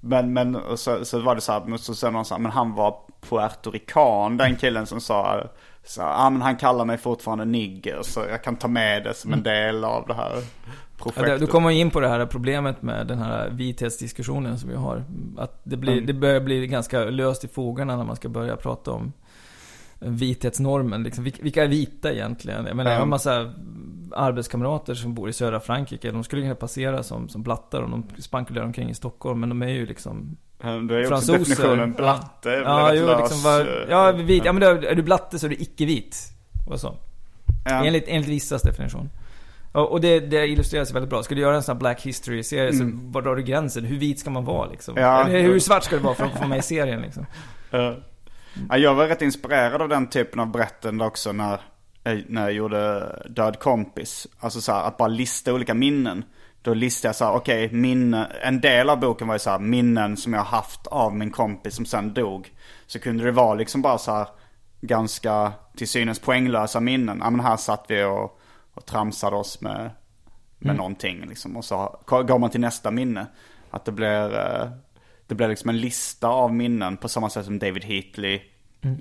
Men, 0.01 0.33
men 0.33 0.55
och 0.55 0.79
så, 0.79 1.05
så 1.05 1.19
var 1.19 1.35
det 1.35 1.41
så 1.41 1.51
här, 1.51 1.77
så 1.77 1.95
sa 1.95 2.09
någon 2.09 2.25
så 2.25 2.33
här, 2.33 2.41
men 2.41 2.51
han 2.51 2.75
var 2.75 2.95
puertorican, 3.29 4.37
den 4.37 4.55
killen 4.55 4.85
som 4.85 5.01
sa, 5.01 5.43
så, 5.83 6.01
ja 6.01 6.13
ah, 6.17 6.29
men 6.29 6.41
han 6.41 6.55
kallar 6.57 6.85
mig 6.85 6.97
fortfarande 6.97 7.45
nigger 7.45 7.99
så 8.01 8.19
jag 8.29 8.43
kan 8.43 8.55
ta 8.55 8.67
med 8.67 9.03
det 9.03 9.13
som 9.13 9.33
en 9.33 9.43
del 9.43 9.83
av 9.83 10.07
det 10.07 10.13
här 10.13 10.31
Ja, 10.35 11.03
projektet. 11.03 11.39
det- 11.39 11.45
då 11.45 11.51
kommer 11.51 11.69
in 11.69 11.91
på 11.91 11.99
det 11.99 12.07
här 12.09 12.25
problemet 12.25 12.81
med 12.81 13.07
den 13.07 13.17
här 13.19 13.49
vithetsdiskussionen 13.49 14.59
som 14.59 14.69
vi 14.69 14.75
har. 14.75 15.03
Att 15.37 15.61
det, 15.63 15.77
blir, 15.77 15.93
Mm. 15.93 16.05
det 16.05 16.13
börjar 16.13 16.39
bli 16.41 16.67
ganska 16.67 16.99
löst 17.03 17.43
i 17.43 17.47
fogarna 17.47 17.97
när 17.97 18.03
man 18.03 18.15
ska 18.15 18.29
börja 18.29 18.55
prata 18.55 18.91
om 18.91 19.13
vithetsnormen. 19.99 21.03
Liksom, 21.03 21.23
vilka, 21.23 21.63
är 21.63 21.67
vita 21.67 22.13
egentligen? 22.13 22.65
Jag 22.65 22.75
menar, 22.75 22.91
jag 22.91 22.97
har 22.97 23.01
en 23.03 23.07
Mm. 23.07 23.09
massa 23.09 23.53
arbetskamrater 24.15 24.93
som 24.93 25.13
bor 25.13 25.29
i 25.29 25.33
södra 25.33 25.59
Frankrike. 25.59 26.11
De 26.11 26.23
skulle 26.23 26.41
kunna 26.41 26.55
passera 26.55 27.03
som, 27.03 27.29
som 27.29 27.43
blattar 27.43 27.81
om 27.81 27.91
de 27.91 28.21
spankulerar 28.21 28.65
omkring 28.65 28.89
i 28.89 28.93
Stockholm. 28.95 29.39
Men 29.39 29.49
de 29.49 29.61
är 29.61 29.67
ju 29.67 29.85
liksom 29.85 30.37
Det 30.57 30.67
är 30.67 30.99
ju 30.99 31.13
också 31.13 31.31
definitionen 31.31 31.93
blatte. 31.93 32.51
är 32.51 32.61
Ja, 32.61 32.93
jo, 32.93 33.07
liksom 33.17 33.43
var, 33.43 33.59
eh, 33.59 33.89
ja, 33.89 34.11
vit. 34.11 34.45
Ja, 34.45 34.53
men 34.53 34.61
då, 34.61 34.87
är 34.87 34.95
du 34.95 35.03
blatte 35.03 35.39
så 35.39 35.45
är 35.45 35.49
du 35.49 35.55
icke-vit. 35.55 36.17
Och 36.67 36.79
så. 36.79 36.95
ja. 37.65 37.85
Enligt, 37.85 38.03
enligt 38.07 38.29
vissas 38.29 38.61
definition. 38.61 39.09
Och, 39.71 40.01
det, 40.01 40.19
det 40.19 40.47
illustreras 40.47 40.93
väldigt 40.93 41.09
bra. 41.09 41.23
Ska 41.23 41.35
du 41.35 41.41
göra 41.41 41.55
en 41.55 41.63
sån 41.63 41.75
här 41.75 41.79
Black 41.79 42.01
History-serie 42.01 42.73
så 42.73 42.91
var 42.93 43.21
drar 43.21 43.35
du 43.35 43.43
gränsen? 43.43 43.85
Hur 43.85 43.97
vit 43.97 44.19
ska 44.19 44.29
man 44.29 44.45
vara 44.45 44.69
liksom? 44.69 44.97
Mm. 44.97 45.09
Ja. 45.09 45.27
Eller 45.27 45.41
hur 45.41 45.59
svart 45.59 45.83
ska 45.83 45.95
det 45.95 46.01
vara 46.03 46.15
för 46.15 46.25
att 46.25 46.39
få 46.39 46.47
med 46.47 46.57
i 46.57 46.61
serien 46.61 47.01
liksom? 47.01 47.25
Ja. 48.53 48.61
Ja, 48.69 48.77
jag 48.77 48.95
var 48.95 49.07
rätt 49.07 49.21
inspirerad 49.21 49.81
av 49.81 49.89
den 49.89 50.07
typen 50.07 50.39
av 50.39 50.51
berättande 50.51 51.05
också 51.05 51.31
när, 51.31 51.61
eh, 52.03 52.19
när 52.27 52.41
jag 52.41 52.53
gjorde 52.53 53.15
Död 53.29 53.59
kompis. 53.59 54.27
Alltså 54.39 54.61
så 54.61 54.71
här, 54.71 54.83
att 54.83 54.97
bara 54.97 55.07
lista 55.07 55.53
olika 55.53 55.73
minnen. 55.73 56.23
Då 56.61 56.73
listade 56.73 57.09
jag 57.09 57.15
så 57.15 57.25
här, 57.25 57.33
okej, 57.33 57.71
minne, 57.71 58.25
en 58.41 58.61
del 58.61 58.89
av 58.89 58.99
boken 58.99 59.27
var 59.27 59.35
ju 59.35 59.39
så 59.39 59.49
här, 59.49 59.59
minnen 59.59 60.17
som 60.17 60.33
jag 60.33 60.43
haft 60.43 60.87
av 60.87 61.15
min 61.15 61.31
kompis 61.31 61.75
som 61.75 61.85
sen 61.85 62.13
dog. 62.13 62.53
Så 62.87 62.99
kunde 62.99 63.23
det 63.23 63.31
vara 63.31 63.53
liksom 63.53 63.81
bara 63.81 63.97
så 63.97 64.11
här, 64.11 64.27
ganska 64.81 65.51
till 65.77 65.87
synes 65.87 66.19
poänglösa 66.19 66.79
minnen. 66.79 67.19
Ja 67.23 67.29
men 67.29 67.39
här 67.39 67.57
satt 67.57 67.85
vi 67.87 68.03
och, 68.03 68.39
och 68.73 68.85
tramsade 68.85 69.35
oss 69.35 69.61
med, 69.61 69.89
med 70.59 70.75
någonting 70.75 71.25
liksom. 71.27 71.57
Och 71.57 71.65
så 71.65 71.99
går 72.07 72.39
man 72.39 72.49
till 72.49 72.59
nästa 72.59 72.91
minne. 72.91 73.27
Att 73.71 73.85
det 73.85 73.91
blir, 73.91 74.37
eh, 74.37 74.69
det 75.29 75.35
blir 75.35 75.47
liksom 75.47 75.69
en 75.69 75.77
lista 75.77 76.27
av 76.27 76.53
minnen 76.53 76.97
på 76.97 77.09
samma 77.09 77.29
sätt 77.29 77.45
som 77.45 77.59
David 77.59 77.83
Heatley 77.83 78.41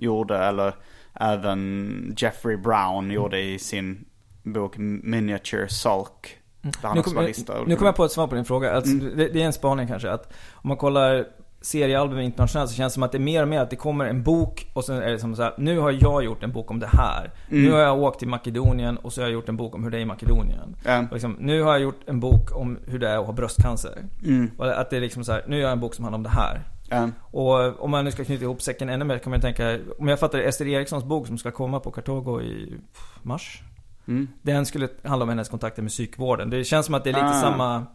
gjorde. 0.01 0.39
Eller 0.39 0.75
även 1.15 2.15
Jeffrey 2.19 2.57
Brown 2.57 3.11
gjorde 3.11 3.41
i 3.41 3.59
sin 3.59 4.05
bok 4.43 4.75
Miniature 4.79 5.69
Sulk. 5.69 6.39
Han 6.83 6.95
Nu 6.95 7.01
också 7.01 7.03
kom, 7.03 7.15
bara 7.15 7.21
nu, 7.23 7.29
listar 7.29 7.65
nu 7.67 7.77
kom 7.77 7.87
jag 7.87 7.97
på 7.97 8.05
ett 8.05 8.13
svar 8.13 8.27
på 8.27 8.35
din 8.35 8.45
fråga. 8.45 8.73
Alltså, 8.73 8.93
Mm. 8.93 9.17
det, 9.17 9.29
det 9.29 9.43
är 9.43 9.47
en 9.47 9.53
spaning 9.53 9.87
kanske. 9.87 10.11
Att 10.11 10.33
om 10.53 10.69
man 10.69 10.77
kollar 10.77 11.27
seriealbum 11.61 12.19
internationellt 12.21 12.71
så 12.71 12.77
känns 12.77 12.93
det 12.93 12.95
som 12.95 13.03
att 13.03 13.13
det 13.13 13.19
är 13.19 13.21
mer 13.21 13.43
och 13.43 13.49
mer 13.49 13.61
att 13.61 13.71
det 13.71 13.77
kommer 13.77 14.05
en 14.05 14.23
bok 14.23 14.67
och 14.73 14.85
sen 14.85 15.03
är 15.03 15.11
det 15.11 15.19
som 15.19 15.37
så 15.37 15.43
här, 15.43 15.55
nu 15.59 15.79
har 15.79 15.91
jag 15.91 16.25
gjort 16.25 16.43
en 16.43 16.53
bok 16.53 16.71
om 16.71 16.79
det 16.81 16.87
här. 16.93 17.31
Mm. 17.51 17.65
Nu 17.65 17.73
har 17.73 17.79
jag 17.79 17.99
åkt 17.99 18.19
till 18.19 18.29
Makedonien 18.29 18.97
och 18.97 19.13
så 19.13 19.21
har 19.21 19.27
jag 19.27 19.33
gjort 19.33 19.49
en 19.49 19.57
bok 19.57 19.75
om 19.75 19.85
hur 19.85 19.91
det 19.91 19.97
är 19.99 20.01
i 20.01 20.05
Makedonien. 20.05 20.77
Och 21.07 21.13
liksom, 21.13 21.37
nu 21.41 21.63
har 21.63 21.73
jag 21.73 21.81
gjort 21.81 22.01
en 22.07 22.21
bok 22.21 22.57
om 22.57 22.79
hur 22.87 22.99
det 22.99 23.09
är 23.09 23.19
att 23.19 23.27
ha 23.27 23.33
bröstcancer. 23.33 24.05
Mm. 24.25 24.51
Och 24.57 24.81
att 24.81 24.91
det 24.91 24.97
är 24.97 25.01
liksom 25.01 25.25
så 25.25 25.33
här, 25.33 25.45
nu 25.49 25.57
gör 25.57 25.63
jag 25.63 25.73
en 25.73 25.81
bok 25.81 25.95
som 25.95 26.05
handlar 26.05 26.19
om 26.19 26.23
det 26.23 26.29
här. 26.31 26.63
Ja. 26.91 27.09
Och 27.21 27.81
om 27.85 27.91
man 27.91 28.05
nu 28.05 28.11
ska 28.11 28.25
knyta 28.25 28.45
ihop 28.45 28.63
säcken 28.63 28.89
ännu 28.89 29.05
mer 29.05 29.19
kan 29.19 29.31
man 29.31 29.41
tänka, 29.41 29.79
om 29.99 30.09
jag 30.09 30.21
fattar 30.21 30.39
Ester 30.39 30.67
Erikssons 30.67 31.05
bok 31.05 31.27
som 31.27 31.39
ska 31.39 31.51
komma 31.51 31.81
på 31.81 31.91
Kartago 31.91 32.41
i 32.41 32.81
mars. 33.23 33.63
Mm. 34.09 34.29
Den 34.43 34.67
skulle 34.67 34.89
handla 35.05 35.23
om 35.23 35.29
hennes 35.29 35.49
kontakter 35.49 35.83
med 35.83 35.91
psykvården. 35.91 36.51
Det 36.51 36.65
känns 36.65 36.87
som 36.87 36.95
att 36.95 37.05
det 37.05 37.11
är 37.11 37.15
lite 37.15 37.27
Ah. 37.27 37.41
samma... 37.41 37.87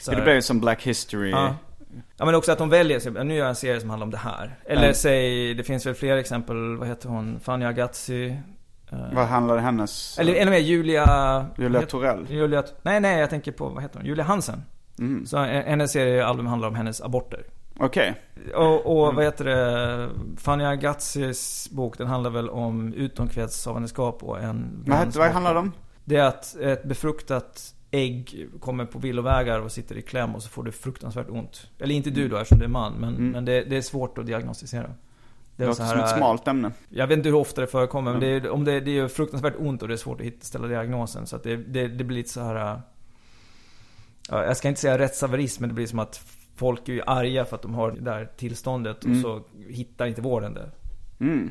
så 0.00 0.10
Det 0.10 0.22
blev 0.22 0.40
som 0.40 0.60
Black 0.60 0.82
History. 0.82 1.30
Ja. 1.30 1.54
Ja 2.16 2.24
men 2.24 2.34
också 2.34 2.52
att 2.52 2.58
de 2.58 2.68
väljer, 2.68 2.98
så, 3.00 3.10
nu 3.10 3.34
gör 3.34 3.40
jag 3.40 3.48
en 3.48 3.54
serie 3.54 3.80
som 3.80 3.90
handlar 3.90 4.04
om 4.04 4.10
det 4.10 4.16
här. 4.18 4.58
Eller 4.66 4.86
Ja. 4.86 4.94
säg, 4.94 5.54
det 5.54 5.64
finns 5.64 5.86
väl 5.86 5.94
fler 5.94 6.16
exempel, 6.16 6.76
vad 6.76 6.88
heter 6.88 7.08
hon? 7.08 7.40
Fanny 7.40 7.64
Agazzi. 7.64 8.36
eh, 8.92 8.98
Vad 9.12 9.26
handlade 9.26 9.60
hennes... 9.60 10.18
Eller 10.18 10.34
ännu 10.34 10.50
mer, 10.50 10.58
Julia... 10.58 11.46
Julia 11.58 11.82
Torell? 11.82 12.26
Julia, 12.30 12.62
nej 12.82 13.00
nej, 13.00 13.20
jag 13.20 13.30
tänker 13.30 13.52
på, 13.52 13.68
vad 13.68 13.82
heter 13.82 13.98
hon? 13.98 14.06
Julia 14.06 14.24
Hansen. 14.24 14.62
Mm. 14.98 15.26
Så 15.26 15.38
hennes 15.38 15.92
seriealbum 15.92 16.46
handlar 16.46 16.68
om 16.68 16.74
hennes 16.74 17.00
aborter. 17.00 17.44
Okej. 17.78 18.14
Och, 18.54 18.86
och 18.96 19.04
Mm. 19.04 19.16
vad 19.16 19.24
heter 19.24 19.44
det? 19.44 20.08
Fanny 20.36 20.64
Agazzis 20.64 21.68
bok, 21.70 21.98
den 21.98 22.06
handlar 22.06 22.30
väl 22.30 22.50
om 22.50 22.92
utomkvedshavandeskap 22.94 24.22
och 24.22 24.40
en... 24.42 24.84
Vad 24.86 25.14
vad 25.16 25.30
handlar 25.30 25.54
det 25.54 25.60
om? 25.60 25.72
Det 26.04 26.16
är 26.16 26.24
att 26.24 26.56
ett 26.56 26.84
befruktat 26.84 27.73
ägg 27.94 28.48
kommer 28.60 28.84
på 28.84 28.98
villovägar 28.98 29.60
och 29.60 29.72
sitter 29.72 29.96
i 29.98 30.02
kläm 30.02 30.34
och 30.34 30.42
så 30.42 30.48
får 30.48 30.62
du 30.62 30.72
fruktansvärt 30.72 31.30
ont. 31.30 31.70
Eller 31.78 31.94
inte 31.94 32.10
du 32.10 32.28
då 32.28 32.36
eftersom 32.36 32.58
du 32.58 32.64
är 32.64 32.68
man, 32.68 32.92
men, 32.92 33.08
Mm. 33.16 33.30
men 33.30 33.44
det, 33.44 33.64
det 33.64 33.76
är 33.76 33.82
svårt 33.82 34.18
att 34.18 34.26
diagnostisera. 34.26 34.90
Det 35.56 35.62
är 35.64 35.68
låter 35.68 35.84
som 35.84 36.00
ett 36.00 36.08
smalt 36.16 36.48
ämne. 36.48 36.72
Jag 36.88 37.06
vet 37.06 37.16
inte 37.16 37.28
hur 37.28 37.36
ofta 37.36 37.60
det 37.60 37.66
förekommer, 37.66 38.12
men 38.12 38.22
Mm. 38.22 38.42
det, 38.42 38.48
är, 38.48 38.52
om 38.52 38.64
det, 38.64 38.80
det 38.80 38.98
är 38.98 39.08
fruktansvärt 39.08 39.54
ont 39.58 39.82
och 39.82 39.88
det 39.88 39.94
är 39.94 39.98
svårt 39.98 40.20
att 40.20 40.26
hitta, 40.26 40.44
ställa 40.44 40.66
diagnosen. 40.68 41.26
Så 41.26 41.36
att 41.36 41.42
det, 41.42 41.56
det, 41.56 41.88
det 41.88 42.04
blir 42.04 42.16
lite 42.16 42.30
så 42.30 42.40
här. 42.40 42.72
äh, 42.74 42.78
Ja, 44.30 44.44
jag 44.44 44.56
ska 44.56 44.68
inte 44.68 44.80
säga 44.80 44.98
rättshaverism, 44.98 45.62
men 45.62 45.68
det 45.68 45.74
blir 45.74 45.86
som 45.86 45.98
att 45.98 46.22
folk 46.56 46.88
är 46.88 46.92
ju 46.92 47.02
arga 47.06 47.44
för 47.44 47.56
att 47.56 47.62
de 47.62 47.74
har 47.74 47.90
det 47.90 48.00
där 48.00 48.30
tillståndet 48.36 49.04
Mm. 49.04 49.16
och 49.16 49.22
så 49.22 49.42
hittar 49.68 50.06
inte 50.06 50.22
vården 50.22 50.54
det. 50.54 50.70
Mm. 51.20 51.50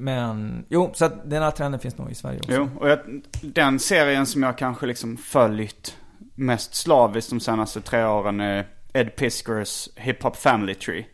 Men, 0.00 0.64
jo, 0.68 0.90
så 0.94 1.04
att 1.04 1.30
den 1.30 1.42
här 1.42 1.50
trenden 1.50 1.80
finns 1.80 1.98
nog 1.98 2.10
i 2.10 2.14
Sverige 2.14 2.38
också. 2.38 2.52
Jo, 2.52 2.68
och 2.80 2.88
jag, 2.88 2.98
den 3.42 3.78
serien 3.78 4.26
som 4.26 4.42
jag 4.42 4.58
kanske 4.58 4.86
liksom 4.86 5.16
följt 5.16 5.96
mest 6.34 6.74
slaviskt 6.74 7.30
de 7.30 7.40
senaste 7.40 7.80
tre 7.80 8.04
åren 8.04 8.40
är 8.40 8.66
Ed 8.92 9.16
Piskers 9.16 9.88
Hip 9.96 10.22
Hop 10.22 10.36
Family 10.36 10.74
Tree. 10.74 11.06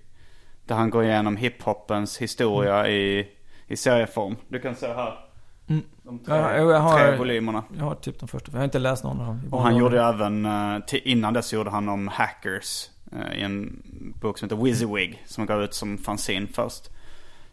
Där 0.66 0.74
han 0.74 0.90
går 0.90 1.04
igenom 1.04 1.36
hiphopens 1.36 2.18
historia 2.18 2.88
i, 2.88 3.28
i 3.66 3.76
serieform. 3.76 4.36
Du 4.48 4.60
kan 4.60 4.74
se 4.76 4.86
här. 4.86 5.18
Mm. 5.68 5.82
De 6.02 6.18
tre, 6.18 6.34
Ja, 6.36 6.56
jag 6.56 6.80
har- 6.80 6.98
tre 6.98 7.16
volymerna. 7.16 7.64
Jag 7.78 7.84
har 7.84 7.94
typ 7.94 8.20
de 8.20 8.28
första, 8.28 8.50
för 8.50 8.58
jag 8.58 8.60
har 8.60 8.64
inte 8.64 8.78
läst 8.78 9.04
någon 9.04 9.20
av 9.20 9.26
dem. 9.26 9.40
Och 9.50 9.62
han 9.62 9.76
gjorde 9.76 10.02
även, 10.02 10.46
eh, 10.46 10.78
till, 10.86 11.00
innan 11.04 11.34
dess 11.34 11.52
gjorde 11.52 11.70
han 11.70 11.88
om 11.88 12.08
hackers. 12.08 12.88
eh, 13.12 13.38
I 13.38 13.42
en 13.42 13.82
bok 14.20 14.38
som 14.38 14.46
heter 14.46 14.62
WYSIWYG. 14.62 15.22
Som 15.26 15.46
gav 15.46 15.62
ut 15.62 15.74
som 15.74 15.98
fanzine 15.98 16.46
först. 16.52 16.90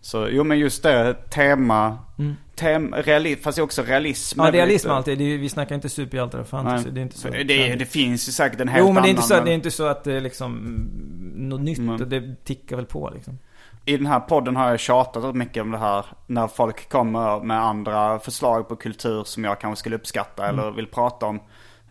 Så 0.05 0.27
jo 0.31 0.43
men 0.43 0.59
just 0.59 0.83
det, 0.83 1.13
tema, 1.29 1.97
Mm. 2.19 2.35
tem, 2.55 2.93
reali, 2.95 3.35
fast 3.35 3.55
det 3.55 3.61
också 3.61 3.81
realism. 3.83 4.41
Ja, 4.41 4.51
realism 4.51 4.87
lite- 4.87 4.95
alltid. 4.95 5.17
Det 5.17 5.37
vi 5.37 5.49
snackar 5.49 5.75
inte 5.75 5.89
superhjältar 5.89 6.39
och 6.39 6.47
fantasy. 6.47 6.89
Det 6.89 6.99
är 6.99 7.03
inte 7.03 7.17
så. 7.17 7.27
det, 7.29 7.71
är- 7.71 7.75
det 7.75 7.85
finns 7.85 8.27
ju 8.27 8.31
säkert 8.31 8.61
en 8.61 8.67
helt 8.67 8.87
Jo, 8.87 8.91
men 8.93 9.03
det 9.03 9.07
är, 9.07 9.09
inte 9.09 9.19
annan, 9.19 9.27
så, 9.27 9.35
men- 9.35 9.45
det 9.45 9.51
är 9.51 9.55
inte 9.55 9.71
så 9.71 9.85
att 9.87 10.03
det 10.03 10.13
är 10.13 10.21
liksom 10.21 10.51
mm, 10.57 11.49
något 11.49 11.61
nytt. 11.61 11.77
Mm. 11.79 12.09
Det 12.09 12.35
tickar 12.45 12.75
väl 12.75 12.85
på 12.85 13.11
liksom. 13.15 13.39
I 13.85 13.97
den 13.97 14.05
här 14.05 14.19
podden 14.19 14.55
har 14.55 14.69
jag 14.69 14.79
tjatat 14.79 15.35
mycket 15.35 15.61
om 15.61 15.71
det 15.71 15.77
här. 15.77 16.05
När 16.27 16.47
folk 16.47 16.89
kommer 16.89 17.39
med 17.43 17.61
andra 17.63 18.19
förslag 18.19 18.69
på 18.69 18.75
kultur 18.75 19.23
som 19.23 19.43
jag 19.43 19.59
kanske 19.59 19.79
skulle 19.79 19.95
uppskatta 19.95 20.47
eller 20.49 20.71
vill 20.71 20.87
prata 20.87 21.25
om. 21.25 21.39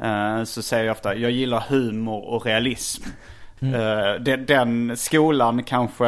eh, 0.00 0.44
Så 0.44 0.62
säger 0.62 0.84
jag 0.84 0.92
ofta, 0.92 1.14
jag 1.14 1.30
gillar 1.30 1.60
humor 1.68 2.24
och 2.28 2.46
realism. 2.46 3.02
Eh, 3.60 4.20
det- 4.20 4.36
Den 4.46 4.96
skolan 4.96 5.62
kanske 5.62 6.04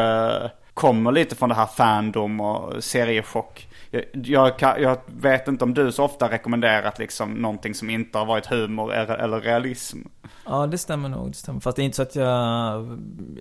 kommer 0.74 1.12
lite 1.12 1.36
från 1.36 1.48
det 1.48 1.54
här 1.54 1.66
fandom 1.66 2.40
och 2.40 2.84
seriechock. 2.84 3.68
Jag, 4.12 4.52
jag, 4.60 4.80
jag 4.80 4.98
vet 5.06 5.48
inte 5.48 5.64
om 5.64 5.74
du 5.74 5.92
så 5.92 6.04
ofta 6.04 6.30
rekommenderat 6.30 6.98
liksom 6.98 7.34
någonting 7.34 7.74
som 7.74 7.90
inte 7.90 8.18
har 8.18 8.26
varit 8.26 8.46
humor 8.46 8.92
eller 8.92 9.14
eller 9.14 9.40
realism. 9.40 9.98
Ja, 10.46 10.66
det 10.66 10.78
stämmer 10.78 11.08
nog. 11.08 11.30
Det 11.30 11.36
stämmer. 11.36 11.60
Fast 11.60 11.76
det 11.76 11.82
är 11.82 11.84
inte 11.84 11.96
så 11.96 12.02
att 12.02 12.16
jag... 12.16 12.26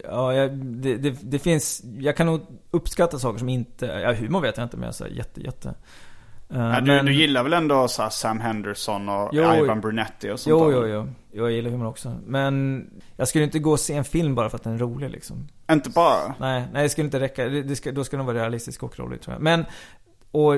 Ja, 0.03 0.33
jag, 0.33 0.57
det, 0.57 0.97
det, 0.97 1.17
det 1.21 1.39
finns... 1.39 1.81
Jag 1.99 2.17
kan 2.17 2.25
nog 2.25 2.41
uppskatta 2.71 3.19
saker 3.19 3.39
som 3.39 3.49
inte... 3.49 3.85
Ja, 3.85 4.13
humor 4.13 4.41
vet 4.41 4.57
jag 4.57 4.65
inte, 4.65 4.77
men 4.77 4.85
jag 4.85 4.95
säger 4.95 5.15
jätte, 5.15 5.41
jätte. 5.41 5.73
Eh, 6.49 6.57
Ja, 6.59 6.81
du, 6.81 6.91
men- 6.91 7.05
du 7.05 7.13
gillar 7.13 7.43
väl 7.43 7.53
ändå 7.53 7.87
så 7.87 8.09
Sam 8.09 8.39
Henderson 8.39 9.09
och 9.09 9.29
Jo, 9.33 9.43
Ivan 9.53 9.81
Brunetti 9.81 10.31
och 10.31 10.39
sånt 10.39 10.51
Jo, 10.51 10.69
där? 10.69 10.77
jo, 10.77 10.87
jo. 10.87 11.07
Jo, 11.31 11.43
Jag 11.43 11.51
gillar 11.51 11.69
humor 11.71 11.87
också. 11.87 12.15
Men 12.25 12.85
jag 13.17 13.27
skulle 13.27 13.43
inte 13.43 13.59
gå 13.59 13.71
och 13.71 13.79
se 13.79 13.93
en 13.93 14.03
film 14.03 14.35
bara 14.35 14.49
för 14.49 14.57
att 14.57 14.63
den 14.63 14.73
är 14.73 14.77
rolig 14.77 15.09
liksom. 15.09 15.47
Inte 15.71 15.89
bara? 15.89 16.35
Nej, 16.39 16.63
nej 16.73 16.83
det 16.83 16.89
skulle 16.89 17.05
inte 17.05 17.19
räcka. 17.19 17.45
Det, 17.45 17.63
det 17.63 17.75
ska, 17.75 17.91
då 17.91 18.03
ska 18.03 18.17
den 18.17 18.25
vara 18.25 18.37
realistisk 18.37 18.83
och 18.83 18.99
rolig 18.99 19.21
tror 19.21 19.33
jag. 19.35 19.41
Men, 19.41 19.65
och 20.31 20.53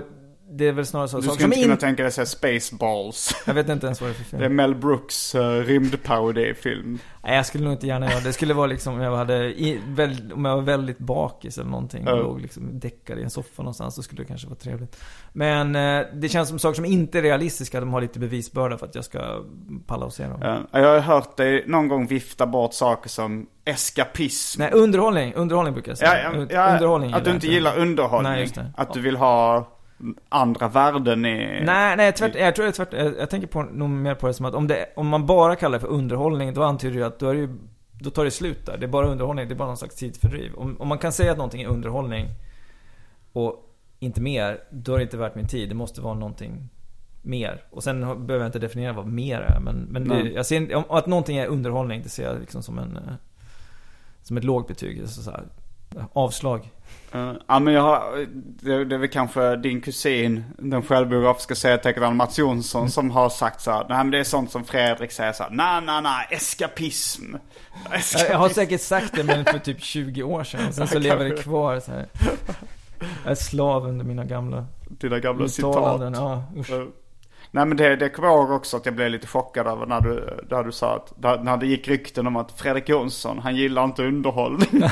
det 0.51 0.67
är 0.67 0.71
väl 0.71 0.85
snarare 0.85 1.07
så. 1.07 1.17
Du 1.17 1.21
skulle 1.23 1.37
som 1.39 1.53
inte 1.53 1.61
kunna 1.61 1.73
in- 1.73 1.79
tänka 1.79 2.03
dig 2.03 2.11
säga 2.11 2.25
Spaceballs. 2.25 3.43
Jag 3.45 3.53
vet 3.53 3.69
inte 3.69 3.85
ens 3.85 4.01
vad 4.01 4.09
det 4.09 4.13
är 4.13 4.15
för 4.17 4.23
film. 4.23 4.39
Det 4.39 4.45
är 4.45 4.49
Mel 4.49 4.75
Brooks 4.75 5.35
uh, 5.35 5.41
rymdparodifilm. 5.41 6.99
Nej, 7.23 7.35
jag 7.35 7.45
skulle 7.45 7.63
nog 7.63 7.73
inte 7.73 7.87
gärna 7.87 8.05
göra 8.05 8.19
det. 8.19 8.25
Det 8.25 8.33
skulle 8.33 8.53
vara 8.53 8.67
liksom 8.67 8.93
om 8.93 9.01
jag 9.01 9.15
hade, 9.15 9.45
i, 9.45 9.81
väl, 9.87 10.33
om 10.33 10.45
jag 10.45 10.55
var 10.55 10.61
väldigt 10.63 10.97
bakis 10.97 11.57
eller 11.57 11.69
någonting. 11.69 12.03
Ja. 12.05 12.13
Och 12.13 12.23
låg 12.23 12.41
liksom 12.41 12.79
däckad 12.79 13.19
i 13.19 13.23
en 13.23 13.29
soffa 13.29 13.63
någonstans. 13.63 13.95
Så 13.95 14.03
skulle 14.03 14.21
det 14.21 14.27
kanske 14.27 14.47
vara 14.47 14.59
trevligt. 14.59 14.97
Men 15.33 15.75
eh, 15.75 16.05
det 16.13 16.29
känns 16.29 16.49
som 16.49 16.59
saker 16.59 16.75
som 16.75 16.85
inte 16.85 17.17
är 17.17 17.21
realistiska. 17.21 17.79
De 17.79 17.93
har 17.93 18.01
lite 18.01 18.19
bevisbörda 18.19 18.77
för 18.77 18.85
att 18.85 18.95
jag 18.95 19.05
ska 19.05 19.43
palla 19.87 20.05
och 20.05 20.13
se 20.13 20.23
dem. 20.27 20.39
Ja, 20.71 20.79
jag 20.79 20.93
har 20.93 20.99
hört 20.99 21.37
dig 21.37 21.63
någon 21.67 21.87
gång 21.87 22.07
vifta 22.07 22.47
bort 22.47 22.73
saker 22.73 23.09
som 23.09 23.47
eskapism. 23.65 24.61
Nej, 24.61 24.71
underhållning. 24.71 25.33
Underhållning 25.33 25.73
brukar 25.73 25.91
jag 25.91 25.97
ja, 26.01 26.11
säga. 26.11 26.23
ja, 26.23 26.39
Un- 26.39 26.47
ja, 26.51 26.73
underhållning 26.73 27.13
att 27.13 27.25
du 27.25 27.31
inte 27.31 27.47
gillar 27.47 27.77
underhållning. 27.77 28.31
Nej. 28.55 28.65
Att 28.77 28.93
du 28.93 29.01
vill 29.01 29.15
ha 29.15 29.71
andra 30.29 30.67
värden 30.67 31.25
i... 31.25 31.61
Nej, 31.65 31.97
nej 31.97 32.11
tvärt, 32.11 32.35
jag 32.35 32.55
tror 32.55 32.65
det 32.65 32.69
är 32.69 32.85
tvärt, 32.85 32.93
jag, 32.93 33.17
jag 33.19 33.29
tänker 33.29 33.47
på, 33.47 33.63
nog 33.63 33.89
mer 33.89 34.15
på 34.15 34.27
det 34.27 34.33
som 34.33 34.45
att 34.45 34.53
om, 34.53 34.67
det, 34.67 34.85
om 34.95 35.07
man 35.07 35.25
bara 35.25 35.55
kallar 35.55 35.73
det 35.73 35.79
för 35.79 35.87
underhållning, 35.87 36.53
då 36.53 36.63
antyder 36.63 36.99
det 36.99 37.05
att 37.07 37.19
då, 37.19 37.29
är 37.29 37.33
det 37.33 37.39
ju, 37.39 37.49
då 37.91 38.09
tar 38.09 38.25
det 38.25 38.31
slut 38.31 38.65
där. 38.65 38.77
Det 38.77 38.85
är 38.85 38.87
bara 38.87 39.07
underhållning, 39.07 39.47
det 39.47 39.53
är 39.53 39.55
bara 39.57 39.67
någon 39.67 39.77
slags 39.77 39.95
tidsfördriv. 39.95 40.53
Om, 40.55 40.81
om 40.81 40.87
man 40.87 40.97
kan 40.97 41.11
säga 41.11 41.31
att 41.31 41.37
någonting 41.37 41.61
är 41.61 41.67
underhållning 41.67 42.27
och 43.33 43.75
inte 43.99 44.21
mer, 44.21 44.59
då 44.69 44.93
är 44.93 44.97
det 44.97 45.03
inte 45.03 45.17
värt 45.17 45.35
min 45.35 45.47
tid. 45.47 45.69
Det 45.69 45.75
måste 45.75 46.01
vara 46.01 46.13
någonting 46.13 46.69
mer. 47.21 47.63
Och 47.69 47.83
sen 47.83 47.99
behöver 48.01 48.37
jag 48.37 48.47
inte 48.47 48.59
definiera 48.59 48.93
vad 48.93 49.07
mer 49.07 49.39
är. 49.39 49.59
Men, 49.59 49.75
men 49.89 50.07
det, 50.07 50.21
jag 50.29 50.45
ser, 50.45 50.75
om, 50.75 50.83
att 50.89 51.05
någonting 51.07 51.37
är 51.37 51.47
underhållning, 51.47 52.01
det 52.03 52.09
ser 52.09 52.23
jag 52.23 52.39
liksom 52.39 52.63
som 52.63 52.79
en... 52.79 52.97
eh, 52.97 53.13
Som 54.21 54.37
ett 54.37 54.43
lågt 54.43 54.67
betyg. 54.67 55.09
Så 55.09 55.21
så 55.23 55.31
här. 55.31 55.43
avslag. 56.13 56.71
Eh, 57.11 57.33
ja 57.47 57.59
men 57.59 57.73
jag 57.73 57.81
har, 57.81 58.25
det, 58.35 58.85
det 58.85 58.95
är 58.95 58.99
väl 58.99 59.09
kanske 59.09 59.55
din 59.55 59.81
kusin, 59.81 60.43
den 60.57 60.81
självbiografiska 60.81 61.55
serietecknaren 61.55 62.15
Mats 62.15 62.37
Jonsson 62.37 62.89
som 62.89 63.11
har 63.11 63.29
sagt 63.29 63.61
så 63.61 63.71
här, 63.71 63.85
nej 63.89 63.97
men 63.97 64.11
det 64.11 64.19
är 64.19 64.23
sånt 64.23 64.51
som 64.51 64.63
Fredrik 64.63 65.11
säger 65.11 65.33
så 65.33 65.43
här, 65.43 65.49
nej 65.51 65.81
nej 65.81 66.01
nej, 66.01 66.27
eskapism. 66.29 67.35
Jag, 67.91 68.29
jag 68.29 68.37
har 68.37 68.49
säkert 68.49 68.81
sagt 68.81 69.15
det 69.15 69.23
men 69.23 69.45
för 69.45 69.59
typ 69.59 69.81
20 69.81 70.23
år 70.23 70.43
sedan. 70.43 70.73
Sen 70.73 70.87
så 70.87 70.99
lever 70.99 71.25
det 71.25 71.43
kvar 71.43 71.79
så 71.79 71.91
här. 71.91 72.05
Jag 73.23 73.31
är 73.31 73.35
slav 73.35 73.87
under 73.87 74.05
mina 74.05 74.25
gamla 74.25 74.65
Dina 74.87 75.19
gamla 75.19 75.47
citat. 75.47 76.01
Ja, 76.13 76.43
usch. 76.57 76.71
Nej 77.51 77.65
men 77.65 77.77
det, 77.77 77.95
det 77.95 78.09
kommer 78.09 78.27
jag 78.27 78.37
ihåg 78.37 78.51
också 78.51 78.77
att 78.77 78.85
jag 78.85 78.95
blev 78.95 79.09
lite 79.09 79.27
chockad 79.27 79.67
över 79.67 79.85
när 79.85 80.01
du, 80.01 80.39
när 80.49 80.63
du 80.63 80.71
sa 80.71 80.95
att, 80.95 81.13
när, 81.17 81.37
när 81.37 81.57
det 81.57 81.67
gick 81.67 81.87
rykten 81.87 82.27
om 82.27 82.35
att 82.35 82.51
Fredrik 82.51 82.89
Jonsson, 82.89 83.39
han 83.39 83.55
gillar 83.55 83.83
inte 83.83 84.03
underhållning. 84.03 84.83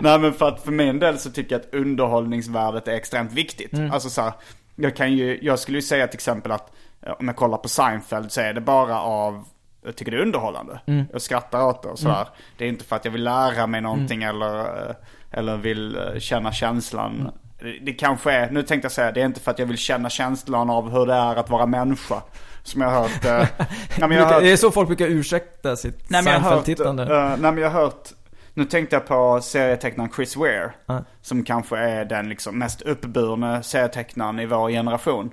Nej 0.00 0.18
men 0.18 0.32
för 0.32 0.48
att 0.48 0.62
för 0.62 0.72
min 0.72 0.98
del 0.98 1.18
så 1.18 1.30
tycker 1.30 1.54
jag 1.54 1.60
att 1.60 1.74
underhållningsvärdet 1.74 2.88
är 2.88 2.92
extremt 2.92 3.32
viktigt. 3.32 3.72
Alltså 3.92 4.10
så 4.10 4.22
här, 4.22 4.32
jag 4.76 4.96
kan 4.96 5.12
ju, 5.12 5.38
jag 5.42 5.58
skulle 5.58 5.78
ju 5.78 5.82
säga 5.82 6.06
till 6.06 6.16
exempel 6.16 6.52
att 6.52 6.72
eh, 7.06 7.12
om 7.18 7.26
jag 7.26 7.36
kollar 7.36 7.58
på 7.58 7.68
Seinfeld 7.68 8.32
så 8.32 8.40
är 8.40 8.52
det 8.54 8.60
bara 8.60 9.00
av 9.00 9.44
jag 9.84 9.96
tycker 9.96 10.12
det 10.12 10.18
är 10.18 10.22
underhållande. 10.22 10.80
Jag 11.12 11.22
skrattar 11.22 11.64
åt 11.64 11.82
det 11.82 11.88
och 11.88 11.98
sådär. 11.98 12.26
Det 12.58 12.64
är 12.64 12.68
inte 12.68 12.84
för 12.84 12.96
att 12.96 13.04
jag 13.04 13.12
vill 13.12 13.24
lära 13.24 13.66
mig 13.66 13.80
någonting 13.80 14.22
eller, 14.22 14.58
eh, 14.58 14.94
eller 15.30 15.56
vill 15.56 15.96
eh, 15.96 16.18
känna 16.18 16.52
känslan. 16.52 17.30
Det, 17.60 17.78
det 17.82 17.92
kanske 17.92 18.32
är, 18.32 18.50
nu 18.50 18.62
tänkte 18.62 18.84
jag 18.84 18.92
säga, 18.92 19.12
det 19.12 19.20
är 19.20 19.26
inte 19.26 19.40
för 19.40 19.50
att 19.50 19.58
jag 19.58 19.66
vill 19.66 19.78
känna 19.78 20.10
känslan 20.10 20.70
av 20.70 20.90
hur 20.90 21.06
det 21.06 21.14
är 21.14 21.36
att 21.36 21.50
vara 21.50 21.66
människa. 21.66 22.22
Som 22.62 22.80
jag 22.80 22.88
har 22.90 23.00
hört. 23.00 23.22
nej, 23.98 24.08
men 24.08 24.10
jag 24.10 24.24
har 24.24 24.32
hört 24.32 24.42
Det 24.42 24.52
är 24.52 24.56
så 24.56 24.70
folk 24.70 24.88
brukar 24.88 25.06
ursäkta 25.06 25.76
sitt 25.76 26.08
Seinfeld-tittande. 26.08 27.04
nej 27.40 27.52
men 27.52 27.58
jag 27.58 27.70
har 27.70 27.80
hört, 27.80 28.08
nu 28.54 28.64
tänkte 28.64 28.96
jag 28.96 29.06
på 29.06 29.40
serietecknaren 29.42 30.10
Chris 30.16 30.36
Ware. 30.36 30.72
Ja. 30.86 31.04
Som 31.20 31.44
kanske 31.44 31.78
är 31.78 32.04
den 32.04 32.28
liksom 32.28 32.58
mest 32.58 32.82
uppburna 32.82 33.62
serietecknaren 33.62 34.40
i 34.40 34.46
vår 34.46 34.70
generation. 34.70 35.30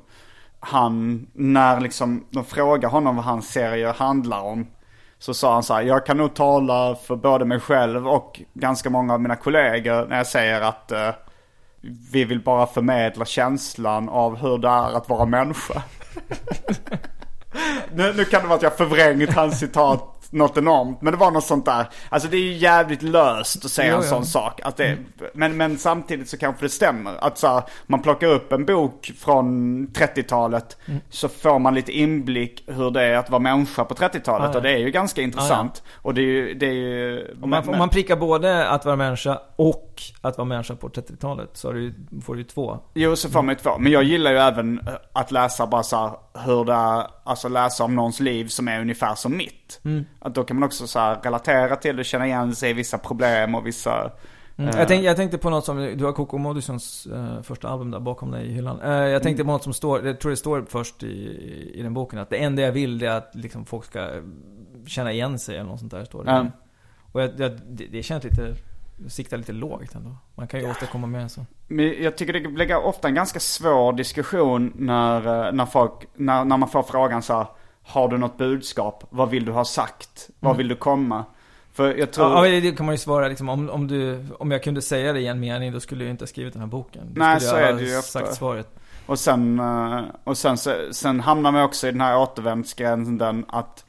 Han, 0.60 1.28
när 1.34 1.80
liksom 1.80 2.26
de 2.30 2.46
frågar 2.46 2.90
honom 2.90 3.16
vad 3.16 3.26
hans 3.26 3.52
serier 3.52 3.94
handlar 3.94 4.42
om. 4.42 4.68
Så 5.20 5.34
sa 5.34 5.54
han 5.54 5.64
så 5.64 5.74
här, 5.74 5.82
jag 5.82 6.06
kan 6.06 6.18
nog 6.18 6.34
tala 6.34 6.96
för 6.96 7.16
både 7.16 7.46
mig 7.46 7.60
själv 7.60 8.08
och 8.08 8.42
ganska 8.54 8.90
många 8.90 9.14
av 9.14 9.22
mina 9.22 9.36
kollegor 9.36 10.08
när 10.08 10.18
jag 10.18 10.28
säger 10.28 10.62
att 10.62 10.92
eh, 10.92 11.10
vi 12.12 12.24
vill 12.24 12.44
bara 12.44 12.68
förmedla 12.68 13.26
känslan 13.26 14.10
av 14.10 14.36
hur 14.36 14.58
det 14.58 14.68
är 14.68 14.98
att 14.98 15.10
vara 15.10 15.26
människa. 15.26 15.82
Nu, 17.94 18.14
nu 18.14 18.26
kan 18.26 18.42
det 18.42 18.48
vara 18.48 18.58
att 18.58 18.64
jag 18.64 18.78
förvrängt 18.78 19.34
hans 19.34 19.60
citat 19.60 20.19
något 20.30 20.58
enormt. 20.58 21.02
Men 21.02 21.14
det 21.14 21.20
var 21.20 21.32
något 21.32 21.44
sånt 21.44 21.66
där. 21.66 21.86
Alltså 22.10 22.30
det 22.30 22.38
är 22.38 22.42
ju 22.42 22.54
jävligt 22.54 23.02
löst 23.02 23.66
att 23.66 23.72
säga 23.72 23.92
Jo, 23.92 23.98
en 23.98 24.04
ja. 24.04 24.10
sån 24.10 24.26
sak. 24.26 24.62
Att 24.64 24.78
det, 24.78 24.98
men, 25.34 25.58
men 25.58 25.78
samtidigt 25.78 26.30
så 26.30 26.38
kanske 26.38 26.66
det 26.66 26.70
stämmer. 26.70 27.24
Att 27.24 27.38
så 27.38 27.48
här, 27.48 27.64
man 27.88 28.02
plockar 28.02 28.28
upp 28.28 28.52
en 28.52 28.66
bok 28.66 29.12
från 29.18 29.88
30-talet. 29.88 30.78
Så 31.10 31.30
får 31.30 31.60
man 31.60 31.76
lite 31.76 31.92
inblick 31.92 32.64
hur 32.68 32.92
det 32.92 33.04
är 33.04 33.16
att 33.16 33.30
vara 33.30 33.40
människa 33.40 33.86
på 33.86 33.94
30-talet. 33.94 34.24
Ja, 34.26 34.50
ja. 34.52 34.58
Och 34.58 34.62
det 34.62 34.72
är 34.72 34.78
ju 34.78 34.92
ganska 34.92 35.22
intressant. 35.22 35.84
Och 35.96 36.14
det 36.14 36.22
är 36.22 36.26
ju... 36.26 36.54
Det 36.54 36.66
är 36.66 36.74
ju 36.74 37.36
Om 37.42 37.50
man, 37.50 37.70
om 37.70 37.78
man 37.78 37.90
prickar 37.90 38.16
både 38.16 38.70
att 38.70 38.86
vara 38.86 38.96
människa 38.96 39.40
och 39.56 40.02
att 40.22 40.38
vara 40.38 40.46
människa 40.46 40.76
på 40.76 40.90
30-talet 40.90 41.50
så 41.54 41.72
du, 41.72 41.94
får 42.26 42.34
du 42.34 42.42
ju 42.42 42.48
två. 42.48 42.80
Jo, 42.94 43.16
så 43.16 43.30
får 43.30 43.42
man 43.42 43.56
ju 43.56 43.60
två. 43.60 43.78
Men 43.80 43.92
jag 43.92 44.04
gillar 44.04 44.32
ju 44.32 44.38
även 44.38 44.80
eh, 44.80 44.94
att 45.14 45.32
läsa 45.32 45.68
bara 45.68 45.84
så 45.84 45.98
här, 45.98 46.12
hur 46.46 46.66
det 46.66 47.08
alltså 47.24 47.48
läsa 47.50 47.84
om 47.84 47.96
någons 47.96 48.20
liv 48.20 48.48
som 48.48 48.68
är 48.68 48.82
ungefär 48.82 49.16
som 49.16 49.38
mitt. 49.38 49.82
Att 50.20 50.36
då 50.36 50.44
kan 50.44 50.60
man 50.60 50.68
också 50.68 50.88
så 50.88 51.16
relatera 51.24 51.76
till 51.76 51.96
det, 51.96 52.04
känna 52.04 52.28
igen 52.28 52.56
sig 52.56 52.70
i 52.70 52.74
vissa 52.74 52.98
problem 52.98 53.56
och 53.56 53.68
vissa... 53.68 54.12
eh, 54.58 54.66
Jag, 54.66 54.88
tänk, 54.88 55.04
jag 55.04 55.16
tänkte 55.16 55.38
på 55.38 55.50
något 55.50 55.66
som, 55.66 55.78
du 55.98 56.06
har 56.06 56.14
Coco 56.14 56.38
Modusons 56.38 57.08
eh, 57.14 57.42
första 57.42 57.70
album 57.70 57.92
där 57.92 58.00
bakom 58.00 58.32
dig 58.32 58.48
i 58.48 58.54
hyllan. 58.54 58.82
Eh, 58.82 58.92
jag 58.92 59.24
tänkte 59.24 59.44
på 59.44 59.52
något 59.52 59.64
som 59.64 59.74
står, 59.74 60.06
jag 60.06 60.20
tror 60.20 60.30
det 60.30 60.38
står 60.38 60.66
först 60.70 61.04
i, 61.04 61.72
i 61.74 61.82
den 61.84 61.94
boken, 61.94 62.20
att 62.20 62.30
det 62.30 62.38
enda 62.38 62.62
jag 62.62 62.72
vill 62.72 63.00
det 63.00 63.08
är 63.08 63.18
att 63.18 63.32
liksom 63.36 63.66
folk 63.66 63.86
ska 63.86 64.10
känna 64.88 65.12
igen 65.12 65.40
sig 65.40 65.56
eller 65.58 65.70
något 65.70 65.80
sånt 65.80 65.92
där 65.92 66.06
står 66.06 66.24
det. 66.24 66.32
Ja. 66.32 66.46
Och 67.12 67.22
jag, 67.22 67.32
jag, 67.38 67.52
det, 67.68 67.86
det 67.86 68.04
känns 68.04 68.24
lite, 68.24 68.56
siktar 69.08 69.38
lite 69.38 69.54
lågt 69.54 69.96
ändå. 69.96 70.16
Man 70.36 70.48
kan 70.48 70.60
ju 70.60 70.70
åstadkomma 70.70 71.08
mer 71.08 71.20
än 71.20 71.30
så. 71.30 71.46
Men 71.68 72.04
jag 72.04 72.18
tycker 72.18 72.34
det 72.34 72.40
blir 72.50 72.76
ofta 72.76 73.08
en 73.08 73.16
ganska 73.16 73.40
svår 73.40 73.94
diskussion 73.94 74.74
när, 74.76 75.52
när, 75.52 75.66
folk, 75.66 75.94
när, 76.16 76.46
när 76.46 76.58
man 76.58 76.70
får 76.70 76.84
frågan 76.84 77.22
så 77.22 77.34
här, 77.34 77.48
har 77.90 78.08
du 78.08 78.18
något 78.18 78.38
budskap? 78.38 79.04
Vad 79.10 79.30
vill 79.30 79.46
du 79.46 79.52
ha 79.52 79.66
sagt? 79.66 80.30
Vad 80.40 80.58
vill 80.58 80.68
du 80.68 80.76
komma? 80.76 81.26
För 81.74 81.96
jag 81.96 82.12
tror... 82.12 82.48
Ja, 82.48 82.62
det 82.62 82.78
kan 82.78 82.86
man 82.86 82.96
ju 82.96 83.00
svara 83.00 83.28
liksom, 83.28 83.50
om, 83.50 83.70
om 83.70 83.88
du, 83.88 84.26
om 84.40 84.52
jag 84.52 84.64
kunde 84.64 84.82
säga 84.82 85.14
det 85.14 85.20
i 85.20 85.28
en 85.28 85.40
mening 85.40 85.72
då 85.72 85.80
skulle 85.80 86.04
jag 86.04 86.12
inte 86.12 86.24
ha 86.24 86.28
skrivit 86.28 86.54
den 86.54 86.62
här 86.62 86.68
boken. 86.68 87.02
Då 87.14 87.20
Nej, 87.20 87.42
så 87.42 87.56
är 87.56 87.74
det 87.74 87.82
ju 87.82 87.98
ofta. 87.98 88.20
sagt 88.20 88.36
svaret. 88.36 88.68
Och 89.06 89.20
sen, 89.20 89.60
eh, 89.60 90.02
och 90.24 90.38
sen, 90.38 90.58
sen 90.92 91.20
hamnar 91.20 91.52
man 91.52 91.64
också 91.64 91.88
i 91.88 91.92
den 91.92 92.02
här 92.02 92.18
återvändsgränden 92.18 93.46
att, 93.48 93.86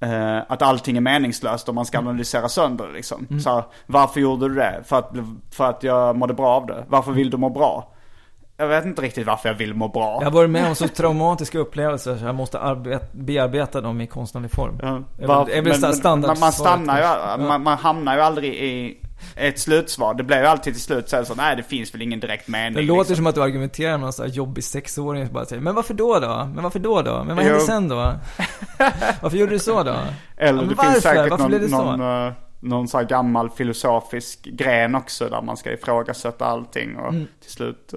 eh, 0.00 0.38
att 0.48 0.62
allting 0.62 0.96
är 0.96 1.00
meningslöst 1.00 1.68
om 1.68 1.74
man 1.74 1.86
ska 1.86 1.98
analysera 1.98 2.48
sönder 2.48 2.92
liksom. 2.94 3.40
Så 3.40 3.50
här, 3.50 3.64
varför 3.86 4.20
gjorde 4.20 4.48
du 4.48 4.54
det? 4.54 4.82
För 4.84 4.98
att, 4.98 5.12
för 5.50 5.70
att 5.70 5.82
jag 5.82 6.16
mådde 6.16 6.34
bra 6.34 6.48
av 6.48 6.66
det. 6.66 6.84
Varför 6.88 7.12
vill 7.12 7.30
du 7.30 7.36
må 7.36 7.50
bra? 7.50 7.92
Jag 8.58 8.68
vet 8.68 8.84
inte 8.84 9.02
riktigt 9.02 9.26
varför 9.26 9.48
jag 9.48 9.56
vill 9.56 9.74
må 9.74 9.88
bra. 9.88 10.18
Jag 10.20 10.26
har 10.26 10.30
varit 10.30 10.50
med 10.50 10.68
om 10.68 10.74
så 10.74 10.88
traumatiska 10.88 11.58
upplevelser 11.58 12.16
så 12.16 12.24
jag 12.24 12.34
måste 12.34 12.58
arbet, 12.60 13.12
bearbeta 13.12 13.80
dem 13.80 14.00
i 14.00 14.06
konstnärlig 14.06 14.50
form. 14.50 14.78
Ja. 14.82 15.02
Var- 15.26 15.44
vill 15.62 15.72
sta- 15.72 15.92
standard 15.92 16.38
man, 16.38 16.52
stannar 16.52 16.96
ju, 16.96 17.02
kanske. 17.02 17.46
man, 17.48 17.62
man 17.62 17.78
hamnar 17.78 18.14
ju 18.16 18.20
aldrig 18.20 18.54
i 18.54 18.98
ett 19.36 19.58
slutsvar. 19.58 20.14
Det 20.14 20.22
blir 20.22 20.38
ju 20.40 20.46
alltid 20.46 20.72
till 20.74 20.82
slut 20.82 21.08
så, 21.08 21.16
här 21.16 21.24
så 21.24 21.34
nej 21.34 21.56
det 21.56 21.62
finns 21.62 21.94
väl 21.94 22.02
ingen 22.02 22.20
direkt 22.20 22.48
mening. 22.48 22.74
Det 22.74 22.82
låter 22.82 22.98
liksom. 23.00 23.16
som 23.16 23.26
att 23.26 23.34
du 23.34 23.42
argumenterar 23.42 23.90
med 23.92 24.00
någon 24.00 24.12
sån 24.12 24.26
här 24.26 24.32
jobbig 24.32 24.64
sexåring 24.64 25.24
som 25.26 25.34
bara 25.34 25.44
säger 25.44 25.62
Men 25.62 25.74
varför 25.74 25.94
då 25.94 26.18
då? 26.20 26.48
Men 26.54 26.62
varför 26.62 26.78
då 26.78 27.02
då? 27.02 27.24
Men 27.24 27.36
vad 27.36 27.44
hände 27.44 27.60
sen 27.60 27.88
då? 27.88 27.96
varför 29.22 29.36
gjorde 29.36 29.52
du 29.52 29.58
så 29.58 29.82
då? 29.82 29.90
Eller 29.90 30.06
Ja, 30.36 30.52
men 30.52 30.68
det 30.68 30.74
varför? 30.74 30.90
finns 30.92 31.02
säkert 31.02 31.30
Varför 31.30 31.38
någon, 31.38 31.48
blev 31.48 31.60
det 31.60 31.68
så? 31.68 31.82
någon, 31.96 32.26
eh, 32.26 32.32
någon 32.60 32.88
så 32.88 32.98
här 32.98 33.04
gammal 33.04 33.50
filosofisk 33.50 34.42
gren 34.44 34.94
också 34.94 35.28
där 35.28 35.42
man 35.42 35.56
ska 35.56 35.72
ifrågasätta 35.72 36.44
allting 36.46 36.96
och 36.96 37.08
Mm. 37.08 37.26
till 37.42 37.50
slut. 37.50 37.94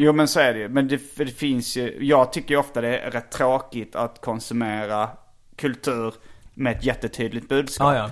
Jo 0.00 0.12
men 0.12 0.28
så 0.28 0.40
är 0.40 0.54
det 0.54 0.58
ju. 0.60 0.68
Men 0.68 0.88
det, 0.88 1.16
det 1.16 1.26
finns 1.26 1.76
ju, 1.76 1.98
jag 2.00 2.32
tycker 2.32 2.54
ju 2.54 2.60
ofta 2.60 2.80
det 2.80 2.98
är 2.98 3.10
rätt 3.10 3.30
tråkigt 3.30 3.96
att 3.96 4.20
konsumera 4.20 5.10
kultur 5.56 6.14
med 6.54 6.76
ett 6.76 6.84
jättetydligt 6.84 7.48
budskap. 7.48 7.94
Ja, 7.94 8.10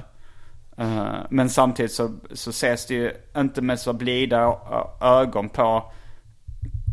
ja. 0.76 0.84
Eh, 0.84 1.26
Men 1.30 1.50
samtidigt 1.50 1.92
så, 1.92 2.14
så 2.32 2.50
ses 2.50 2.86
det 2.86 2.94
ju 2.94 3.12
inte 3.36 3.62
med 3.62 3.80
så 3.80 3.92
blida 3.92 4.58
ögon 5.00 5.48
på 5.48 5.92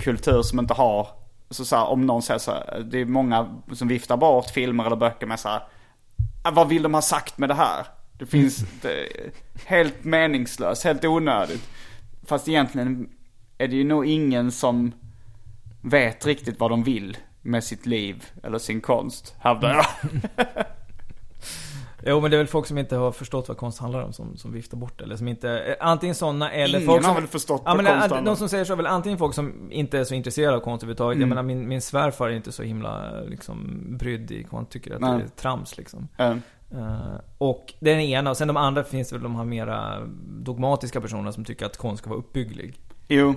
kultur 0.03 0.41
som 0.41 0.59
inte 0.59 0.73
har, 0.73 1.07
så, 1.49 1.65
så 1.65 1.75
här, 1.75 1.85
om 1.85 2.05
någon 2.05 2.21
säger 2.21 2.39
så 2.39 2.51
här, 2.51 2.79
det 2.91 2.97
är 3.01 3.05
många 3.05 3.61
som 3.73 3.87
viftar 3.87 4.17
bort 4.17 4.49
filmer 4.49 4.85
eller 4.85 4.95
böcker 4.95 5.27
med 5.27 5.39
så 5.39 5.49
här, 5.49 5.61
"Ah, 6.43 6.51
vad 6.51 6.69
vill 6.69 6.83
de 6.83 6.93
ha 6.93 7.01
sagt 7.01 7.37
med 7.37 7.49
det 7.49 7.55
här? 7.55 7.85
Det 8.19 8.25
finns, 8.25 8.65
det 8.81 8.91
är 9.01 9.31
helt 9.65 10.03
meningslöst, 10.03 10.83
helt 10.83 11.05
onödigt. 11.05 11.69
Fast 12.25 12.47
egentligen 12.47 13.09
är 13.63 13.67
det 13.67 13.75
ju 13.75 13.83
nog 13.83 14.05
ingen 14.05 14.51
som 14.51 14.91
vet 15.81 16.25
riktigt 16.25 16.59
vad 16.59 16.71
de 16.71 16.83
vill 16.83 17.17
med 17.41 17.63
sitt 17.63 17.85
liv 17.85 18.25
eller 18.43 18.57
sin 18.57 18.81
konst, 18.81 19.35
hävdar 19.39 19.75
jag. 19.75 19.85
Jo 22.05 22.21
men 22.21 22.31
det 22.31 22.37
är 22.37 22.39
väl 22.39 22.47
folk 22.47 22.67
som 22.67 22.77
inte 22.77 22.95
har 22.95 23.11
förstått 23.11 23.47
vad 23.47 23.57
konst 23.57 23.79
handlar 23.79 24.03
om 24.03 24.13
som, 24.13 24.37
som 24.37 24.53
viftar 24.53 24.77
bort 24.77 24.97
det. 24.99 25.03
Eller 25.03 25.15
som 25.15 25.27
inte, 25.27 25.77
antingen 25.79 26.15
sådana 26.15 26.51
eller 26.51 26.79
Ingen 26.79 26.87
folk 26.87 27.03
som... 27.03 27.13
har 27.13 27.21
väl 27.21 27.29
förstått 27.29 27.61
ja, 27.65 27.75
vad 27.75 27.85
konst 27.85 27.99
handlar 27.99 28.21
De 28.21 28.29
om. 28.29 28.35
som 28.35 28.49
säger 28.49 28.65
så 28.65 28.73
är 28.73 28.77
väl 28.77 28.87
antingen 28.87 29.17
folk 29.17 29.35
som 29.35 29.71
inte 29.71 29.99
är 29.99 30.03
så 30.03 30.13
intresserade 30.13 30.57
av 30.57 30.61
konst 30.61 30.83
överhuvudtaget. 30.83 31.15
Mm. 31.15 31.21
Jag 31.21 31.29
menar 31.29 31.43
min, 31.43 31.67
min 31.67 31.81
svärfar 31.81 32.29
är 32.29 32.31
inte 32.31 32.51
så 32.51 32.63
himla 32.63 33.21
liksom 33.21 33.83
brydd 33.97 34.31
i 34.31 34.43
konst. 34.43 34.71
Tycker 34.71 34.95
att 34.95 35.01
Nej. 35.01 35.17
det 35.17 35.23
är 35.23 35.27
trams 35.27 35.77
liksom. 35.77 36.07
Eh, 36.17 36.35
Eh, 36.73 37.19
och 37.37 37.73
det 37.79 37.91
är 37.91 37.95
den 37.95 38.03
ena, 38.03 38.29
och 38.29 38.37
sen 38.37 38.47
de 38.47 38.57
andra 38.57 38.83
finns 38.83 39.13
väl 39.13 39.23
de 39.23 39.35
här 39.35 39.45
mera 39.45 40.07
dogmatiska 40.27 41.01
personerna 41.01 41.31
som 41.31 41.45
tycker 41.45 41.65
att 41.65 41.77
konst 41.77 42.01
ska 42.01 42.09
vara 42.09 42.19
uppbygglig. 42.19 42.79
Jo, 43.07 43.35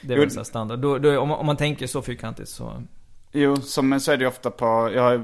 Det 0.00 0.12
är 0.12 0.16
Jo. 0.16 0.22
väl 0.22 0.30
så 0.30 0.44
standard. 0.44 0.78
Då, 0.78 0.98
då, 0.98 1.20
om, 1.20 1.28
man- 1.28 1.38
om 1.38 1.46
man 1.46 1.56
tänker 1.56 1.86
så 1.86 2.02
fyrkantigt 2.02 2.48
så... 2.48 2.82
Jo, 3.32 3.56
som, 3.56 4.00
så 4.00 4.12
är 4.12 4.16
det 4.16 4.22
ju 4.24 4.28
ofta 4.28 4.50
på, 4.50 4.90
jag 4.94 5.02
har 5.02 5.14
eh, 5.14 5.20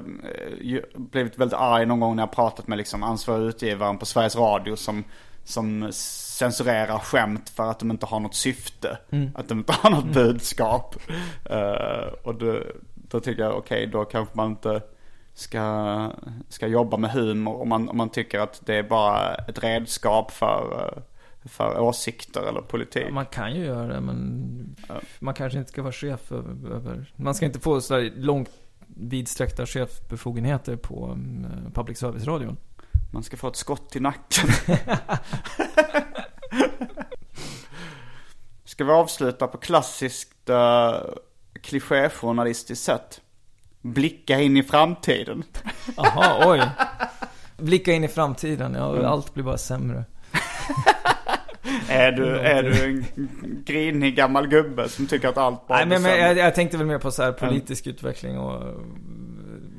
ju 0.60 0.82
blivit 0.96 1.38
väldigt 1.38 1.58
arg 1.58 1.86
någon 1.86 2.00
gång 2.00 2.16
när 2.16 2.22
jag 2.22 2.32
pratat 2.32 2.66
med 2.68 2.78
liksom 2.78 3.02
ansvarig 3.02 3.44
utgivaren 3.46 3.98
på 3.98 4.06
Sveriges 4.06 4.36
Radio 4.36 4.76
som, 4.76 5.04
som 5.44 5.88
censurerar 5.92 6.98
skämt 6.98 7.48
för 7.50 7.70
att 7.70 7.78
de 7.78 7.90
inte 7.90 8.06
har 8.06 8.20
något 8.20 8.34
syfte. 8.34 8.98
Att 9.34 9.48
de 9.48 9.58
inte 9.58 9.72
har 9.72 9.90
något 9.90 10.04
budskap. 10.14 10.96
Eh, 11.44 12.12
och 12.22 12.34
då, 12.34 12.58
då 12.94 13.20
tycker 13.20 13.42
jag, 13.42 13.56
okej, 13.56 13.86
då 13.86 14.04
kanske 14.04 14.36
man 14.36 14.50
inte 14.50 14.80
ska, 15.34 16.10
ska 16.48 16.66
jobba 16.66 16.96
med 16.96 17.10
humor 17.10 17.60
om 17.60 17.68
man, 17.68 17.88
om 17.88 17.96
man 17.96 18.08
tycker 18.08 18.38
att 18.40 18.60
det 18.66 18.74
är 18.74 18.82
bara 18.82 19.34
ett 19.34 19.62
redskap 19.64 20.30
för, 20.30 20.86
eh, 20.96 21.02
för 21.44 21.81
åsikter 21.81 22.43
eller 22.43 22.60
politik. 22.60 23.12
Man 23.12 23.27
kan 23.27 23.55
ju 23.55 23.64
göra 23.64 23.86
det 23.86 24.01
men 24.01 24.77
man 25.19 25.35
kanske 25.35 25.59
inte 25.59 25.70
ska 25.70 25.82
vara 25.82 25.93
chef 25.93 26.32
över, 26.32 26.70
över 26.70 27.12
man 27.16 27.35
ska 27.35 27.47
inte 27.47 27.60
få 27.60 27.81
så 27.81 27.94
här 27.94 28.12
långt 28.16 28.51
vidsträckta 28.86 29.66
chefsbefogenheter 29.66 30.77
på 30.77 31.10
um, 31.10 31.47
public 31.74 31.98
service-radion. 31.98 32.56
Man 33.12 33.23
ska 33.23 33.36
få 33.36 33.48
ett 33.48 33.56
skott 33.56 33.97
i 33.97 34.01
nacken. 34.01 34.48
ska 38.64 38.85
vi 38.85 38.93
avsluta 38.93 39.47
på 39.47 39.59
klassiskt 39.59 40.51
uh, 40.51 40.97
klichéjournalistiskt 41.60 42.85
sätt? 42.85 43.20
Blicka 43.81 44.40
in 44.40 44.56
i 44.56 44.62
framtiden. 44.62 45.43
Jaha, 45.97 46.51
oj. 46.51 46.62
Blicka 47.56 47.93
in 47.93 48.05
i 48.05 48.09
framtiden, 48.09 48.74
ja, 48.74 49.06
allt 49.06 49.35
blir 49.35 49.44
bara 49.44 49.59
sämre. 49.59 50.05
Är 51.93 52.12
du, 52.12 52.39
är 52.39 52.62
du 52.62 52.85
en 52.85 53.05
grinig 53.66 54.16
gammal 54.16 54.47
gubbe 54.47 54.89
som 54.89 55.06
tycker 55.06 55.28
att 55.28 55.39
allt 55.39 55.66
bara 55.66 55.78
Nej 55.78 55.86
men, 55.86 56.02
men 56.02 56.19
jag, 56.19 56.36
jag 56.36 56.55
tänkte 56.55 56.77
väl 56.77 56.86
mer 56.86 56.98
på 56.98 57.10
så 57.10 57.23
här 57.23 57.32
politisk 57.32 57.86
utveckling 57.86 58.39
och, 58.39 58.62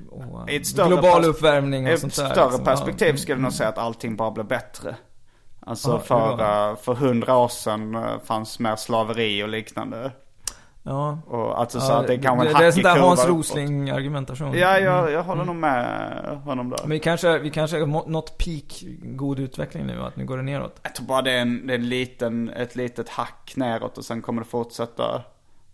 och 0.10 0.50
I 0.50 0.56
ett 0.56 0.76
global 0.76 1.26
uppvärmning 1.26 1.88
I 1.88 1.90
och 1.90 1.94
ett 1.94 2.00
sånt 2.00 2.16
där. 2.16 2.30
större 2.30 2.46
liksom. 2.46 2.64
perspektiv 2.66 3.08
Ja. 3.10 3.18
skulle 3.18 3.36
jag 3.36 3.42
nog 3.44 3.54
säga 3.54 3.70
att 3.70 3.78
allting 3.78 4.16
bara 4.16 4.32
blir 4.32 4.44
bättre. 4.44 4.96
Alltså 5.66 5.92
Ja, 5.92 6.00
för, 6.00 6.70
eh, 6.72 6.76
för 6.76 6.94
hundra 6.94 7.38
år 7.38 7.48
sedan 7.48 7.96
eh, 7.96 8.02
fanns 8.26 8.60
mer 8.60 8.76
slaveri 8.76 9.44
och 9.44 9.50
liknande. 9.50 10.12
Ja. 10.84 11.20
Och 11.28 11.60
alltså 11.60 11.80
så 11.80 11.92
Ja, 11.92 12.00
att 12.00 12.08
det 12.08 12.18
kan 12.18 12.38
vara 12.38 12.50
en 12.50 12.58
det, 12.58 12.66
är 12.66 12.72
sånt 12.72 12.84
där 12.84 13.00
Hans. 13.00 13.26
Rosling 13.26 13.90
argumentation. 13.90 14.58
Ja, 14.58 14.80
jag, 14.80 15.12
jag 15.12 15.24
håller 15.24 15.46
nog 15.46 15.56
med 15.56 16.42
honom 16.46 16.70
där. 16.70 16.80
Men 16.82 16.90
vi 16.90 17.00
kanske, 17.00 17.40
vi 17.40 17.50
kanske 17.50 17.80
har 17.80 18.10
nått 18.10 18.38
peak 18.38 18.84
god 19.04 19.40
utveckling 19.40 19.86
nu, 19.86 20.02
att 20.02 20.16
nu 20.16 20.26
går 20.26 20.38
det 20.38 20.44
neråt. 20.44 20.80
Jag 20.84 20.96
tror 20.96 21.08
bara 21.08 21.22
det 21.22 21.32
är, 21.32 21.42
en, 21.42 21.68
det 21.68 21.74
är 21.74 21.78
en 21.78 21.90
liten, 21.90 22.50
ett 22.50 22.76
litet 22.76 23.10
hack 23.10 23.54
neråt 23.56 23.98
och 23.98 24.06
sen 24.06 24.22
kommer 24.22 24.42
det 24.42 24.48
fortsätta 24.48 25.24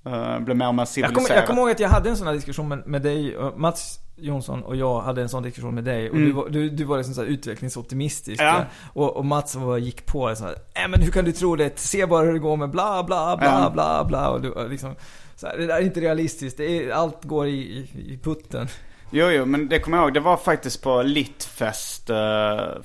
uh, 0.07 0.39
bli 0.39 0.53
mer 0.53 0.67
och 0.67 0.75
mer 0.75 0.81
Jag 0.81 0.87
civiliserat. 0.87 1.27
kommer, 1.27 1.39
jag 1.39 1.47
kommer 1.47 1.61
ihåg 1.61 1.71
att 1.71 1.79
jag 1.79 1.89
hade 1.89 2.09
en 2.09 2.17
sån 2.17 2.27
här 2.27 2.33
diskussion 2.33 2.67
med, 2.67 2.87
med 2.87 3.01
dig, 3.01 3.37
Mats 3.55 3.99
Jonsson 4.21 4.63
och 4.63 4.75
jag 4.75 5.01
hade 5.01 5.21
en 5.21 5.29
sån 5.29 5.43
diskussion 5.43 5.75
med 5.75 5.83
dig. 5.83 6.09
Och 6.09 6.15
du, 6.17 6.31
var, 6.31 6.49
du, 6.49 6.69
du 6.69 6.83
var 6.83 6.97
liksom 6.97 7.13
så 7.13 7.23
utvecklingsoptimistisk. 7.23 8.41
Mm. 8.41 8.55
Ja. 8.55 8.63
Och, 8.93 9.17
och 9.17 9.25
Mats 9.25 9.55
var, 9.55 9.77
gick 9.77 10.05
på 10.05 10.35
så 10.35 10.43
här, 10.43 10.55
nej 10.75 10.87
men 10.87 11.01
hur 11.01 11.11
kan 11.11 11.25
du 11.25 11.31
tro 11.31 11.55
det? 11.55 11.79
Se 11.79 12.05
bara 12.05 12.25
hur 12.25 12.33
det 12.33 12.39
går 12.39 12.57
med 12.57 12.69
bla 12.69 13.03
bla 13.03 13.37
bla 13.37 13.47
Ja. 13.63 13.69
bla 13.73 14.05
bla. 14.05 14.29
Och 14.29 14.41
du, 14.41 14.67
liksom, 14.69 14.95
så 15.35 15.47
här, 15.47 15.57
det 15.57 15.65
där 15.67 15.75
är 15.75 15.81
inte 15.81 15.99
realistiskt. 15.99 16.57
Det 16.57 16.63
är, 16.83 16.91
allt 16.91 17.23
går 17.23 17.47
i, 17.47 17.51
i, 17.51 18.13
i 18.13 18.19
putten. 18.23 18.67
Jo, 19.11 19.29
jo, 19.29 19.45
men 19.45 19.67
det 19.69 19.79
kommer 19.79 19.97
jag 19.97 20.05
ihåg. 20.05 20.13
Det 20.13 20.19
var 20.19 20.37
faktiskt 20.37 20.83
på 20.83 21.01
Littfest 21.01 22.09
uh, 22.09 22.15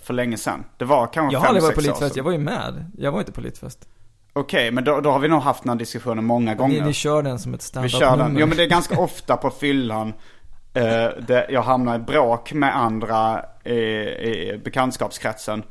för 0.03 0.13
länge 0.13 0.37
sedan. 0.37 0.65
Det 0.79 0.85
var 0.85 1.07
kanske 1.07 1.35
Jag 1.35 1.41
har 1.41 1.47
aldrig 1.47 1.63
varit 1.63 1.75
på 1.75 1.81
sedan. 1.83 2.11
jag 2.15 2.25
var 2.25 2.33
ju 2.33 2.39
med. 2.39 2.91
Jag 2.99 3.13
var 3.13 3.19
inte 3.19 3.33
på 3.33 3.41
Littfest. 3.41 3.89
Okej, 4.33 4.71
men 4.71 4.85
då, 4.85 5.01
då 5.01 5.11
har 5.11 5.19
vi 5.19 5.29
nog 5.29 5.43
haft 5.43 5.63
den 5.63 5.71
här 5.71 5.77
diskussionen 5.77 6.25
många 6.25 6.55
gånger. 6.55 6.81
Ni, 6.81 6.87
ni 6.87 6.93
kör 6.93 7.23
den 7.23 7.39
som 7.39 7.55
ett 7.55 7.61
Vi 7.61 7.65
stand-up 7.65 7.91
kör 7.91 8.17
den. 8.17 8.37
Jo 8.39 8.47
men 8.47 8.57
det 8.57 8.63
är 8.63 8.69
ganska 8.69 8.99
ofta 9.01 9.37
på 9.37 9.51
fyllan. 9.51 10.13
Uh, 10.77 10.83
där 11.27 11.47
jag 11.51 11.63
hamnar 11.63 11.97
i 11.97 11.99
bråk 11.99 12.53
med 12.53 12.77
andra 12.77 13.45
i, 13.65 13.75
i 13.75 14.61
bekantskapskretsen. 14.65 15.63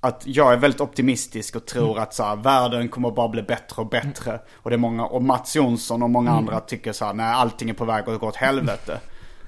Att 0.00 0.22
jag 0.26 0.52
är 0.52 0.56
väldigt 0.56 0.80
optimistisk 0.80 1.56
och 1.56 1.66
tror 1.66 1.90
Mm. 1.90 2.02
att 2.02 2.14
så 2.14 2.22
här, 2.24 2.36
världen 2.36 2.88
kommer 2.88 3.10
bara 3.10 3.28
bli 3.28 3.42
bättre 3.42 3.82
och 3.82 3.88
bättre. 3.88 4.40
Och 4.56 4.70
det 4.70 4.76
är 4.76 4.78
många, 4.78 5.04
och 5.06 5.22
Mats 5.22 5.56
Jonsson 5.56 6.02
och 6.02 6.10
många 6.10 6.30
Mm. 6.30 6.38
andra 6.38 6.60
tycker 6.60 6.92
så 6.92 7.04
här, 7.04 7.12
nej 7.14 7.32
allting 7.34 7.70
är 7.70 7.74
på 7.74 7.84
väg 7.84 8.08
att 8.08 8.20
gå 8.20 8.26
åt 8.28 8.36
helvete. 8.36 9.00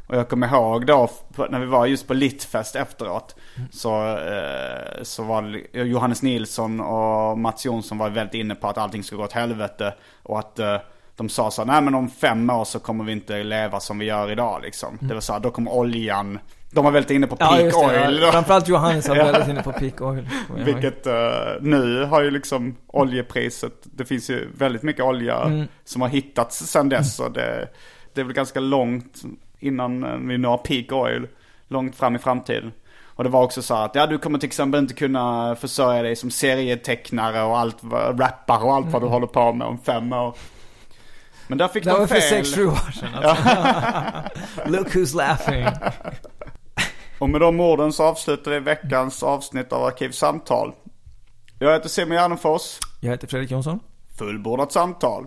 Och 0.06 0.16
jag 0.16 0.28
kommer 0.28 0.46
ihåg 0.48 0.86
då 0.86 1.08
när 1.50 1.58
vi 1.60 1.66
var 1.66 1.86
just 1.86 2.08
på 2.08 2.14
Littfest 2.14 2.76
efteråt. 2.76 3.36
Så, 3.72 4.16
eh, 4.16 5.02
så 5.02 5.22
var 5.22 5.42
det- 5.42 5.80
Johannes 5.82 6.22
Nilsson 6.22 6.80
och 6.80 7.38
Mats 7.38 7.64
Jonsson 7.66 7.98
var 7.98 8.10
väldigt 8.10 8.34
inne 8.34 8.54
på 8.54 8.68
att 8.68 8.78
allting 8.78 9.02
skulle 9.02 9.18
gå 9.18 9.24
åt 9.24 9.32
helvete. 9.32 9.94
Och 10.22 10.38
att 10.38 10.58
eh, 10.58 10.76
de 11.20 11.28
sa 11.28 11.50
så 11.50 11.64
nej 11.64 11.80
men 11.82 11.94
om 11.94 12.08
fem 12.10 12.50
år 12.50 12.64
så 12.64 12.78
kommer 12.78 13.04
vi 13.04 13.12
inte 13.12 13.42
leva 13.42 13.80
som 13.80 13.98
vi 13.98 14.04
gör 14.06 14.30
idag 14.30 14.60
liksom. 14.62 14.98
Det 15.00 15.14
var 15.14 15.20
så 15.20 15.32
här, 15.32 15.40
då 15.40 15.50
kommer 15.50 15.72
oljan, 15.72 16.38
de 16.70 16.84
var 16.84 16.90
väldigt 16.92 17.10
inne 17.10 17.26
på 17.26 17.36
peak 17.36 17.52
Ja, 17.52 17.60
just 17.60 17.80
det. 17.80 18.06
oil. 18.06 18.18
Ja. 18.22 18.32
Framförallt 18.32 18.68
Johannes 18.68 19.08
var 19.08 19.16
väldigt 19.32 19.48
inne 19.48 19.62
på 19.62 19.72
peak 19.72 20.00
oil. 20.00 20.28
Vilket 20.64 21.06
eh, 21.06 21.14
nu 21.60 22.04
har 22.04 22.22
ju 22.22 22.30
liksom 22.30 22.76
oljepriset, 22.86 23.72
det 23.82 24.04
finns 24.04 24.30
ju 24.30 24.48
väldigt 24.58 24.82
mycket 24.82 25.04
olja 25.04 25.36
Mm. 25.42 25.66
som 25.84 26.02
har 26.02 26.08
hittats 26.08 26.58
sedan 26.58 26.88
dess. 26.88 27.20
Och 27.20 27.32
det, 27.32 27.68
det 28.14 28.20
är 28.20 28.24
väl 28.24 28.34
ganska 28.34 28.60
långt 28.60 29.22
innan 29.58 30.04
eh, 30.04 30.16
vi 30.28 30.38
når 30.38 30.56
peak 30.58 30.92
oil, 30.92 31.26
långt 31.68 31.96
fram 31.96 32.16
i 32.16 32.18
framtiden. 32.18 32.72
Och 33.04 33.24
det 33.24 33.30
var 33.30 33.42
också 33.42 33.62
så 33.62 33.74
att, 33.74 33.94
ja 33.94 34.06
du 34.06 34.18
kommer 34.18 34.38
till 34.38 34.46
exempel 34.46 34.80
inte 34.80 34.94
kunna 34.94 35.56
försörja 35.56 36.02
dig 36.02 36.16
som 36.16 36.30
serietecknare 36.30 37.42
och 37.42 37.58
allt, 37.58 37.76
rappare 38.18 38.64
och 38.64 38.74
allt 38.74 38.86
vad 38.86 39.02
du 39.02 39.06
håller 39.08 39.26
på 39.26 39.52
med 39.52 39.66
om 39.66 39.78
fem 39.78 40.12
år. 40.12 40.34
Men 41.50 41.58
där 41.58 41.68
fick 41.68 41.86
Mm. 41.86 41.94
Det 41.94 41.98
de 41.98 42.00
var 42.00 42.06
för 42.06 42.28
fel. 42.28 42.44
sex, 42.44 42.54
sju 42.56 42.66
år 42.66 42.92
sedan 42.92 43.14
alltså. 43.14 43.44
Look 44.70 44.88
who's 44.94 45.16
laughing. 45.16 45.66
Och 47.18 47.30
med 47.30 47.40
de 47.40 47.60
orden 47.60 47.92
så 47.92 48.04
avslutar 48.04 48.50
vi 48.50 48.58
veckans 48.60 49.22
avsnitt 49.22 49.72
av 49.72 49.84
Arkivsamtal. 49.84 50.72
Jag 51.58 51.72
heter 51.72 51.88
Simon 51.88 52.16
Gärdenfors. 52.16 52.78
Jag 53.00 53.10
heter 53.10 53.26
Fredrik 53.28 53.50
Jonsson. 53.50 53.80
Fullbordat 54.18 54.72
samtal. 54.72 55.26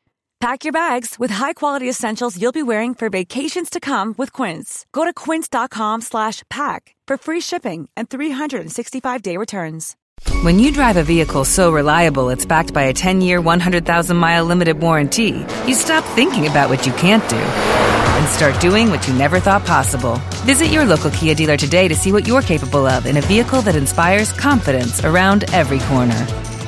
Pack 0.41 0.63
your 0.63 0.73
bags 0.73 1.19
with 1.19 1.29
high-quality 1.29 1.87
essentials 1.87 2.35
you'll 2.35 2.51
be 2.51 2.63
wearing 2.63 2.95
for 2.95 3.11
vacations 3.11 3.69
to 3.69 3.79
come 3.79 4.15
with 4.17 4.33
Quince. 4.33 4.87
Go 4.91 5.05
to 5.05 5.13
quince.com 5.13 6.01
slash 6.01 6.41
pack 6.49 6.95
for 7.05 7.15
free 7.15 7.41
shipping 7.41 7.87
and 7.95 8.09
365-day 8.09 9.37
returns. 9.37 9.95
When 10.41 10.57
you 10.57 10.71
drive 10.71 10.97
a 10.97 11.03
vehicle 11.03 11.45
so 11.45 11.71
reliable 11.71 12.29
it's 12.29 12.47
backed 12.47 12.73
by 12.73 12.85
a 12.85 12.93
10 12.93 13.21
year, 13.21 13.39
100,000 13.39 14.17
mile 14.17 14.43
limited 14.43 14.81
warranty, 14.81 15.45
you 15.67 15.75
stop 15.75 16.03
thinking 16.15 16.47
about 16.47 16.71
what 16.71 16.87
you 16.87 16.93
can't 16.93 17.29
do 17.29 17.37
and 17.37 18.27
start 18.27 18.59
doing 18.59 18.89
what 18.89 19.07
you 19.07 19.13
never 19.13 19.39
thought 19.39 19.63
possible. 19.67 20.19
Visit 20.45 20.73
your 20.73 20.85
local 20.85 21.11
Kia 21.11 21.35
dealer 21.35 21.55
today 21.57 21.87
to 21.87 21.93
see 21.93 22.11
what 22.11 22.27
you're 22.27 22.41
capable 22.41 22.87
of 22.87 23.05
in 23.05 23.17
a 23.17 23.21
vehicle 23.21 23.61
that 23.61 23.75
inspires 23.75 24.33
confidence 24.33 25.05
around 25.05 25.43
every 25.53 25.77
corner. 25.81 26.25